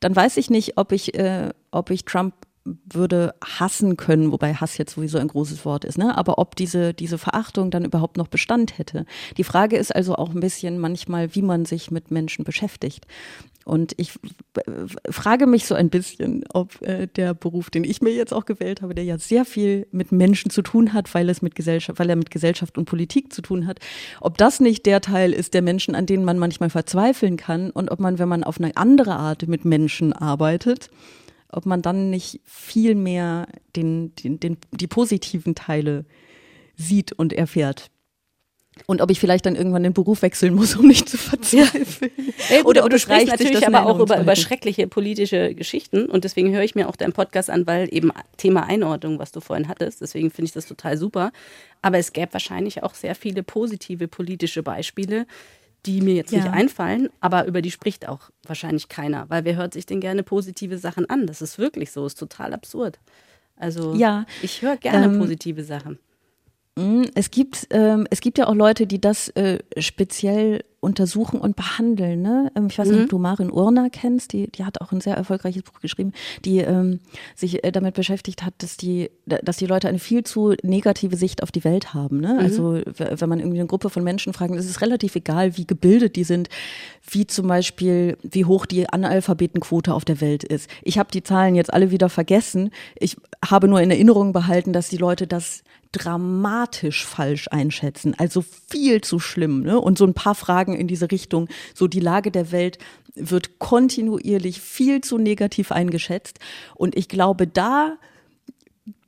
dann 0.00 0.16
weiß 0.16 0.38
ich 0.38 0.48
nicht, 0.48 0.78
ob 0.78 0.92
ich, 0.92 1.14
äh, 1.14 1.50
ob 1.70 1.90
ich 1.90 2.06
Trump 2.06 2.34
würde 2.64 3.34
hassen 3.42 3.96
können, 3.96 4.32
wobei 4.32 4.54
Hass 4.54 4.76
jetzt 4.76 4.94
sowieso 4.94 5.18
ein 5.18 5.28
großes 5.28 5.64
Wort 5.64 5.84
ist, 5.84 5.96
ne? 5.96 6.16
aber 6.16 6.38
ob 6.38 6.56
diese, 6.56 6.92
diese 6.92 7.16
Verachtung 7.16 7.70
dann 7.70 7.84
überhaupt 7.84 8.16
noch 8.18 8.28
Bestand 8.28 8.78
hätte. 8.78 9.06
Die 9.38 9.44
Frage 9.44 9.76
ist 9.76 9.94
also 9.94 10.14
auch 10.16 10.30
ein 10.30 10.40
bisschen 10.40 10.78
manchmal, 10.78 11.34
wie 11.34 11.42
man 11.42 11.64
sich 11.64 11.90
mit 11.90 12.10
Menschen 12.10 12.44
beschäftigt. 12.44 13.06
Und 13.64 13.92
ich 13.98 14.12
frage 15.10 15.46
mich 15.46 15.66
so 15.66 15.74
ein 15.74 15.90
bisschen, 15.90 16.44
ob 16.52 16.80
äh, 16.82 17.06
der 17.06 17.34
Beruf, 17.34 17.70
den 17.70 17.84
ich 17.84 18.00
mir 18.00 18.12
jetzt 18.12 18.32
auch 18.32 18.46
gewählt 18.46 18.82
habe, 18.82 18.94
der 18.94 19.04
ja 19.04 19.18
sehr 19.18 19.44
viel 19.44 19.86
mit 19.92 20.12
Menschen 20.12 20.50
zu 20.50 20.62
tun 20.62 20.92
hat, 20.92 21.14
weil 21.14 21.28
es 21.28 21.42
mit 21.42 21.54
Gesellschaft, 21.54 21.98
weil 21.98 22.10
er 22.10 22.16
mit 22.16 22.30
Gesellschaft 22.30 22.78
und 22.78 22.86
Politik 22.86 23.32
zu 23.32 23.42
tun 23.42 23.66
hat, 23.66 23.78
ob 24.20 24.38
das 24.38 24.60
nicht 24.60 24.86
der 24.86 25.00
Teil 25.00 25.32
ist 25.32 25.54
der 25.54 25.62
Menschen, 25.62 25.94
an 25.94 26.06
denen 26.06 26.24
man 26.24 26.38
manchmal 26.38 26.70
verzweifeln 26.70 27.36
kann 27.36 27.70
und 27.70 27.90
ob 27.90 28.00
man, 28.00 28.18
wenn 28.18 28.28
man 28.28 28.44
auf 28.44 28.58
eine 28.58 28.76
andere 28.76 29.16
Art 29.16 29.46
mit 29.46 29.64
Menschen 29.64 30.12
arbeitet, 30.14 30.90
ob 31.52 31.66
man 31.66 31.82
dann 31.82 32.10
nicht 32.10 32.40
viel 32.44 32.94
mehr 32.94 33.46
den, 33.76 34.14
den, 34.16 34.40
den, 34.40 34.56
die 34.72 34.86
positiven 34.86 35.54
Teile 35.54 36.04
sieht 36.76 37.12
und 37.12 37.32
erfährt. 37.32 37.90
Und 38.86 39.02
ob 39.02 39.10
ich 39.10 39.20
vielleicht 39.20 39.46
dann 39.46 39.56
irgendwann 39.56 39.82
den 39.82 39.92
Beruf 39.92 40.22
wechseln 40.22 40.54
muss, 40.54 40.76
um 40.78 40.86
nicht 40.86 41.08
zu 41.08 41.18
verzweifeln. 41.18 42.10
Ja, 42.48 42.58
gut, 42.58 42.66
Oder 42.66 42.84
ob 42.84 42.90
du 42.90 42.98
sprichst 42.98 43.28
natürlich 43.28 43.66
aber 43.66 43.86
auch 43.86 43.98
über, 43.98 44.20
über 44.20 44.36
schreckliche 44.36 44.86
politische 44.86 45.54
Geschichten 45.54 46.06
und 46.06 46.24
deswegen 46.24 46.52
höre 46.52 46.62
ich 46.62 46.74
mir 46.74 46.88
auch 46.88 46.96
deinen 46.96 47.12
Podcast 47.12 47.50
an, 47.50 47.66
weil 47.66 47.88
eben 47.92 48.10
Thema 48.36 48.66
Einordnung, 48.66 49.18
was 49.18 49.32
du 49.32 49.40
vorhin 49.40 49.68
hattest, 49.68 50.00
deswegen 50.00 50.30
finde 50.30 50.46
ich 50.46 50.52
das 50.52 50.66
total 50.66 50.96
super. 50.96 51.32
Aber 51.82 51.98
es 51.98 52.12
gäbe 52.12 52.32
wahrscheinlich 52.32 52.82
auch 52.82 52.94
sehr 52.94 53.14
viele 53.14 53.42
positive 53.42 54.08
politische 54.08 54.62
Beispiele, 54.62 55.26
die 55.86 56.00
mir 56.00 56.14
jetzt 56.14 56.32
nicht 56.32 56.46
Ja. 56.46 56.52
einfallen, 56.52 57.08
aber 57.20 57.46
über 57.46 57.62
die 57.62 57.70
spricht 57.70 58.08
auch 58.08 58.30
wahrscheinlich 58.46 58.88
keiner, 58.88 59.28
weil 59.30 59.44
wer 59.44 59.56
hört 59.56 59.72
sich 59.74 59.86
denn 59.86 60.00
gerne 60.00 60.22
positive 60.22 60.78
Sachen 60.78 61.08
an? 61.08 61.26
Das 61.26 61.40
ist 61.42 61.58
wirklich 61.58 61.90
so, 61.92 62.06
ist 62.06 62.18
total 62.18 62.52
absurd. 62.52 62.98
Also 63.56 63.94
Ja, 63.94 64.26
ich 64.42 64.62
höre 64.62 64.76
gerne 64.76 65.06
ähm, 65.06 65.18
positive 65.18 65.64
Sachen. 65.64 65.98
Mm, 66.76 67.04
Es 67.14 67.30
gibt, 67.30 67.66
ähm, 67.70 68.06
es 68.10 68.20
gibt 68.20 68.38
ja 68.38 68.46
auch 68.46 68.54
Leute, 68.54 68.86
die 68.86 69.00
das 69.00 69.28
äh, 69.30 69.58
speziell 69.78 70.64
untersuchen 70.80 71.40
und 71.40 71.56
behandeln. 71.56 72.22
Ne? 72.22 72.50
Ähm, 72.56 72.68
ich 72.70 72.78
weiß 72.78 72.88
nicht, 72.88 73.02
ob 73.04 73.08
du 73.10 73.18
Marin 73.18 73.50
Urner 73.50 73.90
kennst, 73.90 74.32
die, 74.32 74.50
die 74.50 74.64
hat 74.64 74.80
auch 74.80 74.92
ein 74.92 75.00
sehr 75.02 75.14
erfolgreiches 75.14 75.62
Buch 75.62 75.80
geschrieben, 75.80 76.12
die 76.44 76.58
ähm, 76.58 77.00
sich 77.36 77.62
äh, 77.64 77.70
damit 77.70 77.94
beschäftigt 77.94 78.42
hat, 78.42 78.54
dass 78.58 78.78
die, 78.78 79.10
dass 79.26 79.58
die 79.58 79.66
Leute 79.66 79.88
eine 79.88 79.98
viel 79.98 80.24
zu 80.24 80.54
negative 80.62 81.16
Sicht 81.16 81.42
auf 81.42 81.52
die 81.52 81.64
Welt 81.64 81.92
haben. 81.92 82.20
Ne? 82.20 82.38
Also 82.38 82.74
w- 82.74 82.82
wenn 82.96 83.28
man 83.28 83.40
irgendwie 83.40 83.58
eine 83.58 83.66
Gruppe 83.68 83.90
von 83.90 84.02
Menschen 84.02 84.32
fragt, 84.32 84.54
es 84.54 84.64
ist 84.64 84.80
relativ 84.80 85.14
egal, 85.16 85.56
wie 85.58 85.66
gebildet 85.66 86.16
die 86.16 86.24
sind, 86.24 86.48
wie 87.10 87.26
zum 87.26 87.46
Beispiel, 87.46 88.16
wie 88.22 88.46
hoch 88.46 88.64
die 88.64 88.88
Analphabetenquote 88.88 89.92
auf 89.92 90.04
der 90.06 90.20
Welt 90.22 90.44
ist. 90.44 90.70
Ich 90.82 90.98
habe 90.98 91.10
die 91.12 91.22
Zahlen 91.22 91.56
jetzt 91.56 91.72
alle 91.74 91.90
wieder 91.90 92.08
vergessen. 92.08 92.70
Ich 92.98 93.16
habe 93.44 93.68
nur 93.68 93.80
in 93.80 93.90
Erinnerung 93.90 94.32
behalten, 94.32 94.72
dass 94.72 94.88
die 94.88 94.96
Leute 94.96 95.26
das 95.26 95.62
dramatisch 95.92 97.04
falsch 97.04 97.48
einschätzen, 97.50 98.14
also 98.18 98.44
viel 98.68 99.00
zu 99.00 99.18
schlimm. 99.18 99.62
Ne? 99.62 99.80
Und 99.80 99.98
so 99.98 100.04
ein 100.04 100.14
paar 100.14 100.34
Fragen 100.34 100.74
in 100.74 100.86
diese 100.86 101.10
Richtung, 101.10 101.48
so 101.74 101.86
die 101.88 102.00
Lage 102.00 102.30
der 102.30 102.52
Welt 102.52 102.78
wird 103.14 103.58
kontinuierlich 103.58 104.60
viel 104.60 105.00
zu 105.00 105.18
negativ 105.18 105.72
eingeschätzt. 105.72 106.38
Und 106.76 106.96
ich 106.96 107.08
glaube, 107.08 107.46
da 107.46 107.96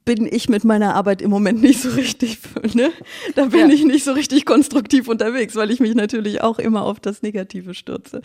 bin 0.04 0.26
ich 0.28 0.48
mit 0.48 0.64
meiner 0.64 0.96
Arbeit 0.96 1.22
im 1.22 1.30
Moment 1.30 1.62
nicht 1.62 1.80
so 1.80 1.90
richtig, 1.90 2.38
ne? 2.74 2.90
Da 3.36 3.44
bin 3.46 3.60
Ja. 3.60 3.68
ich 3.68 3.84
nicht 3.84 4.02
so 4.04 4.10
richtig 4.12 4.44
konstruktiv 4.44 5.06
unterwegs, 5.06 5.54
weil 5.54 5.70
ich 5.70 5.78
mich 5.78 5.94
natürlich 5.94 6.40
auch 6.40 6.58
immer 6.58 6.82
auf 6.82 6.98
das 6.98 7.22
Negative 7.22 7.74
stürze. 7.74 8.20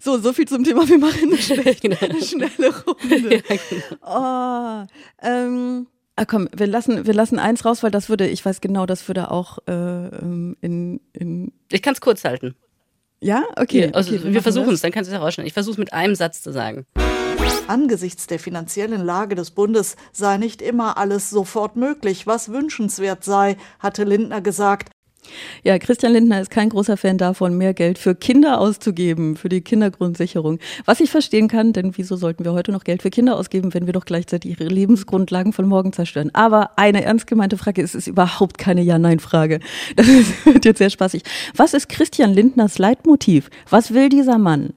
So, 0.00 0.18
so 0.18 0.32
viel 0.34 0.46
zum 0.46 0.62
Thema, 0.64 0.86
wir 0.86 0.98
machen 0.98 1.32
eine 1.32 1.38
schnelle, 1.42 1.74
eine 2.00 2.22
schnelle 2.22 2.74
Runde. 2.84 3.42
Oh, 4.06 4.84
ähm, 5.22 5.86
ah, 6.18 6.24
komm, 6.24 6.48
wir 6.54 6.66
lassen, 6.66 7.06
wir 7.06 7.14
lassen 7.14 7.38
eins 7.38 7.64
raus, 7.64 7.82
weil 7.82 7.90
das 7.90 8.08
würde, 8.08 8.26
ich 8.26 8.44
weiß 8.44 8.60
genau, 8.60 8.86
das 8.86 9.06
würde 9.08 9.30
auch 9.30 9.58
äh, 9.66 9.72
ähm, 9.72 10.56
in, 10.60 11.00
in, 11.12 11.52
Ich 11.70 11.82
kann 11.82 11.94
es 11.94 12.00
kurz 12.00 12.24
halten. 12.24 12.56
ja, 13.20 13.44
okay. 13.56 13.84
Hier, 13.84 13.94
also 13.94 14.14
okay, 14.14 14.24
wir 14.24 14.30
machen 14.30 14.42
versuchen 14.42 14.74
es, 14.74 14.80
dann 14.80 14.92
kannst 14.92 15.10
du 15.10 15.14
es 15.14 15.20
herausschneiden. 15.20 15.46
Ich 15.46 15.54
versuche 15.54 15.72
es 15.72 15.78
mit 15.78 15.92
einem 15.92 16.14
Satz 16.14 16.42
zu 16.42 16.52
sagen. 16.52 16.86
Angesichts 17.68 18.26
der 18.26 18.38
finanziellen 18.38 19.04
Lage 19.04 19.34
des 19.34 19.52
Bundes 19.52 19.96
sei 20.12 20.38
nicht 20.38 20.60
immer 20.60 20.98
alles 20.98 21.30
sofort 21.30 21.76
möglich, 21.76 22.26
was 22.26 22.50
wünschenswert 22.50 23.24
sei, 23.24 23.56
hatte 23.78 24.04
Lindner 24.04 24.40
gesagt. 24.40 24.90
Ja, 25.64 25.78
Christian 25.78 26.12
Lindner 26.12 26.40
ist 26.40 26.50
kein 26.50 26.68
großer 26.68 26.96
Fan 26.96 27.18
davon, 27.18 27.56
mehr 27.56 27.74
Geld 27.74 27.98
für 27.98 28.14
Kinder 28.14 28.60
auszugeben, 28.60 29.36
für 29.36 29.48
die 29.48 29.60
Kindergrundsicherung. 29.60 30.58
Was 30.84 31.00
ich 31.00 31.10
verstehen 31.10 31.48
kann, 31.48 31.72
denn 31.72 31.96
wieso 31.96 32.16
sollten 32.16 32.44
wir 32.44 32.52
heute 32.52 32.72
noch 32.72 32.84
Geld 32.84 33.02
für 33.02 33.10
Kinder 33.10 33.36
ausgeben, 33.36 33.74
wenn 33.74 33.86
wir 33.86 33.92
doch 33.92 34.04
gleichzeitig 34.04 34.52
ihre 34.52 34.68
Lebensgrundlagen 34.68 35.52
von 35.52 35.66
morgen 35.66 35.92
zerstören? 35.92 36.30
Aber 36.34 36.78
eine 36.78 37.04
ernst 37.04 37.26
gemeinte 37.26 37.58
Frage, 37.58 37.82
es 37.82 37.94
ist 37.94 38.06
überhaupt 38.06 38.58
keine 38.58 38.82
Ja-Nein-Frage. 38.82 39.60
Das 39.96 40.06
wird 40.44 40.64
jetzt 40.64 40.78
sehr 40.78 40.90
spaßig. 40.90 41.22
Was 41.54 41.74
ist 41.74 41.88
Christian 41.88 42.32
Lindners 42.32 42.78
Leitmotiv? 42.78 43.50
Was 43.70 43.94
will 43.94 44.08
dieser 44.08 44.38
Mann? 44.38 44.72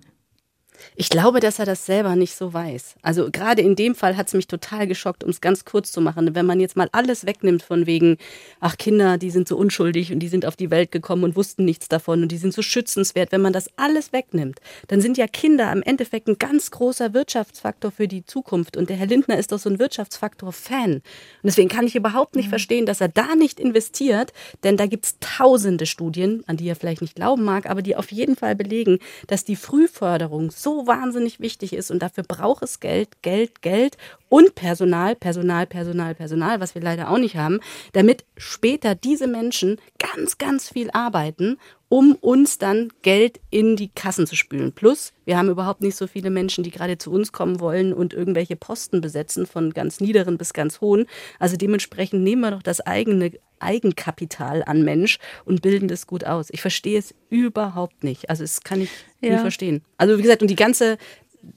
Ich 0.98 1.10
glaube, 1.10 1.40
dass 1.40 1.58
er 1.58 1.66
das 1.66 1.86
selber 1.86 2.18
nicht 2.18 2.36
so 2.36 2.54
weiß. 2.54 2.96
Also 3.02 3.30
gerade 3.32 3.62
in 3.62 3.78
dem 3.78 3.96
Fall 3.96 4.18
hat 4.18 4.28
es 4.28 4.34
mich 4.34 4.48
total 4.48 4.88
geschockt, 4.88 5.24
um 5.24 5.30
es 5.30 5.40
ganz 5.40 5.64
kurz 5.64 5.90
zu 5.94 6.02
machen. 6.02 6.36
Wenn 6.36 6.46
man 6.46 6.60
jetzt 6.60 6.76
mal 6.76 6.90
alles 6.92 7.26
wegnimmt 7.26 7.64
von 7.64 7.86
wegen, 7.86 8.18
ach 8.60 8.78
Kinder, 8.78 9.18
die 9.18 9.32
sind 9.32 9.48
so 9.48 9.56
unschuldig 9.56 10.12
und 10.12 10.20
die 10.20 10.28
sind 10.28 10.46
auf 10.46 10.58
die 10.58 10.70
Welt 10.70 10.92
gekommen 10.92 11.24
und 11.24 11.38
wussten 11.38 11.64
nichts 11.64 11.88
davon 11.88 12.24
und 12.24 12.32
die 12.34 12.38
sind 12.38 12.54
so 12.54 12.62
schützenswert. 12.62 13.32
Wenn 13.32 13.42
man 13.42 13.54
das 13.54 13.70
alles 13.78 14.12
wegnimmt, 14.12 14.60
dann 14.90 15.00
sind 15.00 15.18
ja 15.18 15.28
Kinder 15.28 15.72
im 15.72 15.82
Endeffekt 15.82 16.28
ein 16.28 16.38
ganz 16.38 16.72
großer 16.72 17.14
Wirtschaftsfaktor 17.14 17.92
für 17.92 18.10
die 18.10 18.26
Zukunft. 18.26 18.76
Und 18.76 18.90
der 18.90 18.98
Herr 18.98 19.08
Lindner 19.08 19.38
ist 19.38 19.54
doch 19.54 19.60
so 19.60 19.70
ein 19.70 19.80
Wirtschaftsfaktor-Fan. 19.80 20.96
Und 20.96 21.04
deswegen 21.42 21.70
kann 21.70 21.88
ich 21.88 21.96
überhaupt 21.96 22.36
nicht 22.36 22.50
verstehen, 22.50 22.86
dass 22.86 23.00
er 23.00 23.08
da 23.08 23.36
nicht 23.36 23.62
investiert, 23.62 24.34
denn 24.66 24.76
da 24.76 24.88
gibt 24.88 25.06
es 25.06 25.16
tausende 25.22 25.86
Studien, 25.86 26.44
an 26.48 26.58
die 26.58 26.68
er 26.68 26.76
vielleicht 26.76 27.02
nicht 27.02 27.16
glauben 27.16 27.46
mag, 27.46 27.70
aber 27.70 27.82
die 27.82 27.96
auf 27.96 28.12
jeden 28.12 28.36
Fall 28.36 28.58
belegen, 28.58 29.00
dass 29.28 29.46
die 29.46 29.56
Frühförderung 29.56 30.52
so 30.52 30.82
wahnsinnig 30.92 31.40
wichtig 31.40 31.72
ist 31.72 31.90
und 31.90 32.00
dafür 32.00 32.26
braucht 32.26 32.64
es 32.64 32.82
Geld, 32.82 33.22
Geld, 33.22 33.62
Geld 33.62 33.96
und 34.28 34.56
Personal, 34.56 35.16
Personal, 35.16 35.66
Personal, 35.66 36.14
Personal, 36.14 36.60
was 36.60 36.76
wir 36.76 36.82
leider 36.82 37.10
auch 37.10 37.18
nicht 37.18 37.38
haben, 37.38 37.62
damit 37.94 38.26
später 38.36 38.94
diese 38.94 39.28
Menschen 39.28 39.80
ganz, 40.00 40.38
ganz 40.38 40.68
viel 40.68 40.90
arbeiten, 40.92 41.58
um 41.88 42.16
uns 42.16 42.58
dann 42.58 42.90
Geld 43.04 43.40
in 43.52 43.78
die 43.78 43.88
Kassen 43.88 44.28
zu 44.28 44.36
spülen. 44.36 44.74
Plus, 44.74 45.14
wir 45.24 45.38
haben 45.38 45.50
überhaupt 45.50 45.82
nicht 45.82 45.96
so 45.96 46.08
viele 46.08 46.30
Menschen, 46.30 46.66
die 46.66 46.72
gerade 46.72 46.98
zu 46.98 47.10
uns 47.12 47.32
kommen 47.32 47.62
wollen 47.62 47.94
und 47.94 48.14
irgendwelche 48.14 48.58
Posten 48.58 49.00
besetzen, 49.00 49.46
von 49.46 49.72
ganz 49.72 50.02
niederen 50.02 50.38
bis 50.38 50.52
ganz 50.52 50.82
hohen. 50.82 51.06
Also 51.40 51.56
dementsprechend 51.56 52.22
nehmen 52.22 52.42
wir 52.42 52.52
doch 52.52 52.64
das 52.64 52.82
eigene 52.82 53.32
Eigenkapital 53.62 54.64
an 54.66 54.84
Mensch 54.84 55.20
und 55.46 55.62
bilden 55.62 55.88
das 55.88 56.08
gut 56.08 56.26
aus. 56.26 56.48
Ich 56.52 56.62
verstehe 56.62 57.00
es 57.00 57.14
überhaupt 57.30 58.04
nicht. 58.04 58.30
Also 58.30 58.44
das 58.44 58.62
kann 58.62 58.82
ich 58.82 58.90
Ja. 59.22 59.36
nie 59.36 59.40
verstehen. 59.40 59.84
Also 59.98 60.18
wie 60.18 60.22
gesagt, 60.22 60.42
und 60.42 60.50
die 60.50 60.56
ganze, 60.56 60.98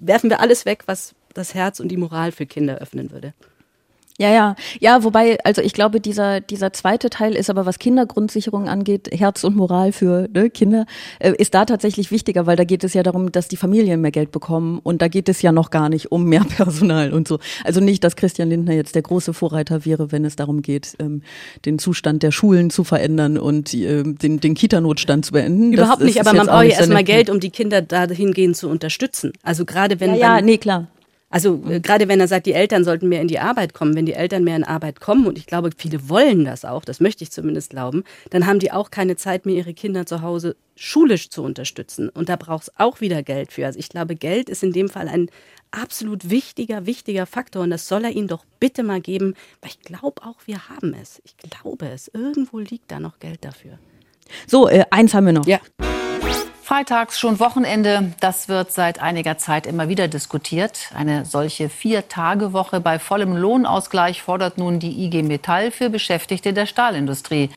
werfen 0.00 0.30
wir 0.30 0.40
alles 0.40 0.64
weg, 0.66 0.82
was 0.86 1.14
das 1.34 1.54
Herz 1.54 1.80
und 1.80 1.88
die 1.88 1.96
Moral 1.96 2.30
für 2.32 2.46
Kinder 2.46 2.76
öffnen 2.78 3.10
würde. 3.10 3.34
Ja, 4.16 4.32
ja. 4.32 4.54
Ja, 4.78 5.02
wobei, 5.02 5.38
also 5.42 5.60
ich 5.60 5.72
glaube, 5.72 6.00
dieser, 6.00 6.40
dieser 6.40 6.72
zweite 6.72 7.10
Teil 7.10 7.34
ist 7.34 7.50
aber, 7.50 7.66
was 7.66 7.80
Kindergrundsicherung 7.80 8.68
angeht, 8.68 9.08
Herz 9.12 9.42
und 9.42 9.56
Moral 9.56 9.90
für 9.90 10.28
ne, 10.32 10.50
Kinder, 10.50 10.86
äh, 11.18 11.32
ist 11.36 11.52
da 11.54 11.64
tatsächlich 11.64 12.12
wichtiger, 12.12 12.46
weil 12.46 12.54
da 12.54 12.62
geht 12.62 12.84
es 12.84 12.94
ja 12.94 13.02
darum, 13.02 13.32
dass 13.32 13.48
die 13.48 13.56
Familien 13.56 14.00
mehr 14.00 14.12
Geld 14.12 14.30
bekommen 14.30 14.78
und 14.84 15.02
da 15.02 15.08
geht 15.08 15.28
es 15.28 15.42
ja 15.42 15.50
noch 15.50 15.70
gar 15.70 15.88
nicht 15.88 16.12
um 16.12 16.26
mehr 16.26 16.44
Personal 16.56 17.12
und 17.12 17.26
so. 17.26 17.40
Also 17.64 17.80
nicht, 17.80 18.04
dass 18.04 18.14
Christian 18.14 18.48
Lindner 18.50 18.74
jetzt 18.74 18.94
der 18.94 19.02
große 19.02 19.34
Vorreiter 19.34 19.84
wäre, 19.84 20.12
wenn 20.12 20.24
es 20.24 20.36
darum 20.36 20.62
geht, 20.62 20.94
ähm, 21.00 21.22
den 21.64 21.80
Zustand 21.80 22.22
der 22.22 22.30
Schulen 22.30 22.70
zu 22.70 22.84
verändern 22.84 23.36
und 23.36 23.74
ähm, 23.74 24.16
den, 24.16 24.38
den 24.38 24.54
Kita-Notstand 24.54 25.26
zu 25.26 25.32
beenden. 25.32 25.72
Das- 25.72 25.80
Überhaupt 25.80 26.02
das 26.02 26.06
nicht, 26.06 26.16
ist 26.20 26.26
aber 26.28 26.36
man 26.36 26.46
braucht 26.46 26.64
ja 26.66 26.78
erstmal 26.78 27.02
Geld, 27.02 27.30
um 27.30 27.40
die 27.40 27.50
Kinder 27.50 27.82
dahingehend 27.82 28.56
zu 28.56 28.68
unterstützen. 28.68 29.32
Also 29.42 29.64
gerade 29.64 29.98
wenn 29.98 30.10
Ja, 30.14 30.36
ja, 30.36 30.40
nee, 30.40 30.58
klar. 30.58 30.86
Also 31.34 31.60
äh, 31.68 31.80
gerade 31.80 32.06
wenn 32.06 32.20
er 32.20 32.28
sagt, 32.28 32.46
die 32.46 32.52
Eltern 32.52 32.84
sollten 32.84 33.08
mehr 33.08 33.20
in 33.20 33.26
die 33.26 33.40
Arbeit 33.40 33.74
kommen, 33.74 33.96
wenn 33.96 34.06
die 34.06 34.12
Eltern 34.12 34.44
mehr 34.44 34.54
in 34.54 34.62
Arbeit 34.62 35.00
kommen, 35.00 35.26
und 35.26 35.36
ich 35.36 35.46
glaube, 35.46 35.70
viele 35.76 36.08
wollen 36.08 36.44
das 36.44 36.64
auch, 36.64 36.84
das 36.84 37.00
möchte 37.00 37.24
ich 37.24 37.32
zumindest 37.32 37.70
glauben, 37.70 38.04
dann 38.30 38.46
haben 38.46 38.60
die 38.60 38.70
auch 38.70 38.92
keine 38.92 39.16
Zeit 39.16 39.44
mehr, 39.44 39.56
ihre 39.56 39.74
Kinder 39.74 40.06
zu 40.06 40.22
Hause 40.22 40.54
schulisch 40.76 41.30
zu 41.30 41.42
unterstützen. 41.42 42.08
Und 42.08 42.28
da 42.28 42.36
braucht 42.36 42.62
es 42.64 42.72
auch 42.78 43.00
wieder 43.00 43.24
Geld 43.24 43.50
für. 43.50 43.66
Also 43.66 43.80
ich 43.80 43.88
glaube, 43.88 44.14
Geld 44.14 44.48
ist 44.48 44.62
in 44.62 44.72
dem 44.72 44.88
Fall 44.88 45.08
ein 45.08 45.28
absolut 45.72 46.30
wichtiger, 46.30 46.86
wichtiger 46.86 47.26
Faktor. 47.26 47.64
Und 47.64 47.70
das 47.70 47.88
soll 47.88 48.04
er 48.04 48.12
ihnen 48.12 48.28
doch 48.28 48.44
bitte 48.60 48.84
mal 48.84 49.00
geben, 49.00 49.34
weil 49.60 49.70
ich 49.70 49.80
glaube 49.80 50.22
auch, 50.22 50.36
wir 50.46 50.68
haben 50.68 50.94
es. 50.94 51.20
Ich 51.24 51.36
glaube 51.36 51.88
es. 51.88 52.06
Irgendwo 52.14 52.60
liegt 52.60 52.92
da 52.92 53.00
noch 53.00 53.18
Geld 53.18 53.44
dafür. 53.44 53.80
So, 54.46 54.68
äh, 54.68 54.84
eins 54.90 55.12
haben 55.14 55.26
wir 55.26 55.32
noch. 55.32 55.46
Ja. 55.48 55.58
Freitags 56.64 57.18
schon 57.20 57.40
Wochenende, 57.40 58.14
das 58.20 58.48
wird 58.48 58.72
seit 58.72 58.98
einiger 58.98 59.36
Zeit 59.36 59.66
immer 59.66 59.90
wieder 59.90 60.08
diskutiert. 60.08 60.92
Eine 60.94 61.26
solche 61.26 61.68
Vier-Tage-Woche 61.68 62.80
bei 62.80 62.98
vollem 62.98 63.36
Lohnausgleich 63.36 64.22
fordert 64.22 64.56
nun 64.56 64.80
die 64.80 65.04
IG 65.04 65.22
Metall 65.24 65.70
für 65.70 65.90
Beschäftigte 65.90 66.54
der 66.54 66.64
Stahlindustrie. 66.64 67.50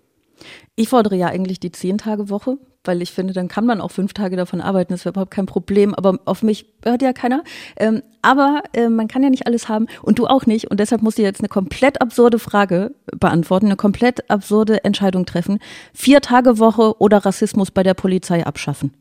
Ich 0.76 0.90
fordere 0.90 1.16
ja 1.16 1.28
eigentlich 1.28 1.62
die 1.62 1.72
Zehn-Tage-Woche, 1.72 2.58
weil 2.88 3.02
ich 3.02 3.12
finde, 3.12 3.34
dann 3.34 3.48
kann 3.48 3.66
man 3.66 3.82
auch 3.82 3.92
fünf 3.92 4.14
Tage 4.14 4.36
davon 4.36 4.62
arbeiten, 4.62 4.94
das 4.94 5.06
wäre 5.06 5.14
überhaupt 5.14 5.32
kein 5.32 5.46
Problem. 5.46 5.94
Aber 5.94 6.20
auf 6.26 6.44
mich 6.44 6.66
hört 6.84 7.02
ja 7.02 7.14
keiner. 7.14 7.44
Ähm, 7.76 8.02
aber 8.22 8.64
äh, 8.74 8.90
man 8.90 9.08
kann 9.08 9.24
ja 9.24 9.30
nicht 9.30 9.46
alles 9.46 9.70
haben 9.70 9.88
und 10.02 10.20
du 10.20 10.28
auch 10.28 10.46
nicht. 10.46 10.72
Und 10.72 10.80
deshalb 10.80 11.02
musst 11.02 11.18
du 11.18 11.22
jetzt 11.22 11.42
eine 11.42 11.50
komplett 11.50 12.02
absurde 12.02 12.40
Frage 12.40 12.96
beantworten, 13.12 13.68
eine 13.68 13.76
komplett 13.76 14.30
absurde 14.30 14.84
Entscheidung 14.84 15.26
treffen. 15.26 15.60
Vier-Tage-Woche 15.94 17.00
oder 17.00 17.18
Rassismus 17.20 17.72
bei 17.72 17.84
der 17.84 17.94
Polizei 17.94 18.46
abschaffen? 18.46 18.94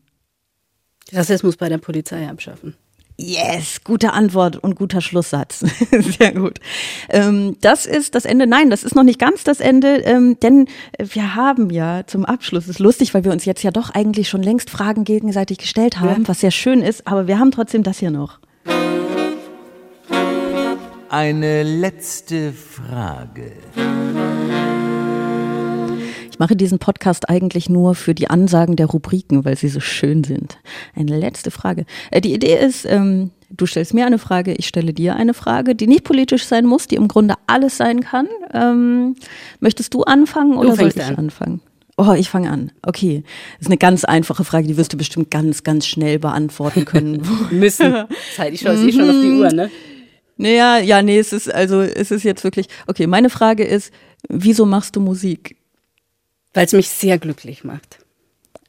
Rassismus 1.12 1.56
bei 1.56 1.68
der 1.68 1.78
Polizei 1.78 2.28
abschaffen. 2.28 2.74
Yes, 3.18 3.82
gute 3.82 4.12
Antwort 4.12 4.56
und 4.56 4.76
guter 4.76 5.00
Schlusssatz. 5.00 5.60
Sehr 6.18 6.32
gut. 6.32 6.58
Ähm, 7.08 7.56
das 7.62 7.86
ist 7.86 8.14
das 8.14 8.26
Ende. 8.26 8.46
Nein, 8.46 8.68
das 8.68 8.84
ist 8.84 8.94
noch 8.94 9.04
nicht 9.04 9.18
ganz 9.18 9.42
das 9.42 9.60
Ende, 9.60 10.02
ähm, 10.04 10.38
denn 10.40 10.68
wir 10.98 11.34
haben 11.34 11.70
ja 11.70 12.02
zum 12.06 12.26
Abschluss, 12.26 12.68
ist 12.68 12.78
lustig, 12.78 13.14
weil 13.14 13.24
wir 13.24 13.32
uns 13.32 13.46
jetzt 13.46 13.62
ja 13.62 13.70
doch 13.70 13.88
eigentlich 13.88 14.28
schon 14.28 14.42
längst 14.42 14.68
Fragen 14.68 15.04
gegenseitig 15.04 15.56
gestellt 15.56 15.98
haben, 15.98 16.22
ja. 16.22 16.28
was 16.28 16.40
sehr 16.40 16.50
schön 16.50 16.82
ist, 16.82 17.06
aber 17.06 17.26
wir 17.26 17.38
haben 17.38 17.52
trotzdem 17.52 17.82
das 17.82 17.98
hier 17.98 18.10
noch. 18.10 18.38
Eine 21.08 21.62
letzte 21.62 22.52
Frage. 22.52 23.52
Ich 26.36 26.38
mache 26.38 26.54
diesen 26.54 26.78
Podcast 26.78 27.30
eigentlich 27.30 27.70
nur 27.70 27.94
für 27.94 28.14
die 28.14 28.28
Ansagen 28.28 28.76
der 28.76 28.88
Rubriken, 28.88 29.46
weil 29.46 29.56
sie 29.56 29.68
so 29.68 29.80
schön 29.80 30.22
sind. 30.22 30.58
Eine 30.94 31.18
letzte 31.18 31.50
Frage. 31.50 31.86
Äh, 32.10 32.20
die 32.20 32.34
Idee 32.34 32.58
ist, 32.58 32.84
ähm, 32.84 33.30
du 33.48 33.64
stellst 33.64 33.94
mir 33.94 34.04
eine 34.04 34.18
Frage, 34.18 34.52
ich 34.52 34.68
stelle 34.68 34.92
dir 34.92 35.16
eine 35.16 35.32
Frage, 35.32 35.74
die 35.74 35.86
nicht 35.86 36.04
politisch 36.04 36.44
sein 36.44 36.66
muss, 36.66 36.88
die 36.88 36.96
im 36.96 37.08
Grunde 37.08 37.36
alles 37.46 37.78
sein 37.78 38.00
kann. 38.00 38.28
Ähm, 38.52 39.16
möchtest 39.60 39.94
du 39.94 40.02
anfangen 40.02 40.58
oder 40.58 40.76
soll 40.76 40.88
ich 40.88 41.02
an. 41.02 41.16
anfangen? 41.16 41.62
Oh, 41.96 42.12
ich 42.12 42.28
fange 42.28 42.50
an. 42.50 42.70
Okay. 42.82 43.22
Das 43.54 43.62
ist 43.62 43.68
eine 43.68 43.78
ganz 43.78 44.04
einfache 44.04 44.44
Frage, 44.44 44.68
die 44.68 44.76
wirst 44.76 44.92
du 44.92 44.98
bestimmt 44.98 45.30
ganz, 45.30 45.64
ganz 45.64 45.86
schnell 45.86 46.18
beantworten 46.18 46.84
können. 46.84 47.26
Müssen. 47.50 48.04
Zeit, 48.36 48.52
ich 48.52 48.60
schaue 48.60 48.74
eh 48.74 48.92
schon 48.92 49.08
auf 49.08 49.22
die 49.22 49.30
Uhr, 49.30 49.50
ne? 49.54 49.70
Naja, 50.36 50.80
ja, 50.80 51.00
nee, 51.00 51.18
es 51.18 51.32
ist 51.32 51.50
also, 51.50 51.80
es 51.80 52.10
ist 52.10 52.24
jetzt 52.24 52.44
wirklich, 52.44 52.66
okay, 52.88 53.06
meine 53.06 53.30
Frage 53.30 53.64
ist, 53.64 53.90
wieso 54.28 54.66
machst 54.66 54.96
du 54.96 55.00
Musik? 55.00 55.56
Weil 56.56 56.64
es 56.64 56.72
mich 56.72 56.88
sehr 56.88 57.18
glücklich 57.18 57.64
macht. 57.64 57.98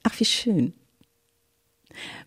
Ach, 0.03 0.11
wie 0.19 0.25
schön. 0.25 0.73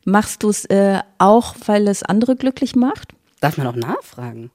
Machst 0.06 0.42
du 0.42 0.48
es 0.48 0.64
äh, 0.64 1.00
auch, 1.18 1.54
weil 1.66 1.86
es 1.86 2.02
andere 2.02 2.34
glücklich 2.34 2.74
macht? 2.74 3.12
Darf 3.40 3.58
man 3.58 3.66
auch 3.66 3.76
nachfragen? 3.76 4.50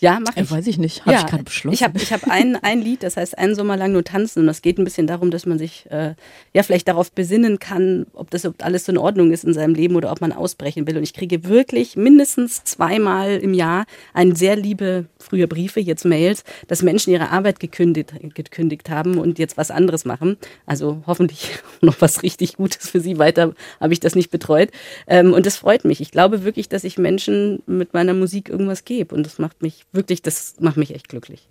Ja, 0.00 0.20
mache 0.20 0.40
ich. 0.40 0.48
Äh, 0.48 0.50
weiß 0.50 0.66
ich 0.68 0.78
nicht. 0.78 1.00
Habe 1.00 1.12
ja, 1.12 1.20
ich 1.20 1.26
gerade 1.26 1.42
beschlossen. 1.42 1.74
Ich 1.74 1.82
habe 1.82 1.98
ich 1.98 2.12
hab 2.12 2.28
ein, 2.28 2.54
ein 2.54 2.80
Lied, 2.80 3.02
das 3.02 3.16
heißt 3.16 3.36
einen 3.36 3.56
Sommer 3.56 3.76
lang 3.76 3.92
nur 3.92 4.04
tanzen. 4.04 4.40
Und 4.40 4.46
das 4.46 4.62
geht 4.62 4.78
ein 4.78 4.84
bisschen 4.84 5.08
darum, 5.08 5.32
dass 5.32 5.44
man 5.44 5.58
sich 5.58 5.86
äh, 5.90 6.14
ja 6.54 6.62
vielleicht 6.62 6.86
darauf 6.86 7.10
besinnen 7.10 7.58
kann, 7.58 8.06
ob 8.12 8.30
das 8.30 8.44
ob 8.44 8.64
alles 8.64 8.84
so 8.84 8.92
in 8.92 8.98
Ordnung 8.98 9.32
ist 9.32 9.42
in 9.42 9.52
seinem 9.52 9.74
Leben 9.74 9.96
oder 9.96 10.12
ob 10.12 10.20
man 10.20 10.32
ausbrechen 10.32 10.86
will. 10.86 10.96
Und 10.96 11.02
ich 11.02 11.14
kriege 11.14 11.44
wirklich 11.44 11.96
mindestens 11.96 12.62
zweimal 12.62 13.38
im 13.38 13.54
Jahr 13.54 13.86
eine 14.14 14.36
sehr 14.36 14.54
liebe, 14.54 15.06
frühe 15.18 15.48
Briefe, 15.48 15.80
jetzt 15.80 16.04
Mails, 16.04 16.44
dass 16.68 16.82
Menschen 16.82 17.12
ihre 17.12 17.30
Arbeit 17.30 17.58
gekündigt, 17.58 18.14
gekündigt 18.34 18.90
haben 18.90 19.18
und 19.18 19.40
jetzt 19.40 19.56
was 19.56 19.72
anderes 19.72 20.04
machen. 20.04 20.36
Also 20.64 21.02
hoffentlich 21.08 21.58
noch 21.80 22.00
was 22.00 22.22
richtig 22.22 22.54
Gutes 22.56 22.88
für 22.88 23.00
sie. 23.00 23.18
Weiter 23.18 23.52
habe 23.80 23.92
ich 23.92 23.98
das 23.98 24.14
nicht 24.14 24.30
betreut. 24.30 24.70
Ähm, 25.08 25.32
und 25.32 25.44
das 25.44 25.56
freut 25.56 25.84
mich. 25.84 26.00
Ich 26.00 26.12
glaube 26.12 26.44
wirklich, 26.44 26.68
dass 26.68 26.84
ich 26.84 26.98
Menschen 26.98 27.64
mit 27.66 27.94
meiner 27.94 28.14
Musik 28.14 28.48
irgendwas 28.48 28.84
gebe. 28.84 29.12
Und 29.12 29.26
das 29.26 29.40
macht 29.40 29.60
mich 29.60 29.87
wirklich, 29.92 30.22
das 30.22 30.56
macht 30.60 30.76
mich 30.76 30.94
echt 30.94 31.08
glücklich. 31.08 31.48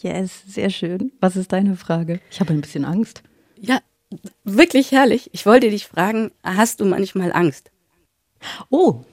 Yes, 0.00 0.42
sehr 0.46 0.70
schön. 0.70 1.12
Was 1.20 1.36
ist 1.36 1.52
deine 1.52 1.76
Frage? 1.76 2.20
Ich 2.30 2.40
habe 2.40 2.52
ein 2.52 2.60
bisschen 2.60 2.84
Angst. 2.84 3.22
Ja, 3.60 3.80
wirklich 4.44 4.92
herrlich. 4.92 5.30
Ich 5.32 5.44
wollte 5.44 5.70
dich 5.70 5.86
fragen, 5.86 6.32
hast 6.42 6.80
du 6.80 6.84
manchmal 6.86 7.32
Angst? 7.32 7.70
Oh, 8.70 9.04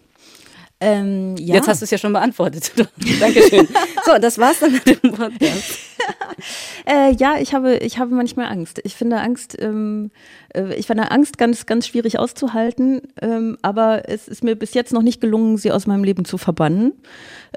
ähm, 0.79 1.35
ja. 1.37 1.55
Jetzt 1.55 1.67
hast 1.67 1.81
du 1.81 1.85
es 1.85 1.91
ja 1.91 1.97
schon 1.97 2.13
beantwortet. 2.13 2.71
Dankeschön. 3.19 3.67
so, 4.05 4.17
das 4.19 4.37
war's 4.37 4.59
dann 4.59 4.73
mit 4.73 4.85
dem 4.85 5.11
Podcast. 5.11 5.79
äh, 6.85 7.13
ja, 7.15 7.37
ich 7.39 7.55
habe, 7.55 7.77
ich 7.77 7.97
habe 7.97 8.13
manchmal 8.13 8.45
Angst. 8.51 8.79
Ich 8.83 8.95
finde 8.95 9.19
Angst, 9.19 9.57
ähm, 9.59 10.11
äh, 10.53 10.75
ich 10.75 10.85
finde 10.85 11.09
Angst 11.09 11.39
ganz, 11.39 11.65
ganz 11.65 11.87
schwierig 11.87 12.19
auszuhalten. 12.19 13.01
Ähm, 13.19 13.57
aber 13.63 14.07
es 14.07 14.27
ist 14.27 14.43
mir 14.43 14.55
bis 14.55 14.75
jetzt 14.75 14.93
noch 14.93 15.01
nicht 15.01 15.19
gelungen, 15.19 15.57
sie 15.57 15.71
aus 15.71 15.87
meinem 15.87 16.03
Leben 16.03 16.25
zu 16.25 16.37
verbannen. 16.37 16.93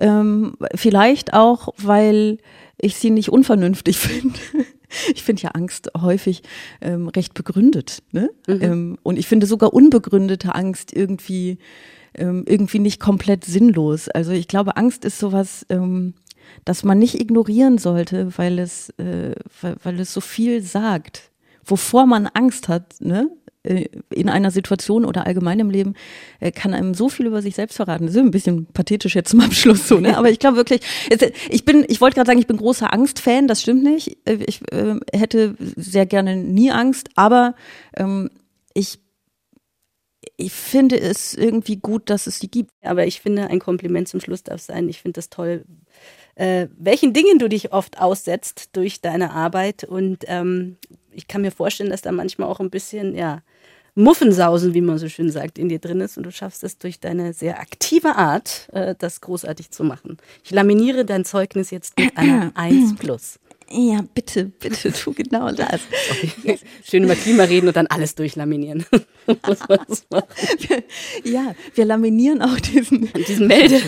Ähm, 0.01 0.55
vielleicht 0.75 1.35
auch, 1.35 1.75
weil 1.77 2.39
ich 2.79 2.97
sie 2.97 3.11
nicht 3.11 3.29
unvernünftig 3.29 3.99
finde. 3.99 4.39
Ich 5.15 5.23
finde 5.23 5.43
ja 5.43 5.51
Angst 5.51 5.91
häufig 6.01 6.43
ähm, 6.81 7.09
recht 7.09 7.35
begründet. 7.35 8.03
Ne? 8.13 8.31
Mhm. 8.47 8.63
Ähm, 8.63 8.99
und 9.03 9.19
ich 9.19 9.29
finde 9.29 9.47
sogar 9.47 9.75
unbegründete 9.75 10.55
Angst 10.55 10.97
irgendwie 10.97 11.59
ähm, 12.21 12.45
irgendwie 12.47 12.79
nicht 12.79 13.01
komplett 13.01 13.45
sinnlos. 13.45 14.09
Also 14.09 14.33
ich 14.33 14.47
glaube, 14.47 14.77
Angst 14.77 15.05
ist 15.05 15.19
sowas, 15.19 15.67
ähm, 15.69 16.15
das 16.65 16.85
man 16.85 16.99
nicht 16.99 17.21
ignorieren 17.21 17.79
sollte, 17.79 18.37
weil 18.37 18.59
es, 18.59 18.91
äh, 18.99 19.35
weil, 19.61 19.77
weil 19.83 20.01
es 20.01 20.13
so 20.13 20.21
viel 20.21 20.63
sagt. 20.63 21.31
Wovor 21.65 22.07
man 22.07 22.27
Angst 22.27 22.69
hat, 22.69 23.01
ne? 23.01 23.31
Äh, 23.63 23.89
in 24.09 24.31
einer 24.31 24.51
Situation 24.51 25.05
oder 25.05 25.27
allgemein 25.27 25.61
im 25.61 25.69
Leben 25.69 25.95
äh, 26.41 26.51
kann 26.51 26.73
einem 26.73 26.95
so 26.95 27.11
viel 27.11 27.27
über 27.27 27.43
sich 27.43 27.55
selbst 27.55 27.77
verraten. 27.77 28.07
Das 28.07 28.15
ist 28.15 28.21
ein 28.21 28.31
bisschen 28.31 28.67
pathetisch 28.67 29.15
jetzt 29.15 29.31
zum 29.31 29.41
Abschluss 29.41 29.87
so, 29.87 30.01
ne? 30.01 30.17
Aber 30.17 30.31
ich 30.31 30.39
glaube 30.39 30.57
wirklich, 30.57 30.81
ich 31.51 31.65
bin, 31.65 31.85
ich 31.89 32.01
wollte 32.01 32.15
gerade 32.15 32.29
sagen, 32.29 32.39
ich 32.39 32.47
bin 32.47 32.57
großer 32.57 32.93
Angstfan, 32.93 33.49
das 33.49 33.61
stimmt 33.63 33.83
nicht. 33.83 34.17
Äh, 34.27 34.39
ich 34.47 34.61
hätte 35.13 35.57
sehr 35.77 36.07
gerne 36.07 36.37
nie 36.37 36.71
Angst, 36.71 37.11
aber 37.17 37.55
ähm, 37.97 38.31
ich 38.73 38.99
ich 40.41 40.53
finde 40.53 40.99
es 40.99 41.35
irgendwie 41.35 41.77
gut, 41.77 42.11
dass 42.11 42.27
es 42.27 42.39
sie 42.39 42.49
gibt. 42.49 42.73
Aber 42.83 43.07
ich 43.07 43.21
finde, 43.21 43.49
ein 43.49 43.61
Kompliment 43.61 44.09
zum 44.09 44.21
Schluss 44.21 44.43
darf 44.43 44.61
sein. 44.61 44.89
Ich 44.89 45.01
finde 45.01 45.19
das 45.19 45.31
toll, 45.31 45.65
äh, 46.35 46.69
welchen 46.79 47.13
Dingen 47.13 47.39
du 47.39 47.49
dich 47.49 47.73
oft 47.73 48.01
aussetzt 48.01 48.71
durch 48.73 49.01
deine 49.01 49.33
Arbeit. 49.33 49.85
Und 49.85 50.25
ähm, 50.27 50.77
ich 51.11 51.29
kann 51.29 51.43
mir 51.43 51.51
vorstellen, 51.51 51.91
dass 51.91 52.03
da 52.03 52.13
manchmal 52.13 52.49
auch 52.49 52.61
ein 52.61 52.71
bisschen, 52.71 53.15
ja, 53.15 53.43
Muffensausen, 53.97 54.73
wie 54.73 54.81
man 54.81 54.99
so 54.99 55.09
schön 55.09 55.31
sagt, 55.31 55.59
in 55.59 55.69
dir 55.69 55.81
drin 55.81 56.01
ist. 56.01 56.17
Und 56.17 56.23
du 56.25 56.31
schaffst 56.31 56.63
es 56.63 56.79
durch 56.79 57.01
deine 57.01 57.33
sehr 57.33 57.59
aktive 57.61 58.17
Art, 58.17 58.69
äh, 58.73 58.95
das 58.97 59.21
großartig 59.21 59.71
zu 59.71 59.83
machen. 59.83 60.19
Ich 60.45 60.53
laminiere 60.53 61.05
dein 61.05 61.25
Zeugnis 61.25 61.71
jetzt 61.71 61.99
mit 61.99 62.17
einer 62.17 62.53
1 62.55 62.97
Plus. 62.97 63.40
Ja, 63.73 64.01
bitte, 64.15 64.47
bitte, 64.47 64.93
tu 64.93 65.13
genau 65.13 65.53
das. 65.53 65.81
Schön 66.85 67.05
über 67.05 67.15
Klima 67.15 67.45
reden 67.45 67.69
und 67.69 67.77
dann 67.77 67.87
alles 67.87 68.17
durchlaminieren. 68.17 68.85
ja, 71.25 71.55
wir 71.75 71.85
laminieren 71.85 72.43
auch 72.43 72.59
diesen, 72.59 73.09
diesen 73.29 73.47
Melde. 73.47 73.81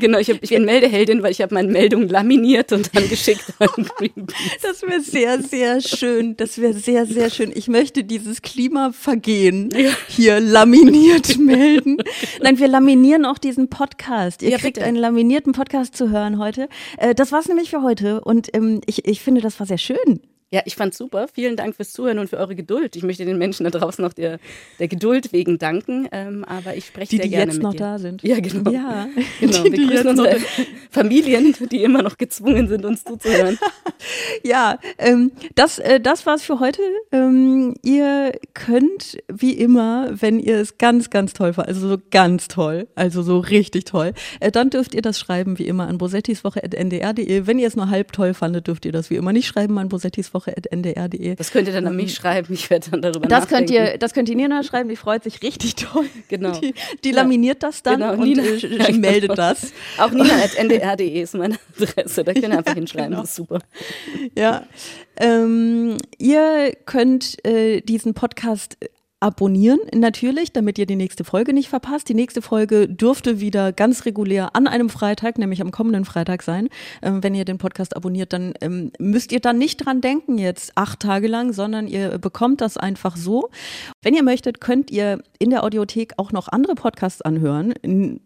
genau, 0.00 0.18
ich, 0.18 0.30
hab, 0.30 0.38
ich 0.40 0.50
bin 0.50 0.64
Meldeheldin, 0.64 1.22
weil 1.22 1.32
ich 1.32 1.42
habe 1.42 1.52
meine 1.52 1.70
Meldung 1.70 2.08
laminiert 2.08 2.72
und 2.72 2.94
dann 2.94 3.06
geschickt 3.10 3.44
an 3.58 3.68
Greenpeace. 3.98 4.62
Das 4.62 4.80
wäre 4.82 5.00
sehr, 5.02 5.42
sehr 5.42 5.82
schön. 5.82 6.36
Das 6.36 6.58
wäre 6.58 6.72
sehr, 6.72 7.04
sehr 7.04 7.28
schön. 7.28 7.52
Ich 7.54 7.68
möchte 7.68 8.04
dieses 8.04 8.40
Klimavergehen 8.40 9.68
ja. 9.76 9.90
hier 10.08 10.40
laminiert 10.40 11.36
melden. 11.38 11.98
Nein, 12.40 12.58
wir 12.58 12.68
laminieren 12.68 13.26
auch 13.26 13.38
diesen 13.38 13.68
Podcast. 13.68 14.42
Ihr 14.42 14.50
ja, 14.50 14.58
kriegt 14.58 14.74
bitte. 14.74 14.86
einen 14.86 14.96
laminierten 14.96 15.52
Podcast 15.52 15.94
zu 15.94 16.10
hören 16.10 16.38
heute. 16.38 16.68
Äh, 16.96 17.14
das 17.14 17.32
war's 17.32 17.48
nämlich 17.48 17.68
für 17.68 17.82
heute 17.82 18.22
und 18.22 18.48
ähm, 18.54 18.80
ich 18.86 18.93
ich, 18.98 19.06
ich 19.06 19.20
finde, 19.20 19.40
das 19.40 19.58
war 19.60 19.66
sehr 19.66 19.78
schön. 19.78 20.20
Ja, 20.54 20.62
ich 20.66 20.76
fand's 20.76 20.96
super. 20.98 21.26
Vielen 21.26 21.56
Dank 21.56 21.74
fürs 21.74 21.92
Zuhören 21.92 22.20
und 22.20 22.30
für 22.30 22.36
eure 22.36 22.54
Geduld. 22.54 22.94
Ich 22.94 23.02
möchte 23.02 23.24
den 23.24 23.38
Menschen 23.38 23.64
da 23.64 23.70
draußen 23.70 24.04
noch 24.04 24.12
der, 24.12 24.38
der 24.78 24.86
Geduld 24.86 25.32
wegen 25.32 25.58
danken. 25.58 26.06
Ähm, 26.12 26.44
aber 26.44 26.76
ich 26.76 26.86
spreche 26.86 27.10
die, 27.10 27.16
sehr 27.16 27.24
die 27.24 27.30
gerne 27.30 27.46
jetzt 27.46 27.54
mit 27.56 27.64
noch 27.64 27.72
dir. 27.72 27.78
da 27.78 27.98
sind. 27.98 28.22
Ja, 28.22 28.38
genau. 28.38 28.70
Ja. 28.70 29.08
genau. 29.40 29.64
Die, 29.64 29.72
Wir 29.72 29.88
grüßen 29.88 30.06
unsere 30.10 30.36
Familien, 30.92 31.56
die 31.72 31.82
immer 31.82 32.02
noch 32.02 32.18
gezwungen 32.18 32.68
sind, 32.68 32.84
uns 32.84 33.02
zuzuhören. 33.02 33.58
ja, 34.44 34.78
ähm, 34.98 35.32
das, 35.56 35.80
äh, 35.80 35.98
das 35.98 36.24
war's 36.24 36.44
für 36.44 36.60
heute. 36.60 36.82
Ähm, 37.10 37.74
ihr 37.82 38.30
könnt 38.54 39.18
wie 39.26 39.54
immer, 39.54 40.10
wenn 40.12 40.38
ihr 40.38 40.58
es 40.58 40.78
ganz, 40.78 41.10
ganz 41.10 41.32
toll 41.32 41.54
fand, 41.54 41.66
also 41.66 41.88
so 41.88 41.98
ganz 42.12 42.46
toll, 42.46 42.86
also 42.94 43.22
so 43.22 43.40
richtig 43.40 43.86
toll, 43.86 44.12
äh, 44.38 44.52
dann 44.52 44.70
dürft 44.70 44.94
ihr 44.94 45.02
das 45.02 45.18
schreiben 45.18 45.58
wie 45.58 45.66
immer 45.66 45.88
an 45.88 45.98
bosettiswoche.ndr.de. 45.98 47.48
Wenn 47.48 47.58
ihr 47.58 47.66
es 47.66 47.74
nur 47.74 47.90
halb 47.90 48.12
toll 48.12 48.34
fandet, 48.34 48.68
dürft 48.68 48.84
ihr 48.84 48.92
das 48.92 49.10
wie 49.10 49.16
immer 49.16 49.32
nicht 49.32 49.48
schreiben 49.48 49.76
an 49.78 49.88
bosettiswoche.ndr.de. 50.44 51.34
Das 51.36 51.50
könnt 51.50 51.68
ihr 51.68 51.74
dann 51.74 51.86
an 51.86 51.96
mich 51.96 52.14
schreiben, 52.14 52.52
ich 52.52 52.70
werde 52.70 52.90
dann 52.90 53.02
darüber 53.02 53.26
Das 53.28 53.42
nachdenken. 53.44 53.66
könnt 53.66 53.70
ihr, 53.70 53.98
das 53.98 54.14
könnt 54.14 54.28
ihr 54.28 54.36
Nina 54.36 54.62
schreiben, 54.62 54.88
die 54.88 54.96
freut 54.96 55.24
sich 55.24 55.42
richtig 55.42 55.74
toll. 55.76 56.06
Genau. 56.28 56.58
Die, 56.58 56.74
die 57.04 57.10
Ja. 57.10 57.16
laminiert 57.16 57.62
das 57.62 57.82
dann 57.82 58.00
Genau, 58.00 58.12
und 58.14 58.20
Nina- 58.24 58.42
äh, 58.42 58.58
genau. 58.86 58.98
meldet 58.98 59.38
das. 59.38 59.72
Auch 59.98 60.10
nina.ndr.de 60.10 61.08
ist 61.22 61.34
meine 61.34 61.56
Adresse, 61.80 62.24
da 62.24 62.32
könnt 62.32 62.44
ihr 62.48 62.58
einfach 62.58 62.74
hinschreiben, 62.74 63.10
genau. 63.10 63.20
das 63.22 63.30
ist 63.30 63.36
super. 63.36 63.58
Ja. 64.36 64.64
Ähm, 65.16 65.96
ihr 66.18 66.72
könnt 66.86 67.44
äh, 67.46 67.80
diesen 67.80 68.14
Podcast 68.14 68.76
abonnieren, 69.24 69.80
natürlich, 69.94 70.52
damit 70.52 70.78
ihr 70.78 70.84
die 70.84 70.96
nächste 70.96 71.24
Folge 71.24 71.54
nicht 71.54 71.70
verpasst. 71.70 72.10
Die 72.10 72.14
nächste 72.14 72.42
Folge 72.42 72.86
dürfte 72.86 73.40
wieder 73.40 73.72
ganz 73.72 74.04
regulär 74.04 74.54
an 74.54 74.66
einem 74.66 74.90
Freitag, 74.90 75.38
nämlich 75.38 75.62
am 75.62 75.70
kommenden 75.70 76.04
Freitag 76.04 76.42
sein. 76.42 76.68
Ähm, 77.00 77.22
wenn 77.22 77.34
ihr 77.34 77.46
den 77.46 77.56
Podcast 77.56 77.96
abonniert, 77.96 78.34
dann 78.34 78.52
ähm, 78.60 78.92
müsst 78.98 79.32
ihr 79.32 79.40
dann 79.40 79.56
nicht 79.56 79.78
dran 79.78 80.02
denken 80.02 80.36
jetzt 80.36 80.72
acht 80.76 81.00
Tage 81.00 81.26
lang, 81.26 81.54
sondern 81.54 81.88
ihr 81.88 82.18
bekommt 82.18 82.60
das 82.60 82.76
einfach 82.76 83.16
so. 83.16 83.48
Wenn 84.02 84.12
ihr 84.12 84.22
möchtet, 84.22 84.60
könnt 84.60 84.90
ihr 84.90 85.22
in 85.38 85.48
der 85.48 85.64
Audiothek 85.64 86.12
auch 86.18 86.30
noch 86.30 86.48
andere 86.48 86.74
Podcasts 86.74 87.22
anhören, 87.22 87.72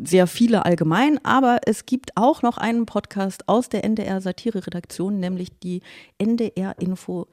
sehr 0.03 0.27
viele 0.27 0.65
allgemein, 0.65 1.25
aber 1.25 1.61
es 1.65 1.87
gibt 1.87 2.17
auch 2.17 2.43
noch 2.43 2.59
einen 2.59 2.87
Podcast 2.87 3.49
aus 3.49 3.69
der 3.69 3.85
NDR 3.85 4.21
Satire-Redaktion, 4.21 5.21
nämlich 5.21 5.57
die 5.61 5.81
NDR 6.19 6.75
Info 6.81 7.29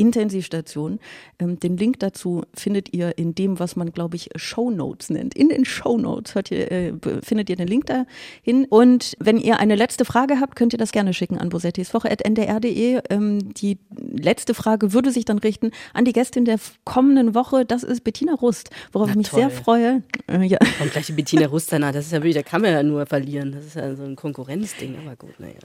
Intensivstation. 0.00 0.98
Ähm, 1.38 1.60
den 1.60 1.76
Link 1.76 2.00
dazu 2.00 2.42
findet 2.54 2.92
ihr 2.94 3.18
in 3.18 3.34
dem, 3.34 3.58
was 3.58 3.76
man, 3.76 3.92
glaube 3.92 4.16
ich, 4.16 4.30
Show 4.36 4.70
Notes 4.70 5.10
nennt. 5.10 5.34
In 5.34 5.48
den 5.48 5.64
Show 5.64 5.98
Notes 5.98 6.34
ihr, 6.50 6.72
äh, 6.72 6.92
findet 7.22 7.50
ihr 7.50 7.56
den 7.56 7.68
Link 7.68 7.86
dahin. 7.86 8.64
Und 8.68 9.14
wenn 9.18 9.38
ihr 9.38 9.58
eine 9.58 9.74
letzte 9.74 10.04
Frage 10.04 10.40
habt, 10.40 10.56
könnt 10.56 10.72
ihr 10.72 10.78
das 10.78 10.92
gerne 10.92 11.12
schicken 11.12 11.38
an 11.38 11.50
bosettiswoche.ndr.de. 11.50 13.00
Ähm, 13.10 13.54
die 13.54 13.78
letzte 13.98 14.54
Frage 14.54 14.92
würde 14.92 15.10
sich 15.10 15.24
dann 15.24 15.38
richten 15.38 15.70
an 15.92 16.04
die 16.04 16.12
Gästin 16.12 16.44
der 16.44 16.58
kommenden 16.84 17.34
Woche. 17.34 17.64
Das 17.64 17.82
ist 17.82 18.02
Bettina 18.02 18.34
Rust, 18.34 18.70
worauf 18.92 19.08
Na 19.08 19.12
ich 19.12 19.16
mich 19.18 19.28
toll. 19.28 19.40
sehr 19.40 19.50
freue. 19.50 20.02
Äh, 20.28 20.44
ja. 20.44 20.58
Kommt 20.78 20.92
gleich 20.92 21.06
die 21.06 21.12
Bettina 21.12 21.46
Rustana, 21.46 21.92
das 21.92 22.06
ist 22.06 22.12
ja 22.12 22.18
wirklich, 22.18 22.34
da 22.36 22.42
kann 22.42 22.62
man 22.62 22.72
ja 22.72 22.82
nur 22.82 23.06
verlieren. 23.06 23.52
Das 23.52 23.64
ist 23.66 23.76
ja 23.76 23.94
so 23.94 24.04
ein 24.04 24.16
Konkurrenzding, 24.16 24.96
aber 25.04 25.16
gut, 25.16 25.38
naja. 25.38 25.58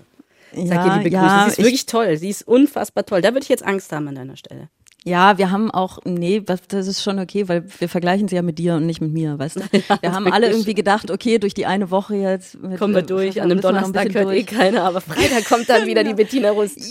Sag 0.55 0.85
ihr 0.85 0.93
die 0.99 1.03
Begrüßung. 1.09 1.11
ja, 1.27 1.43
sie 1.45 1.51
ist 1.51 1.59
ich- 1.59 1.65
wirklich 1.65 1.85
toll, 1.85 2.17
sie 2.17 2.29
ist 2.29 2.47
unfassbar 2.47 3.05
toll. 3.05 3.21
Da 3.21 3.29
würde 3.29 3.43
ich 3.43 3.49
jetzt 3.49 3.65
Angst 3.65 3.91
haben 3.91 4.07
an 4.07 4.15
deiner 4.15 4.37
Stelle. 4.37 4.69
Ja, 5.07 5.37
wir 5.37 5.51
haben 5.51 5.69
auch, 5.69 5.99
nee, 6.03 6.41
das 6.41 6.87
ist 6.87 7.03
schon 7.03 7.19
okay, 7.19 7.47
weil 7.47 7.63
wir 7.77 7.87
vergleichen 7.87 8.27
sie 8.27 8.35
ja 8.37 8.41
mit 8.41 8.57
dir 8.57 8.73
und 8.73 8.87
nicht 8.87 9.01
mit 9.01 9.13
mir, 9.13 9.37
weißt 9.37 9.57
du? 9.57 9.59
Wir 10.01 10.11
haben 10.11 10.33
alle 10.33 10.49
irgendwie 10.49 10.73
gedacht, 10.73 11.11
okay, 11.11 11.37
durch 11.37 11.53
die 11.53 11.67
eine 11.67 11.91
Woche 11.91 12.15
jetzt. 12.15 12.59
Mit, 12.59 12.79
Kommen 12.79 12.95
wir 12.95 13.03
äh, 13.03 13.05
durch, 13.05 13.39
an 13.39 13.51
einem 13.51 13.61
Donnerstag 13.61 14.11
hört 14.15 14.33
eh 14.33 14.41
keiner, 14.41 14.83
aber 14.83 15.01
Freitag 15.01 15.45
kommt 15.45 15.69
dann 15.69 15.85
wieder 15.85 16.03
die 16.03 16.13
Bettina 16.15 16.49
Rust. 16.49 16.79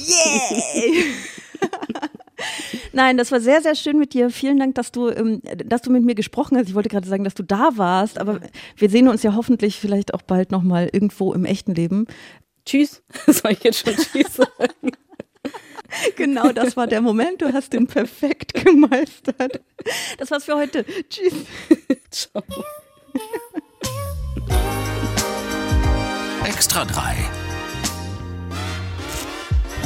Nein, 2.92 3.16
das 3.16 3.32
war 3.32 3.40
sehr, 3.40 3.60
sehr 3.62 3.74
schön 3.74 3.98
mit 3.98 4.14
dir. 4.14 4.30
Vielen 4.30 4.60
Dank, 4.60 4.76
dass 4.76 4.92
du, 4.92 5.08
ähm, 5.08 5.40
dass 5.66 5.82
du 5.82 5.90
mit 5.90 6.04
mir 6.04 6.14
gesprochen 6.14 6.56
hast. 6.56 6.68
Ich 6.68 6.74
wollte 6.76 6.88
gerade 6.88 7.08
sagen, 7.08 7.24
dass 7.24 7.34
du 7.34 7.42
da 7.42 7.70
warst, 7.74 8.18
aber 8.20 8.38
wir 8.76 8.90
sehen 8.90 9.08
uns 9.08 9.24
ja 9.24 9.34
hoffentlich 9.34 9.80
vielleicht 9.80 10.14
auch 10.14 10.22
bald 10.22 10.52
nochmal 10.52 10.88
irgendwo 10.92 11.32
im 11.32 11.44
echten 11.44 11.74
Leben. 11.74 12.06
Tschüss. 12.64 13.02
Soll 13.26 13.52
ich 13.52 13.64
jetzt 13.64 13.80
schon 13.80 13.96
Tschüss 13.96 14.34
sagen? 14.34 14.92
Genau, 16.16 16.50
das 16.50 16.76
war 16.76 16.88
der 16.88 17.00
Moment. 17.00 17.40
Du 17.40 17.52
hast 17.52 17.72
den 17.72 17.86
perfekt 17.86 18.52
gemeistert. 18.54 19.60
Das 20.18 20.28
war's 20.32 20.44
für 20.44 20.56
heute. 20.56 20.84
Tschüss. 21.08 21.34
Ciao. 22.10 22.42
Extra 26.44 26.84
3. 26.84 27.14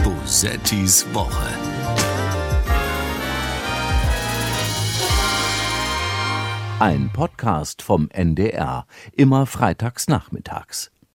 Bosettis 0.02 1.04
Woche. 1.12 1.48
Ein 6.80 7.10
Podcast 7.12 7.82
vom 7.82 8.08
NDR, 8.10 8.86
immer 9.12 9.46
freitags 9.46 10.08
nachmittags. 10.08 10.90